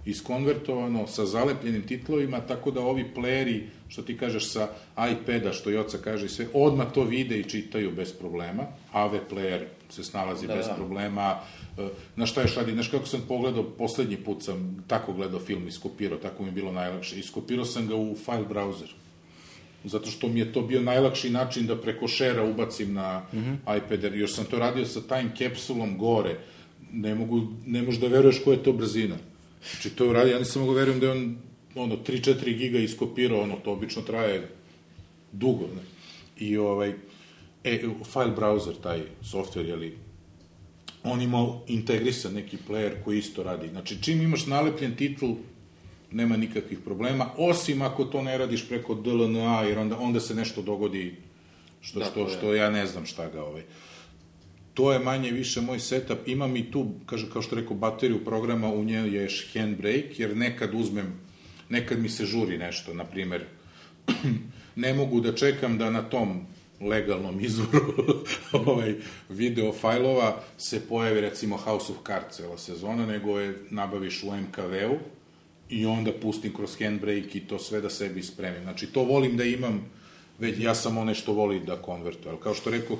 iskonvertovano 0.07 1.07
sa 1.07 1.27
zalepljenim 1.27 1.83
titlovima, 1.83 2.41
tako 2.41 2.71
da 2.71 2.81
ovi 2.81 3.05
playeri, 3.17 3.61
što 3.89 4.03
ti 4.03 4.19
kažeš 4.19 4.53
sa 4.53 4.69
iPada, 5.13 5.53
što 5.53 5.71
Joca 5.71 5.99
kaže 5.99 6.27
i 6.27 6.29
sve, 6.29 6.47
odmah 6.55 6.93
to 6.95 7.05
vide 7.05 7.39
i 7.39 7.45
čitaju 7.45 7.93
bez 7.97 8.13
problema. 8.13 8.63
AV 8.93 9.15
player 9.31 9.65
se 9.91 10.05
snalazi 10.05 10.47
da, 10.47 10.55
bez 10.55 10.67
da. 10.67 10.75
problema. 10.75 11.39
E, 11.79 11.89
Na 12.17 12.27
šta 12.27 12.43
još 12.43 12.57
radi? 12.57 12.73
Znaš 12.73 12.89
kako 12.89 13.07
sam 13.07 13.23
pogledao, 13.29 13.65
poslednji 13.65 14.17
put 14.17 14.43
sam 14.43 14.85
tako 14.87 15.13
gledao 15.13 15.41
film, 15.41 15.69
iskopirao, 15.69 16.19
tako 16.19 16.43
mi 16.43 16.49
je 16.49 16.53
bilo 16.53 16.73
najlakše. 16.73 17.19
Iskopirao 17.19 17.65
sam 17.65 17.89
ga 17.89 17.97
u 17.97 18.17
file 18.25 18.45
browser. 18.51 18.91
Zato 19.85 20.11
što 20.11 20.29
mi 20.29 20.41
je 20.41 20.53
to 20.53 20.63
bio 20.63 20.81
najlakši 20.83 21.31
način 21.31 21.67
da 21.67 21.81
preko 21.81 22.09
share 22.09 22.43
ubacim 22.43 22.95
na 22.95 23.23
mm 23.33 23.39
-hmm. 23.39 23.79
iPad, 23.79 24.03
jer 24.03 24.15
još 24.15 24.35
sam 24.35 24.45
to 24.45 24.59
radio 24.59 24.87
sa 24.87 25.01
time 25.01 25.31
capsulom 25.39 25.99
gore. 25.99 26.39
Ne 26.93 27.15
mogu, 27.15 27.47
ne 27.67 27.83
možeš 27.83 28.01
da 28.01 28.07
veruješ 28.09 28.41
koja 28.45 28.57
je 28.57 28.63
to 28.63 28.73
brzina. 28.73 29.17
Znači, 29.71 29.91
to 29.91 30.05
je 30.05 30.11
uradio, 30.11 30.33
ja 30.33 30.39
nisam 30.39 30.63
mogu 30.63 30.75
verujem 30.75 31.01
da 31.01 31.07
je 31.07 31.13
on 31.13 31.37
ono, 31.77 31.97
3-4 31.97 32.57
giga 32.57 32.79
iskopirao, 32.79 33.41
ono, 33.41 33.57
to 33.57 33.73
obično 33.73 34.03
traje 34.03 34.49
dugo, 35.33 35.67
ne? 35.77 35.83
I 36.39 36.57
ovaj, 36.57 36.95
e, 37.65 37.81
file 38.13 38.35
browser, 38.37 38.75
taj 38.83 39.03
software, 39.23 39.69
jeli, 39.69 39.99
on 41.03 41.23
ima 41.23 41.59
integrisan 41.67 42.33
neki 42.33 42.59
player 42.69 42.93
koji 43.05 43.19
isto 43.19 43.43
radi. 43.43 43.69
Znači, 43.69 44.03
čim 44.03 44.23
imaš 44.23 44.47
nalepljen 44.47 44.97
titl, 44.97 45.27
nema 46.11 46.37
nikakvih 46.37 46.79
problema, 46.79 47.31
osim 47.37 47.83
ako 47.83 48.05
to 48.05 48.23
ne 48.23 48.39
radiš 48.39 48.69
preko 48.69 48.95
DLNA, 48.95 49.63
jer 49.63 49.79
onda, 49.79 49.99
onda 49.99 50.21
se 50.21 50.35
nešto 50.35 50.63
dogodi 50.63 51.17
što, 51.81 51.99
Da, 51.99 52.05
što, 52.05 52.29
što 52.29 52.55
ja 52.55 52.71
ne 52.71 52.87
znam 52.87 53.07
šta 53.07 53.29
ga 53.29 53.45
ovaj. 53.45 53.63
To 54.77 54.93
je 54.93 54.99
manje 54.99 55.31
više 55.31 55.61
moj 55.61 55.79
setup. 55.81 56.19
Imam 56.29 56.57
i 56.57 56.71
tu, 56.71 56.87
kaže, 57.07 57.31
kao 57.33 57.43
što 57.43 57.57
rekao, 57.57 57.77
bateriju 57.77 58.25
programa, 58.25 58.69
u 58.69 58.85
njoj 58.85 59.17
je 59.17 59.29
handbrake, 59.55 60.15
jer 60.19 60.37
nekad 60.37 60.75
uzmem, 60.75 61.15
nekad 61.69 61.99
mi 61.99 62.09
se 62.09 62.25
žuri 62.25 62.59
nešto, 62.59 62.95
na 62.95 63.05
primer, 63.05 63.45
ne 64.85 64.95
mogu 64.95 65.21
da 65.21 65.35
čekam 65.35 65.79
da 65.79 65.91
na 65.91 66.03
tom 66.03 66.47
legalnom 66.81 67.41
izvoru 67.41 68.25
ovaj, 68.67 68.95
video 69.29 69.73
fajlova 69.73 70.43
se 70.59 70.81
pojavi 70.89 71.21
recimo 71.21 71.57
House 71.57 71.93
of 71.93 71.99
Cards 72.07 72.37
cela 72.37 72.59
sezona, 72.59 73.07
nego 73.07 73.39
je 73.39 73.55
nabaviš 73.71 74.23
u 74.23 74.37
MKV-u 74.37 74.99
i 75.69 75.87
onda 75.87 76.13
pustim 76.13 76.55
kroz 76.55 76.77
handbrake 76.79 77.39
i 77.39 77.47
to 77.47 77.59
sve 77.59 77.81
da 77.81 77.91
sebi 77.91 78.23
spremim. 78.23 78.63
Znači, 78.63 78.87
to 78.87 79.05
volim 79.05 79.37
da 79.37 79.45
imam, 79.45 79.91
već 80.39 80.59
ja 80.59 80.75
sam 80.75 80.99
onaj 80.99 81.15
što 81.15 81.33
voli 81.33 81.61
da 81.61 81.83
konvertuje. 81.83 82.35
Kao 82.43 82.55
što 82.55 82.71
rekao, 82.71 82.99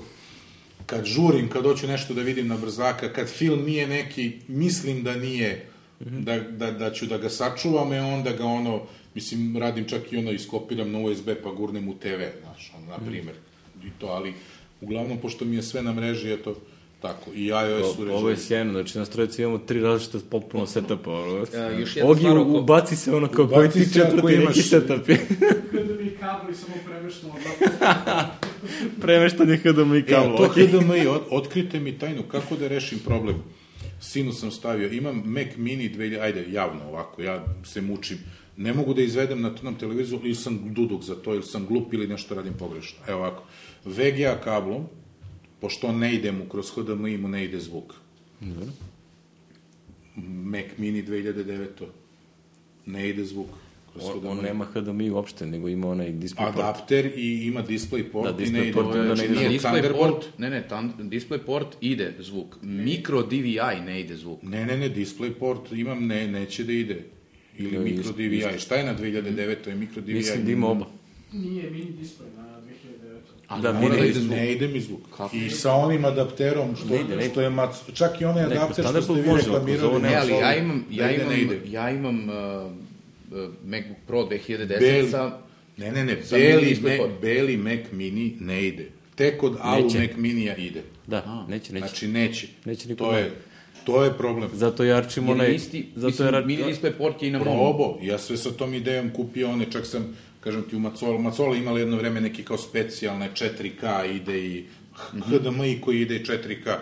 kad 0.87 1.05
žurim, 1.05 1.49
kad 1.49 1.65
hoću 1.65 1.87
nešto 1.87 2.15
da 2.15 2.23
vidim 2.23 2.49
na 2.49 2.57
brzaka, 2.57 3.13
kad 3.13 3.29
film 3.29 3.65
nije 3.65 3.87
neki, 3.87 4.33
mislim 4.49 5.03
da 5.03 5.15
nije, 5.15 5.67
da, 6.01 6.41
da, 6.41 6.71
da 6.71 6.93
ću 6.93 7.07
da 7.07 7.19
ga 7.19 7.31
sačuvam, 7.31 7.93
e 7.93 8.01
onda 8.01 8.33
ga 8.33 8.45
ono, 8.45 8.83
mislim, 9.15 9.57
radim 9.57 9.89
čak 9.89 10.13
i 10.13 10.17
ono, 10.17 10.33
iskopiram 10.33 10.93
na 10.93 10.99
USB 10.99 11.29
pa 11.43 11.51
gurnem 11.51 11.89
u 11.89 11.95
TV, 11.95 12.21
znaš, 12.43 12.73
ono, 12.77 12.87
na 12.87 12.99
primer. 13.07 13.35
I 13.85 13.91
to, 13.99 14.07
ali, 14.07 14.35
uglavnom, 14.81 15.19
pošto 15.19 15.45
mi 15.45 15.57
je 15.57 15.63
sve 15.63 15.83
na 15.83 15.93
mreži, 15.93 16.33
eto, 16.33 16.57
tako, 16.99 17.31
i 17.33 17.45
iOS 17.47 17.59
O- 17.89 17.95
uređaj. 17.99 18.17
Ovo 18.17 18.31
je 18.31 18.37
sjajno, 18.39 18.73
znači 18.73 18.99
na 18.99 19.05
strojici 19.05 19.43
imamo 19.43 19.59
tri 19.59 19.81
različite 19.81 20.19
potpuno 20.21 20.67
setupa. 20.67 21.11
Ono. 21.13 21.39
E, 21.45 21.81
još 21.81 21.97
jedna 21.97 22.11
Ogi, 22.11 22.21
stvar 22.21 22.39
oko- 22.39 22.59
ubaci 22.59 22.97
se 22.97 23.13
ono 23.13 23.29
kao 23.29 23.49
koji 23.49 23.71
ti 23.71 23.93
četvrti 23.93 24.27
imaš- 24.29 24.47
neki 24.47 24.63
setup 24.63 25.09
je. 25.09 25.27
Kada 25.73 25.95
mi 25.95 26.11
kabli 26.11 26.55
samo 26.55 26.75
od 27.27 28.27
Premeštanje 29.01 29.57
HDMI 29.57 29.99
E, 29.99 30.07
kablo. 30.07 30.37
to. 30.39 30.49
HDMI, 30.49 31.07
od, 31.07 31.21
otkrite 31.31 31.81
mi 31.81 31.93
tajnu, 31.93 32.23
kako 32.23 32.57
da 32.57 32.69
rešim 32.69 32.99
problem. 32.99 33.37
Sinu 34.01 34.33
sam 34.33 34.51
stavio, 34.51 34.89
imam 34.89 35.23
Mac 35.27 35.47
Mini 35.57 35.91
2000, 35.91 36.21
ajde, 36.21 36.47
javno 36.51 36.81
ovako, 36.85 37.23
ja 37.23 37.45
se 37.65 37.81
mučim. 37.81 38.19
Ne 38.57 38.73
mogu 38.73 38.95
da 38.95 39.03
izvedem 39.03 39.41
na 39.41 39.51
tom 39.51 39.75
televizoru, 39.75 40.23
ili 40.25 40.35
sam 40.35 40.61
duduk 40.67 41.03
za 41.03 41.15
to, 41.15 41.35
ili 41.35 41.43
sam 41.43 41.67
glup, 41.67 41.95
ili 41.95 42.07
nešto 42.07 42.35
radim 42.35 42.55
pogrešno. 42.55 42.99
Evo 43.09 43.19
ovako, 43.19 43.43
VGA 43.85 44.37
kablom, 44.45 44.85
pošto 45.67 45.93
ne 45.93 46.15
ide 46.15 46.33
mu 46.33 46.45
kroz 46.49 46.71
HDMI, 46.71 47.17
mu 47.19 47.29
ne 47.29 47.45
ide 47.45 47.59
zvuk. 47.61 47.95
Mac 50.17 50.67
Mini 50.79 51.03
2009, 51.03 51.87
ne 52.87 53.09
ide 53.09 53.25
zvuk 53.25 53.49
kroz 53.93 54.05
On, 54.05 54.27
on 54.27 54.45
nema 54.45 54.65
HDMI 54.65 55.11
uopšte, 55.11 55.47
nego 55.47 55.69
ima 55.69 55.89
onaj 55.89 56.13
display 56.13 56.53
port. 56.53 56.59
Adapter 56.59 57.07
i 57.17 57.47
ima 57.47 57.63
display 57.63 58.05
port 58.13 58.37
Da, 58.37 58.45
i 58.45 58.47
display 58.47 58.53
ne 58.53 58.69
ide. 58.69 58.83
ne 58.83 59.15
Znači, 59.15 59.29
nije 59.29 59.51
Display 59.51 59.93
port, 59.93 60.29
ne, 60.39 60.51
ne, 60.51 60.69
tan, 60.69 60.93
display 61.11 61.39
port 61.39 61.77
ide 61.81 62.15
zvuk. 62.19 62.57
Micro 62.63 63.23
DVI 63.23 63.81
ne 63.87 64.01
ide 64.01 64.17
zvuk. 64.17 64.43
Ne, 64.43 64.67
ne, 64.67 64.77
ne, 64.77 64.91
display 64.95 65.35
port 65.35 65.73
imam, 65.73 66.07
ne, 66.07 66.29
neće 66.29 66.65
da 66.65 66.73
ide. 66.73 67.05
Ili 67.59 67.71
Da, 67.71 67.81
micro 67.81 68.13
DVI. 68.13 68.59
Šta 68.59 68.77
je 68.77 68.85
na 68.85 68.99
2009. 68.99 69.69
je 69.69 69.75
micro 69.75 70.03
DVI? 70.03 70.15
Mislim 70.15 70.45
da 70.45 70.53
ima 70.53 70.69
oba. 70.69 70.87
Nije 71.37 71.71
mini 71.71 71.93
display 71.93 72.37
na 72.37 72.43
2009. 72.43 73.19
Ali 73.49 73.63
Da, 73.63 73.73
mora 73.73 73.95
da 73.97 74.01
Ne, 74.01 74.09
ide 74.09 74.21
ne 74.21 74.53
ide 74.53 74.69
mi 74.69 74.81
zvuk. 74.81 75.01
Kako? 75.17 75.37
I 75.37 75.51
sa 75.51 75.73
onim 75.73 76.05
adapterom, 76.05 76.77
što, 76.77 76.87
Ne 76.87 77.01
ide, 77.01 77.17
ne 77.17 77.25
ide. 77.25 77.31
što 77.31 77.41
je 77.41 77.51
mac, 77.51 77.71
čak 77.95 78.21
i 78.21 78.25
onaj 78.25 78.43
Ne, 78.43 78.57
adapter 78.57 78.85
što 78.85 78.93
Thunderbolt 78.93 79.41
ste 79.43 79.51
vi 79.61 79.73
reklamirali. 79.73 80.03
Ne, 80.03 80.15
ali 80.17 80.33
ja 80.33 80.57
imam, 80.57 80.85
ja 80.91 81.05
da 81.07 81.13
ide, 81.13 81.23
imam, 81.23 81.33
ne 81.35 81.41
ide. 81.43 81.61
ja 81.71 81.91
imam 81.91 82.29
uh, 82.29 82.73
uh, 83.33 83.55
MacBook 83.65 83.99
Pro 84.07 84.19
2010 84.23 84.79
Beli- 84.81 85.11
sa... 85.11 85.39
Ne, 85.77 85.93
ne, 85.93 86.05
ne, 86.05 86.17
beli, 86.31 86.79
Mac, 86.83 87.11
beli 87.23 87.57
Mac 87.57 87.81
mini 87.93 88.37
ne 88.41 88.67
ide. 88.67 88.89
Tek 89.15 89.43
od 89.43 89.57
Alu 89.61 89.85
Neće. 89.85 89.99
Mac 89.99 90.11
minija 90.17 90.57
ide. 90.57 90.83
Da, 91.07 91.47
neće, 91.49 91.73
neće. 91.73 91.87
Znači, 91.87 92.09
neće. 92.09 92.47
Neće 92.65 92.89
ni 92.89 92.97
to 92.97 93.17
je, 93.17 93.31
to 93.85 94.05
je 94.05 94.13
problem. 94.13 94.51
Zato 94.55 94.85
ja 94.85 94.97
arčim 94.97 95.25
Jer 95.25 95.33
onaj... 95.33 95.49
je 95.49 95.55
isti, 95.55 95.87
zato 95.95 96.07
mislim, 96.07 96.35
ja 96.35 96.41
mini 96.41 96.63
display 96.63 96.93
port 96.93 97.23
je 97.23 97.29
i 97.29 97.33
na 97.33 97.39
mom. 97.39 97.47
Probo, 97.47 97.99
ja 98.03 98.19
sve 98.19 98.37
sa 98.37 98.51
tom 98.51 98.75
idejom 98.75 99.11
kupio 99.11 99.51
one, 99.51 99.67
čak 99.71 99.87
sam, 99.87 100.17
kažem 100.47 100.63
ti, 100.63 100.77
u 100.77 100.81
Macolo, 100.81 101.19
Macola 101.19 101.57
imala 101.57 101.79
jedno 101.79 101.97
vreme 101.97 102.21
neki 102.21 102.43
kao 102.45 102.57
specijalne 102.59 103.31
4K 103.35 103.85
ide 104.17 104.39
i 104.47 104.65
HDMI 105.27 105.81
koji 105.81 106.01
ide 106.01 106.17
i 106.17 106.25
4K, 106.25 106.77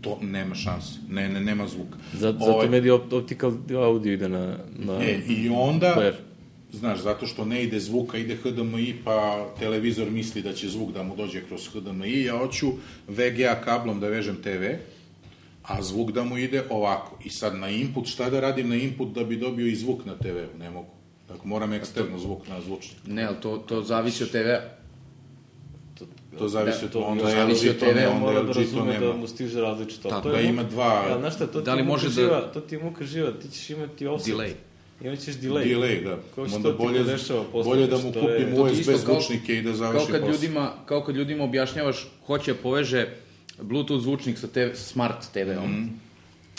to 0.00 0.18
nema 0.22 0.54
šanse, 0.54 0.98
ne, 1.10 1.28
ne, 1.28 1.40
nema 1.40 1.66
zvuka. 1.68 1.96
Zato, 2.14 2.38
Ovaj, 2.44 2.54
zato 2.56 2.70
meni 2.70 2.88
op- 2.90 3.12
optical 3.12 3.52
audio 3.76 4.12
ide 4.12 4.28
na... 4.28 4.58
na 4.78 5.00
E, 5.02 5.18
i 5.28 5.48
onda, 5.48 5.94
player. 5.98 6.14
znaš, 6.72 7.00
zato 7.00 7.26
što 7.26 7.44
ne 7.44 7.62
ide 7.62 7.80
zvuka, 7.80 8.18
ide 8.18 8.36
HDMI, 8.36 8.94
pa 9.04 9.48
televizor 9.58 10.10
misli 10.10 10.42
da 10.42 10.52
će 10.52 10.68
zvuk 10.68 10.92
da 10.92 11.02
mu 11.02 11.16
dođe 11.16 11.40
kroz 11.48 11.68
HDMI, 11.68 12.22
ja 12.22 12.38
hoću 12.38 12.66
VGA 13.08 13.54
kablom 13.64 14.00
da 14.00 14.08
vežem 14.08 14.36
TV, 14.36 14.64
a 15.62 15.82
zvuk 15.82 16.12
da 16.12 16.24
mu 16.24 16.38
ide 16.38 16.62
ovako. 16.70 17.18
I 17.24 17.30
sad 17.30 17.56
na 17.56 17.68
input, 17.70 18.06
šta 18.06 18.30
da 18.30 18.40
radim 18.40 18.68
na 18.68 18.76
input 18.76 19.14
da 19.14 19.24
bi 19.24 19.36
dobio 19.36 19.66
i 19.66 19.76
zvuk 19.76 20.04
na 20.04 20.14
TV-u? 20.14 20.58
Ne 20.58 20.70
mogu. 20.70 20.95
Dakle, 21.28 21.42
moram 21.44 21.72
eksterno 21.72 22.18
zvuk 22.18 22.48
na 22.48 22.60
zvučnik. 22.60 22.96
Ne, 23.06 23.24
ali 23.24 23.36
to, 23.36 23.56
to 23.58 23.82
zavisi 23.82 24.22
od 24.22 24.30
TV-a. 24.30 24.60
To 26.38 26.48
zavisi 26.48 26.78
Da, 26.80 26.86
od 26.86 26.92
to 26.92 27.00
onda 27.00 27.24
zavisi 27.26 27.66
LG 27.66 27.70
od 27.70 27.78
to 27.78 27.80
TV, 27.82 27.98
onda 28.06 28.18
mora 28.20 28.34
da 28.34 28.40
LG 28.42 28.46
to 28.46 28.60
razume 28.60 28.92
nema. 28.92 29.06
da 29.06 29.12
mu 29.12 29.26
stiže 29.26 29.60
različito. 29.60 30.08
Da, 30.10 30.20
To 30.20 30.30
da 30.30 30.38
je 30.38 30.48
ima 30.48 30.62
dva- 30.64 31.06
Ja, 31.08 31.18
znaš 31.18 31.34
šta, 31.34 31.46
to 31.46 31.60
Da 31.60 31.74
li 31.74 31.80
je 31.80 31.84
može 31.84 32.06
da- 32.06 32.12
živa, 32.12 32.40
to 32.44 32.60
ti 32.60 32.74
je 32.74 32.78
muka 32.80 33.04
živa, 33.06 33.32
ti 33.32 33.48
ćeš 33.50 33.70
imati 33.70 34.06
offset. 34.06 34.34
Delay. 34.34 34.52
Imat 35.02 35.18
ćeš 35.18 35.34
delay. 35.36 35.64
Delay, 35.66 36.04
da. 36.04 36.16
Ko 36.34 36.48
što 36.48 36.56
Onda 36.56 36.70
ti 36.70 36.76
bolje, 36.78 36.98
podešava 36.98 37.44
posle, 37.44 37.64
bolje 37.66 37.86
da 37.86 37.96
mu 37.96 38.02
je- 38.04 38.12
kupim 38.12 38.26
To 38.48 38.64
ti 38.64 38.72
USB 38.72 38.80
isto 38.80 38.92
kao- 38.94 39.14
zvučnike 39.14 39.52
i 39.54 39.62
da 39.62 39.68
Kao 39.68 39.76
završim 39.76 40.06
kad 40.06 40.20
posao. 40.20 40.32
ljudima, 40.32 40.72
kao 40.86 41.00
kad 41.00 41.16
ljudima 41.16 41.44
objašnjavaš 41.44 41.96
hoće 42.26 42.52
da 42.52 42.58
poveže 42.58 43.08
Bluetooth 43.60 44.02
zvučnik 44.02 44.38
sa 44.38 44.46
TV, 44.48 44.60
smart 44.74 45.24
TV-om. 45.32 45.70
Mhm. 45.72 45.84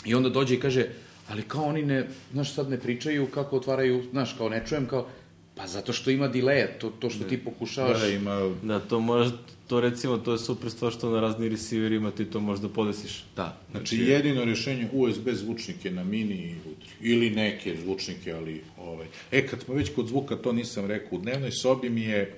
I 0.04 0.14
onda 0.14 0.28
dođe 0.28 0.54
i 0.54 0.60
kaže, 0.60 0.86
ali 1.28 1.42
kao 1.42 1.64
oni 1.64 1.82
ne, 1.82 2.08
znaš, 2.32 2.54
sad 2.54 2.70
ne 2.70 2.80
pričaju 2.80 3.26
kako 3.26 3.56
otvaraju, 3.56 4.02
znaš, 4.10 4.34
kao 4.38 4.48
ne 4.48 4.62
čujem, 4.68 4.86
kao, 4.86 5.06
pa 5.54 5.66
zato 5.66 5.92
što 5.92 6.10
ima 6.10 6.28
delay, 6.28 6.66
to, 6.80 6.90
to 6.90 7.10
što 7.10 7.24
ti 7.24 7.38
pokušavaš. 7.38 8.00
Da, 8.00 8.08
ima... 8.08 8.54
Da, 8.62 8.80
to 8.80 9.00
moraš, 9.00 9.28
to 9.66 9.80
recimo, 9.80 10.18
to 10.18 10.32
je 10.32 10.38
super 10.38 10.70
stvar 10.70 10.92
što 10.92 11.10
na 11.10 11.20
razni 11.20 11.48
receiverima 11.48 12.10
ti 12.10 12.24
to 12.24 12.40
možeš 12.40 12.62
da 12.62 12.68
podesiš. 12.68 13.24
Da. 13.36 13.60
Znači, 13.70 13.96
jedino 13.96 14.44
rješenje 14.44 14.88
USB 14.92 15.28
zvučnike 15.32 15.90
na 15.90 16.04
mini 16.04 16.34
i 16.34 16.54
udri. 16.70 16.88
Ili 17.12 17.30
neke 17.30 17.76
zvučnike, 17.84 18.32
ali... 18.32 18.62
Ovaj. 18.78 19.06
E, 19.32 19.46
kad 19.46 19.60
smo 19.60 19.74
već 19.74 19.94
kod 19.94 20.06
zvuka, 20.06 20.36
to 20.36 20.52
nisam 20.52 20.86
rekao. 20.86 21.18
U 21.18 21.20
dnevnoj 21.20 21.50
sobi 21.50 21.90
mi 21.90 22.02
je 22.02 22.34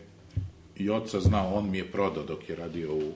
i 0.81 0.91
oca 0.91 1.21
znao, 1.21 1.55
on 1.55 1.71
mi 1.71 1.79
je 1.79 1.85
prodao 1.85 2.25
dok 2.25 2.49
je 2.49 2.57
radio 2.57 2.95
u, 2.95 2.99
u, 2.99 3.13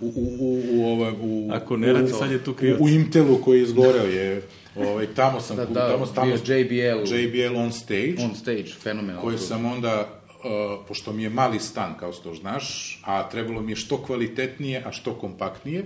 u, 0.00 0.08
u, 0.08 0.24
u, 0.38 0.62
u, 0.72 0.84
ovaj, 0.84 1.12
u, 1.20 1.48
Ako 1.52 1.76
ne 1.76 1.92
radi, 1.92 2.12
u- 2.12 2.16
sad 2.16 2.30
je 2.30 2.44
tu 2.44 2.54
krivac. 2.54 2.80
U, 2.80 2.84
u 2.84 2.88
Intelu 2.88 3.38
koji 3.44 3.58
je 3.58 3.62
izgoreo 3.62 4.04
je, 4.04 4.42
ovaj, 4.76 5.06
tamo 5.06 5.40
sam, 5.40 5.56
Da, 5.56 5.64
da, 5.66 5.88
tamo, 5.88 6.06
tamo, 6.06 6.34
JBL. 6.34 7.14
JBL 7.14 7.56
on 7.56 7.72
stage, 7.72 8.14
On 8.20 8.34
stage, 8.34 8.66
fenomenalno. 8.82 9.22
koji 9.22 9.38
sam 9.38 9.64
onda, 9.64 10.20
uh, 10.44 10.86
pošto 10.88 11.12
mi 11.12 11.22
je 11.22 11.30
mali 11.30 11.60
stan, 11.60 11.94
kao 12.00 12.12
što 12.12 12.34
znaš, 12.34 12.98
a 13.04 13.28
trebalo 13.28 13.60
mi 13.60 13.72
je 13.72 13.76
što 13.76 14.02
kvalitetnije, 14.02 14.82
a 14.86 14.92
što 14.92 15.14
kompaktnije, 15.14 15.84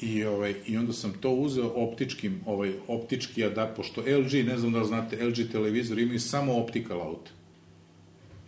I, 0.00 0.24
ovaj, 0.24 0.54
I 0.66 0.76
onda 0.76 0.92
sam 0.92 1.12
to 1.20 1.30
uzeo 1.30 1.66
optičkim, 1.74 2.40
ovaj, 2.46 2.72
optički 2.88 3.44
adapt, 3.44 3.76
pošto 3.76 4.00
LG, 4.00 4.46
ne 4.46 4.58
znam 4.58 4.72
da 4.72 4.78
li 4.80 4.86
znate, 4.86 5.24
LG 5.26 5.50
televizor 5.52 5.98
imaju 5.98 6.20
samo 6.20 6.56
optical 6.56 7.00
out. 7.00 7.30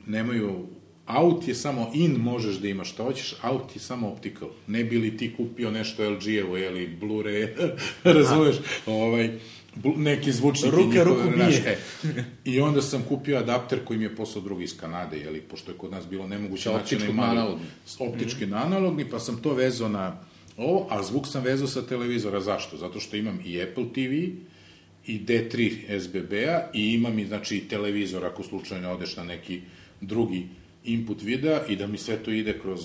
Nemaju, 0.07 0.67
out 1.11 1.49
je 1.49 1.55
samo 1.55 1.91
in, 1.95 2.13
možeš 2.13 2.57
da 2.57 2.69
imaš 2.69 2.91
šta 2.91 3.03
hoćeš, 3.03 3.35
out 3.43 3.77
je 3.77 3.81
samo 3.81 4.09
optical. 4.09 4.49
Ne 4.67 4.85
bi 4.85 4.99
li 4.99 5.17
ti 5.17 5.35
kupio 5.37 5.71
nešto 5.71 6.11
LG-evo, 6.11 6.59
ili 6.59 6.97
Blu-ray, 7.01 7.49
razumeš, 8.17 8.57
ovaj, 8.87 9.31
blu- 9.77 9.97
neki 9.97 10.33
zvučnik 10.33 10.73
Ruka 10.73 11.03
ruku 11.05 11.23
bije. 11.37 11.79
e. 12.05 12.25
I 12.45 12.61
onda 12.61 12.83
sam 12.83 13.03
kupio 13.03 13.39
adapter 13.39 13.85
koji 13.85 13.99
mi 13.99 14.05
je 14.05 14.17
poslao 14.17 14.45
drugi 14.45 14.65
iz 14.65 14.77
Kanade, 14.77 15.19
jeli, 15.19 15.41
pošto 15.41 15.73
je 15.73 15.79
kod 15.79 15.91
nas 15.91 16.07
bilo 16.07 16.27
nemoguće 16.27 16.71
naći 16.71 16.97
na 16.97 17.13
mali- 17.13 17.31
analogni. 17.31 17.65
optički 17.99 18.47
na 18.47 18.57
analogni, 18.57 19.05
pa 19.05 19.19
sam 19.19 19.43
to 19.43 19.55
vezao 19.55 19.89
na 19.89 20.21
ovo, 20.57 20.87
a 20.91 21.03
zvuk 21.03 21.27
sam 21.27 21.43
vezao 21.43 21.69
sa 21.69 21.83
televizora. 21.83 22.41
Zašto? 22.41 22.77
Zato 22.77 23.01
što 23.01 23.17
imam 23.17 23.39
i 23.45 23.63
Apple 23.63 23.85
TV, 23.85 24.13
i 25.07 25.21
D3 25.21 25.71
SBB-a 26.01 26.71
i 26.75 26.95
imam 26.95 27.19
i, 27.19 27.27
znači, 27.27 27.61
televizor 27.61 28.25
ako 28.25 28.43
slučajno 28.43 28.93
odeš 28.93 29.17
na 29.17 29.25
neki 29.25 29.61
drugi 30.01 30.47
input 30.93 31.23
videa 31.23 31.67
i 31.67 31.77
da 31.77 31.87
mi 31.87 31.99
sve 31.99 32.17
to 32.17 32.31
ide 32.31 32.59
kroz, 32.63 32.81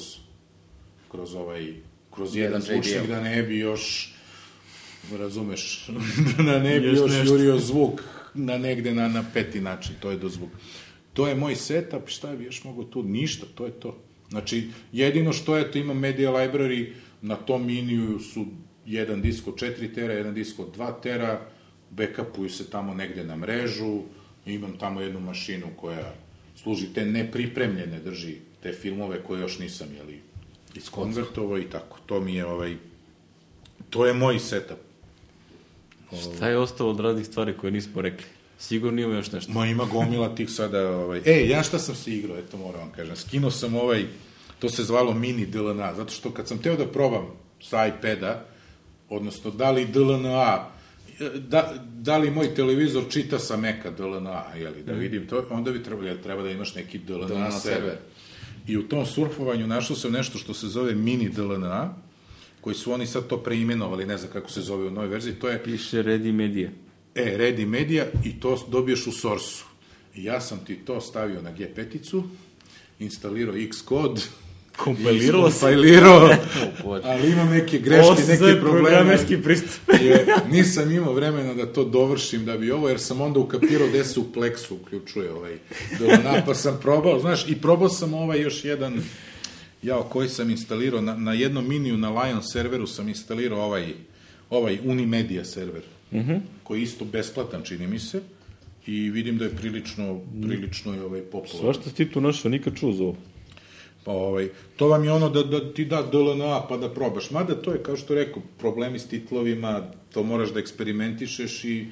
kroz 1.11 1.35
ovaj, 1.35 1.73
kroz 2.11 2.35
jedan, 2.35 2.61
Jedan 2.61 2.81
zvučnik, 2.83 3.09
da 3.09 3.21
ne 3.21 3.43
bi 3.43 3.57
još, 3.57 4.13
razumeš, 5.11 5.87
da 6.45 6.59
ne 6.59 6.79
bi 6.79 6.87
Još 6.87 6.97
još, 6.97 7.11
nešto. 7.11 7.33
jurio 7.33 7.59
zvuk 7.59 8.01
na 8.33 8.57
negde 8.57 8.93
na, 8.93 9.07
na 9.07 9.23
peti 9.33 9.61
način, 9.61 9.95
to 9.99 10.11
je 10.11 10.17
do 10.17 10.29
zvuk. 10.29 10.49
To 11.13 11.27
je 11.27 11.35
moj 11.35 11.55
setup, 11.55 12.09
šta 12.09 12.35
bi 12.35 12.43
još 12.43 12.63
mogo 12.63 12.83
tu? 12.83 13.03
Ništa, 13.03 13.45
to 13.55 13.65
je 13.65 13.71
to. 13.71 13.97
Znači, 14.29 14.69
jedino 14.91 15.33
što 15.33 15.57
je, 15.57 15.71
to 15.71 15.77
imam 15.77 15.99
Media 15.99 16.31
Library, 16.31 16.93
na 17.21 17.35
tom 17.35 17.65
miniju 17.65 18.19
su 18.19 18.45
jedan 18.85 19.21
disk 19.21 19.47
od 19.47 19.55
4 19.55 19.93
tera, 19.95 20.13
jedan 20.13 20.33
disk 20.33 20.59
od 20.59 20.77
2 20.77 21.01
tera, 21.01 21.41
backupuju 21.89 22.49
se 22.49 22.69
tamo 22.69 22.93
negde 22.93 23.23
na 23.23 23.35
mrežu, 23.35 24.01
imam 24.45 24.77
tamo 24.77 25.01
jednu 25.01 25.19
mašinu 25.19 25.67
koja 25.75 26.13
služi 26.63 26.93
te 26.93 27.05
nepripremljene, 27.05 27.99
drži 27.99 28.35
te 28.63 28.73
filmove 28.73 29.23
koje 29.23 29.41
još 29.41 29.59
nisam, 29.59 29.87
jeli, 29.97 30.21
iskonvertovao 30.75 31.59
i 31.59 31.69
tako. 31.69 31.97
To 32.05 32.19
mi 32.19 32.35
je, 32.35 32.45
ovaj, 32.45 32.75
to 33.89 34.05
je 34.05 34.13
moj 34.13 34.39
setup. 34.39 34.77
Šta 36.35 36.49
je 36.49 36.57
ostalo 36.57 36.89
od 36.89 36.99
raznih 36.99 37.25
stvari 37.25 37.57
koje 37.57 37.71
nismo 37.71 38.01
rekli? 38.01 38.25
Sigurno 38.59 39.01
ima 39.01 39.15
još 39.15 39.31
nešto. 39.31 39.51
Ma 39.51 39.65
ima 39.65 39.85
gomila 39.85 40.35
tih 40.35 40.49
sada, 40.49 40.89
ovaj... 40.89 41.21
E, 41.25 41.47
ja 41.47 41.63
šta 41.63 41.79
sam 41.79 41.95
se 41.95 42.11
igrao, 42.11 42.37
eto 42.37 42.57
moram 42.57 42.81
vam 42.81 42.91
kažem. 42.91 43.15
Skinuo 43.15 43.51
sam 43.51 43.75
ovaj, 43.75 44.05
to 44.59 44.69
se 44.69 44.83
zvalo 44.83 45.13
mini 45.13 45.45
DLNA, 45.45 45.93
zato 45.95 46.13
što 46.13 46.31
kad 46.31 46.47
sam 46.47 46.57
teo 46.57 46.75
da 46.75 46.87
probam 46.87 47.27
sa 47.61 47.87
iPada, 47.87 48.45
odnosno 49.09 49.51
da 49.51 49.71
li 49.71 49.85
DLNA, 49.85 50.69
da, 51.47 51.73
da 51.95 52.17
li 52.17 52.31
moj 52.31 52.55
televizor 52.55 53.03
čita 53.09 53.39
sa 53.39 53.57
Maca 53.57 53.91
DLNA, 53.97 54.43
jeli, 54.57 54.83
da 54.83 54.93
vidim 54.93 55.27
to, 55.27 55.45
onda 55.49 55.71
bi 55.71 55.83
trebalo, 55.83 56.15
treba 56.23 56.43
da 56.43 56.51
imaš 56.51 56.75
neki 56.75 56.97
DLNA, 56.97 57.27
DLNA 57.27 57.51
server. 57.51 57.79
server. 57.79 57.97
I 58.67 58.77
u 58.77 58.87
tom 58.87 59.05
surfovanju 59.05 59.67
našao 59.67 59.95
sam 59.95 60.11
nešto 60.11 60.37
što 60.37 60.53
se 60.53 60.67
zove 60.67 60.95
mini 60.95 61.29
DLNA, 61.29 61.93
koji 62.61 62.75
su 62.75 62.91
oni 62.93 63.07
sad 63.07 63.27
to 63.27 63.37
preimenovali, 63.37 64.05
ne 64.05 64.17
znam 64.17 64.31
kako 64.31 64.49
se 64.49 64.61
zove 64.61 64.87
u 64.87 64.91
novoj 64.91 65.07
verziji, 65.07 65.33
to 65.33 65.49
je 65.49 65.63
Piše 65.63 66.03
Ready 66.03 66.33
Media. 66.33 66.69
E, 67.15 67.37
Ready 67.37 67.67
Media 67.67 68.05
i 68.23 68.39
to 68.39 68.67
dobiješ 68.71 69.07
u 69.07 69.11
Source-u. 69.11 69.65
I 70.15 70.23
ja 70.23 70.41
sam 70.41 70.65
ti 70.65 70.75
to 70.75 71.01
stavio 71.01 71.41
na 71.41 71.51
G5-icu, 71.55 72.23
instalirao 72.99 73.55
Xcode, 73.71 74.21
Kompiliralo 74.77 75.51
se. 75.51 75.59
Kompilirao, 75.59 76.29
Bože. 76.83 77.01
ali 77.05 77.31
imam 77.31 77.49
neke 77.49 77.79
greške, 77.79 78.21
se 78.21 78.31
neke 78.31 78.59
probleme. 78.59 79.17
pristup. 79.43 79.93
Je, 80.01 80.25
nisam 80.51 80.91
imao 80.91 81.13
vremena 81.13 81.53
da 81.53 81.65
to 81.65 81.83
dovršim 81.83 82.45
da 82.45 82.57
bi 82.57 82.71
ovo, 82.71 82.89
jer 82.89 82.99
sam 82.99 83.21
onda 83.21 83.39
ukapirao 83.39 83.87
gde 83.87 84.03
se 84.03 84.19
u 84.19 84.23
Plexu 84.35 84.73
uključuje 84.73 85.33
ovaj 85.33 85.57
dolana, 85.99 86.45
pa 86.45 86.55
sam 86.55 86.79
probao, 86.81 87.19
znaš, 87.19 87.49
i 87.49 87.55
probao 87.55 87.89
sam 87.89 88.13
ovaj 88.13 88.41
još 88.41 88.65
jedan, 88.65 89.01
jao, 89.83 90.03
koji 90.03 90.29
sam 90.29 90.49
instalirao, 90.49 91.01
na, 91.01 91.15
na 91.15 91.33
jednom 91.33 91.67
miniju 91.67 91.97
na 91.97 92.23
Lion 92.23 92.43
serveru 92.43 92.87
sam 92.87 93.09
instalirao 93.09 93.61
ovaj, 93.61 93.93
ovaj 94.49 94.79
Unimedia 94.85 95.45
server, 95.45 95.83
mm 96.11 96.17
-hmm. 96.17 96.39
koji 96.63 96.79
je 96.79 96.83
isto 96.83 97.05
besplatan, 97.05 97.61
čini 97.63 97.87
mi 97.87 97.99
se, 97.99 98.21
i 98.87 99.09
vidim 99.09 99.37
da 99.37 99.45
je 99.45 99.55
prilično, 99.55 100.19
prilično 100.41 100.93
je 100.93 101.03
ovaj 101.03 101.21
popularan. 101.21 101.61
Svašta 101.61 101.89
ti 101.89 102.11
tu 102.11 102.21
našao, 102.21 102.51
nikad 102.51 102.75
čuo 102.75 102.91
za 102.91 103.03
ovo. 103.03 103.15
Pa 104.03 104.11
ovaj, 104.11 104.49
to 104.75 104.87
vam 104.87 105.03
je 105.03 105.11
ono 105.11 105.29
da, 105.29 105.43
da 105.43 105.73
ti 105.73 105.85
da 105.85 106.01
DLNA 106.01 106.61
pa 106.69 106.77
da 106.77 106.89
probaš. 106.89 107.31
Mada 107.31 107.55
to 107.55 107.71
je, 107.71 107.83
kao 107.83 107.97
što 107.97 108.15
rekao, 108.15 108.41
problemi 108.59 108.99
s 108.99 109.07
titlovima, 109.07 109.81
to 110.13 110.23
moraš 110.23 110.49
da 110.49 110.59
eksperimentišeš 110.59 111.63
i 111.63 111.85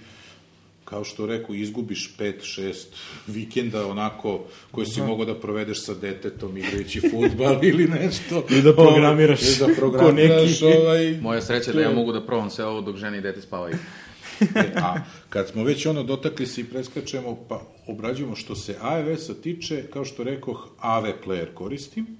kao 0.85 1.03
što 1.03 1.25
rekao, 1.25 1.55
izgubiš 1.55 2.15
5-6 2.19 2.73
vikenda 3.27 3.87
onako 3.87 4.43
koji 4.71 4.87
si 4.87 5.01
mogao 5.01 5.25
da 5.25 5.35
provedeš 5.35 5.85
sa 5.85 5.93
detetom 5.93 6.57
igrajući 6.57 7.01
futbal 7.11 7.59
ili 7.69 7.87
nešto. 7.87 8.45
I 8.49 8.61
da 8.61 8.75
programiraš. 8.75 9.41
I 9.41 9.59
da 9.59 9.65
Ko 9.73 9.73
programiraš 9.77 10.61
neki. 10.61 10.77
ovaj... 10.77 11.17
Moja 11.21 11.41
sreća 11.41 11.71
da 11.71 11.81
ja 11.81 11.91
mogu 11.91 12.11
da 12.11 12.25
probam 12.25 12.49
sve 12.49 12.65
ovo 12.65 12.81
dok 12.81 12.97
žene 12.97 13.17
i 13.17 13.21
dete 13.21 13.41
spavaju. 13.41 13.75
E, 14.55 14.71
a 14.75 14.95
kad 15.29 15.49
smo 15.49 15.63
već 15.63 15.85
ono 15.85 16.03
dotakli 16.03 16.47
se 16.47 16.61
i 16.61 16.63
preskačemo, 16.63 17.37
pa 17.49 17.61
obrađujemo 17.87 18.35
što 18.35 18.55
se 18.55 18.77
iOS-a 18.99 19.33
tiče, 19.33 19.83
kao 19.93 20.05
što 20.05 20.23
rekoh, 20.23 20.69
AV 20.79 21.05
player 21.25 21.53
koristim, 21.53 22.17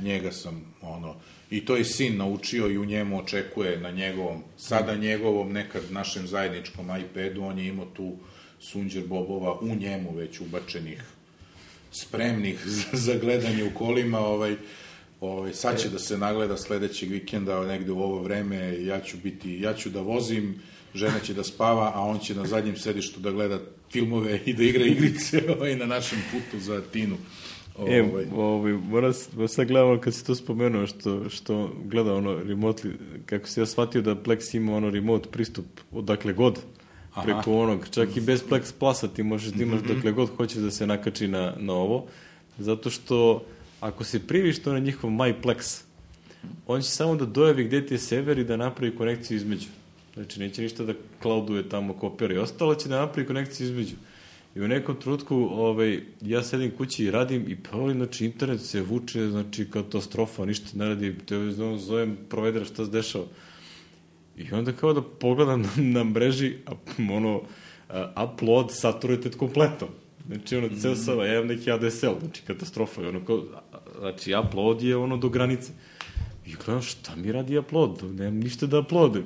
njega 0.00 0.32
sam, 0.32 0.74
ono, 0.82 1.14
i 1.50 1.64
to 1.64 1.76
je 1.76 1.84
sin 1.84 2.16
naučio 2.16 2.70
i 2.70 2.78
u 2.78 2.84
njemu 2.84 3.18
očekuje 3.18 3.80
na 3.80 3.90
njegovom, 3.90 4.42
sada 4.56 4.96
njegovom, 4.96 5.52
nekad 5.52 5.82
našem 5.90 6.26
zajedničkom 6.26 6.86
iPadu, 7.00 7.42
on 7.42 7.58
je 7.58 7.66
imao 7.66 7.86
tu 7.86 8.16
sunđer 8.60 9.06
bobova 9.06 9.58
u 9.60 9.74
njemu 9.74 10.14
već 10.14 10.40
ubačenih 10.40 11.04
spremnih 11.90 12.66
za, 12.76 12.84
za 12.92 13.14
gledanje 13.18 13.64
u 13.64 13.78
kolima, 13.78 14.18
ovaj, 14.18 14.56
ovaj, 15.20 15.52
sad 15.52 15.80
će 15.80 15.88
da 15.88 15.98
se 15.98 16.18
nagleda 16.18 16.56
sledećeg 16.56 17.10
vikenda 17.10 17.66
negde 17.66 17.92
u 17.92 18.00
ovo 18.00 18.22
vreme, 18.22 18.84
ja 18.84 19.00
ću 19.00 19.16
biti, 19.22 19.60
ja 19.60 19.74
ću 19.74 19.90
da 19.90 20.00
vozim, 20.00 20.62
žena 20.96 21.18
će 21.20 21.34
da 21.34 21.44
spava, 21.44 21.92
a 21.94 22.00
on 22.00 22.18
će 22.18 22.34
na 22.34 22.46
zadnjem 22.46 22.76
sedištu 22.76 23.20
da 23.20 23.30
gleda 23.30 23.58
filmove 23.92 24.40
i 24.46 24.54
da 24.54 24.62
igra 24.62 24.84
igrice 24.84 25.42
ovaj, 25.56 25.76
na 25.76 25.86
našem 25.86 26.18
putu 26.32 26.60
za 26.60 26.82
Tinu. 26.82 27.16
E, 27.88 28.02
ovaj, 28.34 28.72
moram, 28.72 29.12
s- 29.12 29.28
moram 29.32 29.48
sad 29.48 29.68
gledamo 29.68 30.00
kad 30.00 30.14
si 30.14 30.26
to 30.26 30.34
spomenuo, 30.34 30.86
što, 30.86 31.30
što 31.30 31.72
gleda 31.84 32.14
ono 32.14 32.30
remotely, 32.34 32.92
kako 33.26 33.48
se 33.48 33.60
ja 33.60 33.66
shvatio 33.66 34.02
da 34.02 34.14
Plex 34.14 34.56
ima 34.56 34.76
ono 34.76 34.90
remote 34.90 35.28
pristup 35.30 35.64
odakle 35.92 36.32
god, 36.32 36.58
preko 37.24 37.58
onog, 37.58 37.86
čak 37.90 38.16
i 38.16 38.20
bez 38.20 38.44
Plex 38.44 38.72
Plusa 38.78 39.08
ti 39.08 39.22
možeš 39.22 39.52
da 39.52 39.62
imaš 39.62 39.80
dokle 39.82 40.12
god 40.12 40.30
hoćeš 40.36 40.58
da 40.58 40.70
se 40.70 40.86
nakači 40.86 41.28
na, 41.28 41.54
na 41.58 41.72
ovo, 41.72 42.06
zato 42.58 42.90
što 42.90 43.44
ako 43.80 44.04
se 44.04 44.26
priviš 44.26 44.62
to 44.62 44.72
na 44.72 44.78
njihov 44.78 45.10
MyPlex, 45.10 45.82
on 46.66 46.82
će 46.82 46.88
samo 46.88 47.16
da 47.16 47.24
dojavi 47.26 47.64
gde 47.64 47.86
ti 47.86 47.94
je 47.94 47.98
server 47.98 48.38
i 48.38 48.44
da 48.44 48.56
napravi 48.56 48.96
konekciju 48.96 49.36
između. 49.36 49.66
Znači, 50.16 50.40
neće 50.40 50.62
ništa 50.62 50.84
da 50.84 50.94
clouduje 51.22 51.68
tamo 51.68 51.92
kopira 51.92 52.34
i 52.34 52.38
ostalo 52.38 52.74
će 52.74 52.88
da 52.88 52.98
napravi 52.98 53.26
konekciju 53.26 53.66
između. 53.66 53.96
I 54.54 54.60
u 54.60 54.68
nekom 54.68 54.96
trenutku 55.00 55.36
ovaj, 55.36 56.00
ja 56.20 56.42
sedim 56.42 56.70
kući 56.70 57.04
i 57.04 57.10
radim 57.10 57.44
i 57.48 57.56
provalim, 57.56 57.96
znači 57.96 58.24
internet 58.24 58.60
se 58.60 58.82
vuče, 58.82 59.28
znači 59.28 59.70
katastrofa, 59.70 60.44
ništa 60.44 60.66
ne 60.74 60.88
radi, 60.88 61.14
te 61.26 61.50
zovem 61.78 62.16
provedera 62.28 62.64
šta 62.64 62.84
se 62.84 62.90
dešava. 62.90 63.24
I 64.36 64.52
onda 64.52 64.72
kao 64.72 64.92
da 64.92 65.02
pogledam 65.02 65.62
na, 65.62 65.68
na 65.76 66.04
mreži, 66.04 66.54
a, 66.66 66.72
ono, 67.10 67.42
upload 68.24 68.72
saturated 68.72 69.36
kompletno. 69.36 69.88
Znači, 70.26 70.56
ono, 70.56 70.68
ceo 70.80 70.96
sam, 70.96 71.18
ja 71.18 71.34
imam 71.34 71.46
neki 71.46 71.70
ADSL, 71.72 72.18
znači, 72.20 72.42
katastrofa. 72.46 73.02
I 73.02 73.06
ono, 73.06 73.24
kao, 73.24 73.44
znači, 73.98 74.34
upload 74.46 74.82
je 74.82 74.96
ono 74.96 75.16
do 75.16 75.28
granice. 75.28 75.72
I 76.46 76.54
gledam, 76.64 76.82
šta 76.82 77.16
mi 77.16 77.32
radi 77.32 77.58
upload? 77.58 78.02
Nemam 78.14 78.40
ništa 78.40 78.66
da 78.66 78.78
uploadem. 78.78 79.24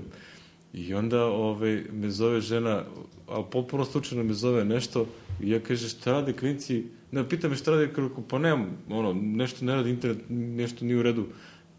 I 0.73 0.95
onda 0.95 1.25
ovaj, 1.25 1.85
me 1.93 2.11
zove 2.11 2.41
žena, 2.41 2.85
ali 3.29 3.45
potpuno 3.51 3.85
slučajno 3.85 4.25
me 4.25 4.33
zove 4.33 4.65
nešto, 4.65 5.07
i 5.43 5.51
ja 5.51 5.61
kaže, 5.61 5.89
šta 5.89 6.13
rade 6.13 6.33
klinci? 6.33 6.85
Ne, 7.13 7.29
pita 7.29 7.49
me 7.49 7.57
šta 7.57 7.71
rade, 7.71 7.93
kako, 7.93 8.23
pa 8.23 8.39
nemam, 8.39 8.79
ono, 8.89 9.13
nešto 9.13 9.65
ne 9.65 9.75
radi 9.75 9.91
internet, 9.91 10.19
nešto 10.29 10.85
nije 10.85 10.99
u 10.99 11.03
redu. 11.03 11.27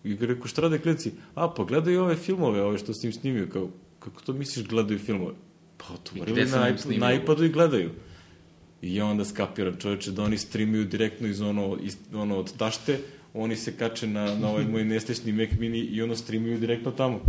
I 0.03 0.15
rekao, 0.15 0.47
šta 0.47 0.61
rade 0.61 0.79
klinci? 0.79 1.11
A, 1.35 1.49
pa 1.49 1.63
gledaju 1.63 2.01
ove 2.01 2.15
filmove, 2.15 2.61
ove 2.61 2.77
što 2.77 2.93
sam 2.93 3.07
im 3.07 3.13
snimio, 3.13 3.47
kao, 3.53 3.69
kako 3.99 4.21
to 4.21 4.33
misliš 4.33 4.67
gledaju 4.67 4.99
filmove? 4.99 5.33
Pa, 5.77 5.93
otvorili 5.93 6.45
na, 6.45 6.75
na 6.97 7.13
iPadu 7.13 7.43
i 7.43 7.49
gledaju. 7.49 7.89
I 8.81 8.95
ja 8.95 9.05
onda 9.05 9.25
skapiram, 9.25 9.75
čoveče, 9.79 10.11
da 10.11 10.23
oni 10.23 10.37
streamuju 10.37 10.85
direktno 10.85 11.27
iz 11.27 11.41
ono, 11.41 11.77
iz, 11.83 11.97
ono 12.13 12.37
od 12.37 12.57
tašte, 12.57 12.99
oni 13.33 13.55
se 13.55 13.77
kače 13.77 14.07
na, 14.07 14.35
na 14.35 14.49
ovaj 14.49 14.65
moj 14.67 14.85
nesrećni 14.85 15.31
Mac 15.31 15.49
mini 15.59 15.79
i 15.79 16.01
ono 16.01 16.15
streamuju 16.15 16.59
direktno 16.59 16.91
tamo. 16.91 17.19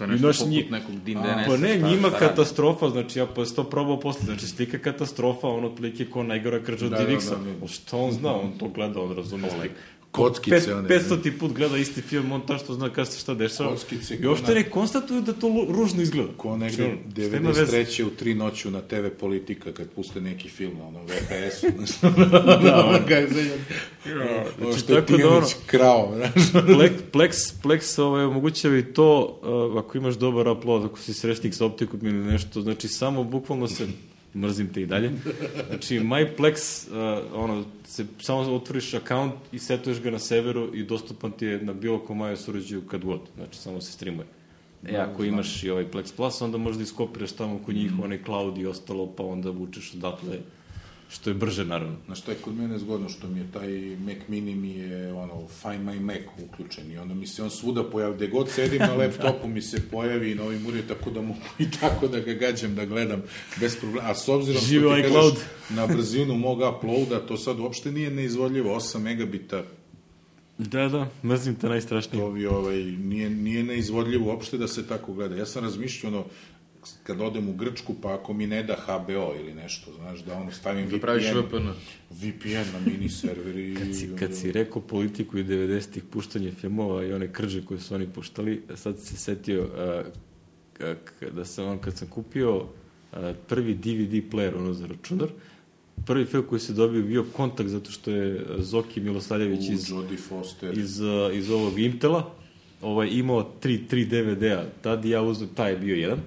To 0.00 0.04
je 0.04 0.08
nešto 0.08 0.26
Noš, 0.26 0.38
poput 0.38 0.50
nji... 0.50 0.66
nekog 0.70 0.94
Din 1.04 1.18
DNS. 1.18 1.46
Pa 1.46 1.56
ne, 1.56 1.76
njima 1.76 2.10
katastrofa, 2.10 2.88
znači 2.88 3.18
ja 3.18 3.26
pa 3.26 3.44
to 3.44 3.64
probao 3.64 4.00
posle, 4.00 4.24
znači 4.24 4.46
slika 4.46 4.78
katastrofa, 4.78 5.48
on 5.48 5.64
otprilike 5.64 6.04
ko 6.04 6.22
najgora 6.22 6.62
krđa 6.62 6.86
od 6.86 6.92
da, 6.92 6.98
DivX-a. 6.98 7.36
Da, 7.36 7.44
da, 7.44 7.52
da. 7.60 7.66
Šta 7.66 7.96
on 7.96 8.12
zna, 8.12 8.34
on 8.34 8.52
to 8.58 8.68
gleda, 8.68 9.00
on 9.00 9.16
razume 9.16 9.50
slika 9.50 9.74
kockice. 10.10 10.74
one. 10.74 10.88
500 10.88 11.22
ti 11.22 11.38
put 11.38 11.52
gleda 11.52 11.76
isti 11.76 12.02
film, 12.02 12.32
on 12.32 12.46
ta 12.46 12.58
što 12.58 12.74
zna 12.74 12.88
kada 12.90 13.04
se 13.04 13.20
šta 13.20 13.34
dešava. 13.34 13.70
Kockice. 13.70 14.16
I 14.16 14.26
uopšte 14.26 14.54
ne 14.54 14.70
konstatuju 14.70 15.20
da 15.20 15.32
to 15.32 15.66
ružno 15.68 16.02
izgleda. 16.02 16.28
Ko 16.36 16.56
negde 16.56 16.96
93. 17.06 18.04
u 18.04 18.10
tri 18.10 18.34
noću 18.34 18.70
na 18.70 18.80
TV 18.80 19.06
Politika 19.20 19.72
kad 19.72 19.90
puste 19.90 20.20
neki 20.20 20.48
film, 20.48 20.80
ono, 20.80 21.00
VPS-u. 21.04 21.66
da, 22.64 22.86
on 22.86 23.06
ga 23.08 23.16
je 23.16 23.28
Znači, 24.58 24.86
tako 24.86 25.16
da 25.16 25.28
ono, 25.28 25.46
krao, 25.66 26.14
Plex, 26.52 26.90
Plex, 27.12 27.52
Plex 27.62 28.00
ovaj, 28.00 28.24
omogućava 28.24 28.78
i 28.78 28.82
to, 28.82 29.40
uh, 29.72 29.84
ako 29.84 29.98
imaš 29.98 30.14
dobar 30.14 30.48
upload, 30.48 30.84
ako 30.84 30.98
si 30.98 31.14
srećnik 31.14 31.54
sa 31.54 31.64
optikom 31.66 32.00
ili 32.02 32.24
nešto, 32.24 32.60
znači 32.60 32.88
samo 32.88 33.24
bukvalno 33.24 33.68
se 33.68 33.86
mrzim 34.34 34.72
te 34.72 34.82
i 34.82 34.86
dalje. 34.86 35.12
Znači, 35.68 36.00
MyPlex, 36.00 36.88
uh, 36.88 37.24
ono, 37.34 37.64
se, 37.84 38.06
samo 38.20 38.40
otvoriš 38.40 38.94
account 38.94 39.34
i 39.52 39.58
setuješ 39.58 40.00
ga 40.00 40.10
na 40.10 40.18
severu 40.18 40.74
i 40.74 40.82
dostupan 40.82 41.32
ti 41.32 41.46
je 41.46 41.62
na 41.62 41.72
bilo 41.72 41.98
kom 41.98 42.20
iOS 42.20 42.48
uređaju 42.48 42.82
kad 42.82 43.04
god. 43.04 43.20
Znači, 43.36 43.58
samo 43.58 43.80
se 43.80 43.92
streamuje. 43.92 44.26
E, 44.86 44.96
ako 44.96 45.24
imaš 45.24 45.64
i 45.64 45.70
ovaj 45.70 45.90
Plex 45.90 46.16
Plus, 46.16 46.42
onda 46.42 46.58
možda 46.58 46.82
iskopiraš 46.82 47.32
tamo 47.32 47.58
kod 47.66 47.74
njih 47.74 47.92
mm. 47.92 48.00
onaj 48.02 48.22
cloud 48.24 48.58
i 48.58 48.66
ostalo, 48.66 49.06
pa 49.16 49.24
onda 49.24 49.50
vučeš 49.50 49.94
odatle 49.94 50.38
Što 51.10 51.30
je 51.30 51.34
brže, 51.34 51.64
naravno. 51.64 51.96
Na 52.08 52.14
što 52.14 52.30
je 52.30 52.36
kod 52.36 52.54
mene 52.54 52.78
zgodno, 52.78 53.08
što 53.08 53.28
mi 53.28 53.38
je 53.38 53.52
taj 53.52 53.96
Mac 53.96 54.28
Mini 54.28 54.54
mi 54.54 54.70
je, 54.70 55.12
ono, 55.12 55.46
Find 55.62 55.88
My 55.88 56.00
Mac 56.00 56.20
uključen 56.44 56.92
i 56.92 56.98
onda 56.98 57.14
mi 57.14 57.26
se 57.26 57.42
on 57.42 57.50
svuda 57.50 57.84
pojavi, 57.84 58.14
gde 58.14 58.26
god 58.26 58.48
sedim 58.48 58.78
na 58.78 58.94
laptopu 58.94 59.48
mi 59.48 59.62
se 59.62 59.88
pojavi 59.90 60.30
i 60.30 60.34
na 60.34 60.42
ovim 60.42 60.66
uređaju, 60.66 60.88
tako 60.88 61.10
da 61.10 61.20
mogu 61.20 61.40
i 61.58 61.70
tako 61.70 62.08
da 62.08 62.20
ga 62.20 62.32
gađam, 62.32 62.74
da 62.74 62.84
gledam 62.84 63.22
bez 63.60 63.76
problema. 63.76 64.08
A 64.08 64.14
s 64.14 64.28
obzirom 64.28 64.62
Živo 64.62 64.92
što 64.92 65.02
ti 65.02 65.14
kažeš 65.14 65.44
na 65.78 65.86
brzinu 65.86 66.34
mog 66.34 66.58
uploada, 66.58 67.26
to 67.26 67.36
sad 67.36 67.60
uopšte 67.60 67.92
nije 67.92 68.10
neizvodljivo, 68.10 68.74
8 68.74 68.98
megabita 68.98 69.62
Da, 70.58 70.88
da, 70.88 71.08
mrzim 71.24 71.54
te 71.54 71.68
najstrašnije. 71.68 72.24
To 72.24 72.30
bi, 72.30 72.46
ovaj, 72.46 72.82
nije, 72.82 73.30
nije 73.30 73.62
neizvodljivo 73.62 74.26
uopšte 74.26 74.58
da 74.58 74.68
se 74.68 74.86
tako 74.86 75.12
gleda. 75.12 75.36
Ja 75.36 75.46
sam 75.46 75.64
razmišljao, 75.64 76.12
ono, 76.12 76.24
kad 77.02 77.20
odem 77.20 77.48
u 77.48 77.52
Grčku, 77.52 77.94
pa 78.02 78.14
ako 78.14 78.32
mi 78.32 78.46
ne 78.46 78.62
da 78.62 78.76
HBO 78.86 79.34
ili 79.40 79.54
nešto, 79.54 79.92
znaš, 79.92 80.20
da 80.20 80.34
ono 80.34 80.52
stavim 80.52 80.88
da 80.88 80.96
VPN, 80.96 81.38
VPN. 81.38 81.68
VPN 82.10 82.72
na 82.72 82.80
mini 82.86 83.08
server 83.08 83.56
i... 83.70 83.74
Kad 83.74 83.96
si, 83.96 84.10
kad 84.18 84.34
si 84.34 84.52
rekao 84.52 84.82
politiku 84.82 85.38
i 85.38 85.44
90-ih 85.44 86.02
puštanje 86.04 86.52
filmova 86.52 87.04
i 87.04 87.12
one 87.12 87.32
krđe 87.32 87.64
koje 87.64 87.80
su 87.80 87.94
oni 87.94 88.06
puštali, 88.06 88.62
sad 88.74 88.98
se 88.98 89.16
setio 89.16 89.62
uh, 89.62 91.32
da 91.32 91.44
sam 91.44 91.66
on, 91.66 91.78
kad 91.78 91.96
sam 91.96 92.08
kupio 92.08 92.56
uh, 92.56 92.66
prvi 93.48 93.74
DVD 93.74 94.32
player, 94.32 94.56
ono 94.56 94.72
za 94.72 94.86
računar, 94.86 95.28
prvi 96.06 96.24
film 96.24 96.44
koji 96.48 96.60
se 96.60 96.72
dobio 96.72 97.02
bio 97.02 97.24
kontakt 97.36 97.68
zato 97.68 97.90
što 97.90 98.10
je 98.10 98.46
Zoki 98.58 99.00
Milosavljević 99.00 99.68
iz, 99.68 99.92
iz, 100.76 101.00
uh, 101.00 101.34
iz 101.36 101.50
ovog 101.50 101.78
Intela 101.78 102.34
ovaj, 102.82 103.08
imao 103.12 103.42
tri, 103.60 103.86
tri 103.88 104.04
DVD-a, 104.04 104.64
tad 104.82 105.04
ja 105.04 105.22
uzem, 105.22 105.48
taj 105.54 105.72
je 105.72 105.76
bio 105.76 105.96
jedan, 105.96 106.18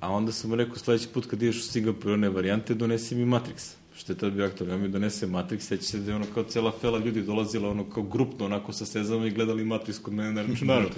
A 0.00 0.12
onda 0.12 0.32
sam 0.32 0.50
mu 0.50 0.56
rekao 0.56 0.76
sledeći 0.76 1.08
put 1.08 1.26
kad 1.26 1.42
ideš 1.42 1.58
u 1.58 1.62
Singapur 1.62 2.12
one 2.12 2.28
varijante, 2.28 2.74
donesi 2.74 3.14
mi 3.14 3.24
Matrix. 3.24 3.72
Što 3.96 4.12
je 4.12 4.18
tad 4.18 4.32
bio 4.32 4.46
aktor, 4.46 4.68
ja 4.68 4.76
mi 4.76 4.88
donese 4.88 5.26
Matrix, 5.26 5.58
seća 5.60 5.82
se 5.82 5.98
da 5.98 6.10
je 6.10 6.16
ono 6.16 6.26
kao 6.34 6.44
cela 6.44 6.72
fela 6.80 6.98
ljudi 6.98 7.22
dolazila 7.22 7.70
ono 7.70 7.90
kao 7.90 8.02
grupno, 8.02 8.46
onako 8.46 8.72
sa 8.72 8.86
sezama 8.86 9.26
i 9.26 9.30
gledali 9.30 9.64
Matrix 9.64 10.02
kod 10.02 10.14
mene 10.14 10.32
na 10.32 10.42
računaru. 10.42 10.88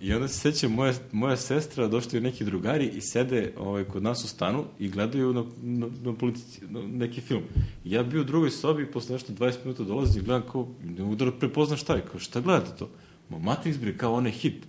I 0.00 0.14
onda 0.14 0.28
se 0.28 0.38
seća, 0.38 0.68
moja, 0.68 0.92
moja 1.12 1.36
sestra, 1.36 1.88
došli 1.88 2.20
neki 2.20 2.44
drugari 2.44 2.86
i 2.86 3.00
sede 3.00 3.52
ovaj, 3.56 3.84
kod 3.84 4.02
nas 4.02 4.24
u 4.24 4.28
stanu 4.28 4.64
i 4.78 4.88
gledaju 4.88 5.32
na, 5.32 5.44
na, 5.62 5.86
na 6.02 6.14
politici, 6.14 6.60
na 6.70 6.82
neki 6.82 7.20
film. 7.20 7.42
I 7.84 7.90
ja 7.90 8.02
bio 8.02 8.20
u 8.20 8.24
drugoj 8.24 8.50
sobi 8.50 8.82
i 8.82 8.86
posle 8.86 9.12
nešto 9.12 9.32
20 9.32 9.54
minuta 9.64 9.84
dolazi 9.84 10.18
i 10.18 10.22
gledam 10.22 10.48
kao, 10.52 10.68
ne 10.84 11.02
mogu 11.02 11.14
da 11.14 11.32
prepoznam 11.32 11.78
šta 11.78 11.94
je, 11.94 12.04
kao 12.10 12.20
šta 12.20 12.40
gledate 12.40 12.70
to? 12.78 12.88
Ma 13.28 13.38
Matrix 13.38 13.80
bre, 13.80 13.96
kao 13.96 14.14
onaj 14.14 14.32
hit. 14.32 14.66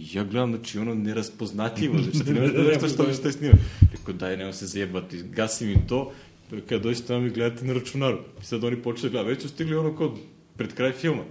I 0.00 0.16
ja 0.16 0.24
gledam, 0.24 0.50
znači, 0.50 0.78
ono 0.78 0.94
neraspoznatljivo, 0.94 1.98
znači, 2.02 2.24
ti 2.24 2.32
ne 2.32 2.48
da 2.48 2.62
nešto 2.62 2.88
što, 2.88 3.12
što 3.12 3.28
je 3.28 3.32
snima. 3.32 3.54
Rekao, 3.92 4.14
daj, 4.14 4.36
nema 4.36 4.52
se 4.52 4.66
zajebati, 4.66 5.22
gasim 5.22 5.70
im 5.70 5.86
to, 5.88 6.12
kada 6.68 6.82
dođete 6.82 7.06
tamo 7.06 7.26
i 7.26 7.30
gledate 7.30 7.64
na 7.64 7.72
računaru. 7.72 8.18
I 8.42 8.44
sad 8.44 8.64
oni 8.64 8.82
počeli 8.82 9.10
gledati, 9.10 9.30
već 9.30 9.42
su 9.42 9.48
stigli 9.48 9.76
ono 9.76 9.96
kao 9.96 10.16
pred 10.56 10.74
kraj 10.74 10.92
filma. 10.92 11.22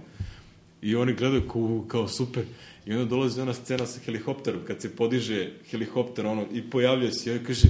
I 0.82 0.96
oni 0.96 1.14
gledaju 1.14 1.48
kao, 1.48 1.84
kao 1.88 2.08
super. 2.08 2.44
I 2.86 2.92
onda 2.92 3.04
dolazi 3.04 3.40
ona 3.40 3.54
scena 3.54 3.86
sa 3.86 4.00
helikopterom, 4.04 4.60
kad 4.66 4.80
se 4.80 4.96
podiže 4.96 5.50
helikopter, 5.70 6.26
ono, 6.26 6.46
i 6.52 6.62
pojavlja 6.70 7.10
se 7.12 7.30
i 7.30 7.38
on 7.38 7.44
kaže, 7.44 7.68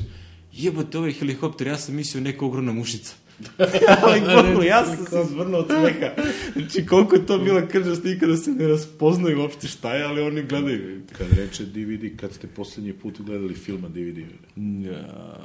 jebote, 0.52 0.98
ovaj 0.98 1.12
helikopter, 1.12 1.66
ja 1.66 1.78
sam 1.78 1.94
mislio 1.94 2.20
neka 2.20 2.46
ogromna 2.46 2.72
mušica. 2.72 3.14
ali 4.02 4.20
koliko, 4.20 4.62
ja 4.62 4.86
sam 4.86 5.06
se 5.06 5.32
zvrnuo 5.32 5.60
od 5.60 5.66
smeha. 5.66 6.10
Znači, 6.52 6.86
koliko 6.86 7.14
je 7.14 7.26
to 7.26 7.38
bila 7.38 7.68
kržast, 7.68 8.04
nikada 8.04 8.36
se 8.36 8.50
ne 8.50 8.68
raspoznaju 8.68 9.40
uopšte 9.40 9.68
šta 9.68 9.94
je, 9.94 10.04
ali 10.04 10.22
oni 10.22 10.42
gledaju. 10.42 11.02
Kad 11.18 11.26
reče 11.32 11.64
DVD, 11.64 12.20
kad 12.20 12.32
ste 12.32 12.46
poslednji 12.46 12.92
put 12.92 13.20
gledali 13.20 13.54
filma 13.54 13.88
DVD? 13.88 14.18
Ja... 14.86 15.36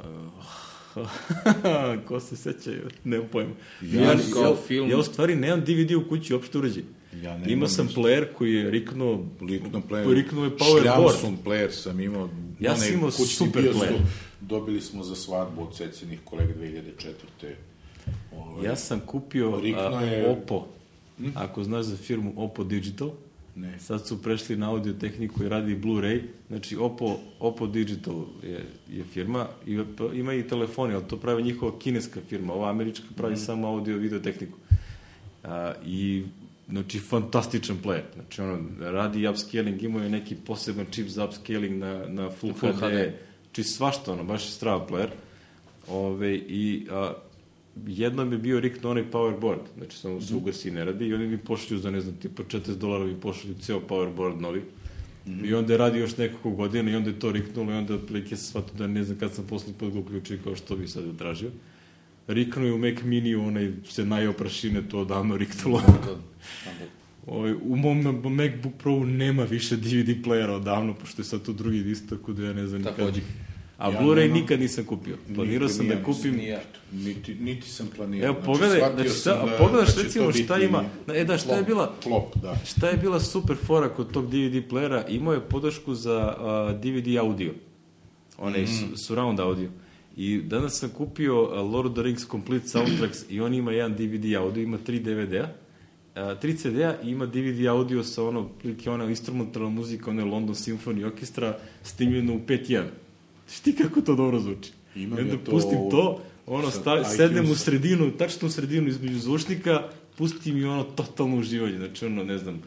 Ko 2.08 2.20
se 2.20 2.36
seća, 2.36 2.70
nemam 3.04 3.28
pojma. 3.32 3.54
Ja, 3.82 4.02
ja, 4.02 4.14
kao 4.32 4.56
film... 4.66 4.90
ja 4.90 4.98
u 4.98 5.02
stvari 5.02 5.36
nemam 5.36 5.60
DVD 5.60 5.90
u 5.92 6.08
kući 6.08 6.34
uopšte 6.34 6.58
uređen. 6.58 6.84
Ja 7.22 7.40
Imao 7.46 7.68
sam 7.68 7.86
ništa. 7.86 8.00
player 8.00 8.24
koji 8.38 8.54
je 8.54 8.70
riknuo... 8.70 9.26
Riknuo 9.48 9.82
player. 9.90 10.14
Riknuo 10.14 10.44
je 10.44 10.50
power 10.50 10.82
Šljamson 10.82 11.38
player 11.44 11.70
sam 11.70 12.00
imao. 12.00 12.30
Ja 12.60 12.76
sam 12.76 12.94
imao 12.94 13.10
super 13.10 13.62
player. 13.62 13.98
Dobili 14.40 14.80
smo 14.80 15.04
za 15.04 15.14
svadbu 15.14 15.62
od 15.62 15.76
cecinih 15.76 16.18
kolega 16.24 16.52
2004. 16.54 17.12
Ovaj, 18.36 18.66
ja 18.66 18.76
sam 18.76 19.00
kupio 19.00 19.60
a, 19.76 20.04
je... 20.04 20.30
Oppo, 20.30 20.66
hm? 21.18 21.28
ako 21.34 21.64
znaš 21.64 21.84
za 21.84 21.96
firmu 21.96 22.32
Oppo 22.36 22.64
Digital, 22.64 23.10
ne. 23.56 23.78
sad 23.78 24.06
su 24.06 24.22
prešli 24.22 24.56
na 24.56 24.70
audio 24.70 24.92
tehniku 24.92 25.44
i 25.44 25.48
radi 25.48 25.76
Blu-ray, 25.76 26.22
znači 26.48 26.76
Oppo, 26.76 27.18
Oppo 27.40 27.66
Digital 27.66 28.24
je, 28.42 28.64
je 28.90 29.04
firma, 29.04 29.46
i, 29.66 29.80
ima 30.12 30.34
i 30.34 30.48
telefoni, 30.48 30.94
ali 30.94 31.04
to 31.08 31.16
pravi 31.16 31.42
njihova 31.42 31.78
kineska 31.78 32.20
firma, 32.28 32.52
ova 32.52 32.70
američka 32.70 33.06
pravi 33.16 33.34
mm. 33.34 33.36
samo 33.36 33.68
audio 33.68 33.96
video 33.96 34.18
tehniku. 34.18 34.58
A, 35.44 35.72
I 35.86 36.24
znači 36.68 36.98
fantastičan 36.98 37.76
player. 37.84 38.02
Znači 38.14 38.42
ono 38.42 38.58
radi 38.80 39.28
upscaling, 39.28 39.82
imao 39.82 40.02
je 40.02 40.10
neki 40.10 40.34
poseban 40.34 40.86
čip 40.90 41.08
za 41.08 41.24
upscaling 41.24 41.78
na 41.78 42.08
na 42.08 42.30
full, 42.30 42.54
full 42.54 42.72
HD. 42.72 42.82
HD. 42.82 43.12
Či 43.52 43.64
svašta 43.64 44.12
ono, 44.12 44.24
baš 44.24 44.46
je 44.46 44.50
strava 44.50 44.86
player. 44.86 45.08
Ove 45.88 46.34
i 46.36 46.86
a, 46.90 47.12
jednom 47.86 48.32
je 48.32 48.38
bio 48.38 48.60
rikno 48.60 48.90
onaj 48.90 49.04
powerboard, 49.12 49.64
znači 49.76 49.96
samo 49.96 50.20
se 50.20 50.34
ugasi 50.34 50.68
i 50.68 50.72
ne 50.72 50.84
radi 50.84 51.06
i 51.06 51.14
oni 51.14 51.26
mi 51.26 51.38
pošalju 51.38 51.80
za, 51.80 51.90
ne 51.90 52.00
znam, 52.00 52.16
tipa 52.16 52.42
40 52.42 52.76
dolara 52.76 53.04
mi 53.04 53.20
pošalju 53.20 53.54
ceo 53.60 53.80
powerboard 53.88 54.40
novi. 54.40 54.60
Mm 55.26 55.30
-hmm. 55.30 55.48
I 55.48 55.54
onda 55.54 55.72
je 55.72 55.78
radio 55.78 56.00
još 56.00 56.16
nekoliko 56.16 56.50
godina 56.50 56.90
i 56.90 56.94
onda 56.94 57.10
je 57.10 57.18
to 57.18 57.32
riknulo 57.32 57.72
i 57.72 57.74
onda 57.74 57.94
otprilike 57.94 58.36
se 58.36 58.44
shvatio 58.44 58.74
da 58.78 58.86
ne 58.86 59.04
znam 59.04 59.18
kad 59.18 59.34
sam 59.34 59.46
posle 59.46 59.72
put 59.78 59.92
ga 59.92 59.98
uključio 59.98 60.38
kao 60.44 60.56
što 60.56 60.76
bi 60.76 60.88
sad 60.88 61.18
tražio. 61.18 61.50
Riknuo 62.26 62.66
je 62.66 62.72
u 62.72 62.78
Mac 62.78 63.02
Mini, 63.02 63.34
onaj 63.34 63.72
se 63.84 64.04
najoprašine 64.04 64.88
to 64.88 65.00
odavno 65.00 65.36
riknulo. 65.36 65.82
Ovaj, 67.26 67.52
u 67.52 67.76
mom 67.76 67.98
MacBook 68.24 68.74
Pro 68.78 69.04
nema 69.04 69.44
više 69.44 69.76
DVD 69.76 70.24
playera 70.24 70.50
odavno, 70.50 70.94
pošto 70.94 71.22
je 71.22 71.26
sad 71.26 71.42
tu 71.42 71.52
drugi 71.52 71.82
disk, 71.82 72.04
tako 72.08 72.32
da 72.32 72.44
ja 72.44 72.52
ne 72.52 72.66
znam 72.66 72.80
nikad. 72.80 73.14
A 73.78 73.90
Ja 73.90 74.00
Blu-ray 74.00 74.32
nikad 74.32 74.60
nisam 74.60 74.84
kupio. 74.84 75.16
Planirao 75.34 75.68
sam 75.68 75.88
da 75.88 76.02
kupim... 76.02 76.36
Nije. 76.36 76.62
Niti, 76.92 77.34
niti 77.34 77.70
sam 77.70 77.88
planirao. 77.96 78.28
Evo, 78.28 78.36
pogledaj, 78.44 78.78
shvatio 78.78 78.96
znači, 78.96 79.10
sam 79.10 79.36
šta, 79.36 79.46
da- 79.46 79.56
pogledaš 79.58 79.88
da 79.88 79.94
će 79.94 80.02
recimo 80.02 80.32
šta 80.32 80.58
ima, 80.58 80.84
e 81.14 81.24
da, 81.24 81.38
šta 81.38 81.50
je 81.50 81.56
flop, 81.56 81.66
bila, 81.66 81.94
Flop, 82.02 82.36
da. 82.36 82.56
Šta 82.64 82.88
je 82.88 82.96
bila 82.96 83.20
super 83.20 83.56
fora 83.66 83.88
kod 83.88 84.12
tog 84.12 84.26
DVD 84.26 84.70
playera? 84.70 85.04
Imao 85.08 85.34
je 85.34 85.40
podršku 85.40 85.94
za 85.94 86.36
uh, 86.38 86.80
DVD 86.80 87.16
audio. 87.16 87.52
Onaj 88.38 88.62
mm. 88.62 88.96
surround 88.96 89.40
audio. 89.40 89.68
I 90.16 90.42
danas 90.42 90.78
sam 90.78 90.90
kupio 90.90 91.42
uh, 91.42 91.72
Lord 91.72 91.86
of 91.86 91.94
the 91.94 92.02
Rings 92.02 92.26
Complete 92.30 92.68
Soundtracks 92.68 93.18
i 93.30 93.40
on 93.40 93.54
ima 93.54 93.72
jedan 93.72 93.94
DVD 93.94 94.34
audio, 94.38 94.62
ima 94.62 94.78
tri 94.78 94.98
DVD-a, 94.98 95.48
uh, 96.22 96.38
tri 96.38 96.56
CD-a 96.56 96.94
i 97.04 97.10
ima 97.10 97.26
DVD 97.26 97.66
audio 97.66 98.04
sa 98.04 98.24
ono, 98.24 98.48
prilike 98.48 98.90
ona 98.90 99.04
instrumentalna 99.04 99.68
muzika, 99.68 100.10
one 100.10 100.24
London 100.24 100.54
Symphony 100.54 101.04
Orchestra, 101.04 101.58
snimljeno 101.82 102.34
u 102.34 102.38
5.1. 102.38 102.82
Šti 103.50 103.76
kako 103.76 104.00
to 104.00 104.14
dobro 104.14 104.40
zvuči. 104.40 104.70
Imam 104.94 105.18
I 105.18 105.22
onda 105.22 105.34
ja 105.34 105.44
to 105.44 105.50
pustim 105.50 105.90
to, 105.90 106.20
ono, 106.46 106.70
sa 106.70 106.80
sta, 106.80 106.94
iTunes. 106.94 107.16
sednem 107.16 107.50
u 107.50 107.54
sredinu, 107.54 108.10
tačno 108.10 108.48
u 108.48 108.50
sredinu 108.50 108.88
između 108.88 109.18
zvučnika, 109.18 109.82
pusti 110.18 110.52
mi 110.52 110.64
ono 110.64 110.82
totalno 110.82 111.36
uživanje, 111.36 111.78
znači 111.78 112.06
ono, 112.06 112.24
ne 112.24 112.38
znam, 112.38 112.62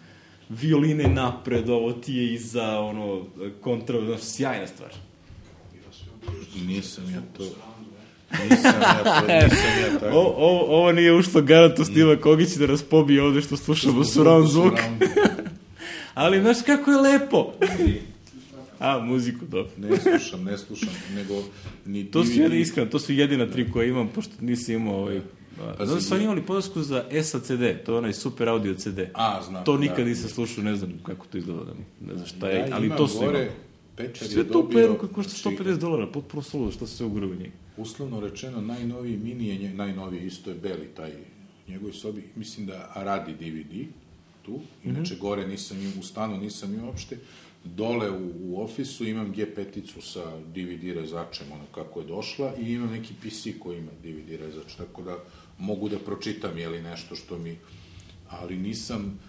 violine 0.49 1.07
napred, 1.07 1.69
ovo 1.69 1.91
ti 1.91 2.13
je 2.13 2.33
iza, 2.33 2.79
ono, 2.79 3.25
kontra, 3.61 4.05
znači, 4.05 4.25
sjajna 4.25 4.67
stvar. 4.67 4.93
Nisam 6.65 7.03
ja 7.13 7.21
to... 7.37 7.43
Nisam 8.49 8.81
ja 8.81 9.03
to, 9.03 9.27
nisam 9.43 9.81
ja 9.81 9.99
tako. 9.99 10.17
O, 10.17 10.33
ovo, 10.37 10.77
ovo 10.77 10.91
nije 10.91 11.13
ušlo 11.13 11.41
garant 11.41 11.79
u 11.79 11.85
Stiva 11.85 12.15
Kogić 12.15 12.49
da 12.49 12.67
nas 12.67 12.83
pobije 12.83 13.23
ovde 13.23 13.41
što 13.41 13.57
slušamo 13.57 14.03
surround 14.03 14.49
zvuk. 14.49 14.73
Ali, 16.13 16.41
znaš 16.41 16.57
kako 16.65 16.91
je 16.91 16.97
lepo? 16.97 17.53
A, 18.79 18.99
muziku, 18.99 19.45
dobro. 19.45 19.71
Ne 19.79 19.89
slušam, 19.99 20.43
ne 20.43 20.57
slušam, 20.57 20.89
nego 21.11 21.43
ni 21.85 22.05
To 22.05 22.23
su 22.25 22.31
jedine, 22.33 22.61
iskreno, 22.61 22.89
to 22.89 22.99
su 22.99 23.13
jedina 23.13 23.45
tri 23.47 23.71
koje 23.71 23.89
imam, 23.89 24.07
pošto 24.07 24.33
nisi 24.41 24.73
imao 24.73 24.95
ovaj... 24.95 25.21
Pa 25.77 25.85
Zato 25.85 25.85
za- 25.91 26.01
su 26.01 26.15
oni 26.15 26.23
imali 26.23 26.41
podršku 26.41 26.81
za 26.81 27.03
SACD, 27.23 27.49
to 27.85 27.91
je 27.91 27.97
onaj 27.97 28.13
super 28.13 28.49
audio 28.49 28.73
CD. 28.75 28.99
A, 29.13 29.41
znam. 29.43 29.63
To 29.63 29.77
nikad 29.77 29.97
da. 29.97 30.03
nisam 30.05 30.29
slušao, 30.29 30.63
ne 30.63 30.75
znam 30.75 30.93
kako 31.03 31.27
to 31.27 31.37
izgleda, 31.37 31.63
da 31.63 31.73
ne 32.03 32.15
znam 32.15 32.27
šta 32.27 32.49
je, 32.49 32.59
Ja 32.59 32.67
ali 32.71 32.89
to 32.89 33.07
su 33.07 33.19
gore, 33.19 33.49
imali. 33.97 34.15
Sve 34.15 34.43
to 34.43 34.53
dobio, 34.53 34.79
playeru 34.79 34.97
koji 34.97 35.09
košta 35.09 35.33
znači, 35.33 35.57
150 35.57 35.77
dolara, 35.77 36.07
potpuno 36.07 36.43
suludo, 36.43 36.71
što 36.71 36.87
se 36.87 36.95
sve 36.95 37.05
ugura 37.05 37.27
u 37.27 37.35
njega. 37.35 37.51
uslovno 37.77 38.19
rečeno, 38.19 38.61
najnoviji 38.61 39.17
mini 39.17 39.47
je, 39.47 39.57
nje- 39.57 39.73
najnoviji 39.73 40.21
isto 40.21 40.49
je 40.49 40.55
Beli, 40.55 40.87
taj 40.87 41.11
njegovoj 41.67 41.93
sobi, 41.93 42.23
mislim 42.35 42.67
da 42.67 42.91
radi 42.95 43.33
DVD 43.33 43.85
tu, 44.43 44.59
inače 44.83 45.13
Mhm. 45.13 45.21
gore 45.21 45.47
nisam 45.47 45.77
im, 45.79 45.93
u 45.99 46.03
stanu 46.03 46.37
nisam 46.37 46.73
im 46.73 46.83
uopšte, 46.83 47.17
dole 47.63 48.11
u, 48.11 48.31
u 48.41 48.63
ofisu 48.63 49.07
imam 49.07 49.33
G5-icu 49.35 50.01
sa 50.01 50.39
DVD 50.39 50.83
rezačem, 50.83 51.51
ono 51.51 51.63
kako 51.75 51.99
je 51.99 52.05
došla, 52.05 52.53
i 52.61 52.73
imam 52.73 52.91
neki 52.91 53.13
PC 53.13 53.59
koji 53.59 53.77
ima 53.77 53.91
DVD 54.03 54.29
rezač, 54.29 54.75
tako 54.77 55.01
da 55.01 55.17
mogu 55.57 55.89
da 55.89 55.99
pročitam, 55.99 56.57
jeli 56.57 56.81
nešto 56.81 57.15
što 57.15 57.37
mi, 57.37 57.57
ali 58.29 58.57
nisam 58.57 59.19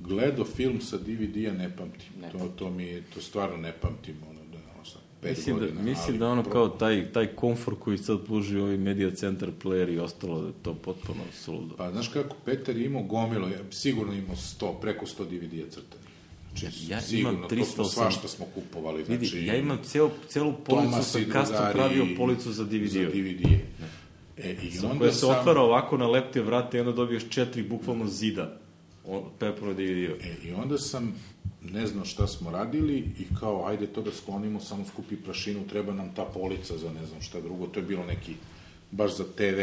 gledao 0.00 0.44
film 0.44 0.80
sa 0.80 0.96
DVD-a, 0.98 1.52
ne 1.52 1.76
pamtim, 1.76 2.08
Ne 2.20 2.30
to, 2.30 2.48
to 2.56 2.70
mi, 2.70 3.02
to 3.14 3.20
stvarno 3.20 3.56
ne 3.56 3.72
pamtim, 3.72 4.16
ono, 4.30 4.40
da, 4.52 4.58
ono, 4.74 4.84
sad, 4.84 5.02
pet 5.20 5.36
Mislim 5.36 5.56
da, 5.56 5.60
godina, 5.60 5.82
mislim 5.82 6.06
ali 6.08 6.18
da 6.18 6.28
ono 6.28 6.42
pro- 6.42 6.52
kao 6.52 6.68
taj, 6.68 7.12
taj 7.12 7.26
komfort 7.26 7.78
koji 7.80 7.98
sad 7.98 8.24
pruži 8.26 8.58
ovaj 8.58 8.76
media 8.76 9.10
center 9.10 9.50
player 9.62 9.94
i 9.94 9.98
ostalo, 9.98 10.40
da 10.40 10.46
je 10.46 10.52
to 10.62 10.74
potpuno 10.74 11.20
suludo. 11.32 11.76
Pa, 11.76 11.90
znaš 11.92 12.08
kako, 12.08 12.36
Petar 12.44 12.76
je 12.76 12.84
imao 12.84 13.02
gomilo, 13.02 13.48
ja, 13.48 13.58
sigurno 13.70 14.12
imao 14.12 14.36
100, 14.36 14.80
preko 14.80 15.06
100 15.06 15.24
DVD-a 15.26 15.70
crtanih. 15.70 16.03
Znači, 16.56 16.76
Ja 16.88 17.00
sigurno, 17.00 17.30
imam 17.32 17.48
to 17.50 17.64
smo 17.64 17.84
308. 17.84 17.88
svašta 17.88 18.28
smo 18.28 18.46
kupovali. 18.46 19.04
Znači, 19.04 19.20
Vidi, 19.26 19.46
ja 19.46 19.56
imam 19.56 19.78
ceo, 19.84 20.10
celu 20.28 20.52
policu, 20.54 20.90
Tomas 20.90 21.10
sam 21.10 21.22
drugari 21.22 21.72
pravio 21.72 22.06
policu 22.16 22.48
za 22.48 22.54
Za 22.54 22.64
DVD-u. 22.64 23.10
DVD. 23.10 23.44
E, 24.38 24.56
i 24.62 24.78
onda 24.80 24.98
koja 24.98 25.12
se 25.12 25.18
sam, 25.18 25.30
otvara 25.30 25.60
ovako 25.60 25.96
na 25.96 26.06
lepte 26.06 26.42
vrate 26.42 26.76
i 26.76 26.80
onda 26.80 26.92
dobiješ 26.92 27.28
četiri 27.28 27.62
bukvalno 27.62 28.06
zida 28.06 28.58
o- 29.06 29.30
Pepper 29.38 29.68
DVD-u. 29.70 30.16
E, 30.22 30.34
I 30.44 30.52
onda 30.54 30.78
sam, 30.78 31.14
ne 31.62 31.86
znam 31.86 32.04
šta 32.04 32.26
smo 32.26 32.50
radili 32.50 32.94
i 32.96 33.34
kao, 33.40 33.66
ajde 33.66 33.86
to 33.86 34.02
da 34.02 34.10
sklonimo, 34.12 34.60
samo 34.60 34.84
skupi 34.84 35.16
prašinu, 35.16 35.66
treba 35.66 35.92
nam 35.92 36.14
ta 36.14 36.24
polica 36.24 36.78
za 36.78 36.92
ne 36.92 37.06
znam 37.06 37.22
šta 37.22 37.40
drugo, 37.40 37.66
to 37.66 37.80
je 37.80 37.86
bilo 37.86 38.04
neki, 38.04 38.32
baš 38.90 39.16
za 39.16 39.24
TV. 39.26 39.60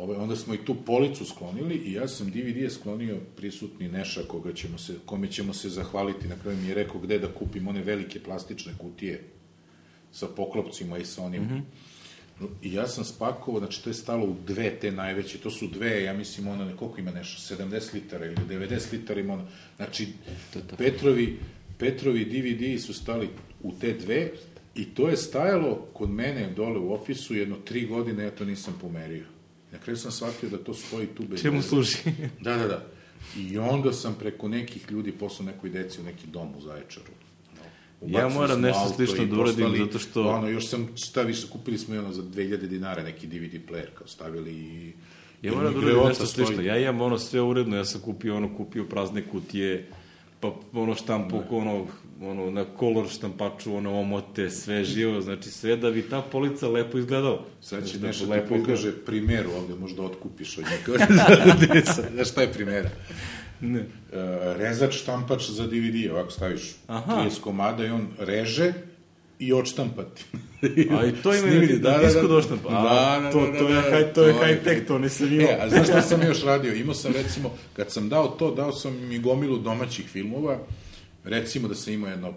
Ove, 0.00 0.16
onda 0.16 0.36
smo 0.36 0.54
i 0.54 0.64
tu 0.64 0.74
policu 0.86 1.24
sklonili 1.24 1.74
i 1.74 1.92
ja 1.92 2.08
sam 2.08 2.30
DVD 2.30 2.72
sklonio 2.72 3.18
prisutni 3.36 3.88
Neša 3.88 4.20
koga 4.28 4.52
ćemo 4.52 4.78
se, 4.78 4.94
kome 5.06 5.30
ćemo 5.30 5.52
se 5.52 5.68
zahvaliti. 5.68 6.28
Na 6.28 6.36
kraju 6.42 6.58
mi 6.58 6.68
je 6.68 6.74
rekao 6.74 7.00
gde 7.00 7.18
da 7.18 7.34
kupim 7.34 7.68
one 7.68 7.82
velike 7.82 8.22
plastične 8.22 8.72
kutije 8.78 9.24
sa 10.12 10.26
poklopcima 10.26 10.98
i 10.98 11.04
sa 11.04 11.22
onim. 11.22 11.42
Mm 11.42 11.64
-hmm. 12.40 12.46
I 12.62 12.72
ja 12.72 12.88
sam 12.88 13.04
spakovao, 13.04 13.60
znači 13.60 13.84
to 13.84 13.90
je 13.90 13.94
stalo 13.94 14.26
u 14.26 14.36
dve 14.46 14.70
te 14.80 14.92
najveće, 14.92 15.38
to 15.38 15.50
su 15.50 15.66
dve, 15.66 16.02
ja 16.02 16.12
mislim, 16.12 16.46
ne, 16.46 16.76
koliko 16.76 17.00
ima 17.00 17.10
nešto, 17.10 17.54
70 17.54 17.94
litara 17.94 18.26
ili 18.26 18.36
90 18.36 18.92
litara 18.92 19.20
ima 19.20 19.34
ono, 19.34 19.46
znači, 19.76 20.08
Petrovi, 20.78 21.38
Petrovi 21.78 22.24
DVD 22.24 22.80
su 22.82 22.94
stali 22.94 23.28
u 23.62 23.72
te 23.80 23.92
dve 23.92 24.30
i 24.74 24.84
to 24.84 25.08
je 25.08 25.16
stajalo 25.16 25.88
kod 25.92 26.10
mene 26.10 26.52
dole 26.56 26.78
u 26.78 26.92
ofisu 26.92 27.34
jedno 27.34 27.56
tri 27.56 27.86
godine, 27.86 28.24
ja 28.24 28.30
to 28.30 28.44
nisam 28.44 28.78
pomerio. 28.80 29.39
Na 29.72 29.78
kraju 29.78 29.96
sam 29.96 30.10
shvatio 30.12 30.48
da 30.48 30.58
to 30.58 30.74
stoji 30.74 31.06
tu 31.06 31.22
bez 31.22 31.42
Čemu 31.42 31.62
služi? 31.62 31.96
Da, 32.40 32.56
da, 32.56 32.66
da. 32.66 32.86
I 33.36 33.58
onda 33.58 33.92
sam 33.92 34.16
preko 34.18 34.48
nekih 34.48 34.90
ljudi 34.90 35.12
poslao 35.12 35.46
nekoj 35.46 35.70
deci 35.70 36.00
u 36.00 36.04
neki 36.04 36.26
dom 36.26 36.48
u 36.56 36.60
Zaječaru. 36.60 37.06
No, 37.54 37.62
Ja 38.00 38.08
ubacili 38.08 38.34
moram 38.34 38.60
nešto 38.60 38.88
slično 38.88 39.26
da 39.26 39.36
uradim, 39.36 39.76
zato 39.78 39.98
što- 39.98 40.28
Ono, 40.28 40.48
još 40.48 40.68
sam, 40.68 40.88
šta 40.96 41.22
više, 41.22 41.46
kupili 41.48 41.78
smo 41.78 41.98
ono 41.98 42.12
za 42.12 42.22
2000 42.22 42.56
dinara 42.56 43.02
neki 43.02 43.26
DVD 43.26 43.54
player, 43.70 43.90
kao 43.94 44.06
stavili 44.06 44.52
i... 44.52 44.92
Ja 45.42 45.52
moram 45.54 45.72
da 45.72 45.78
uradim 45.78 46.08
nešto 46.08 46.26
stoji. 46.26 46.46
slično. 46.46 46.62
Ja 46.64 46.78
imam 46.78 47.00
ono 47.00 47.18
sve 47.18 47.40
uredno, 47.40 47.76
ja 47.76 47.84
sam 47.84 48.00
kupio 48.00 48.36
ono, 48.36 48.56
kupio 48.56 48.84
prazne 48.84 49.22
kutije, 49.28 49.88
pa 50.40 50.52
ono 50.72 50.94
štampu, 50.94 51.42
ono, 51.50 51.86
ono, 52.20 52.50
na 52.50 52.64
kolor 52.64 53.08
štampaču, 53.08 53.74
ono, 53.74 54.00
omote, 54.00 54.50
sve 54.50 54.84
živo, 54.84 55.20
znači 55.20 55.50
sve 55.50 55.76
da 55.76 55.90
bi 55.90 56.02
ta 56.02 56.22
polica 56.22 56.68
lepo 56.68 56.98
izgledala. 56.98 57.44
Sad 57.60 57.78
će 57.78 57.84
Znači, 57.84 57.98
da 57.98 58.06
nešto 58.06 58.24
ti 58.24 58.30
lepo 58.30 58.54
pokaže 58.56 58.92
primeru 58.92 59.50
ovde, 59.50 59.74
možda 59.74 60.02
otkupiš 60.02 60.58
od 60.58 60.64
njega. 60.64 61.06
Znaš 62.14 62.30
šta 62.30 62.42
je 62.42 62.52
primera? 62.52 62.90
Ne. 63.60 63.80
Uh, 63.80 63.86
rezač 64.56 64.94
štampač 64.94 65.50
za 65.50 65.66
DVD, 65.66 66.10
ovako 66.12 66.30
staviš 66.30 66.76
Aha. 66.86 67.24
30 67.28 67.40
komada 67.40 67.84
i 67.84 67.90
on 67.90 68.08
reže 68.18 68.72
i 69.38 69.52
odštampati. 69.52 70.24
A 70.98 71.06
i 71.06 71.12
to 71.22 71.34
ima 71.34 71.48
Snimiti, 71.48 71.78
da, 71.78 71.90
da, 71.90 72.06
disku 72.06 72.28
došlo. 72.28 72.58
A, 72.68 72.82
Da, 72.82 73.20
da, 73.20 73.30
to, 73.30 73.46
da, 73.46 73.58
to 73.58 73.68
je, 73.68 73.74
da, 73.74 73.80
haj, 73.80 74.12
to 74.12 74.24
je 74.24 74.32
high 74.32 74.64
tech, 74.64 74.86
to 74.86 74.98
nisam 74.98 75.32
imao. 75.32 75.50
E, 75.50 75.58
a 75.60 75.68
znaš 75.68 75.86
šta 75.86 76.02
sam 76.02 76.22
još 76.22 76.44
radio? 76.44 76.74
Imao 76.74 76.94
sam 76.94 77.12
recimo, 77.12 77.50
kad 77.72 77.92
sam 77.92 78.08
dao 78.08 78.28
to, 78.28 78.54
dao 78.54 78.72
sam 78.72 79.12
i 79.12 79.18
gomilu 79.18 79.58
domaćih 79.58 80.08
filmova, 80.08 80.58
recimo 81.24 81.68
da 81.68 81.74
sam 81.74 81.92
imao 81.92 82.10
jedno 82.10 82.34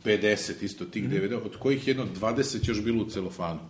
50 0.00 0.22
isto 0.62 0.84
tih 0.84 1.04
Mhm. 1.04 1.12
DVD, 1.12 1.32
od 1.34 1.56
kojih 1.56 1.88
jedno 1.88 2.06
20 2.12 2.36
još 2.64 2.82
bilo 2.82 3.02
u 3.02 3.10
celofanu. 3.10 3.60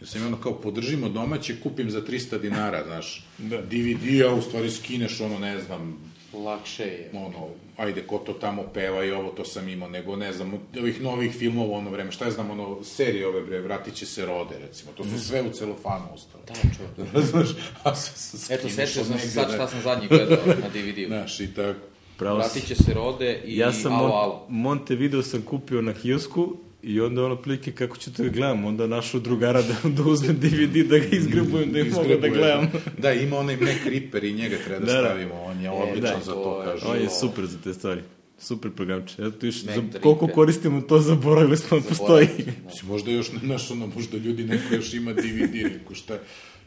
Jer 0.00 0.08
sam 0.08 0.26
ono 0.26 0.36
kao 0.36 0.54
podržimo 0.54 1.08
domaće, 1.08 1.60
kupim 1.60 1.90
za 1.90 2.02
300 2.02 2.38
dinara, 2.38 2.84
znaš. 2.86 3.26
Da. 3.38 3.60
DVD, 3.62 4.04
a 4.22 4.34
u 4.34 4.42
stvari 4.42 4.70
skineš 4.70 5.20
ono, 5.20 5.38
ne 5.38 5.60
znam, 5.60 5.98
Lakše 6.34 6.82
je. 6.84 7.10
ono, 7.14 7.48
ajde, 7.76 8.02
ko 8.02 8.18
to 8.18 8.32
tamo 8.34 8.62
peva 8.64 9.04
i 9.04 9.10
ovo, 9.10 9.28
to 9.28 9.44
sam 9.44 9.68
imao, 9.68 9.88
nego, 9.88 10.16
ne 10.16 10.32
znam, 10.32 10.52
ovih 10.76 11.00
novih 11.02 11.32
filmova 11.32 11.68
u 11.68 11.74
ono 11.74 11.90
vreme, 11.90 12.12
šta 12.12 12.24
ja 12.24 12.30
znam, 12.30 12.50
ono, 12.50 12.84
serije 12.84 13.26
ove, 13.26 13.42
bre, 13.42 13.60
vratit 13.60 13.94
će 13.94 14.06
se 14.06 14.26
rode, 14.26 14.58
recimo, 14.60 14.92
to 14.92 15.04
su 15.04 15.08
Mhm. 15.08 15.18
sve 15.18 15.42
u 15.42 15.50
celofanu 15.50 16.04
ostalo. 16.14 16.44
Da, 16.44 16.54
čovjek. 16.54 17.26
Znaš, 17.30 17.48
a 17.82 17.94
sa, 17.94 18.38
sa 18.38 18.54
Eto, 18.54 18.66
od 18.66 18.72
sam 19.06 19.18
se 19.18 19.28
sad 19.30 19.48
da- 19.48 19.54
šta 19.54 19.68
sam 19.68 19.80
zadnji 19.82 20.08
gledao 20.08 20.36
na 20.46 20.68
DVD-u. 20.70 21.06
Znaš, 21.14 21.40
i 21.40 21.54
tako. 21.54 21.78
Pravo. 22.16 22.36
Vratit 22.36 22.66
će 22.66 22.74
se 22.74 22.94
rode 22.94 23.42
i 23.44 23.56
Ja 23.56 23.72
sam 23.72 23.92
alo, 23.92 24.06
alo. 24.06 24.46
Montevideo 24.48 25.22
sam 25.22 25.42
kupio 25.42 25.82
na 25.82 25.92
kiosku 25.94 26.56
i 26.82 27.00
onda 27.00 27.24
ono 27.24 27.36
prilike 27.36 27.72
kako 27.72 27.96
ću 27.96 28.12
to 28.12 28.22
da 28.22 28.28
gledam, 28.28 28.64
onda 28.64 28.86
našao 28.86 29.20
drugara 29.20 29.62
da, 29.62 29.88
da 29.90 30.02
uzmem 30.04 30.36
DVD 30.36 30.76
da 30.80 30.98
ga 30.98 31.06
izgrebujem, 31.08 31.72
da 31.72 31.78
ih 31.78 31.86
mogu 31.86 31.96
da 32.00 32.14
Izgrebuje. 32.14 32.30
gledam. 32.32 32.68
Da, 32.98 33.12
ima 33.12 33.38
onaj 33.38 33.56
Mac 33.56 33.76
Ripper 33.86 34.24
i 34.24 34.32
njega 34.32 34.56
treba 34.58 34.80
da, 34.80 34.92
Da, 34.92 34.92
da. 34.94 35.04
stavimo, 35.04 35.34
on 35.36 35.60
je 35.60 35.70
odličan 35.72 36.00
da, 36.18 36.24
za 36.24 36.32
to 36.32 36.42
to, 36.44 36.62
je- 36.62 36.66
kaže. 36.66 36.86
On 36.86 36.96
je 36.96 37.08
super 37.10 37.46
za 37.46 37.58
te 37.58 37.74
stvari. 37.74 38.00
Super 38.38 38.70
programče. 38.70 39.14
Eto 39.18 39.46
još, 39.46 39.64
Mac 39.64 39.74
za, 39.92 39.98
koliko 40.00 40.26
koristimo 40.28 40.80
to, 40.80 40.98
zaboravili 41.00 41.56
smo 41.56 41.80
da 41.80 41.88
postoji. 41.88 42.28
Mislim, 42.66 42.86
možda 42.86 43.10
još, 43.10 43.30
znaš, 43.34 43.70
ono, 43.70 43.86
možda 43.86 44.16
ljudi 44.16 44.44
neko 44.44 44.74
još 44.74 44.94
ima 44.94 45.12
DVD, 45.12 45.54
neko 45.54 45.94
šta. 45.94 46.18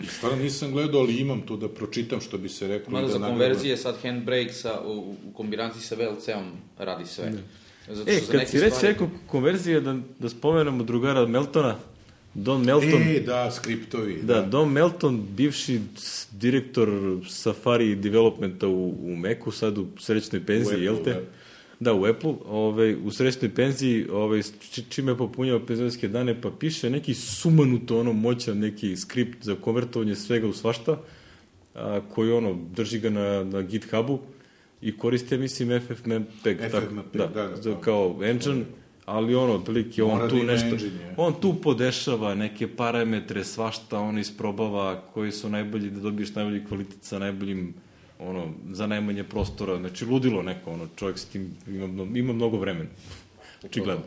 Stvarno 0.01 0.37
nisam 0.37 0.71
gledao, 0.71 1.01
ali 1.01 1.15
imam 1.15 1.41
to 1.41 1.57
da 1.57 1.69
pročitam 1.69 2.21
što 2.21 2.37
bi 2.37 2.49
se 2.49 2.67
reklo. 2.67 2.91
Mada 2.91 3.07
da 3.07 3.13
za 3.13 3.19
konverzije 3.19 3.77
sad 3.77 3.95
handbrake 4.01 4.53
sa, 4.53 4.81
u, 4.81 4.91
u 5.25 5.33
kombinaciji 5.33 5.81
sa 5.81 5.95
VLC-om 5.95 6.45
radi 6.77 7.05
sve. 7.05 7.33
Zato 7.87 8.11
E, 8.11 8.13
što 8.13 8.25
za 8.25 8.31
kad 8.31 8.39
neke 8.39 8.51
si 8.51 8.57
stvari- 8.59 8.81
rekao 8.83 9.09
konverzije, 9.27 9.81
da, 9.81 9.97
da 10.19 10.29
spomenemo 10.29 10.83
drugara 10.83 11.25
Meltona, 11.27 11.75
Don 12.33 12.61
Melton. 12.61 13.01
E, 13.05 13.19
da, 13.19 13.51
skriptovi. 13.51 14.19
Da, 14.21 14.41
Don 14.41 14.71
Melton, 14.71 15.27
bivši 15.29 15.79
direktor 16.31 16.89
Safari 17.29 17.95
developmenta 17.95 18.67
u, 18.67 18.89
u 19.03 19.15
Meku, 19.15 19.51
sad 19.51 19.77
u 19.77 19.87
srećnoj 19.99 20.45
penziji, 20.45 20.77
U 20.77 20.83
jel 20.83 20.95
te? 20.95 21.09
Apple, 21.11 21.23
Da, 21.79 21.93
u 21.93 22.05
Apple, 22.05 22.33
ovaj, 22.45 22.95
u 22.95 23.11
srećnoj 23.11 23.49
penziji, 23.51 24.07
ovaj, 24.09 24.41
či- 24.61 24.83
čime 24.89 25.11
je 25.11 25.17
popunjao 25.17 25.59
penzionske 25.59 26.07
dane, 26.07 26.41
pa 26.41 26.51
piše 26.51 26.89
neki 26.89 27.13
sumanuto 27.13 27.99
ono 27.99 28.13
moćan 28.13 28.59
neki 28.59 28.95
skript 28.97 29.43
za 29.43 29.55
konvertovanje 29.55 30.15
svega 30.15 30.47
u 30.47 30.53
svašta, 30.53 30.97
a, 31.75 32.01
koji 32.09 32.31
ono, 32.31 32.57
drži 32.71 32.99
ga 32.99 33.09
na, 33.09 33.43
na 33.43 33.61
GitHubu 33.61 34.19
i 34.81 34.97
koriste, 34.97 35.37
mislim, 35.37 35.79
FFmpeg. 35.81 36.57
tako, 36.61 36.79
FFmpeg, 36.81 37.03
da, 37.15 37.27
da, 37.27 37.47
da, 37.47 37.55
za- 37.55 37.69
da. 37.69 37.81
kao 37.81 38.19
engine, 38.23 38.65
ali 39.05 39.35
ono, 39.35 39.53
otprilike, 39.53 40.03
on 40.03 40.19
da 40.19 40.27
tu 40.29 40.35
nešto, 40.37 40.67
engine, 40.67 41.13
on 41.17 41.33
tu 41.33 41.55
podešava 41.55 42.35
neke 42.35 42.67
parametre, 42.67 43.43
svašta 43.43 43.99
on 43.99 44.17
isprobava 44.19 45.01
koji 45.03 45.31
su 45.31 45.49
najbolji 45.49 45.89
da 45.89 45.99
dobiješ 45.99 46.35
najbolji 46.35 46.65
kvalitet 46.65 47.03
sa 47.03 47.19
najboljim 47.19 47.73
ono, 48.19 48.53
za 48.71 48.87
najmanje 48.87 49.23
prostora, 49.23 49.77
znači 49.77 50.05
ludilo 50.05 50.43
neko, 50.43 50.71
ono, 50.71 50.87
čovjek 50.95 51.17
s 51.17 51.25
tim 51.25 51.51
ima, 51.67 51.85
ima 52.17 52.33
mnogo 52.33 52.57
vremena. 52.57 52.89
Očigledno. 53.63 54.03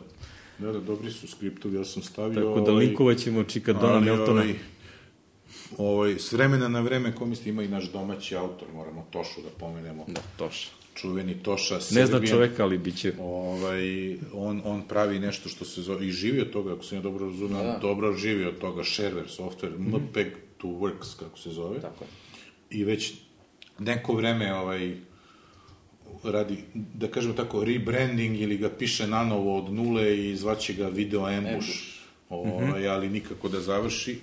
Da, 0.57 0.71
da, 0.71 0.79
dobri 0.79 1.11
su 1.11 1.27
skriptovi, 1.27 1.77
ja 1.77 1.85
sam 1.85 2.03
stavio... 2.03 2.41
Tako 2.41 2.61
da 2.61 2.71
ovaj, 2.71 2.85
linkovat 2.85 3.17
ćemo 3.17 3.43
Čikadona 3.43 3.93
ali, 3.93 4.05
Neltona. 4.05 4.41
Ovaj, 4.41 4.55
ovaj, 5.77 6.15
s 6.19 6.31
vremena 6.31 6.67
na 6.67 6.81
vreme, 6.81 7.15
ko 7.15 7.25
misli, 7.25 7.49
ima 7.49 7.63
i 7.63 7.67
naš 7.67 7.91
domaći 7.91 8.35
autor, 8.35 8.67
moramo 8.73 9.07
Tošu 9.11 9.41
da 9.41 9.49
pomenemo. 9.59 10.05
Da, 10.07 10.21
toš. 10.37 10.71
Čuveni 10.95 11.43
Toša 11.43 11.79
Ne 11.91 12.05
zna 12.05 12.25
čoveka, 12.25 12.63
ali 12.63 12.77
bit 12.77 12.97
će. 12.97 13.13
Ovaj, 13.19 14.15
on, 14.33 14.61
on 14.65 14.81
pravi 14.87 15.19
nešto 15.19 15.49
što 15.49 15.65
se 15.65 15.81
zove, 15.81 16.07
i 16.07 16.11
živi 16.11 16.41
od 16.41 16.49
toga, 16.49 16.73
ako 16.73 16.83
se 16.83 16.95
ja 16.95 17.01
dobro 17.01 17.25
razumem, 17.25 17.57
Da, 17.57 17.63
da. 17.63 17.79
dobro 17.81 18.13
živi 18.13 18.45
od 18.45 18.57
toga, 18.57 18.81
shareware 18.81 19.37
software, 19.37 19.77
MPEG 19.77 20.27
to 20.57 20.67
Works, 20.67 21.19
kako 21.19 21.39
se 21.39 21.49
zove. 21.49 21.81
Tako 21.81 22.03
je. 22.03 22.09
I 22.79 22.83
već 22.83 23.13
neko 23.79 24.13
vreme 24.13 24.53
ovaj, 24.55 24.95
radi, 26.23 26.57
da 26.73 27.07
kažemo 27.07 27.33
tako, 27.33 27.63
rebranding 27.63 28.41
ili 28.41 28.57
ga 28.57 28.69
piše 28.69 29.07
nanovo 29.07 29.57
od 29.57 29.73
nule 29.73 30.29
i 30.29 30.35
zvaće 30.35 30.73
ga 30.73 30.87
video 30.87 31.25
ambush, 31.25 31.69
ovaj, 32.29 32.87
ali 32.87 33.09
nikako 33.09 33.49
da 33.49 33.61
završi. 33.61 34.19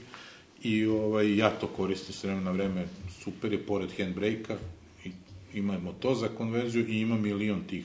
I 0.62 0.86
ovaj, 0.86 1.36
ja 1.36 1.51
to 1.51 1.66
koristim 1.66 2.14
s 2.14 2.24
vremena 2.24 2.44
na 2.44 2.51
vreme, 2.51 2.86
super 3.22 3.52
je, 3.52 3.59
pored 3.66 3.90
handbrake-a, 3.98 4.56
imamo 5.55 5.93
to 5.93 6.14
za 6.14 6.28
konverziju 6.28 6.89
i 6.89 7.01
ima 7.01 7.16
milion 7.16 7.64
tih 7.66 7.85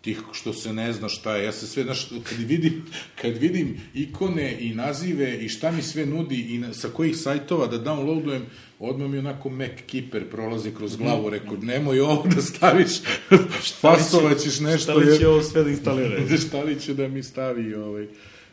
tih 0.00 0.20
što 0.32 0.52
se 0.52 0.72
ne 0.72 0.92
zna 0.92 1.08
šta 1.08 1.36
je. 1.36 1.44
Ja 1.44 1.52
se 1.52 1.66
sve, 1.66 1.82
znaš, 1.82 2.08
kad 2.24 2.38
vidim, 2.38 2.84
kad 3.20 3.36
vidim 3.36 3.80
ikone 3.94 4.56
i 4.60 4.74
nazive 4.74 5.38
i 5.38 5.48
šta 5.48 5.70
mi 5.70 5.82
sve 5.82 6.06
nudi 6.06 6.54
i 6.54 6.58
na, 6.58 6.74
sa 6.74 6.88
kojih 6.88 7.16
sajtova 7.16 7.66
da 7.66 7.78
downloadujem, 7.78 8.42
odmah 8.78 9.10
mi 9.10 9.18
onako 9.18 9.48
Mac 9.50 9.70
Keeper 9.86 10.30
prolazi 10.30 10.70
kroz 10.74 10.96
glavu, 10.96 11.30
rekao, 11.30 11.56
nemoj 11.56 12.00
ovo 12.00 12.24
da 12.34 12.42
staviš, 12.42 12.90
fasovaćeš 13.80 14.60
nešto. 14.60 14.78
Šta 14.78 14.94
li 14.94 15.06
jer- 15.06 15.18
će 15.18 15.28
ovo 15.28 15.42
sve 15.42 15.64
da 15.64 15.70
instalira? 15.70 16.36
šta 16.48 16.62
li 16.62 16.80
će 16.80 16.94
da 16.94 17.08
mi 17.08 17.22
stavi 17.22 17.74
ovaj 17.74 18.06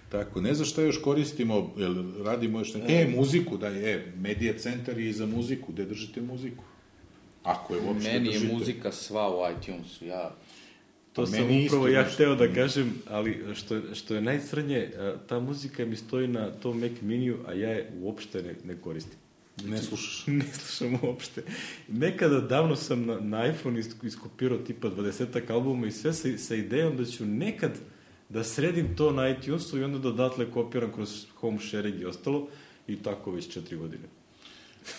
tako 0.10 0.42
ne 0.42 0.54
znam 0.54 0.66
šta 0.66 0.82
još 0.82 1.02
koristimo 1.02 1.74
jel 1.78 1.96
radimo 2.24 2.60
još 2.60 2.74
ne... 2.74 3.02
e 3.02 3.08
muziku 3.08 3.58
da 3.58 3.68
je 3.68 4.14
medija 4.18 4.58
centar 4.58 5.00
je 5.00 5.10
i 5.10 5.14
za 5.14 5.26
muziku 5.26 5.72
gde 5.72 5.86
držite 5.86 6.22
muziku 6.22 6.64
ako 7.44 7.76
je 7.76 7.82
uopšte 7.82 8.14
Meni 8.14 8.28
je 8.28 8.40
držite. 8.40 8.54
muzika 8.54 8.92
sva 8.92 9.30
u 9.30 9.40
iTunesu, 9.52 10.06
ja... 10.06 10.36
To 11.16 11.26
sam 11.26 11.66
upravo 11.66 11.88
ja 11.88 12.04
hteo 12.04 12.36
da 12.36 12.54
kažem, 12.54 12.94
ali 13.10 13.44
što, 13.56 13.96
što 13.96 14.16
je 14.16 14.22
najcrnje, 14.22 14.92
ta 15.28 15.40
muzika 15.40 15.86
mi 15.86 15.96
stoji 15.96 16.28
na 16.28 16.52
tom 16.52 16.80
Mac 16.80 16.92
miniju, 17.02 17.38
a 17.48 17.54
ja 17.54 17.70
je 17.70 17.92
uopšte 18.02 18.44
ne, 18.44 18.56
ne 18.64 18.82
koristim. 18.82 19.18
ne 19.64 19.78
slušaš 19.78 20.24
ne 20.42 20.46
slušam 20.54 21.00
uopšte. 21.04 21.44
Nekada 21.88 22.40
davno 22.40 22.76
sam 22.76 23.06
na, 23.06 23.20
na 23.20 23.48
iPhone 23.48 23.80
isk- 23.80 24.06
iskopirao 24.08 24.58
tipa 24.58 24.88
20 24.88 25.52
albuma 25.52 25.88
i 25.88 25.92
sve 25.92 26.14
sa, 26.14 26.38
sa 26.38 26.56
idejom 26.56 26.98
da 26.98 27.06
ću 27.06 27.26
nekad 27.26 27.72
da 28.30 28.44
sredim 28.44 28.96
to 28.96 29.12
na 29.12 29.30
iTunesu 29.30 29.80
i 29.80 29.84
onda 29.84 30.00
da 30.00 30.10
odatle 30.10 30.52
kopiram 30.52 30.94
kroz 30.94 31.26
home 31.36 31.60
sharing 31.60 32.02
i 32.02 32.06
ostalo 32.06 32.48
i 32.88 32.96
tako 32.96 33.32
već 33.32 33.54
četiri 33.54 33.78
godine. 33.78 34.04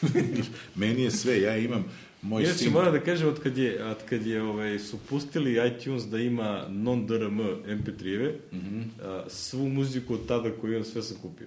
meni 0.74 1.02
je 1.02 1.10
sve 1.10 1.40
ja 1.40 1.56
imam 1.56 1.84
moj 2.26 2.42
Inače, 2.42 2.58
sin 2.58 2.72
moram 2.72 2.92
da 2.92 3.00
kažem, 3.00 3.28
od 3.28 3.40
kad 3.40 3.58
je, 3.58 3.84
od 3.84 3.96
kad 4.08 4.26
je 4.26 4.42
ovaj, 4.42 4.78
su 4.78 4.98
pustili 5.08 5.68
iTunes 5.68 6.02
da 6.02 6.18
ima 6.18 6.66
non-DRM 6.68 7.40
MP3-eve, 7.66 8.32
mm. 8.52 8.56
-hmm. 8.56 8.84
a, 9.02 9.24
svu 9.28 9.68
muziku 9.68 10.14
od 10.14 10.26
tada 10.28 10.50
koju 10.50 10.72
imam, 10.72 10.84
sve 10.84 11.02
sam 11.02 11.16
kupio. 11.22 11.46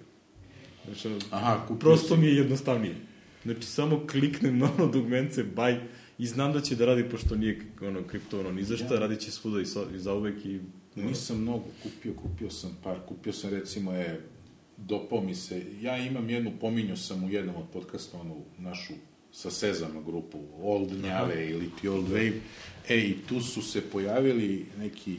Znači, 0.86 1.08
ono, 1.08 1.18
aha 1.30 1.66
kupio 1.68 1.80
prosto 1.80 2.16
si. 2.16 2.22
mi 2.22 2.28
je 2.28 2.36
jednostavnije. 2.36 2.96
Znači, 3.44 3.64
samo 3.64 4.08
kliknem 4.12 4.58
na 4.58 4.70
ono 4.78 4.88
dugmence, 4.88 5.44
buy, 5.56 5.80
i 6.18 6.28
znam 6.28 6.54
da 6.54 6.62
će 6.62 6.76
da 6.76 6.86
radi, 6.86 7.10
pošto 7.10 7.36
nije 7.36 7.62
ono, 7.82 8.04
kriptovano 8.04 8.52
ni 8.52 8.64
za 8.64 8.78
šta, 8.78 8.94
ja. 8.94 9.00
radit 9.00 9.20
će 9.20 9.32
svuda 9.32 9.62
i, 9.62 9.66
sa, 9.66 9.84
i 9.96 10.00
za 10.00 10.14
uvek 10.14 10.46
i... 10.46 10.60
Nisam 10.96 11.42
mnogo 11.42 11.66
kupio, 11.84 12.14
kupio 12.14 12.50
sam 12.50 12.78
par, 12.84 12.98
kupio 13.08 13.34
sam 13.34 13.50
recimo 13.50 13.94
je, 13.94 14.22
dopao 14.78 15.22
mi 15.22 15.36
se, 15.36 15.64
ja 15.82 15.98
imam 15.98 16.30
jednu, 16.30 16.52
pominjao 16.62 16.98
sam 16.98 17.24
u 17.24 17.30
jednom 17.30 17.56
od 17.56 17.66
podcasta, 17.74 18.18
onu 18.18 18.44
našu 18.58 18.94
sa 19.32 19.52
Sezama 19.52 20.02
grupu, 20.02 20.40
Old 20.62 20.92
Njave 21.04 21.50
ili 21.50 21.70
ti 21.82 21.88
Old 21.88 22.08
Wave, 22.08 22.40
e 22.90 22.98
i 22.98 23.16
tu 23.30 23.42
su 23.42 23.62
se 23.62 23.82
pojavili 23.82 24.66
neki 24.80 25.18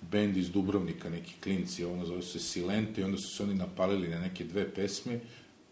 bend 0.00 0.36
iz 0.36 0.50
Dubrovnika, 0.50 1.10
neki 1.10 1.34
klinci, 1.42 1.84
ono 1.84 2.06
zove 2.06 2.22
se 2.22 2.38
Silente, 2.38 3.00
i 3.00 3.04
onda 3.04 3.16
su 3.18 3.36
se 3.36 3.42
oni 3.42 3.54
napalili 3.54 4.08
na 4.08 4.18
neke 4.20 4.44
dve 4.44 4.74
pesme 4.74 5.20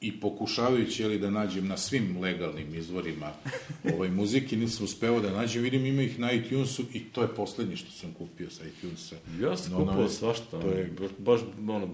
i 0.00 0.20
pokušavajući 0.20 1.02
jeli, 1.02 1.18
da 1.18 1.30
nađem 1.30 1.66
na 1.68 1.76
svim 1.76 2.20
legalnim 2.20 2.74
izvorima 2.74 3.32
ovaj, 3.94 4.10
muzike, 4.10 4.56
nisam 4.56 4.84
uspeo 4.84 5.20
da 5.20 5.30
nađem, 5.30 5.62
vidim 5.62 5.86
ima 5.86 6.02
ih 6.02 6.18
na 6.18 6.32
iTunesu 6.32 6.82
i 6.92 7.00
to 7.00 7.22
je 7.22 7.34
poslednje 7.34 7.76
što 7.76 7.90
sam 7.90 8.12
kupio 8.12 8.50
sa 8.50 8.64
iTunesa. 8.66 9.16
Ja 9.40 9.56
sam 9.56 9.72
No, 9.72 9.78
kupao 9.78 10.02
no, 10.02 10.08
svašta, 10.08 10.60
to 10.60 10.68
je- 10.68 10.90
baš, 11.00 11.10
baš 11.18 11.40
ono, 11.68 11.88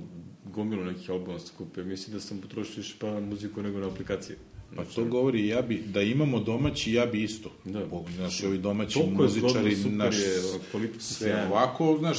gomilu 0.45 0.85
nekih 0.85 1.11
albuma 1.11 1.39
sam 1.39 1.57
kupio. 1.59 1.85
Mislim 1.85 2.15
da 2.15 2.21
sam 2.21 2.39
potrošio 2.39 2.75
više 2.77 2.95
para 2.99 3.21
na 3.21 3.27
muziku 3.27 3.63
nego 3.63 3.79
na 3.79 3.87
aplikacije. 3.89 4.39
Pa 4.77 4.85
to 4.85 5.05
govori, 5.05 5.49
ja 5.49 5.63
bi, 5.63 5.83
da 5.87 6.03
imamo 6.03 6.41
domaći, 6.41 6.93
ja 6.93 7.07
bi 7.07 7.23
isto. 7.23 7.53
Da. 7.65 7.87
Po- 7.91 8.05
Znaš, 8.17 8.43
ovi 8.43 8.59
domaći 8.59 8.95
Toliko 8.95 9.23
muzičari, 9.23 9.77
naš, 9.85 10.17
je, 10.17 10.41
sve 10.99 11.47
ovako, 11.51 11.97
znaš, 11.99 12.19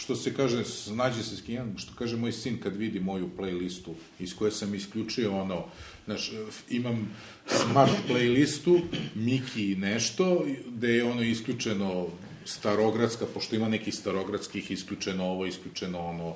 što 0.00 0.16
se 0.16 0.34
kaže, 0.34 0.64
snađe 0.64 1.22
se 1.22 1.36
s 1.36 1.42
što 1.76 1.92
kaže 1.98 2.16
moj 2.16 2.32
sin 2.32 2.58
kad 2.62 2.76
vidi 2.76 3.00
moju 3.00 3.28
playlistu, 3.38 3.92
iz 4.20 4.34
koje 4.36 4.50
sam 4.50 4.74
isključio 4.74 5.40
ono, 5.40 5.64
znaš, 6.04 6.32
imam 6.70 7.10
smart 7.46 7.92
playlistu, 8.08 8.80
Miki 9.14 9.76
nešto, 9.76 10.46
gde 10.66 10.88
je 10.88 11.04
ono 11.04 11.22
isključeno 11.22 12.06
starogradska, 12.44 13.26
pošto 13.34 13.56
ima 13.56 13.68
nekih 13.68 13.94
starogradskih, 13.94 14.70
isključeno 14.70 15.24
ovo, 15.24 15.46
isključeno 15.46 15.98
ono, 15.98 16.34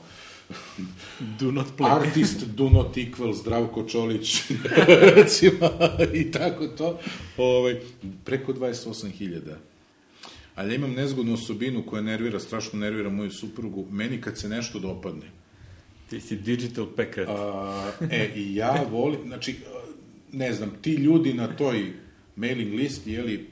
Do 1.38 1.52
not 1.52 1.66
play. 1.78 1.90
Artist 1.90 2.46
do 2.46 2.70
not 2.70 2.96
equal 2.96 3.32
Zdravko 3.32 3.82
Čolić, 3.82 4.42
recimo, 5.16 5.70
i 6.14 6.30
tako 6.30 6.66
to. 6.66 6.98
Ovaj, 7.36 7.80
preko 8.24 8.52
28.000. 8.52 9.40
Ali 10.54 10.70
ja 10.70 10.74
imam 10.74 10.92
nezgodnu 10.92 11.34
osobinu 11.34 11.82
koja 11.86 12.02
nervira, 12.02 12.40
strašno 12.40 12.78
nervira 12.78 13.10
moju 13.10 13.30
suprugu. 13.30 13.86
Meni 13.90 14.20
kad 14.20 14.38
se 14.38 14.48
nešto 14.48 14.78
dopadne, 14.78 15.26
Ti 16.10 16.20
si 16.20 16.36
digital 16.36 16.86
packer. 16.96 17.26
a, 17.28 17.90
e, 18.10 18.32
i 18.36 18.54
ja 18.54 18.84
volim, 18.90 19.20
znači, 19.26 19.56
ne 20.32 20.52
znam, 20.52 20.70
ti 20.82 20.94
ljudi 20.94 21.32
na 21.34 21.56
toj 21.56 21.92
mailing 22.36 22.74
listi, 22.74 23.12
jeli, 23.12 23.46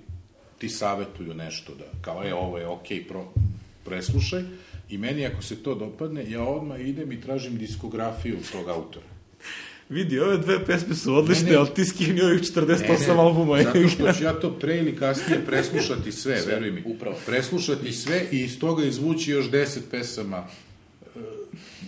ti 0.58 0.68
savetuju 0.68 1.34
nešto 1.34 1.74
da, 1.74 1.84
kao, 2.00 2.24
e, 2.24 2.34
ovo 2.34 2.58
je 2.58 2.66
okej, 2.68 3.04
pro, 3.04 3.32
preslušaj, 3.84 4.42
i 4.92 4.98
meni 4.98 5.26
ako 5.26 5.42
se 5.42 5.56
to 5.56 5.74
dopadne, 5.74 6.30
ja 6.30 6.42
odmah 6.42 6.80
idem 6.80 7.12
i 7.12 7.20
tražim 7.20 7.58
diskografiju 7.58 8.36
tog 8.52 8.68
autora. 8.68 9.06
Vidi, 9.88 10.18
ove 10.20 10.38
dve 10.38 10.64
pesme 10.66 10.94
su 10.94 11.14
odlične, 11.14 11.44
Ne, 11.44 11.50
ne. 11.50 11.56
ali 11.56 11.68
ti 11.74 11.84
skini 11.84 12.22
ovih 12.22 12.40
48 12.40 12.80
Ne, 12.80 13.14
ne, 13.14 13.20
albuma. 13.20 13.62
Zato 13.62 13.88
što 13.88 14.12
ću 14.12 14.24
ja 14.24 14.32
to 14.32 14.50
pre 14.58 14.78
ili 14.78 14.96
kasnije 14.96 15.46
preslušati 15.46 16.12
sve, 16.12 16.40
sve 16.40 16.54
veruj 16.54 16.70
mi. 16.70 16.82
upravo. 16.86 17.16
Preslušati 17.26 17.92
sve 17.92 18.26
i 18.32 18.38
iz 18.40 18.58
toga 18.58 18.84
izvući 18.84 19.30
još 19.30 19.50
deset 19.50 19.84
pesama. 19.90 20.46
E, 21.16 21.18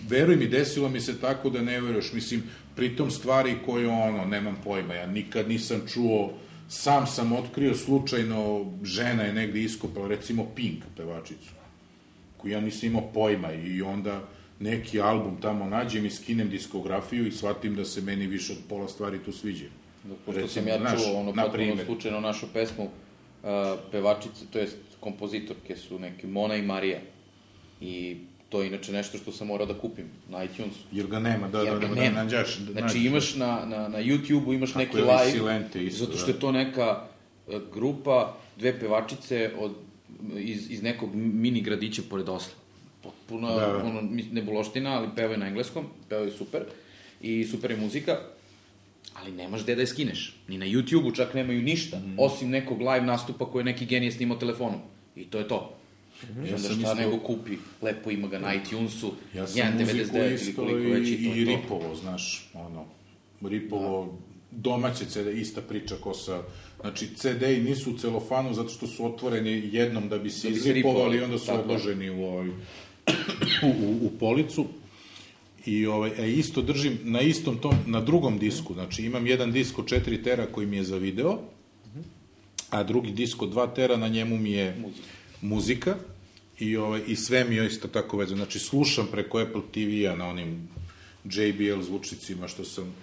Veruj 0.09 0.35
mi, 0.35 0.47
desilo 0.47 0.89
mi 0.89 1.01
se 1.01 1.19
tako 1.21 1.49
da 1.49 1.61
ne 1.61 1.81
veruješ. 1.81 2.13
Mislim, 2.13 2.43
pritom 2.75 3.11
stvari 3.11 3.55
koje 3.65 3.87
ono, 3.87 4.25
nemam 4.25 4.57
pojma, 4.63 4.93
ja 4.93 5.07
nikad 5.07 5.49
nisam 5.49 5.81
čuo, 5.93 6.33
sam 6.69 7.07
sam 7.07 7.31
otkrio 7.33 7.75
slučajno, 7.75 8.65
žena 8.83 9.23
je 9.23 9.33
negde 9.33 9.61
iskopala, 9.61 10.07
recimo 10.07 10.45
Pink 10.55 10.83
pevačicu, 10.97 11.49
koju 12.45 12.53
ja 12.53 12.61
nisam 12.61 12.89
imao 12.89 13.01
pojma 13.13 13.53
i 13.53 13.81
onda 13.81 14.21
neki 14.59 15.01
album 15.01 15.41
tamo 15.41 15.65
nađem 15.65 16.05
i 16.05 16.09
skinem 16.09 16.49
diskografiju 16.49 17.27
i 17.27 17.31
shvatim 17.31 17.75
da 17.75 17.85
se 17.85 18.01
meni 18.01 18.27
više 18.27 18.53
od 18.53 18.59
pola 18.69 18.87
stvari 18.87 19.19
tu 19.25 19.31
sviđa. 19.31 19.65
Dok, 20.03 20.17
pošto 20.25 20.41
Recimo, 20.41 20.63
sam 20.63 20.67
ja 20.67 20.77
znaš, 20.79 21.03
čuo 21.03 21.19
ono 21.19 21.31
na 21.31 21.43
potpuno 21.43 21.85
slučajno 21.85 22.19
našu 22.19 22.45
pesmu, 22.53 22.83
uh, 22.83 23.49
pevačice, 23.91 24.45
to 24.51 24.59
jest 24.59 24.77
kompozitorke 24.99 25.75
su 25.75 25.99
neke 25.99 26.27
Mona 26.27 26.55
i 26.55 26.61
Marija. 26.61 26.99
I 27.81 28.17
to 28.49 28.61
je 28.61 28.67
inače 28.67 28.91
nešto 28.91 29.17
što 29.17 29.31
sam 29.31 29.47
morao 29.47 29.65
da 29.67 29.73
kupim 29.73 30.05
na 30.29 30.43
iTunesu. 30.43 30.79
Jer 30.91 31.07
ga 31.07 31.19
nema, 31.19 31.47
da, 31.47 31.61
Jer 31.61 31.73
da, 31.73 31.79
da, 31.79 31.87
da, 31.87 32.01
nema. 32.01 32.23
nađaš. 32.23 32.57
Da, 32.57 32.71
Znači 32.71 32.99
imaš 32.99 33.35
na, 33.35 33.65
na, 33.65 33.87
na 33.87 33.99
YouTube-u 33.99 34.53
imaš 34.53 34.73
Tako 34.73 34.79
neki 34.79 34.97
live, 34.97 35.31
Silente 35.31 35.83
isto, 35.83 36.05
zato 36.05 36.17
što 36.17 36.27
da. 36.27 36.33
je 36.33 36.39
to 36.39 36.51
neka 36.51 37.01
e, 37.47 37.59
grupa, 37.73 38.37
dve 38.57 38.79
pevačice 38.79 39.51
od 39.59 39.84
iz, 40.35 40.71
iz 40.71 40.81
nekog 40.83 41.09
mini 41.15 41.61
gradića 41.61 42.01
pored 42.03 42.29
Osla. 42.29 42.53
Potpuno, 43.03 43.47
Da, 43.49 43.55
da, 43.57 43.67
da. 43.67 43.77
ono, 43.79 44.01
nebuloština, 44.31 44.91
ali 44.91 45.07
pevaju 45.15 45.39
na 45.39 45.47
engleskom, 45.47 45.85
pevaju 46.09 46.31
super. 46.31 46.63
I 47.21 47.43
super 47.43 47.71
je 47.71 47.77
muzika, 47.77 48.17
ali 49.13 49.31
nemaš 49.33 49.63
gde 49.63 49.75
da 49.75 49.81
je 49.81 49.87
skineš. 49.87 50.35
Ni 50.47 50.57
na 50.57 50.65
YouTube-u 50.65 51.11
čak 51.11 51.33
nemaju 51.33 51.61
ništa, 51.61 51.97
Mhm. 51.99 52.15
osim 52.19 52.49
nekog 52.49 52.79
live 52.79 53.01
nastupa 53.03 53.45
koje 53.45 53.65
neki 53.65 53.85
genije 53.85 54.11
snimao 54.11 54.37
telefonom. 54.37 54.79
I 55.15 55.23
to 55.23 55.39
je 55.39 55.47
to. 55.47 55.75
I 56.23 56.25
Mhm. 56.25 56.45
Ja 56.45 56.57
sam 56.57 56.71
šta 56.71 56.81
isto- 56.81 56.95
nego 56.95 57.19
kupi, 57.19 57.51
lepo 57.81 58.11
ima 58.11 58.27
ga 58.27 58.39
na 58.39 58.53
iTunesu, 58.55 59.13
Ja 59.33 59.47
sam 59.47 59.57
1.99 59.57 60.31
muziku 60.31 60.61
ili 60.61 60.71
koliko 60.71 60.87
i, 60.87 60.91
već 60.91 61.09
i 61.09 61.15
to 61.15 61.21
i 61.25 61.39
je 61.39 61.45
to. 61.45 61.51
ripovo, 61.51 61.95
znaš, 61.95 62.49
ono, 62.55 62.85
ripovo, 63.43 64.17
domaće 64.51 65.05
CD, 65.05 65.27
ista 65.31 65.61
priča 65.61 65.95
ko 65.95 66.13
sa, 66.13 66.41
znači 66.85 67.07
CD-i 67.15 67.61
nisu 67.61 67.91
u 67.91 67.97
celofanu 67.97 68.53
zato 68.53 68.69
što 68.69 68.87
su 68.87 69.05
otvoreni 69.05 69.69
jednom 69.71 70.09
da 70.09 70.17
bi 70.17 70.29
se 70.29 70.49
Da 70.49 70.55
izripovali 70.55 70.81
ripovali, 70.81 71.17
i 71.17 71.21
onda 71.21 71.39
su 71.39 71.45
tako 71.45 71.59
odloženi 71.59 72.09
u, 72.09 72.23
ovaj, 72.23 72.49
u, 72.49 72.53
u, 73.67 73.99
u 74.01 74.11
policu. 74.19 74.65
I 75.65 75.85
ovaj, 75.85 76.11
e, 76.17 76.31
isto 76.31 76.61
držim 76.61 76.99
na 77.03 77.21
istom 77.21 77.57
tom, 77.57 77.75
na 77.85 78.01
drugom 78.01 78.37
disku, 78.37 78.73
znači 78.73 79.05
imam 79.05 79.27
jedan 79.27 79.51
disk 79.51 79.79
od 79.79 79.85
4 79.85 80.23
tera 80.23 80.45
koji 80.45 80.67
mi 80.67 80.77
je 80.77 80.83
za 80.83 80.97
video, 80.97 81.39
a 82.69 82.83
drugi 82.83 83.11
disk 83.11 83.41
od 83.41 83.53
2 83.53 83.75
tera, 83.75 83.97
na 83.97 84.07
njemu 84.07 84.37
mi 84.37 84.51
je 84.51 84.75
muzika, 84.81 85.07
muzika 85.41 85.95
i, 86.59 86.77
ovaj, 86.77 87.01
i 87.07 87.15
sve 87.15 87.43
mi 87.43 87.55
je 87.55 87.67
isto 87.67 87.87
tako 87.87 88.17
vezano. 88.17 88.37
Znači, 88.37 88.59
slušam 88.59 89.07
preko 89.11 89.39
Apple 89.39 89.61
TV-a 89.71 90.15
na 90.15 90.27
onim 90.27 90.69
JBL 91.23 91.81
zvučnicima 91.81 92.47
što 92.47 92.65
sam 92.65 92.93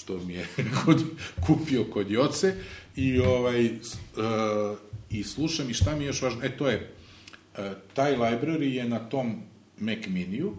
što 0.00 0.18
mi 0.18 0.34
je 0.34 0.46
kod, 0.84 1.04
kupio 1.46 1.84
kod 1.84 2.10
Joce 2.10 2.54
i 2.96 3.18
ovaj 3.18 3.66
uh, 3.66 3.72
i 5.10 5.24
slušam 5.24 5.70
i 5.70 5.74
šta 5.74 5.96
mi 5.96 6.04
je 6.04 6.06
još 6.06 6.22
važno, 6.22 6.44
e 6.44 6.56
to 6.56 6.68
je 6.68 6.90
uh, 7.58 7.64
taj 7.94 8.16
library 8.16 8.72
je 8.72 8.88
na 8.88 8.98
tom 8.98 9.42
Mac 9.78 10.06
miniju, 10.06 10.56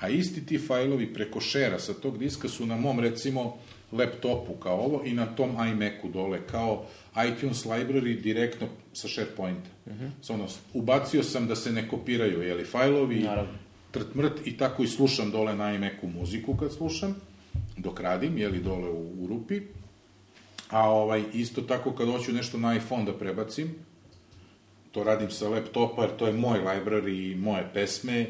a 0.00 0.08
isti 0.08 0.46
ti 0.46 0.58
fajlovi 0.58 1.14
preko 1.14 1.40
share 1.40 1.78
sa 1.78 1.94
tog 1.94 2.18
diska 2.18 2.48
su 2.48 2.66
na 2.66 2.76
mom 2.76 3.00
recimo 3.00 3.56
laptopu 3.92 4.54
kao 4.54 4.76
ovo 4.76 5.02
i 5.04 5.12
na 5.12 5.26
tom 5.26 5.50
iMacu 5.50 6.08
dole 6.12 6.40
kao 6.50 6.86
iTunes 7.28 7.64
library 7.64 8.20
direktno 8.20 8.66
sa 8.92 9.08
SharePointa. 9.08 9.70
Uh 9.86 9.92
-huh. 9.92 10.34
ono, 10.34 10.46
ubacio 10.74 11.22
sam 11.22 11.46
da 11.46 11.56
se 11.56 11.72
ne 11.72 11.88
kopiraju 11.88 12.42
jeli, 12.42 12.64
fajlovi, 12.64 13.20
Naravno. 13.20 13.52
trt 13.90 14.14
mrt 14.14 14.46
i 14.46 14.56
tako 14.56 14.82
i 14.82 14.88
slušam 14.88 15.30
dole 15.30 15.54
na 15.54 15.74
iMacu 15.74 16.06
muziku 16.06 16.56
kad 16.56 16.72
slušam, 16.72 17.16
dok 17.76 18.00
radim, 18.00 18.38
jeli 18.38 18.60
dole 18.60 18.90
u, 18.90 19.24
u 19.24 19.26
rupi. 19.26 19.60
A 20.70 20.90
ovaj, 20.90 21.22
isto 21.34 21.62
tako 21.62 21.92
kad 21.92 22.08
hoću 22.08 22.32
nešto 22.32 22.58
na 22.58 22.76
iPhone 22.76 23.04
da 23.04 23.12
prebacim, 23.12 23.74
to 24.92 25.04
radim 25.04 25.30
sa 25.30 25.48
laptopa, 25.48 26.02
jer 26.02 26.16
to 26.16 26.26
je 26.26 26.32
moj 26.32 26.58
library 26.58 27.32
i 27.32 27.34
moje 27.34 27.68
pesme 27.74 28.26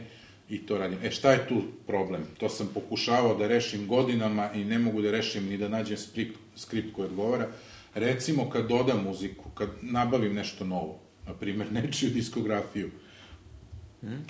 i 0.48 0.59
to 0.59 0.78
radim. 0.78 0.98
E 1.02 1.10
šta 1.10 1.32
je 1.32 1.48
tu 1.48 1.62
problem? 1.86 2.23
To 2.39 2.48
sam 2.48 2.68
pokušavao 2.74 3.35
da 3.35 3.47
rešim 3.47 3.86
godinama 3.86 4.51
i 4.55 4.64
ne 4.64 4.78
mogu 4.78 5.02
da 5.02 5.10
rešim 5.10 5.47
ni 5.47 5.59
da 5.59 5.68
nađem 5.68 5.97
skript, 5.97 6.39
skript 6.56 6.94
koji 6.94 7.06
odgovara. 7.06 7.48
Recimo 7.94 8.51
kad 8.51 8.68
dodam 8.68 9.05
muziku, 9.05 9.51
kad 9.51 9.68
nabavim 9.82 10.35
nešto 10.35 10.64
novo, 10.64 10.98
na 11.27 11.35
primjer 11.35 11.73
nečiju 11.82 12.10
diskografiju, 12.10 12.90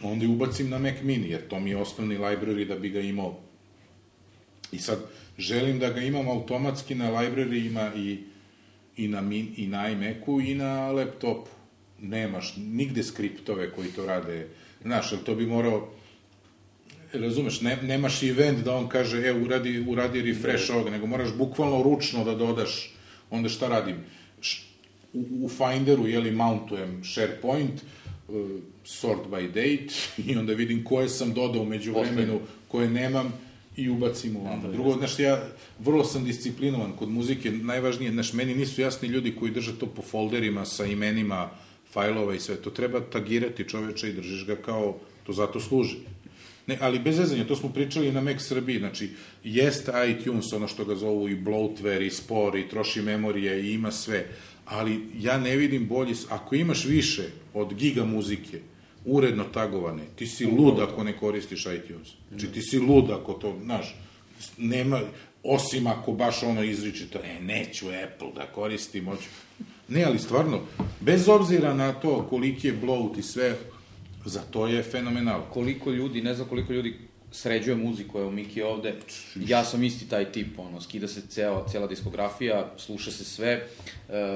onda 0.02 0.24
je 0.24 0.30
ubacim 0.30 0.70
na 0.70 0.78
Mac 0.78 0.94
mini, 1.02 1.30
jer 1.30 1.48
to 1.48 1.60
mi 1.60 1.70
je 1.70 1.76
osnovni 1.76 2.18
library 2.18 2.68
da 2.68 2.74
bi 2.78 2.88
ga 2.88 3.00
imao. 3.00 3.40
I 4.72 4.78
sad, 4.78 4.98
želim 5.38 5.78
da 5.78 5.90
ga 5.90 6.00
imam 6.00 6.28
automatski 6.28 6.94
na 6.94 7.20
libraryima 7.20 7.92
i, 7.96 8.18
i 8.96 9.08
na, 9.08 9.20
min, 9.20 9.54
i 9.56 9.66
na 9.66 9.90
iMacu 9.90 10.40
i 10.40 10.54
na 10.54 10.92
laptopu. 10.92 11.50
Nemaš 12.00 12.54
nigde 12.56 13.02
skriptove 13.02 13.70
koji 13.70 13.88
to 13.88 14.06
rade. 14.06 14.48
Znaš, 14.82 15.12
ali 15.12 15.24
to 15.24 15.34
bi 15.34 15.46
morao 15.46 15.90
razumeš, 17.12 17.60
ne, 17.60 17.78
nemaš 17.82 18.22
event 18.22 18.64
da 18.64 18.74
on 18.74 18.88
kaže, 18.88 19.26
e, 19.26 19.34
uradi, 19.34 19.84
uradi 19.88 20.22
refresh 20.22 20.70
ovoga, 20.70 20.90
nego 20.90 21.06
moraš 21.06 21.34
bukvalno 21.34 21.82
ručno 21.82 22.24
da 22.24 22.34
dodaš, 22.34 22.94
onda 23.30 23.48
šta 23.48 23.68
radim? 23.68 23.96
Š, 24.40 24.62
u, 25.12 25.24
u 25.42 25.48
Finderu, 25.48 26.06
jeli, 26.06 26.30
mountujem 26.30 27.04
SharePoint, 27.04 27.82
uh, 28.28 28.50
sort 28.84 29.26
by 29.30 29.46
date, 29.46 29.94
i 30.30 30.36
onda 30.36 30.52
vidim 30.52 30.84
koje 30.84 31.08
sam 31.08 31.32
dodao 31.34 31.62
umeđu 31.62 31.92
vremenu, 31.92 32.40
koje 32.68 32.90
nemam, 32.90 33.32
i 33.76 33.88
ubacim 33.90 34.36
u 34.36 34.44
vamo. 34.44 34.72
Drugo, 34.72 34.92
znaš, 34.92 35.18
ja 35.18 35.48
vrlo 35.78 36.04
sam 36.04 36.24
disciplinovan 36.24 36.92
kod 36.92 37.08
muzike, 37.08 37.50
najvažnije, 37.50 38.12
znaš, 38.12 38.32
meni 38.32 38.54
nisu 38.54 38.80
jasni 38.80 39.08
ljudi 39.08 39.34
koji 39.38 39.52
drže 39.52 39.78
to 39.78 39.86
po 39.86 40.02
folderima 40.02 40.64
sa 40.64 40.84
imenima 40.84 41.50
fajlova 41.92 42.34
i 42.34 42.40
sve, 42.40 42.56
to 42.56 42.70
treba 42.70 43.00
tagirati 43.00 43.68
čoveče 43.68 44.08
i 44.08 44.12
držiš 44.12 44.46
ga 44.46 44.56
kao, 44.56 44.98
to 45.26 45.32
zato 45.32 45.60
služi. 45.60 45.96
Ne, 46.66 46.78
ali 46.80 46.98
bez 46.98 47.16
zezanja, 47.16 47.46
to 47.46 47.56
smo 47.56 47.68
pričali 47.68 48.12
na 48.12 48.20
Mac 48.20 48.42
Srbiji, 48.42 48.78
znači, 48.78 49.10
jeste 49.44 49.92
iTunes, 50.10 50.52
ono 50.52 50.68
što 50.68 50.84
ga 50.84 50.94
zovu 50.94 51.28
i 51.28 51.36
bloatware, 51.36 52.06
i 52.06 52.10
spor, 52.10 52.56
i 52.56 52.68
troši 52.68 53.02
memorije, 53.02 53.62
i 53.62 53.72
ima 53.72 53.92
sve, 53.92 54.26
ali 54.64 55.00
ja 55.18 55.38
ne 55.38 55.56
vidim 55.56 55.88
bolji, 55.88 56.14
ako 56.28 56.54
imaš 56.54 56.84
više 56.84 57.22
od 57.54 57.74
giga 57.74 58.04
muzike, 58.04 58.60
uredno 59.06 59.44
tagovane, 59.44 60.02
ti 60.16 60.26
si 60.26 60.46
lud 60.46 60.80
ako 60.80 61.04
ne 61.04 61.18
koristiš 61.18 61.66
iTunes. 61.66 62.08
Znači, 62.28 62.46
ti 62.46 62.62
si 62.62 62.78
lud 62.78 63.10
ako 63.10 63.32
to, 63.32 63.58
znaš, 63.64 63.96
nema, 64.58 65.00
osim 65.42 65.86
ako 65.86 66.12
baš 66.12 66.42
ono 66.42 66.62
izričito, 66.62 67.18
e, 67.24 67.40
neću 67.40 67.86
Apple 67.88 68.28
da 68.34 68.46
koristim, 68.46 69.04
hoću. 69.04 69.28
Ne, 69.88 70.04
ali 70.04 70.18
stvarno, 70.18 70.60
bez 71.00 71.28
obzira 71.28 71.74
na 71.74 71.92
to 71.92 72.26
koliki 72.30 72.66
je 72.66 72.72
bloat 72.72 73.18
i 73.18 73.22
sve, 73.22 73.56
za 74.24 74.40
to 74.40 74.66
je 74.66 74.82
fenomenal. 74.82 75.42
koliko 75.52 75.90
ljudi, 75.90 76.22
ne 76.22 76.34
znam 76.34 76.48
koliko 76.48 76.72
ljudi 76.72 76.94
sređuje 77.32 77.76
muziku, 77.76 78.18
evo 78.18 78.30
Miki 78.30 78.62
ovde, 78.62 78.94
ja 79.34 79.64
sam 79.64 79.84
isti 79.84 80.08
taj 80.08 80.32
tip, 80.32 80.58
ono, 80.58 80.80
skida 80.80 81.08
se 81.08 81.22
ceo, 81.28 81.64
cela 81.68 81.86
diskografija, 81.86 82.72
sluša 82.76 83.10
se 83.10 83.24
sve, 83.24 83.50
e, 83.50 83.68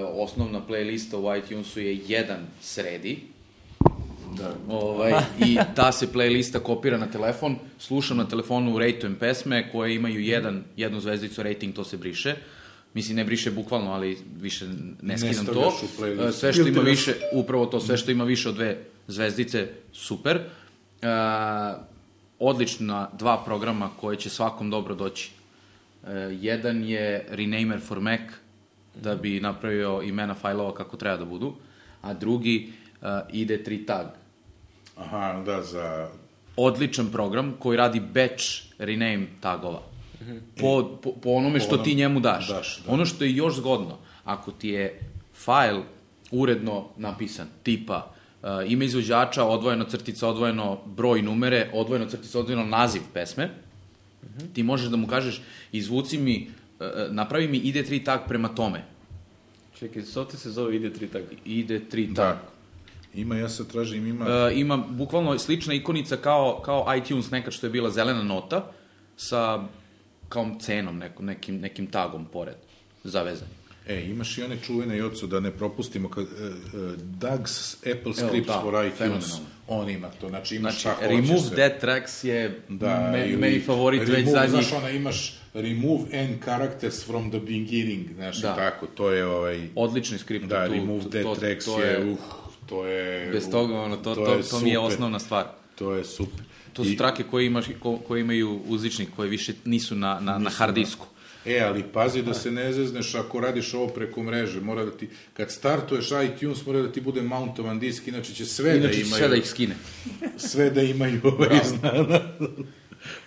osnovna 0.05 0.63
playlista 0.69 1.17
u 1.17 1.37
iTunesu 1.37 1.81
je 1.81 2.01
jedan 2.09 2.47
sredi, 2.61 3.19
Da. 4.37 4.55
ovaj, 4.69 5.13
i 5.39 5.59
ta 5.77 5.93
se 5.93 6.07
playlista 6.07 6.59
kopira 6.59 6.99
na 6.99 7.07
telefon, 7.07 7.57
slušam 7.79 8.17
na 8.17 8.29
telefonu, 8.29 8.79
rejtujem 8.79 9.15
pesme 9.15 9.71
koje 9.73 9.95
imaju 9.95 10.21
jedan, 10.21 10.65
jednu 10.77 11.01
zvezdicu 11.01 11.43
rating, 11.43 11.75
to 11.75 11.85
se 11.85 11.97
briše, 11.97 12.37
Mislim, 12.95 13.17
ne 13.17 13.25
briše 13.25 13.51
bukvalno, 13.51 13.93
ali 13.93 14.19
više 14.41 14.67
ne 15.03 15.19
skidam 15.19 15.47
to. 15.47 15.73
E, 16.29 16.33
Sve 16.33 16.53
što 16.53 16.69
ima 16.69 16.81
više, 16.81 17.15
upravo 17.33 17.67
to, 17.67 17.81
sve 17.81 17.97
što 17.97 18.11
ima 18.11 18.25
više 18.25 18.49
od 18.49 18.55
dve 18.55 18.79
zvezdice, 19.07 19.69
super. 19.93 20.37
E, 20.37 20.43
odlična 22.39 23.09
dva 23.19 23.45
programa 23.45 23.91
koje 24.01 24.17
će 24.17 24.31
svakom 24.31 24.71
dobro 24.71 24.95
doći. 24.95 25.31
E, 26.07 26.11
jedan 26.41 26.85
je 26.85 27.27
Renamer 27.31 27.81
for 27.81 28.01
Mac, 28.01 28.21
da 28.95 29.15
bi 29.15 29.41
napravio 29.41 30.03
imena 30.03 30.35
fajlova 30.35 30.75
kako 30.75 30.97
treba 30.97 31.17
da 31.17 31.25
budu, 31.25 31.55
a 32.03 32.15
drugi 32.15 32.73
e, 33.03 33.07
ID3 33.07 33.87
tag. 33.87 34.07
Aha, 35.01 35.43
da, 35.47 35.63
za... 35.63 36.09
Odličan 36.57 37.11
program 37.13 37.53
koji 37.59 37.77
radi 37.77 38.01
batch 38.01 38.45
rename 38.79 39.27
tagova. 39.41 39.83
Po, 40.61 40.99
po, 41.03 41.13
po 41.13 41.31
onome 41.31 41.61
što 41.61 41.75
onom- 41.75 41.85
ti 41.85 41.95
njemu 41.95 42.21
daš. 42.21 42.49
daš, 42.49 42.83
da. 42.87 42.93
Ono 42.93 43.07
što 43.07 43.25
je 43.25 43.37
još 43.37 43.57
zgodno, 43.57 43.99
ako 44.25 44.51
ti 44.51 44.69
je 44.69 45.01
fajl 45.35 45.81
uredno 46.31 46.89
napisan, 46.97 47.47
tipa 47.63 48.13
uh, 48.43 48.49
ime 48.67 48.85
izvođača, 48.85 49.45
odvojeno 49.45 49.85
crtica, 49.85 50.29
odvojeno 50.29 50.79
broj 50.87 51.23
numere, 51.23 51.71
odvojeno 51.73 52.07
crtica, 52.07 52.39
odvojeno 52.39 52.65
naziv 52.65 53.03
pesme, 53.15 53.51
ti 54.53 54.63
možeš 54.63 54.89
da 54.89 54.97
mu 54.97 55.07
kažeš, 55.07 55.43
izvuci 55.73 56.19
mi, 56.19 56.51
uh, 56.81 56.87
napravi 57.11 57.49
mi 57.49 57.61
ID3 57.61 58.05
tag 58.05 58.21
prema 58.29 58.49
tome. 58.49 58.85
Čekaj, 59.79 60.03
što 60.03 60.25
ti 60.25 60.37
se 60.37 60.51
zove 60.51 60.77
ide 60.77 60.93
tri 60.93 61.09
tag? 61.09 61.23
ID3 61.47 62.07
tag. 62.07 62.37
Da. 62.37 62.43
Ima, 63.15 63.37
ja 63.37 63.49
sad 63.49 63.67
tražim, 63.67 64.07
ima... 64.07 64.25
Uh, 64.25 64.59
ima 64.59 64.77
bukvalno 64.77 65.39
slična 65.39 65.75
ikonica 65.75 66.17
kao, 66.17 66.63
kao 66.65 66.97
iTunes 66.97 67.31
nekad 67.31 67.53
što 67.53 67.67
je 67.67 67.71
bila 67.71 67.91
zelena 67.91 68.23
nota 68.23 68.73
sa 69.17 69.63
kao 70.29 70.51
cenom, 70.61 70.99
neko, 70.99 71.23
nekim, 71.23 71.61
nekim 71.61 71.87
tagom 71.87 72.25
pored 72.25 72.55
zavezan. 73.05 73.49
E, 73.89 74.05
imaš 74.05 74.39
i 74.39 74.43
one 74.43 74.57
čuvene 74.67 74.97
Joco, 74.99 75.27
da 75.27 75.41
ne 75.41 75.51
propustimo, 75.51 76.09
kad, 76.09 76.25
uh, 76.25 76.31
uh, 76.31 76.81
Doug's 77.21 77.77
Apple 77.93 78.15
Scripts 78.15 78.47
da, 78.47 78.61
for 78.63 78.75
iTunes, 78.75 78.99
fenomenalno. 78.99 79.47
on 79.69 79.91
ima 79.91 80.09
to, 80.21 80.29
znači 80.29 80.57
imaš 80.57 80.73
Znači, 80.73 80.81
šta 80.81 80.95
hoćeš 80.95 81.29
Remove 81.29 81.41
sve. 81.41 81.57
That 81.57 81.81
Tracks 81.81 82.25
je 82.25 82.61
Da, 82.69 83.11
me, 83.13 83.29
ili 83.29 83.37
meni 83.37 83.61
favorit 83.61 84.01
već 84.01 84.11
remove, 84.11 84.31
zadnjih... 84.33 84.51
Znaš, 84.51 84.73
ona 84.73 84.91
imaš 84.91 85.39
remove 85.55 86.03
n 86.13 86.39
characters 86.45 87.07
from 87.07 87.31
the 87.31 87.41
beginning, 87.41 88.15
znaš, 88.15 88.41
Da. 88.41 88.55
tako, 88.55 88.87
to 88.87 89.11
je 89.11 89.27
ovaj... 89.27 89.69
Odlični 89.75 90.19
skript. 90.19 90.47
Da, 90.47 90.67
tu, 90.67 90.73
remove 90.73 91.03
to, 91.03 91.09
that 91.09 91.23
to, 91.23 91.35
tracks 91.35 91.65
to 91.65 91.83
je, 91.83 92.05
uh, 92.05 92.19
to 92.71 92.87
je... 92.87 93.31
Bez 93.33 93.51
toga, 93.51 93.75
ono, 93.75 93.97
to, 93.97 94.15
to, 94.15 94.25
to, 94.25 94.43
to 94.51 94.61
mi 94.61 94.71
je 94.71 94.79
osnovna 94.79 95.19
stvar. 95.19 95.45
To 95.75 95.93
je 95.95 96.05
super. 96.05 96.41
To 96.73 96.85
su 96.85 96.91
I- 96.91 96.97
trake 96.97 97.23
koje, 97.23 97.47
imaš, 97.47 97.67
ko, 97.81 97.99
koje 97.99 98.21
imaju 98.21 98.61
uzličnik, 98.67 99.09
koje 99.17 99.29
više 99.29 99.53
nisu 99.65 99.95
na, 99.95 100.21
na, 100.21 100.39
na 100.39 100.51
hard 100.51 100.75
disku. 100.75 101.07
E, 101.47 101.61
ali 101.61 101.83
pazi 101.83 102.23
da 102.23 102.35
se 102.35 102.51
ne 102.51 102.73
zezneš 102.73 103.15
ako 103.15 103.41
radiš 103.41 103.75
ovo 103.75 103.87
preko 103.89 104.23
mreže, 104.23 104.61
mora 104.61 104.85
da 104.85 104.91
ti, 104.91 105.09
kad 105.33 105.51
startuješ 105.51 106.09
iTunes, 106.11 106.67
mora 106.67 106.83
da 106.83 106.93
ti 106.93 107.01
bude 107.01 107.23
mountovan 107.23 107.79
disk, 107.81 108.09
inače 108.09 108.35
će 108.35 108.45
sve 108.47 108.71
Inače 108.77 108.87
da 108.87 108.93
će 108.95 109.01
imaju. 109.01 109.15
sve 109.19 109.29
da 109.29 109.37
ih 109.37 109.47
skine. 109.47 109.77
sve 110.37 110.71
da 110.71 110.83
imaju 110.83 111.21
ovaj 111.25 111.61
znana 111.79 112.21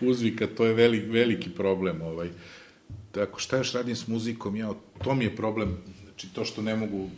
uzvika, 0.01 0.47
to 0.47 0.65
je 0.65 0.73
velik, 0.73 1.03
veliki 1.07 1.49
problem. 1.49 2.01
Ovaj. 2.01 2.29
Tako, 3.11 3.39
šta 3.39 3.57
još 3.57 3.73
radim 3.73 3.95
s 3.95 4.07
muzikom? 4.07 4.55
Ja, 4.55 4.73
to 5.03 5.15
mi 5.15 5.23
je 5.23 5.35
problem, 5.35 5.77
znači 6.03 6.27
to 6.33 6.45
što 6.45 6.61
ne 6.61 6.75
mogu, 6.75 7.09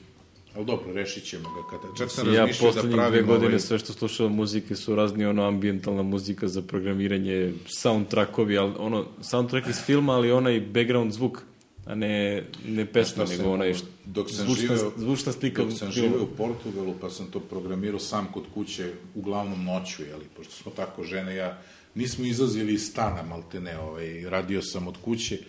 ali 0.55 0.65
dobro, 0.65 0.93
rešit 0.93 1.23
ćemo 1.23 1.49
ga. 1.49 1.69
Kada, 1.69 1.93
čak 1.97 2.11
sam 2.11 2.33
Ja 2.33 2.45
da 2.45 2.47
poslednjih 2.47 2.83
dve 2.83 2.91
pravim 2.93 3.25
godine 3.25 3.47
ovaj, 3.47 3.59
sve 3.59 3.79
što 3.79 3.93
slušam 3.93 4.31
muzike 4.35 4.75
su 4.75 4.95
razni 4.95 5.25
ono 5.25 5.47
ambientalna 5.47 6.03
muzika 6.03 6.47
za 6.47 6.61
programiranje, 6.61 7.53
soundtrackovi, 7.67 8.57
ali 8.57 8.73
ono, 8.77 9.05
soundtrack 9.21 9.67
iz 9.67 9.81
filma, 9.85 10.13
ali 10.13 10.31
onaj 10.31 10.59
background 10.59 11.11
zvuk, 11.11 11.41
a 11.85 11.95
ne, 11.95 12.43
ne 12.67 12.85
pesma, 12.85 13.23
nego 13.25 13.51
onaj 13.51 13.69
ono, 13.69 13.77
št- 13.77 13.85
dok 14.05 14.29
sam 14.31 14.45
zvučna, 14.45 14.75
živeo- 14.75 14.91
zvučna 14.97 15.31
slika 15.31 15.63
Dok 15.63 15.73
sam 15.73 15.91
živeo 15.91 16.23
u 16.23 16.27
Portugalu, 16.37 16.93
pa 17.01 17.09
sam 17.09 17.25
to 17.31 17.39
programirao 17.39 17.99
sam 17.99 18.27
kod 18.33 18.43
kuće, 18.53 18.91
uglavnom 19.15 19.63
noću, 19.63 20.03
jeli, 20.03 20.25
pošto 20.37 20.53
smo 20.53 20.71
tako 20.75 21.03
žene, 21.03 21.35
ja 21.35 21.61
nismo 21.95 22.25
izlazili 22.25 22.73
iz 22.73 22.87
stana, 22.87 23.23
maltene, 23.23 23.79
ovaj, 23.79 24.29
radio 24.29 24.61
sam 24.61 24.87
od 24.87 24.97
kuće, 25.03 25.39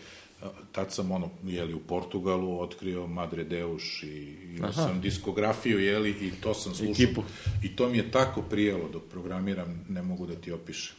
tad 0.73 0.93
sam 0.93 1.11
ono, 1.11 1.31
jeli, 1.45 1.75
u 1.75 1.81
Portugalu 1.81 2.61
otkrio 2.61 3.07
Madre 3.07 3.45
Deus 3.45 4.03
i 4.03 4.37
imao 4.57 4.73
sam 4.73 5.01
diskografiju, 5.01 5.79
jeli, 5.79 6.11
i 6.11 6.31
to 6.41 6.55
sam 6.55 6.75
slušao. 6.75 6.93
Ekipu. 6.93 7.23
I 7.63 7.77
to 7.77 7.89
mi 7.89 7.97
je 7.99 8.11
tako 8.11 8.43
prijelo 8.43 8.89
dok 8.93 9.03
programiram, 9.11 9.85
ne 9.89 10.03
mogu 10.03 10.27
da 10.27 10.35
ti 10.35 10.53
opišem. 10.53 10.97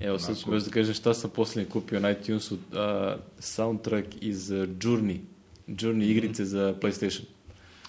Evo, 0.00 0.18
sad 0.18 0.38
ću 0.38 0.50
baš 0.50 0.62
da 0.62 0.70
kažem 0.70 0.94
šta 0.94 1.14
sam 1.14 1.30
poslednje 1.30 1.70
kupio 1.70 2.00
na 2.00 2.10
iTunesu, 2.10 2.58
a, 2.72 3.16
soundtrack 3.38 4.06
iz 4.20 4.50
uh, 4.50 4.58
Journey, 4.58 5.18
Journey 5.66 6.10
igrice 6.10 6.44
za 6.44 6.74
PlayStation. 6.80 7.22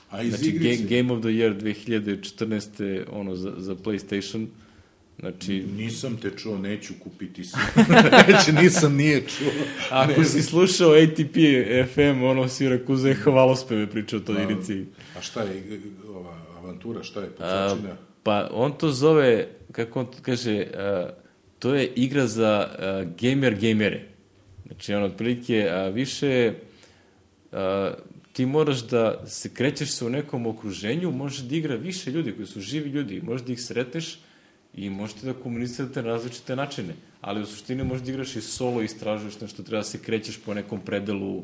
A 0.10 0.22
iz 0.22 0.34
Znači, 0.34 0.50
igrice, 0.50 0.84
Ga 0.84 0.96
Game 0.96 1.14
of 1.14 1.20
the 1.20 1.30
Year 1.30 1.62
2014. 1.62 3.04
ono, 3.12 3.36
za, 3.36 3.54
za 3.58 3.76
PlayStation. 3.76 4.48
Znači, 5.20 5.66
nisam 5.78 6.18
te 6.18 6.32
čuo, 6.38 6.58
neću 6.58 6.94
kupiti 7.04 7.44
se. 7.44 7.58
Znači, 8.30 8.52
nisam 8.52 8.96
nije 8.96 9.22
čuo. 9.28 9.52
ako 9.90 10.24
si 10.24 10.44
slušao 10.44 10.92
ATP 10.92 11.36
FM, 11.94 12.24
ono, 12.24 12.48
Sirakuza 12.48 13.10
je 13.10 13.16
hvalospeve 13.16 13.88
pričao 13.88 14.20
o 14.20 14.24
toj 14.24 14.44
igrici. 14.44 14.86
A 15.18 15.22
šta 15.22 15.42
je 15.42 15.82
ova 16.10 16.38
avantura, 16.58 17.04
šta 17.04 17.22
je 17.22 17.30
pucačina? 17.30 17.98
Pa 18.24 18.50
on 18.54 18.78
to 18.78 18.92
zove, 18.92 19.48
kako 19.72 20.00
on 20.00 20.06
to 20.06 20.18
kaže, 20.22 20.68
a, 20.78 21.10
to 21.60 21.76
je 21.76 21.88
igra 21.96 22.28
za 22.28 22.70
a, 22.80 23.04
gamer 23.22 23.56
gamere. 23.56 24.08
Znači, 24.66 24.94
on 24.94 25.04
otprilike 25.04 25.70
a, 25.72 25.88
više 25.88 26.54
a, 27.52 27.94
ti 28.34 28.46
moraš 28.46 28.88
da 28.88 29.24
se 29.28 29.50
krećeš 29.54 29.92
se 29.92 30.06
u 30.06 30.10
nekom 30.10 30.48
okruženju, 30.48 31.12
možeš 31.12 31.40
da 31.40 31.56
igra 31.56 31.76
više 31.76 32.12
ljudi 32.12 32.32
koji 32.32 32.48
su 32.48 32.62
živi 32.62 32.90
ljudi, 32.90 33.22
možeš 33.22 33.48
da 33.48 33.54
ih 33.54 33.62
sreteš 33.62 34.20
i 34.76 34.90
možete 34.90 35.26
da 35.26 35.34
komunicirate 35.34 36.02
na 36.02 36.08
različite 36.08 36.56
načine. 36.56 36.94
Ali 37.22 37.42
u 37.42 37.46
suštini 37.46 37.84
možeš 37.84 38.06
da 38.06 38.12
igraš 38.12 38.36
i 38.36 38.42
solo, 38.42 38.82
istražuješ 38.82 39.40
nešto, 39.42 39.64
treba 39.64 39.80
da 39.80 39.84
se 39.84 40.02
krećeš 40.02 40.38
po 40.38 40.54
nekom 40.54 40.82
predelu, 40.82 41.44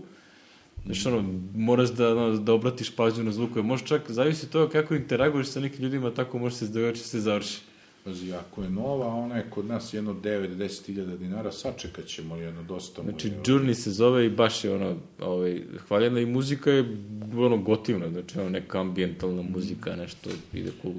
Znači, 0.85 1.07
ono, 1.07 1.23
moraš 1.55 1.89
da, 1.89 2.11
ono, 2.11 2.37
da 2.37 2.53
obratiš 2.53 2.95
pažnju 2.95 3.23
na 3.23 3.31
zvukove. 3.31 3.61
Može 3.61 3.85
čak, 3.85 4.11
zavisi 4.11 4.49
toga 4.49 4.71
kako 4.71 4.95
interaguješ 4.95 5.47
sa 5.47 5.59
nekim 5.59 5.83
ljudima, 5.83 6.11
tako 6.11 6.39
može 6.39 6.55
se 6.55 6.67
da 6.67 6.95
se 6.95 7.19
završi. 7.19 7.61
Pazi, 8.03 8.33
ako 8.33 8.63
je 8.63 8.69
nova, 8.69 9.07
ona 9.07 9.37
je 9.37 9.49
kod 9.49 9.65
nas 9.65 9.93
jedno 9.93 10.13
9-10 10.13 10.85
hiljada 10.85 11.17
dinara, 11.17 11.51
sačekat 11.51 12.05
ćemo 12.05 12.35
jedno 12.35 12.63
dosta. 12.63 13.01
Znači, 13.01 13.27
je, 13.27 13.33
ovaj, 13.33 13.43
Journey 13.43 13.73
se 13.73 13.91
zove 13.91 14.25
i 14.25 14.29
baš 14.29 14.63
je 14.63 14.75
ono, 14.75 14.95
ovaj, 15.19 15.61
hvaljena 15.87 16.19
i 16.19 16.25
muzika 16.25 16.71
je 16.71 16.97
ono 17.37 17.57
gotivna, 17.57 18.09
znači 18.09 18.39
ono 18.39 18.49
neka 18.49 18.81
ambientalna 18.81 19.41
muzika, 19.41 19.95
nešto 19.95 20.29
ide 20.53 20.71
cool. 20.81 20.93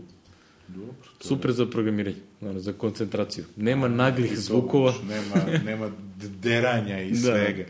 Dobro, 0.75 0.95
to 1.19 1.29
Super 1.29 1.53
za 1.53 1.67
programiranje, 1.67 2.17
ono, 2.41 2.61
za 2.61 2.73
koncentraciju. 2.73 3.45
Nema 3.57 3.89
naglih 3.89 4.31
je 4.31 4.37
zvukova, 4.37 4.95
Nema, 5.09 5.59
nema 5.61 5.91
deranja 6.33 7.03
i 7.03 7.11
Da. 7.11 7.17
svega. 7.17 7.65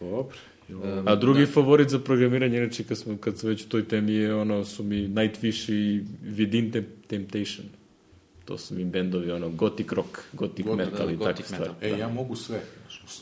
Dobro. 0.00 0.36
ovo- 0.70 1.02
a 1.06 1.16
drugi 1.16 1.46
favorit 1.46 1.88
za 1.88 1.98
programiranje, 1.98 2.58
inače 2.58 2.84
kad, 2.84 2.98
smo, 2.98 3.16
kad 3.16 3.38
sam 3.38 3.48
već 3.48 3.64
u 3.64 3.68
toj 3.68 3.84
temi 3.84 4.12
je 4.12 4.34
ono, 4.34 4.64
su 4.64 4.82
mi 4.82 4.96
Nightwish 4.98 5.70
i 5.70 6.02
Within 6.26 6.72
Tem- 6.72 6.84
Temptation. 7.06 7.66
To 8.44 8.58
su 8.58 8.74
mi 8.74 8.84
bendovi, 8.84 9.30
ono, 9.30 9.48
gothic 9.50 9.92
rock, 9.92 10.08
gothic 10.32 10.66
Gothic- 10.66 10.76
metal 10.76 11.10
i 11.10 11.16
gothic 11.16 11.46
takve 11.46 11.56
stvari. 11.56 11.94
E, 11.94 11.98
ja 11.98 12.08
mogu 12.08 12.36
sve. 12.36 12.60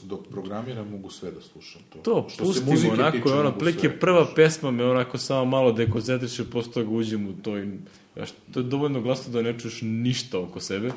Dok 0.03 0.21
programiram, 0.27 0.89
mogu 0.89 1.11
sve 1.11 1.31
da 1.31 1.41
slušam. 1.43 1.83
To, 1.91 1.99
To, 1.99 2.27
Što 2.29 2.45
se 2.45 2.51
pustimo, 2.51 2.71
muzike 2.71 2.93
onako, 2.93 3.17
tiče, 3.17 3.29
je 3.29 3.35
ono, 3.35 3.51
sve. 3.53 3.73
je 3.83 3.99
prva 3.99 4.27
pesma 4.37 4.71
me 4.71 4.85
onako 4.85 5.19
samo 5.19 5.45
malo 5.47 5.73
dekoncentriše, 5.73 6.45
posle 6.45 6.73
toga 6.73 6.91
uđem 6.91 7.27
u 7.27 7.33
to 7.35 7.59
i, 7.59 7.69
znaš, 8.15 8.31
to 8.53 8.61
je 8.61 8.65
dovoljno 8.65 9.01
glasno 9.01 9.33
da 9.33 9.43
ne 9.43 9.59
čuješ 9.59 9.79
ništa 9.83 10.39
oko 10.39 10.61
sebe. 10.61 10.91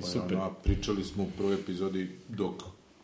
Pa, 0.00 0.06
super. 0.06 0.34
Ono, 0.34 0.44
a 0.44 0.50
pričali 0.64 1.04
smo 1.04 1.22
u 1.22 1.30
prvoj 1.36 1.54
epizodi 1.54 2.10
dok 2.28 2.62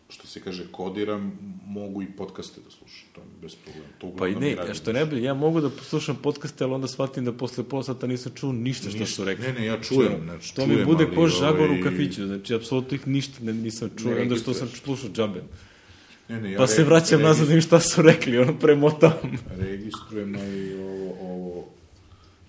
što 0.09 0.27
se 0.27 0.41
kaže 0.41 0.65
kodiram, 0.71 1.39
mogu 1.67 2.03
i 2.03 2.07
podcaste 2.07 2.61
da 2.65 2.71
slušam, 2.71 3.09
to 3.13 3.21
mi 3.21 3.27
je 3.27 3.41
bez 3.43 3.55
problema. 3.55 3.89
To 3.99 4.13
Pa 4.19 4.29
i 4.29 4.35
ne, 4.35 4.55
radim. 4.55 4.71
a 4.71 4.75
što 4.75 4.91
je 4.91 4.95
najbolje, 4.95 5.23
ja 5.23 5.35
mogu 5.35 5.61
da 5.61 5.71
poslušam 5.71 6.17
podcaste, 6.23 6.65
ali 6.65 6.73
onda 6.73 6.87
shvatim 6.89 7.25
da 7.25 7.33
posle 7.33 7.65
pola 7.65 7.83
sata 7.83 8.07
nisam 8.07 8.33
čuo 8.35 8.53
ništa 8.53 8.91
što 8.91 8.99
Ništa. 8.99 9.15
su 9.17 9.25
rekli. 9.25 9.45
Ne, 9.45 9.53
ne, 9.53 9.67
ja 9.67 9.81
čujem, 9.81 10.21
Znači, 10.25 10.55
to 10.55 10.67
mi 10.67 10.75
čujem, 10.75 10.87
bude 10.87 11.05
ali, 11.05 11.15
ko 11.17 11.29
žagor 11.29 11.61
ovaj, 11.71 11.81
u 11.81 11.85
kafiću, 11.85 12.27
znači, 12.27 12.55
apsolutno 12.55 12.95
ih 12.95 13.07
ništa 13.09 13.39
ne, 13.45 13.53
nisam 13.53 13.91
čuo, 13.99 14.11
Ne 14.15 14.23
onda 14.23 14.37
što 14.37 14.55
sam 14.55 14.69
slušao 14.69 15.11
džabe. 15.11 15.43
Ne, 16.29 16.41
ne, 16.41 16.53
ja 16.53 16.59
Pa 16.59 16.67
se 16.67 16.85
vraćam 16.85 17.23
nazad 17.23 17.51
i 17.51 17.61
šta 17.61 17.81
su 17.81 18.03
rekli, 18.03 18.39
ono, 18.39 18.59
premotavam. 18.59 19.39
Registrujem 19.59 20.35
i 20.35 20.75
ovo, 20.75 21.15
ovo, 21.21 21.69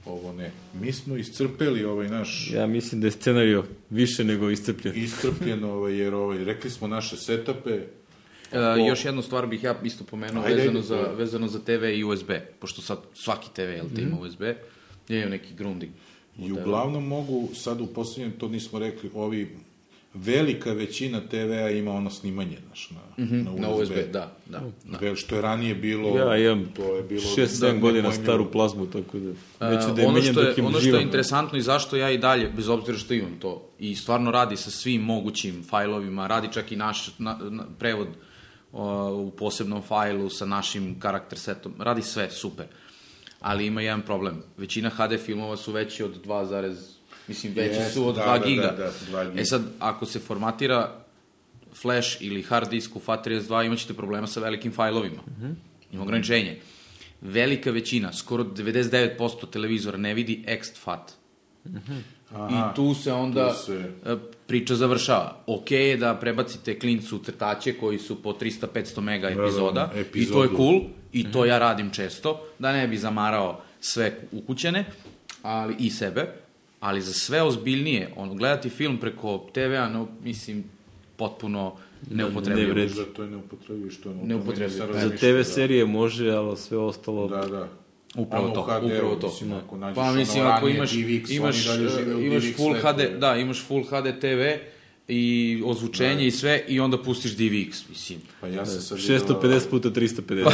ovo 0.06 0.34
ne. 0.34 0.52
Mi 0.74 0.92
smo 0.92 1.18
iscrpeli 1.18 1.86
ovaj 1.86 2.10
naš 2.10 2.52
Ja 2.52 2.68
mislim 2.68 3.02
da 3.02 3.08
je 3.08 3.12
scenario 3.12 3.64
više 3.90 4.24
nego 4.24 4.50
iscrpljen. 4.50 4.98
iscrpljen, 4.98 5.64
ovaj, 5.64 5.94
jer 5.94 6.14
ovaj, 6.14 6.38
rekli 6.38 6.70
smo 6.70 6.88
naše 6.88 7.18
setape, 7.18 7.80
E, 8.52 8.88
još 8.88 9.06
jednu 9.06 9.22
stvar 9.22 9.48
bih 9.48 9.64
ja 9.64 9.76
isto 9.84 10.04
pomenuo 10.04 10.44
Ajde, 10.44 10.56
vezano, 10.56 10.80
ajde. 10.80 10.88
za, 10.88 10.96
vezano 10.96 11.48
za 11.48 11.60
TV 11.60 11.84
i 11.86 12.04
USB, 12.04 12.30
pošto 12.60 12.82
sad 12.82 13.00
svaki 13.14 13.48
TV 13.54 13.62
jel, 13.62 13.86
te 13.86 14.02
Mhm. 14.02 14.08
ima 14.08 14.20
USB, 14.20 14.42
ja 15.10 15.18
imam 15.18 15.30
neki 15.30 15.54
Grundig. 15.54 15.90
I 16.40 16.52
uglavnom 16.52 17.08
mogu, 17.08 17.50
sad 17.56 17.82
u 17.82 17.88
posljednjem, 17.88 18.32
to 18.32 18.48
nismo 18.48 18.80
rekli, 18.80 19.10
ovi, 19.14 19.50
velika 20.14 20.74
većina 20.74 21.22
TV-a 21.30 21.70
ima 21.70 21.92
ono 21.92 22.10
snimanje, 22.10 22.58
znaš, 22.66 22.90
na, 22.92 23.26
na, 23.26 23.52
USB. 23.52 23.62
Na 23.62 23.70
USB, 23.70 23.94
da, 24.12 24.38
da. 24.46 24.62
da. 24.86 24.98
Vel, 24.98 25.16
što 25.16 25.36
je 25.36 25.42
ranije 25.42 25.76
bilo, 25.76 26.18
Ja 26.18 26.38
imam 26.38 26.72
to 26.76 26.96
je 26.96 27.04
bilo 27.04 27.22
6-7 27.22 27.60
da, 27.60 27.72
godina 27.80 28.12
staru 28.12 28.52
plazmu, 28.52 28.86
tako 28.86 29.18
da 29.20 29.70
neću 29.70 29.94
da 29.96 30.02
je 30.02 30.08
ono 30.08 30.18
menjam 30.18 30.34
što 30.34 30.42
je, 30.42 30.48
dok 30.48 30.58
im 30.58 30.66
ono 30.66 30.78
što 30.78 30.80
je 30.80 30.84
živam. 30.84 31.02
interesantno 31.02 31.58
i 31.58 31.62
zašto 31.62 31.96
ja 31.96 32.12
i 32.12 32.18
dalje, 32.18 32.50
bez 32.50 32.70
obzira 32.70 32.98
što 32.98 33.14
imam 33.14 33.40
to, 33.40 33.70
i 33.80 33.96
stvarno 33.96 34.32
radi 34.32 34.58
sa 34.58 34.72
svim 34.72 35.02
mogućim 35.02 35.64
fajlovima, 35.70 36.28
radi 36.28 36.48
čak 36.54 36.72
i 36.72 36.76
naš 36.76 37.10
na, 37.18 37.38
na, 37.50 37.64
prevod 37.80 38.08
o, 38.72 39.14
u 39.14 39.32
posebnom 39.32 39.82
fajlu 39.82 40.30
sa 40.30 40.46
našim 40.46 41.00
karakter 41.00 41.40
setom, 41.40 41.74
radi 41.80 42.02
sve, 42.02 42.32
super. 42.32 42.66
Ali 43.40 43.66
ima 43.66 43.82
jedan 43.82 44.02
problem. 44.02 44.44
Većina 44.58 44.90
HD 44.90 45.20
filmova 45.26 45.58
su 45.58 45.72
veći 45.72 46.04
od 46.04 46.26
2, 46.26 46.46
zarez- 46.46 46.93
mislim, 47.28 47.54
veći 47.54 47.76
Jeste, 47.76 47.92
su 47.92 48.08
od 48.08 48.16
da, 48.16 48.22
2 48.24 48.40
da, 48.40 48.46
giga. 48.46 48.62
da, 48.62 48.72
da, 48.74 48.92
2 49.12 49.30
giga. 49.30 49.42
E 49.42 49.46
sad, 49.46 49.62
ako 49.80 50.06
se 50.06 50.20
formatira 50.20 51.00
flash 51.74 52.22
ili 52.22 52.42
hard 52.42 52.70
disk 52.70 52.96
u 52.96 53.00
FAT32, 53.00 53.66
imaćete 53.66 53.94
problema 53.94 54.28
sa 54.28 54.40
velikim 54.40 54.72
fajlovima. 54.72 55.22
Ima 55.92 56.04
ograničenje. 56.04 56.60
Velika 57.22 57.72
većina, 57.72 58.14
skoro 58.14 58.44
99% 58.44 59.18
televizora 59.48 59.98
ne 59.98 60.14
vidi 60.14 60.44
ext-fat. 60.48 61.12
I 62.32 62.76
tu 62.76 62.94
se 62.94 63.14
onda 63.14 63.50
tu 63.50 63.66
se- 63.66 63.92
e, 64.06 64.16
priča 64.48 64.76
završava. 64.76 65.38
Ok 65.48 65.72
je 65.72 65.98
da 65.98 66.16
prebacite 66.16 66.80
klincu 66.80 67.20
crtače 67.20 67.74
koji 67.74 68.00
su 68.00 68.24
po 68.24 68.34
300-500 68.34 69.02
mega 69.02 69.30
da, 69.30 69.44
epizoda, 69.44 69.86
i 69.86 69.94
to 69.94 69.98
je 69.98 70.02
epizodu. 70.02 70.56
cool, 70.58 70.82
i 71.12 71.32
to 71.32 71.46
ja 71.46 71.60
radim 71.60 71.92
često, 71.92 72.42
da 72.60 72.74
ne 72.74 72.88
bi 72.88 72.98
zamarao 72.98 73.62
sve 73.80 74.20
ukućene, 74.32 74.86
ali 75.42 75.76
i 75.80 75.90
sebe, 75.90 76.34
ali 76.84 77.02
za 77.02 77.14
sve 77.14 77.42
ozbiljnije, 77.42 78.10
ono, 78.16 78.34
gledati 78.34 78.70
film 78.70 78.98
preko 78.98 79.46
TV-a, 79.54 79.90
no, 79.90 80.08
mislim, 80.24 80.64
potpuno 81.16 81.76
neupotrebljivo. 82.12 82.68
ne 82.68 82.74
vredi. 82.74 82.94
Da, 82.94 83.06
to 83.06 83.24
je 83.24 83.30
neupotrebljivo 83.30 83.92
što 83.92 84.10
je 84.10 84.16
Neupotrebljivo. 84.16 84.88
to 84.88 84.94
Za 84.94 85.00
TV 85.00 85.04
razmišljao, 85.04 85.44
serije 85.44 85.86
može, 85.86 86.32
ali 86.32 86.58
sve 86.58 86.78
ostalo... 86.78 87.28
Da, 87.28 87.38
da. 87.38 87.48
da. 87.48 87.68
Upravo 88.16 88.46
Ono 88.46 88.54
to, 88.54 88.62
u 88.62 88.64
HD-u, 88.64 88.86
upravo 88.86 89.16
to. 89.16 89.28
Mislim, 89.28 89.54
ako 89.54 89.78
nađeš 89.78 89.96
Pa 89.96 90.12
mislim, 90.12 90.46
ono 90.46 90.54
ako 90.54 90.68
imaš, 90.68 90.92
DivX, 90.92 91.36
imaš, 91.36 91.68
u 91.68 92.22
imaš 92.22 92.44
DivX 92.44 92.56
full. 92.56 92.74
HD, 92.74 93.20
da, 93.20 93.36
imaš 93.36 93.66
full 93.68 93.84
HD 93.84 94.20
TV 94.20 94.42
i 95.08 95.62
ozvučenje 95.66 96.28
i 96.28 96.32
sve 96.32 96.64
i 96.68 96.80
onda 96.80 97.04
pustiš 97.04 97.38
DivX, 97.38 97.90
mislim. 97.90 98.20
Pa 98.42 98.48
ja 98.48 98.66
sam 98.66 98.82
sad 98.82 98.98
650 98.98 99.70
puta 99.70 99.90
350. 99.90 100.52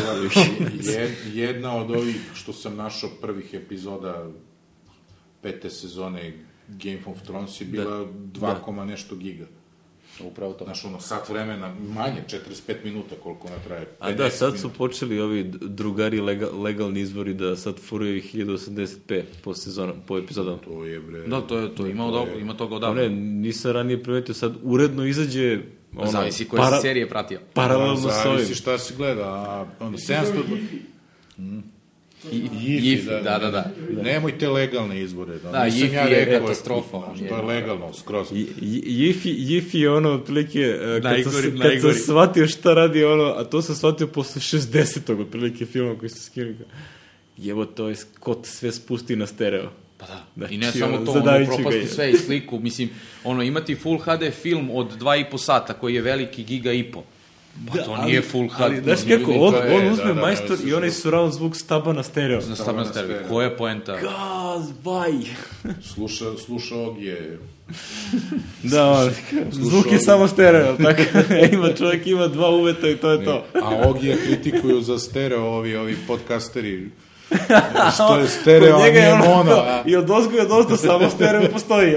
Jed, 0.94 1.12
jedna 1.34 1.76
od 1.76 1.92
ovih 1.92 2.16
što 2.34 2.54
sam 2.54 2.76
našao 2.76 3.10
prvih 3.22 3.54
epizoda 3.54 4.30
pete 5.42 5.70
sezone 5.70 6.34
Game 6.68 7.00
of 7.06 7.22
Thrones 7.22 7.62
je 7.62 7.66
bila 7.66 8.06
2, 8.34 8.76
da. 8.76 8.86
nešto 8.86 9.16
giga. 9.16 9.46
Upravo 10.24 10.54
to. 10.54 10.66
Znaš, 10.66 10.86
ono, 10.86 11.00
sat 11.00 11.30
vremena, 11.30 11.76
manje, 11.96 12.24
45 12.28 12.76
minuta 12.84 13.16
koliko 13.24 13.48
ona 13.48 13.58
traje. 13.68 13.88
A 14.00 14.12
da, 14.12 14.24
50 14.26 14.30
sad 14.30 14.52
su 14.52 14.58
minuta. 14.58 14.78
počeli 14.78 15.20
ovi 15.20 15.44
drugari 15.62 16.22
lega, 16.22 16.50
legalni 16.52 17.00
izvori 17.00 17.34
da 17.34 17.56
sad 17.56 17.80
furaju 17.80 18.18
i 18.18 18.22
1080p 18.22 19.22
po 19.44 19.54
sezonu, 19.54 19.94
po 20.08 20.18
epizodama. 20.18 20.58
To 20.58 20.86
je, 20.86 21.00
bre... 21.00 21.28
Da, 21.28 21.42
to 21.42 21.58
je 21.58 21.76
to, 21.76 21.88
ima, 21.88 22.06
od, 22.06 22.28
ima 22.42 22.54
toga 22.54 22.76
odavno. 22.76 23.02
ne, 23.02 23.10
nisam 23.10 23.72
ranije 23.72 24.04
primetio, 24.04 24.34
sad 24.36 24.54
uredno 24.64 25.06
izađe 25.06 25.60
ono, 25.96 26.12
Zavisi 26.12 26.48
koje 26.48 26.62
para- 26.62 26.82
serije 26.82 27.10
pratio. 27.10 27.40
paralelno 27.54 27.96
sa 27.98 28.30
ovim. 28.30 28.38
Zavisi 28.40 28.56
šta 28.56 28.78
si 28.78 28.94
gleda, 28.96 29.24
a 29.24 29.66
onda 29.80 29.98
700... 29.98 31.62
I, 32.24 32.36
Yifi, 32.36 32.82
Yifi, 32.82 33.24
da, 33.24 33.40
da, 33.40 33.52
da. 33.52 33.72
Nemojte 34.04 34.50
legalne 34.50 35.02
izvore. 35.02 35.34
Da, 35.36 35.52
Da, 35.52 35.58
Yifi 35.60 35.94
ja 35.94 36.02
je 36.02 36.26
rekao, 36.26 36.42
katastrofa, 36.42 36.98
je- 37.16 37.30
To 37.30 37.36
je 37.38 37.42
legalno, 37.44 37.94
skroz. 37.94 38.28
I- 38.32 38.48
i- 38.62 38.84
Yifi, 38.88 39.36
Yifi 39.40 39.78
je 39.78 39.92
ono, 39.92 40.10
otprilike, 40.12 40.60
e, 40.60 40.78
kad, 40.94 41.24
sam, 41.24 41.32
Najgori- 41.34 41.52
se- 41.54 41.64
kad 41.64 41.82
sam 41.84 41.94
shvatio 41.96 42.48
šta 42.48 42.74
radi 42.74 43.04
ono, 43.04 43.24
a 43.26 43.44
to 43.44 43.62
sam 43.62 43.76
shvatio 43.76 44.08
posle 44.08 44.42
60. 44.42 45.22
otprilike 45.22 45.66
filma 45.66 45.96
koji 45.96 46.10
ste 46.10 46.22
skinuli. 46.22 46.56
Jevo, 47.38 47.66
to 47.66 47.90
je 47.90 47.96
kot 48.20 48.46
sve 48.46 48.72
spusti 48.72 49.16
na 49.16 49.28
stereo. 49.28 49.72
Pa 49.98 50.06
da. 50.06 50.24
Znači, 50.38 50.54
I 50.54 50.58
ne 50.58 50.72
samo 50.72 50.98
to, 50.98 51.12
ono, 51.12 51.24
propasti 51.46 51.88
sve 51.88 52.12
i 52.12 52.18
sliku. 52.18 52.60
Mislim, 52.60 52.90
ono, 53.24 53.44
imati 53.44 53.76
Full 53.76 53.98
HD 53.98 54.10
film 54.34 54.70
od 54.72 54.94
dva 54.94 55.16
i 55.16 55.26
po 55.26 55.38
sata, 55.38 55.74
koji 55.74 55.96
je 55.96 56.02
veliki 56.02 56.44
giga 56.44 56.72
i 56.74 56.84
po. 56.84 57.04
Pa 57.68 57.78
to 57.78 57.98
nije 57.98 58.22
Full 58.22 58.48
HD. 58.48 58.62
Ali, 58.62 58.82
znaš 58.82 59.00
kako, 59.02 59.32
on, 59.32 59.54
je- 59.56 59.76
on 59.76 59.86
da, 59.86 59.92
uzme 59.92 60.06
da, 60.06 60.14
da, 60.14 60.22
majstor 60.22 60.58
da, 60.58 60.70
i 60.70 60.74
onaj 60.74 60.92
surround 60.92 61.34
zvuk 61.34 61.56
staba 61.56 61.94
na 61.94 62.04
stereo. 62.04 62.40
Na 62.40 62.56
stavljam 62.56 62.76
na 62.78 62.86
stereo. 62.86 63.28
Koja 63.30 63.46
je 63.46 63.58
poenta? 63.58 63.94
Gaz, 63.94 64.70
vaj! 64.84 65.12
Sluša, 65.84 66.26
sluša 66.38 66.76
je... 67.00 67.40
Da, 68.64 68.86
on, 68.86 69.10
zvuk 69.52 69.74
je 69.76 69.80
ovdje. 69.80 70.00
samo 70.00 70.28
stereo, 70.28 70.76
tako 70.76 71.02
ima 71.54 71.70
čovjek 71.70 72.08
ima 72.08 72.28
dva 72.28 72.50
uveta 72.50 72.90
i 72.90 72.96
to 72.96 73.12
je 73.12 73.26
to. 73.26 73.46
A 73.56 73.82
Ogija 73.86 74.16
kritikuju 74.18 74.82
za 74.82 75.00
stereo 75.00 75.42
ovi, 75.42 75.76
ovi 75.76 75.98
podcasteri. 76.08 76.90
Što 77.94 78.16
je 78.16 78.28
stereo, 78.28 78.76
a 78.78 78.80
nije 78.82 79.14
ono- 79.14 79.26
mono. 79.28 79.52
a? 79.54 79.84
I 79.86 79.96
od 79.96 80.10
ozgo 80.10 80.38
je 80.38 80.46
dosta 80.46 80.78
samo 80.78 81.10
stereo 81.10 81.50
postoji? 81.50 81.96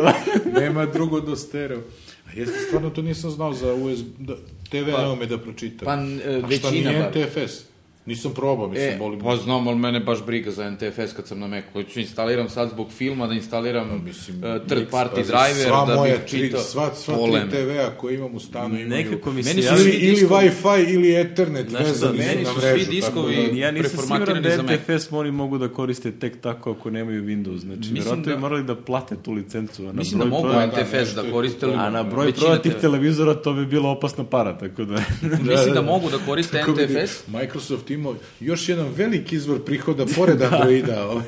Nema 0.53 0.87
drugo 0.87 1.21
do 1.21 1.37
stereo. 1.37 1.79
A 2.27 2.31
jeste, 2.35 2.59
stvarno 2.61 2.91
to 2.91 3.03
nisam 3.03 3.31
znao 3.31 3.53
za 3.53 3.75
USB, 3.75 4.07
da, 4.19 4.35
TV 4.73 4.93
pa, 4.93 5.03
ne 5.03 5.09
ume 5.09 5.27
da 5.27 5.39
pročita. 5.39 5.85
pa, 5.85 5.93
e, 5.95 5.97
A 5.97 6.39
šta 6.39 6.47
većina 6.47 6.91
nije 6.91 7.03
bar. 7.03 7.11
NTFS? 7.11 7.72
Nisam 8.07 8.33
probao, 8.33 8.69
mislim, 8.69 8.89
E, 8.89 8.97
boli. 8.99 9.19
pa 9.19 9.37
znam, 9.37 9.69
ali 9.69 9.79
mene 9.79 10.01
baš 10.01 10.25
briga 10.25 10.51
za 10.51 10.71
NTFS 10.71 10.83
kad 11.13 11.27
sam 11.27 11.41
na 11.41 11.47
Macu. 11.47 11.67
Hoću 11.73 12.01
instaliram 12.01 12.49
sad 12.49 12.71
zbog 12.71 12.91
filma, 12.91 13.27
da 13.27 13.35
instaliram 13.35 13.89
Pa, 13.91 13.97
mislim, 13.99 14.37
uh, 14.37 14.67
third 14.67 14.83
party 14.83 15.09
Pazi, 15.11 15.29
driver, 15.29 15.67
sva 15.67 15.87
da 15.87 15.95
moja 15.95 16.17
bih 16.17 16.25
čitao. 16.29 16.61
sva, 16.61 16.95
sva 16.95 17.15
Poleme. 17.17 17.51
tri 17.51 17.59
TV-a 17.59 17.91
koje 17.91 18.15
imam 18.15 18.35
u 18.35 18.41
stanu 18.41 18.75
imaju... 18.77 18.89
Nekako 18.89 19.33
mi 19.33 19.43
se 19.43 19.55
Meni 19.55 19.67
ili, 19.79 19.91
ili 19.91 20.17
Wi-Fi 20.23 20.85
ili 20.89 21.15
Ethernet 21.15 21.69
šta, 21.69 21.79
vezani 21.79 21.97
su 22.15 22.25
meni 22.25 22.43
na 22.43 22.49
su 22.51 22.59
mrežu. 22.59 22.85
svi 22.85 22.93
diskovi- 22.93 23.51
da- 23.51 23.57
Ja 23.57 23.71
nisam 23.71 24.01
siguran 24.01 24.43
da. 24.43 24.63
NTFS 24.65 25.13
oni 25.13 25.31
mogu 25.31 25.59
da 25.59 25.69
koriste 25.69 26.13
tek 26.13 26.41
tako 26.41 26.71
ako 26.73 26.91
nemaju 26.91 27.23
Windows. 27.25 27.59
Znači, 27.59 27.79
Mislim 27.79 27.95
vjerojatno 27.95 28.25
da- 28.25 28.39
morali 28.39 28.65
da 28.65 28.77
plate 28.77 29.17
tu 29.17 29.33
licencu. 29.33 29.83
A 29.83 29.87
na 29.87 29.93
Mislim 29.93 30.19
da 30.19 30.25
broj 30.25 30.31
mogu 30.33 30.45
proda- 30.45 30.67
da, 30.67 30.67
NTFS 30.75 31.15
da 31.15 31.23
koriste, 31.25 31.67
A 31.69 31.91
na 31.91 32.03
broj 32.03 32.27
većina 32.27 32.47
prodatih 32.47 32.73
te- 32.73 32.79
televizora 32.81 33.35
to 33.35 33.53
bi 33.53 33.67
bila 33.67 33.91
opasna 33.91 34.25
para, 34.25 34.59
tako 34.59 34.85
da... 34.85 34.95
Mislim 35.23 35.75
da 35.75 35.83
mogu 35.83 36.11
da 36.11 36.19
koriste 36.19 36.65
NTFS. 36.65 37.27
Microsoft 37.29 37.92
imao 37.93 38.17
još 38.41 38.69
jedan 38.69 38.87
veliki 38.97 39.37
izvor 39.37 39.65
prihoda 39.65 40.07
pored 40.17 40.43
Androida. 40.43 41.09
ovaj. 41.09 41.25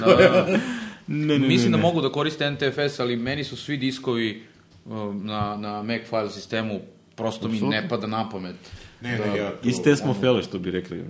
Da, 0.00 0.06
da, 0.06 0.16
da. 0.16 0.58
ne, 1.06 1.38
ne, 1.38 1.48
Mislim 1.48 1.70
ne, 1.70 1.76
da 1.76 1.82
ne. 1.82 1.82
mogu 1.82 2.00
da 2.00 2.12
koriste 2.12 2.50
NTFS, 2.50 3.00
ali 3.00 3.16
meni 3.16 3.44
su 3.44 3.56
svi 3.56 3.76
diskovi 3.76 4.42
um, 4.84 5.26
na, 5.26 5.56
na 5.56 5.82
Mac 5.82 6.00
file 6.08 6.30
sistemu 6.30 6.80
prosto 7.18 7.48
mi 7.48 7.60
ne 7.60 7.88
pada 7.88 8.06
na 8.06 8.28
pamet. 8.30 8.56
Ne, 9.00 9.18
ne, 9.18 9.38
ja 9.38 9.50
to... 9.50 9.68
Iste 9.68 9.96
smo 9.96 10.10
ono, 10.10 10.20
fele, 10.20 10.42
što 10.42 10.58
bi 10.58 10.70
rekli. 10.70 11.04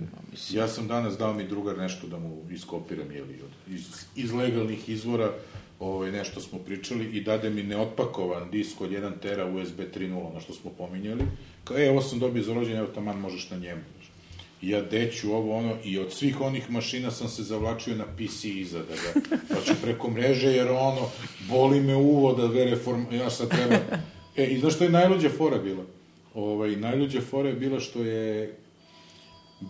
Ja 0.51 0.67
sam 0.67 0.87
danas 0.87 1.17
dao 1.17 1.33
mi 1.33 1.47
drugar 1.47 1.77
nešto 1.77 2.07
da 2.07 2.19
mu 2.19 2.41
iskopiram, 2.51 3.11
jeli, 3.11 3.33
od, 3.33 3.73
iz, 3.73 3.87
iz 4.15 4.33
legalnih 4.33 4.89
izvora, 4.89 5.31
ovaj, 5.79 6.11
nešto 6.11 6.41
smo 6.41 6.59
pričali 6.59 7.05
i 7.05 7.21
dade 7.21 7.49
mi 7.49 7.63
neotpakovan 7.63 8.49
disk 8.51 8.81
od 8.81 8.89
1 8.89 9.11
tera 9.21 9.45
USB 9.45 9.79
3.0, 9.79 10.29
ono 10.31 10.39
što 10.39 10.53
smo 10.53 10.71
pominjali. 10.71 11.23
Kao, 11.63 11.77
e, 11.77 11.89
ovo 11.89 12.01
sam 12.01 12.19
dobio 12.19 12.43
za 12.43 12.53
rođenje, 12.53 12.79
evo 12.79 12.87
taman 12.87 13.19
možeš 13.19 13.49
na 13.49 13.57
njemu. 13.57 13.81
Ja 14.61 14.81
deću 14.81 15.33
ovo, 15.33 15.57
ono, 15.57 15.75
i 15.85 15.99
od 15.99 16.13
svih 16.13 16.41
onih 16.41 16.71
mašina 16.71 17.11
sam 17.11 17.27
se 17.29 17.43
zavlačio 17.43 17.95
na 17.95 18.05
PC 18.05 18.43
iza 18.45 18.79
da 18.79 18.95
ga, 18.95 19.61
ću 19.65 19.73
preko 19.81 20.09
mreže, 20.11 20.47
jer 20.51 20.67
ono, 20.69 21.09
boli 21.49 21.81
me 21.81 21.95
uvo 21.95 22.33
da 22.33 22.47
ga 22.47 22.63
reform, 22.63 23.03
ja 23.13 23.29
sad 23.29 23.49
treba... 23.49 23.75
E, 24.37 24.45
i 24.45 24.59
znaš 24.59 24.75
što 24.75 24.83
je 24.83 24.89
najluđa 24.89 25.29
fora 25.29 25.57
bila? 25.57 25.83
Ovaj, 26.33 26.75
najluđa 26.75 27.21
fora 27.21 27.49
je 27.49 27.55
bila 27.55 27.79
što 27.79 28.03
je 28.03 28.53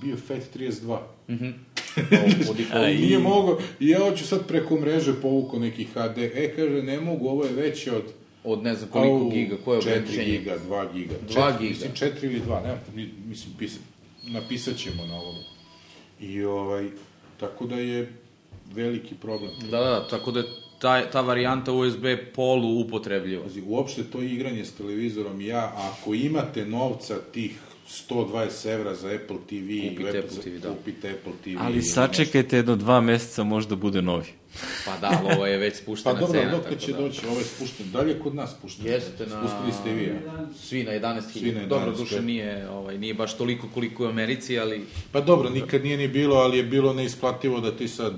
bio 0.01 0.17
FAT 0.17 0.41
32. 0.55 0.97
Po 2.47 2.53
defaultu. 2.53 2.89
I 2.89 2.97
nije 2.97 3.19
mogao, 3.19 3.57
i 3.79 3.87
ja 3.89 3.99
hoću 3.99 4.27
sad 4.27 4.47
preko 4.47 4.75
mreže 4.79 5.21
povuko 5.21 5.59
neki 5.59 5.83
HD. 5.83 6.17
E, 6.17 6.53
kaže, 6.55 6.83
ne 6.83 6.99
mogu, 7.01 7.27
ovo 7.29 7.45
je 7.45 7.53
veće 7.53 7.91
od... 7.91 8.03
Od 8.43 8.63
ne 8.63 8.75
znam 8.75 8.89
koliko 8.89 9.15
Au, 9.15 9.29
giga, 9.29 9.55
koje 9.65 9.77
je 9.77 9.81
4 9.81 9.87
ograničenje? 9.91 10.37
giga, 10.37 10.57
2 10.69 10.93
giga. 10.93 11.13
Dva 11.29 11.51
Četiri, 11.51 11.67
giga. 11.67 11.85
Mislim, 11.85 12.11
4 12.13 12.23
ili 12.25 12.41
2, 12.47 12.63
ne, 12.63 12.77
mi- 12.95 13.09
mislim, 13.27 13.53
pisa, 13.59 13.79
napisat 14.31 14.77
ćemo 14.77 15.05
na 15.05 15.15
ovom. 15.15 15.35
I 16.19 16.43
ovaj, 16.43 16.89
tako 17.39 17.65
da 17.65 17.75
je 17.75 18.13
veliki 18.73 19.15
problem. 19.15 19.51
Da, 19.71 19.79
da, 19.79 20.07
tako 20.07 20.31
da 20.31 20.39
je 20.39 20.45
ta, 20.79 21.09
ta 21.11 21.21
varijanta 21.21 21.71
USB 21.71 22.05
polu 22.35 22.79
upotrebljiva. 22.79 23.43
Pazi, 23.43 23.63
uopšte 23.67 24.03
to 24.03 24.21
igranje 24.21 24.65
s 24.65 24.73
televizorom, 24.73 25.41
ja, 25.41 25.73
ako 25.75 26.13
imate 26.13 26.65
novca 26.65 27.19
tih 27.31 27.59
120 27.89 28.39
evra 28.67 28.95
za 28.95 29.07
Apple 29.09 29.37
TV, 29.47 29.53
i 29.71 29.89
Kupite 29.89 30.11
web- 30.11 30.19
Apple 30.19 30.43
TV, 30.43 30.57
da. 30.59 30.69
kupite 30.69 31.09
Apple 31.09 31.33
TV. 31.43 31.57
Ali 31.59 31.81
sačekajte 31.81 32.55
jedno 32.55 32.75
dva 32.75 33.01
meseca, 33.01 33.43
možda 33.43 33.75
bude 33.75 34.01
novi. 34.01 34.25
Pa 34.85 34.97
da, 34.97 35.19
ali 35.19 35.35
ovo 35.35 35.45
je 35.45 35.57
već 35.57 35.73
Pa 35.73 35.77
spuštena 35.77 36.13
dobro, 36.15 36.39
cena. 36.39 36.51
dok 36.51 36.63
tako 36.63 36.75
će 36.75 36.91
da. 36.91 36.97
doći, 36.97 37.21
ovo 37.27 37.37
je 37.37 37.43
spušten. 37.45 37.91
Da 37.91 38.01
li 38.01 38.09
je 38.09 38.19
kod 38.19 38.35
nas 38.35 38.51
spušten? 38.51 38.85
Jeste 38.85 39.25
na... 39.25 39.39
Spustili 39.39 39.73
ste 39.73 39.91
i 39.91 39.95
vi, 39.95 40.03
ja? 40.05 40.47
Svi 40.59 40.83
na 40.83 40.91
11.000. 40.91 41.21
Svi 41.31 41.51
na 41.51 41.65
Dobro, 41.67 41.91
11.000. 41.91 41.97
duše 41.97 42.21
nije, 42.21 42.69
ovaj, 42.69 42.97
nije 42.97 43.13
baš 43.13 43.37
toliko 43.37 43.67
koliko 43.69 44.03
u 44.05 44.07
Americi, 44.07 44.59
ali... 44.59 44.81
Pa 45.11 45.21
dobro, 45.21 45.49
nikad 45.49 45.83
nije 45.83 45.97
ni 45.97 46.07
bilo, 46.07 46.35
ali 46.35 46.57
je 46.57 46.63
bilo 46.65 46.93
neisplativo 46.93 47.59
da 47.59 47.71
ti 47.71 47.87
sad... 47.87 48.13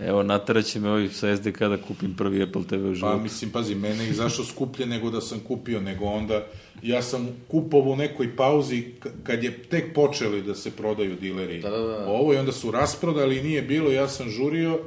Evo, 0.00 0.22
nataraće 0.22 0.80
me 0.80 0.90
ovi 0.90 1.08
sa 1.08 1.36
SDK 1.36 1.58
da 1.58 1.76
kupim 1.88 2.14
prvi 2.16 2.42
Apple 2.42 2.62
TV 2.68 2.74
u 2.74 2.88
Pa 2.88 2.94
životu. 2.94 3.20
mislim, 3.22 3.50
pazi, 3.50 3.74
mene 3.74 4.04
je 4.04 4.10
izašao 4.10 4.44
skuplje 4.44 4.86
nego 4.86 5.10
da 5.10 5.20
sam 5.20 5.40
kupio, 5.40 5.80
nego 5.80 6.04
onda 6.04 6.46
ja 6.82 7.02
sam 7.02 7.28
kupovao 7.48 7.92
u 7.92 7.96
nekoj 7.96 8.36
pauzi 8.36 8.84
kad 9.22 9.44
je 9.44 9.62
tek 9.62 9.94
počeli 9.94 10.42
da 10.42 10.54
se 10.54 10.70
prodaju 10.70 11.16
dileri. 11.16 11.60
Da, 11.60 11.70
da, 11.70 11.78
da. 11.78 12.06
Ovo 12.06 12.34
i 12.34 12.36
onda 12.36 12.52
su 12.52 12.70
rasprodali, 12.70 13.42
nije 13.42 13.62
bilo, 13.62 13.90
ja 13.92 14.08
sam 14.08 14.30
žurio 14.30 14.78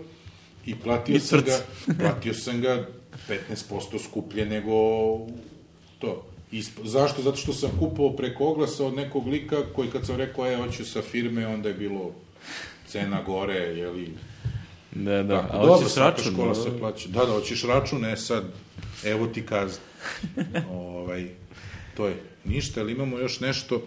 i 0.66 0.76
platio 0.76 1.16
I 1.16 1.20
sam 1.20 1.42
ga, 1.42 1.60
platio 2.00 2.34
sam 2.34 2.62
ga 2.62 2.88
15% 3.30 4.04
skuplje 4.04 4.46
nego 4.46 4.72
to. 6.00 6.26
Isp... 6.52 6.80
Zašto? 6.84 7.22
Zato 7.22 7.38
što 7.38 7.54
sam 7.54 7.70
kupovao 7.80 8.16
preko 8.16 8.46
oglasa 8.46 8.86
od 8.86 8.94
nekog 8.94 9.28
lika 9.28 9.64
koji 9.76 9.90
kad 9.90 10.06
sam 10.06 10.16
rekao, 10.16 10.48
e, 10.48 10.56
hoću 10.56 10.86
sa 10.86 11.02
firme, 11.02 11.48
onda 11.48 11.70
je 11.70 11.76
bilo 11.76 12.12
cena 12.88 13.24
gore, 13.24 13.54
jeli, 13.56 14.10
Da, 14.92 15.24
da. 15.24 15.42
Tako, 15.42 15.58
A 15.58 15.66
dobro, 15.66 15.90
svaka 15.90 16.10
račun? 16.12 16.34
škola 16.34 16.48
no? 16.48 16.56
se 16.56 16.80
plaća. 16.80 17.10
Da, 17.10 17.26
da, 17.26 17.32
hoćeš 17.32 17.64
račun, 17.64 18.06
e 18.06 18.18
sad, 18.18 18.44
evo 19.06 19.28
ti 19.28 19.46
kazna. 19.46 19.84
ovaj, 20.72 21.28
to 21.98 22.08
je 22.08 22.16
ništa, 22.46 22.82
ali 22.82 22.92
imamo 22.92 23.18
još 23.18 23.40
nešto, 23.40 23.82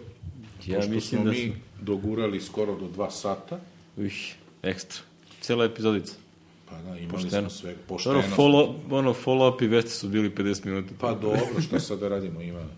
Ja 0.66 0.76
pošto 0.78 1.00
smo 1.00 1.24
da 1.24 1.30
mi 1.30 1.36
smo- 1.38 1.54
dogurali 1.80 2.40
skoro 2.40 2.74
do 2.76 2.88
dva 2.88 3.10
sata, 3.10 3.60
Ih, 3.98 4.34
ekstra. 4.62 5.02
Cijela 5.40 5.64
epizodica. 5.64 6.14
pa 6.70 6.76
da, 6.76 6.88
imali 6.90 7.08
Pošteno. 7.08 7.40
smo 7.40 7.50
sve, 7.50 7.70
Dobro, 7.70 7.84
pošteno. 7.88 8.22
smo. 8.22 8.36
follow, 8.36 8.74
ono, 8.90 9.14
follow-up 9.16 9.64
i 9.64 9.68
vesti 9.68 9.90
su 9.90 10.08
bili 10.08 10.30
50 10.30 10.64
minuta. 10.64 10.94
Pa 11.00 11.12
dobro, 11.12 11.40
šta 11.66 11.80
sad 11.80 11.98
da 11.98 12.08
radimo, 12.08 12.40
ima, 12.40 12.60
imamo, 12.60 12.70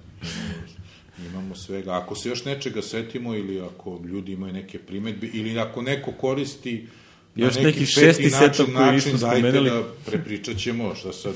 imamo 1.30 1.54
svega. 1.54 1.92
Ako 1.92 2.14
se 2.14 2.28
još 2.28 2.44
nečega 2.44 2.82
setimo 2.82 3.34
ili 3.34 3.60
ako 3.62 4.00
ljudi 4.04 4.32
imaju 4.32 4.52
neke 4.52 4.78
primetbe 4.78 5.26
ili 5.26 5.58
ako 5.58 5.82
neko 5.82 6.12
koristi 6.12 6.74
na 6.82 7.05
Još 7.36 7.54
neki 7.54 7.64
peti 7.72 7.86
šesti 7.86 8.30
setup 8.30 8.66
koji 8.76 8.92
nismo 8.92 9.18
spomenuli. 9.18 9.70
da 9.70 9.82
prepričat 10.06 10.56
ćemo, 10.56 10.94
šta 10.94 11.12
sad 11.12 11.34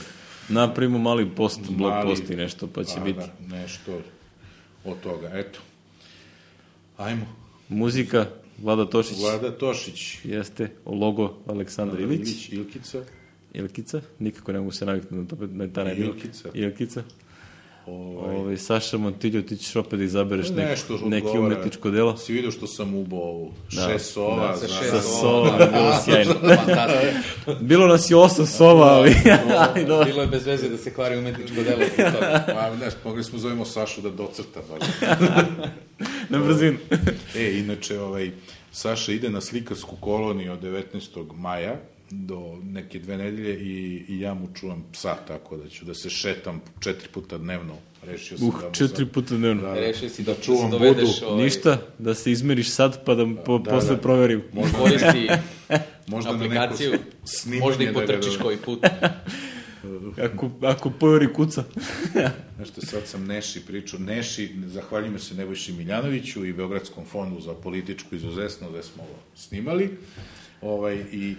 Napravimo 0.48 0.98
mali 0.98 1.28
post, 1.36 1.60
blog 1.70 1.92
Mali- 1.92 2.02
post 2.04 2.30
i 2.30 2.36
nešto, 2.36 2.66
pa 2.66 2.84
će 2.84 2.94
Pa 2.96 3.04
biti. 3.04 3.18
Da, 3.18 3.56
nešto 3.56 4.00
od 4.84 5.00
toga, 5.00 5.30
eto. 5.34 5.58
Ajmo. 6.96 7.26
Muzika, 7.68 8.26
Vlada 8.58 8.84
Tošić, 8.84 9.18
Vlada 9.18 9.50
Tošić. 9.50 10.24
jeste, 10.24 10.70
logo 10.86 11.38
Aleksandar 11.46 12.00
Ilić, 12.00 12.18
Ilić, 12.20 12.48
Ilkica. 12.48 13.02
Ilkica, 13.54 14.00
nikako 14.18 14.52
ne 14.52 14.58
mogu 14.58 14.72
se 14.72 14.86
naviknuti 14.86 15.34
na, 15.40 15.68
ta 15.68 15.84
najbolja. 15.84 16.06
Ilkica. 16.06 16.48
Ilkica. 16.54 17.02
Ovaj, 17.86 18.56
Saša 18.56 18.98
Montiljo, 18.98 19.42
ti 19.42 19.56
ćeš 19.56 19.76
opet 19.76 19.98
da 19.98 20.04
izabereš 20.04 20.48
nek, 20.48 20.68
Nešto 20.68 20.98
neki 21.04 21.26
odgovara. 21.26 21.54
umetničko 21.54 21.90
delo. 21.90 22.16
Si 22.16 22.32
vidio 22.32 22.50
što 22.50 22.66
sam 22.66 22.94
ubao 22.94 23.20
ovu 23.20 23.52
šest 23.68 24.12
sova, 24.12 24.46
Da, 24.48 24.56
sa 24.56 24.66
šest 24.68 24.90
Sa 24.90 25.00
sova, 25.02 25.48
sova, 25.50 25.58
da. 25.58 25.66
bilo 25.66 25.92
sjajno. 26.04 26.34
Fantastično. 26.34 27.54
Bilo 27.60 27.86
nas 27.86 28.10
i 28.10 28.14
osam 28.14 28.46
sova, 28.46 28.86
ali... 28.86 29.14
ali 29.68 29.86
dobro. 29.86 30.04
Bilo 30.04 30.22
je 30.22 30.28
bez 30.28 30.46
veze 30.46 30.68
da 30.68 30.76
se 30.76 30.94
kvari 30.94 31.16
umetničko 31.18 31.62
delo. 31.62 31.82
Pa, 32.46 32.76
znaš, 32.76 32.92
mogli 33.04 33.24
smo 33.24 33.38
zovemo 33.38 33.64
Sašu 33.64 34.00
da 34.00 34.10
docrta. 34.10 34.60
Na 36.28 36.38
brzinu. 36.38 36.78
E, 37.36 37.58
inače, 37.58 38.00
ovaj, 38.00 38.30
Saša 38.72 39.12
ide 39.12 39.30
na 39.30 39.40
slikarsku 39.40 39.96
koloniju 39.96 40.52
od 40.52 40.62
19. 40.62 41.36
maja 41.36 41.76
do 42.10 42.38
neke 42.64 42.98
dve 42.98 43.16
nedelje 43.16 43.54
i, 43.56 43.74
i 44.08 44.20
ja 44.20 44.34
mu 44.34 44.48
čuvam 44.54 44.84
psa, 44.92 45.16
tako 45.18 45.56
da 45.56 45.68
ću 45.68 45.84
da 45.84 45.94
se 45.94 46.10
šetam 46.10 46.60
četiri 46.80 47.08
puta 47.08 47.38
dnevno. 47.38 47.74
Rešio 48.02 48.38
sam 48.38 48.48
Uh, 48.48 48.54
da 48.54 48.68
mu 48.68 48.74
četiri 48.74 48.96
sad- 48.96 49.10
puta 49.10 49.36
dnevno. 49.36 49.62
Da, 49.62 49.74
Rešio 49.74 50.08
si 50.08 50.22
da, 50.22 50.34
Da 50.34 50.40
čuvam 50.40 50.70
da 50.70 50.78
dovedeš 50.78 51.04
budu. 51.14 51.26
ovaj, 51.26 51.44
Ništa, 51.44 51.82
da 51.98 52.14
se 52.14 52.32
izmeriš 52.32 52.70
sad 52.70 53.04
pa 53.04 53.14
da, 53.14 53.26
po, 53.36 53.58
Da, 53.58 53.70
posle 53.70 53.90
da. 53.90 54.00
proverim. 54.00 54.42
Možda 54.52 54.78
koristi 54.78 55.28
Možda 56.06 56.34
aplikaciju, 56.34 56.92
možda 57.60 57.84
i 57.84 57.86
da 57.86 57.92
potrčiš 57.92 58.32
da- 58.32 58.42
koji 58.42 58.56
put. 58.56 58.78
Ako, 60.24 60.50
ako 60.62 60.90
pojori 60.90 61.32
kuca. 61.32 61.64
Znaš 62.56 62.68
što, 62.68 62.80
sad 62.80 63.06
sam 63.06 63.26
Neši 63.26 63.60
pričao. 63.60 64.00
Neši, 64.00 64.50
zahvaljujemo 64.66 65.18
se 65.18 65.34
Nebojši 65.34 65.72
Miljanoviću 65.72 66.44
i 66.44 66.52
Beogradskom 66.52 67.04
fondu 67.04 67.40
za 67.40 67.54
političku 67.54 68.14
izuzesno 68.14 68.70
gde 68.70 68.82
smo 68.82 69.02
ovo 69.02 69.18
snimali. 69.36 69.90
Ovaj, 70.62 71.04
I 71.12 71.34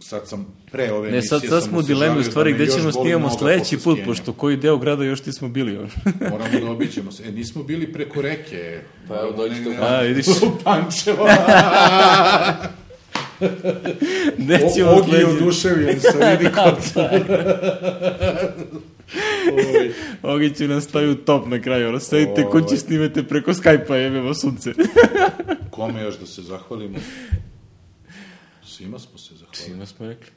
sad 0.00 0.28
sam 0.28 0.46
pre 0.72 0.92
ove 0.92 1.10
Ne, 1.10 1.22
sad, 1.22 1.42
sad 1.44 1.62
smo 1.62 1.78
u 1.78 1.82
dilemi 1.82 2.20
u 2.20 2.24
stvari 2.24 2.52
da 2.52 2.58
me 2.58 2.64
gde 2.64 2.72
još 2.72 2.80
ćemo 2.80 2.92
snimamo 2.92 3.26
noga 3.26 3.38
sledeći 3.38 3.78
put, 3.78 3.98
pošto 4.04 4.32
koji 4.32 4.56
deo 4.56 4.76
grada 4.76 5.04
još 5.04 5.26
nismo 5.26 5.48
bili. 5.48 5.76
ono. 5.78 5.88
Moramo 6.30 6.60
da 6.60 6.70
obićemo 6.70 7.12
se. 7.12 7.22
E, 7.22 7.32
nismo 7.32 7.62
bili 7.62 7.92
preko 7.92 8.22
reke. 8.22 8.80
Pa 9.08 9.14
evo, 9.14 9.32
dođite 9.32 9.68
u 9.70 9.72
A, 9.80 10.00
vidiš, 10.00 10.26
u 10.46 10.58
Pančevo. 10.64 11.28
gde 14.38 14.54
O- 14.56 14.70
ćemo 14.76 14.90
Ogi 14.90 15.10
je 15.10 15.20
sledeći? 15.20 15.42
oduševljen 15.42 16.00
sa 16.02 16.30
vidi 16.30 16.50
konca. 16.54 17.10
Ogi 20.24 20.54
će 20.54 20.68
nam 20.68 20.80
staju 20.80 21.14
top 21.16 21.46
na 21.46 21.60
kraju, 21.60 21.88
ono, 21.88 22.00
sedite 22.00 22.44
Ovaj. 22.44 22.62
kući, 22.62 22.76
snimete 22.76 23.22
preko 23.22 23.50
Skype-a, 23.52 23.96
jebemo 23.96 24.34
sunce. 24.34 24.72
Kome 25.70 26.02
još 26.02 26.18
da 26.18 26.26
se 26.26 26.42
zahvalimo? 26.42 26.98
Svima 28.78 28.98
smo 28.98 29.18
se 29.18 29.34
zahvalili. 29.34 29.56
Svima 29.56 29.86
smo 29.86 30.06
rekli. 30.06 30.30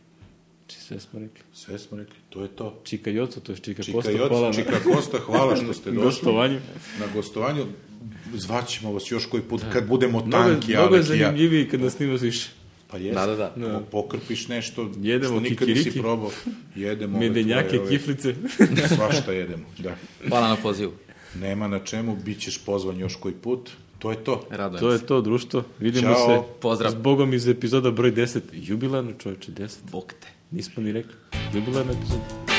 Či 0.68 0.78
sve 0.78 1.00
smo 1.00 1.20
rekli. 1.20 1.42
Sve 1.54 1.80
smo 1.80 1.98
rekli, 1.98 2.16
to 2.30 2.42
je 2.42 2.48
to. 2.50 2.82
Čika 2.84 3.10
Joco, 3.10 3.40
to 3.40 3.52
je 3.52 3.58
Čika, 3.58 3.84
Čika 3.84 3.96
Kosta, 3.96 4.12
Joc, 4.12 4.30
hvala 4.30 4.48
na 4.48 4.54
Čika 4.54 4.80
Kosta, 4.86 5.18
hvala 5.20 5.56
što 5.56 5.74
ste 5.74 5.92
došli. 5.92 6.04
gostovanju. 6.04 6.60
Na 7.00 7.08
gostovanju. 7.14 7.66
Zvaćemo 8.34 8.94
vas 8.94 9.12
još 9.12 9.26
koji 9.26 9.44
put 9.44 9.62
kad 9.74 9.88
budemo 9.88 10.20
Mnogo, 10.20 10.32
tanki, 10.44 10.72
mnogo 10.72 10.96
je 10.96 11.00
Alek 11.00 11.04
zanimljiviji 11.04 11.70
kad 11.70 11.82
nas 11.82 11.94
snimaš 11.94 12.22
više. 12.22 12.50
Pa 12.88 12.98
jeste. 12.98 13.14
Da, 13.18 13.28
da, 13.28 13.36
da. 13.58 13.80
Po- 13.80 13.86
Pokrpiš 13.86 14.48
nešto 14.48 14.92
Jedemo 14.98 15.32
što 15.32 15.40
nikad 15.42 15.68
nisi 15.68 15.80
kikiriki. 15.80 16.00
probao. 16.00 16.32
Jedemo 16.76 17.20
Medenjake, 17.20 17.80
ove- 17.80 17.90
kiflice. 17.90 18.36
Svašta 18.88 19.32
jedemo, 19.32 19.66
da. 19.78 19.96
Hvala 20.28 20.48
na 20.48 20.56
pozivu. 20.56 20.92
Nema 21.36 21.68
na 21.68 21.80
čemu, 21.82 22.16
bit 22.16 22.40
ćeš 22.40 22.58
pozvan 22.58 23.00
još 23.00 23.16
koji 23.16 23.34
put. 23.34 23.70
To 24.02 24.12
je 24.12 24.18
to. 24.18 24.46
Radujem 24.50 24.80
To 24.80 24.92
je 24.92 24.98
se. 24.98 25.06
to, 25.06 25.22
društvo. 25.22 25.64
Vidimo 25.80 26.08
Ćao. 26.08 26.26
se. 26.28 26.60
Pozdrav. 26.60 26.92
S 26.92 26.96
Bogom 26.96 27.34
iz 27.34 27.48
epizoda 27.48 27.92
broj 27.92 28.12
10. 28.12 28.40
Jubilarno, 28.54 29.12
čoveče, 29.14 29.52
10. 29.52 29.78
Bog 29.92 30.14
te. 30.14 30.28
Nismo 30.52 30.84
ni 30.84 30.92
rekli. 30.92 31.14
Jubilarna 31.54 31.92
epizoda. 31.92 32.51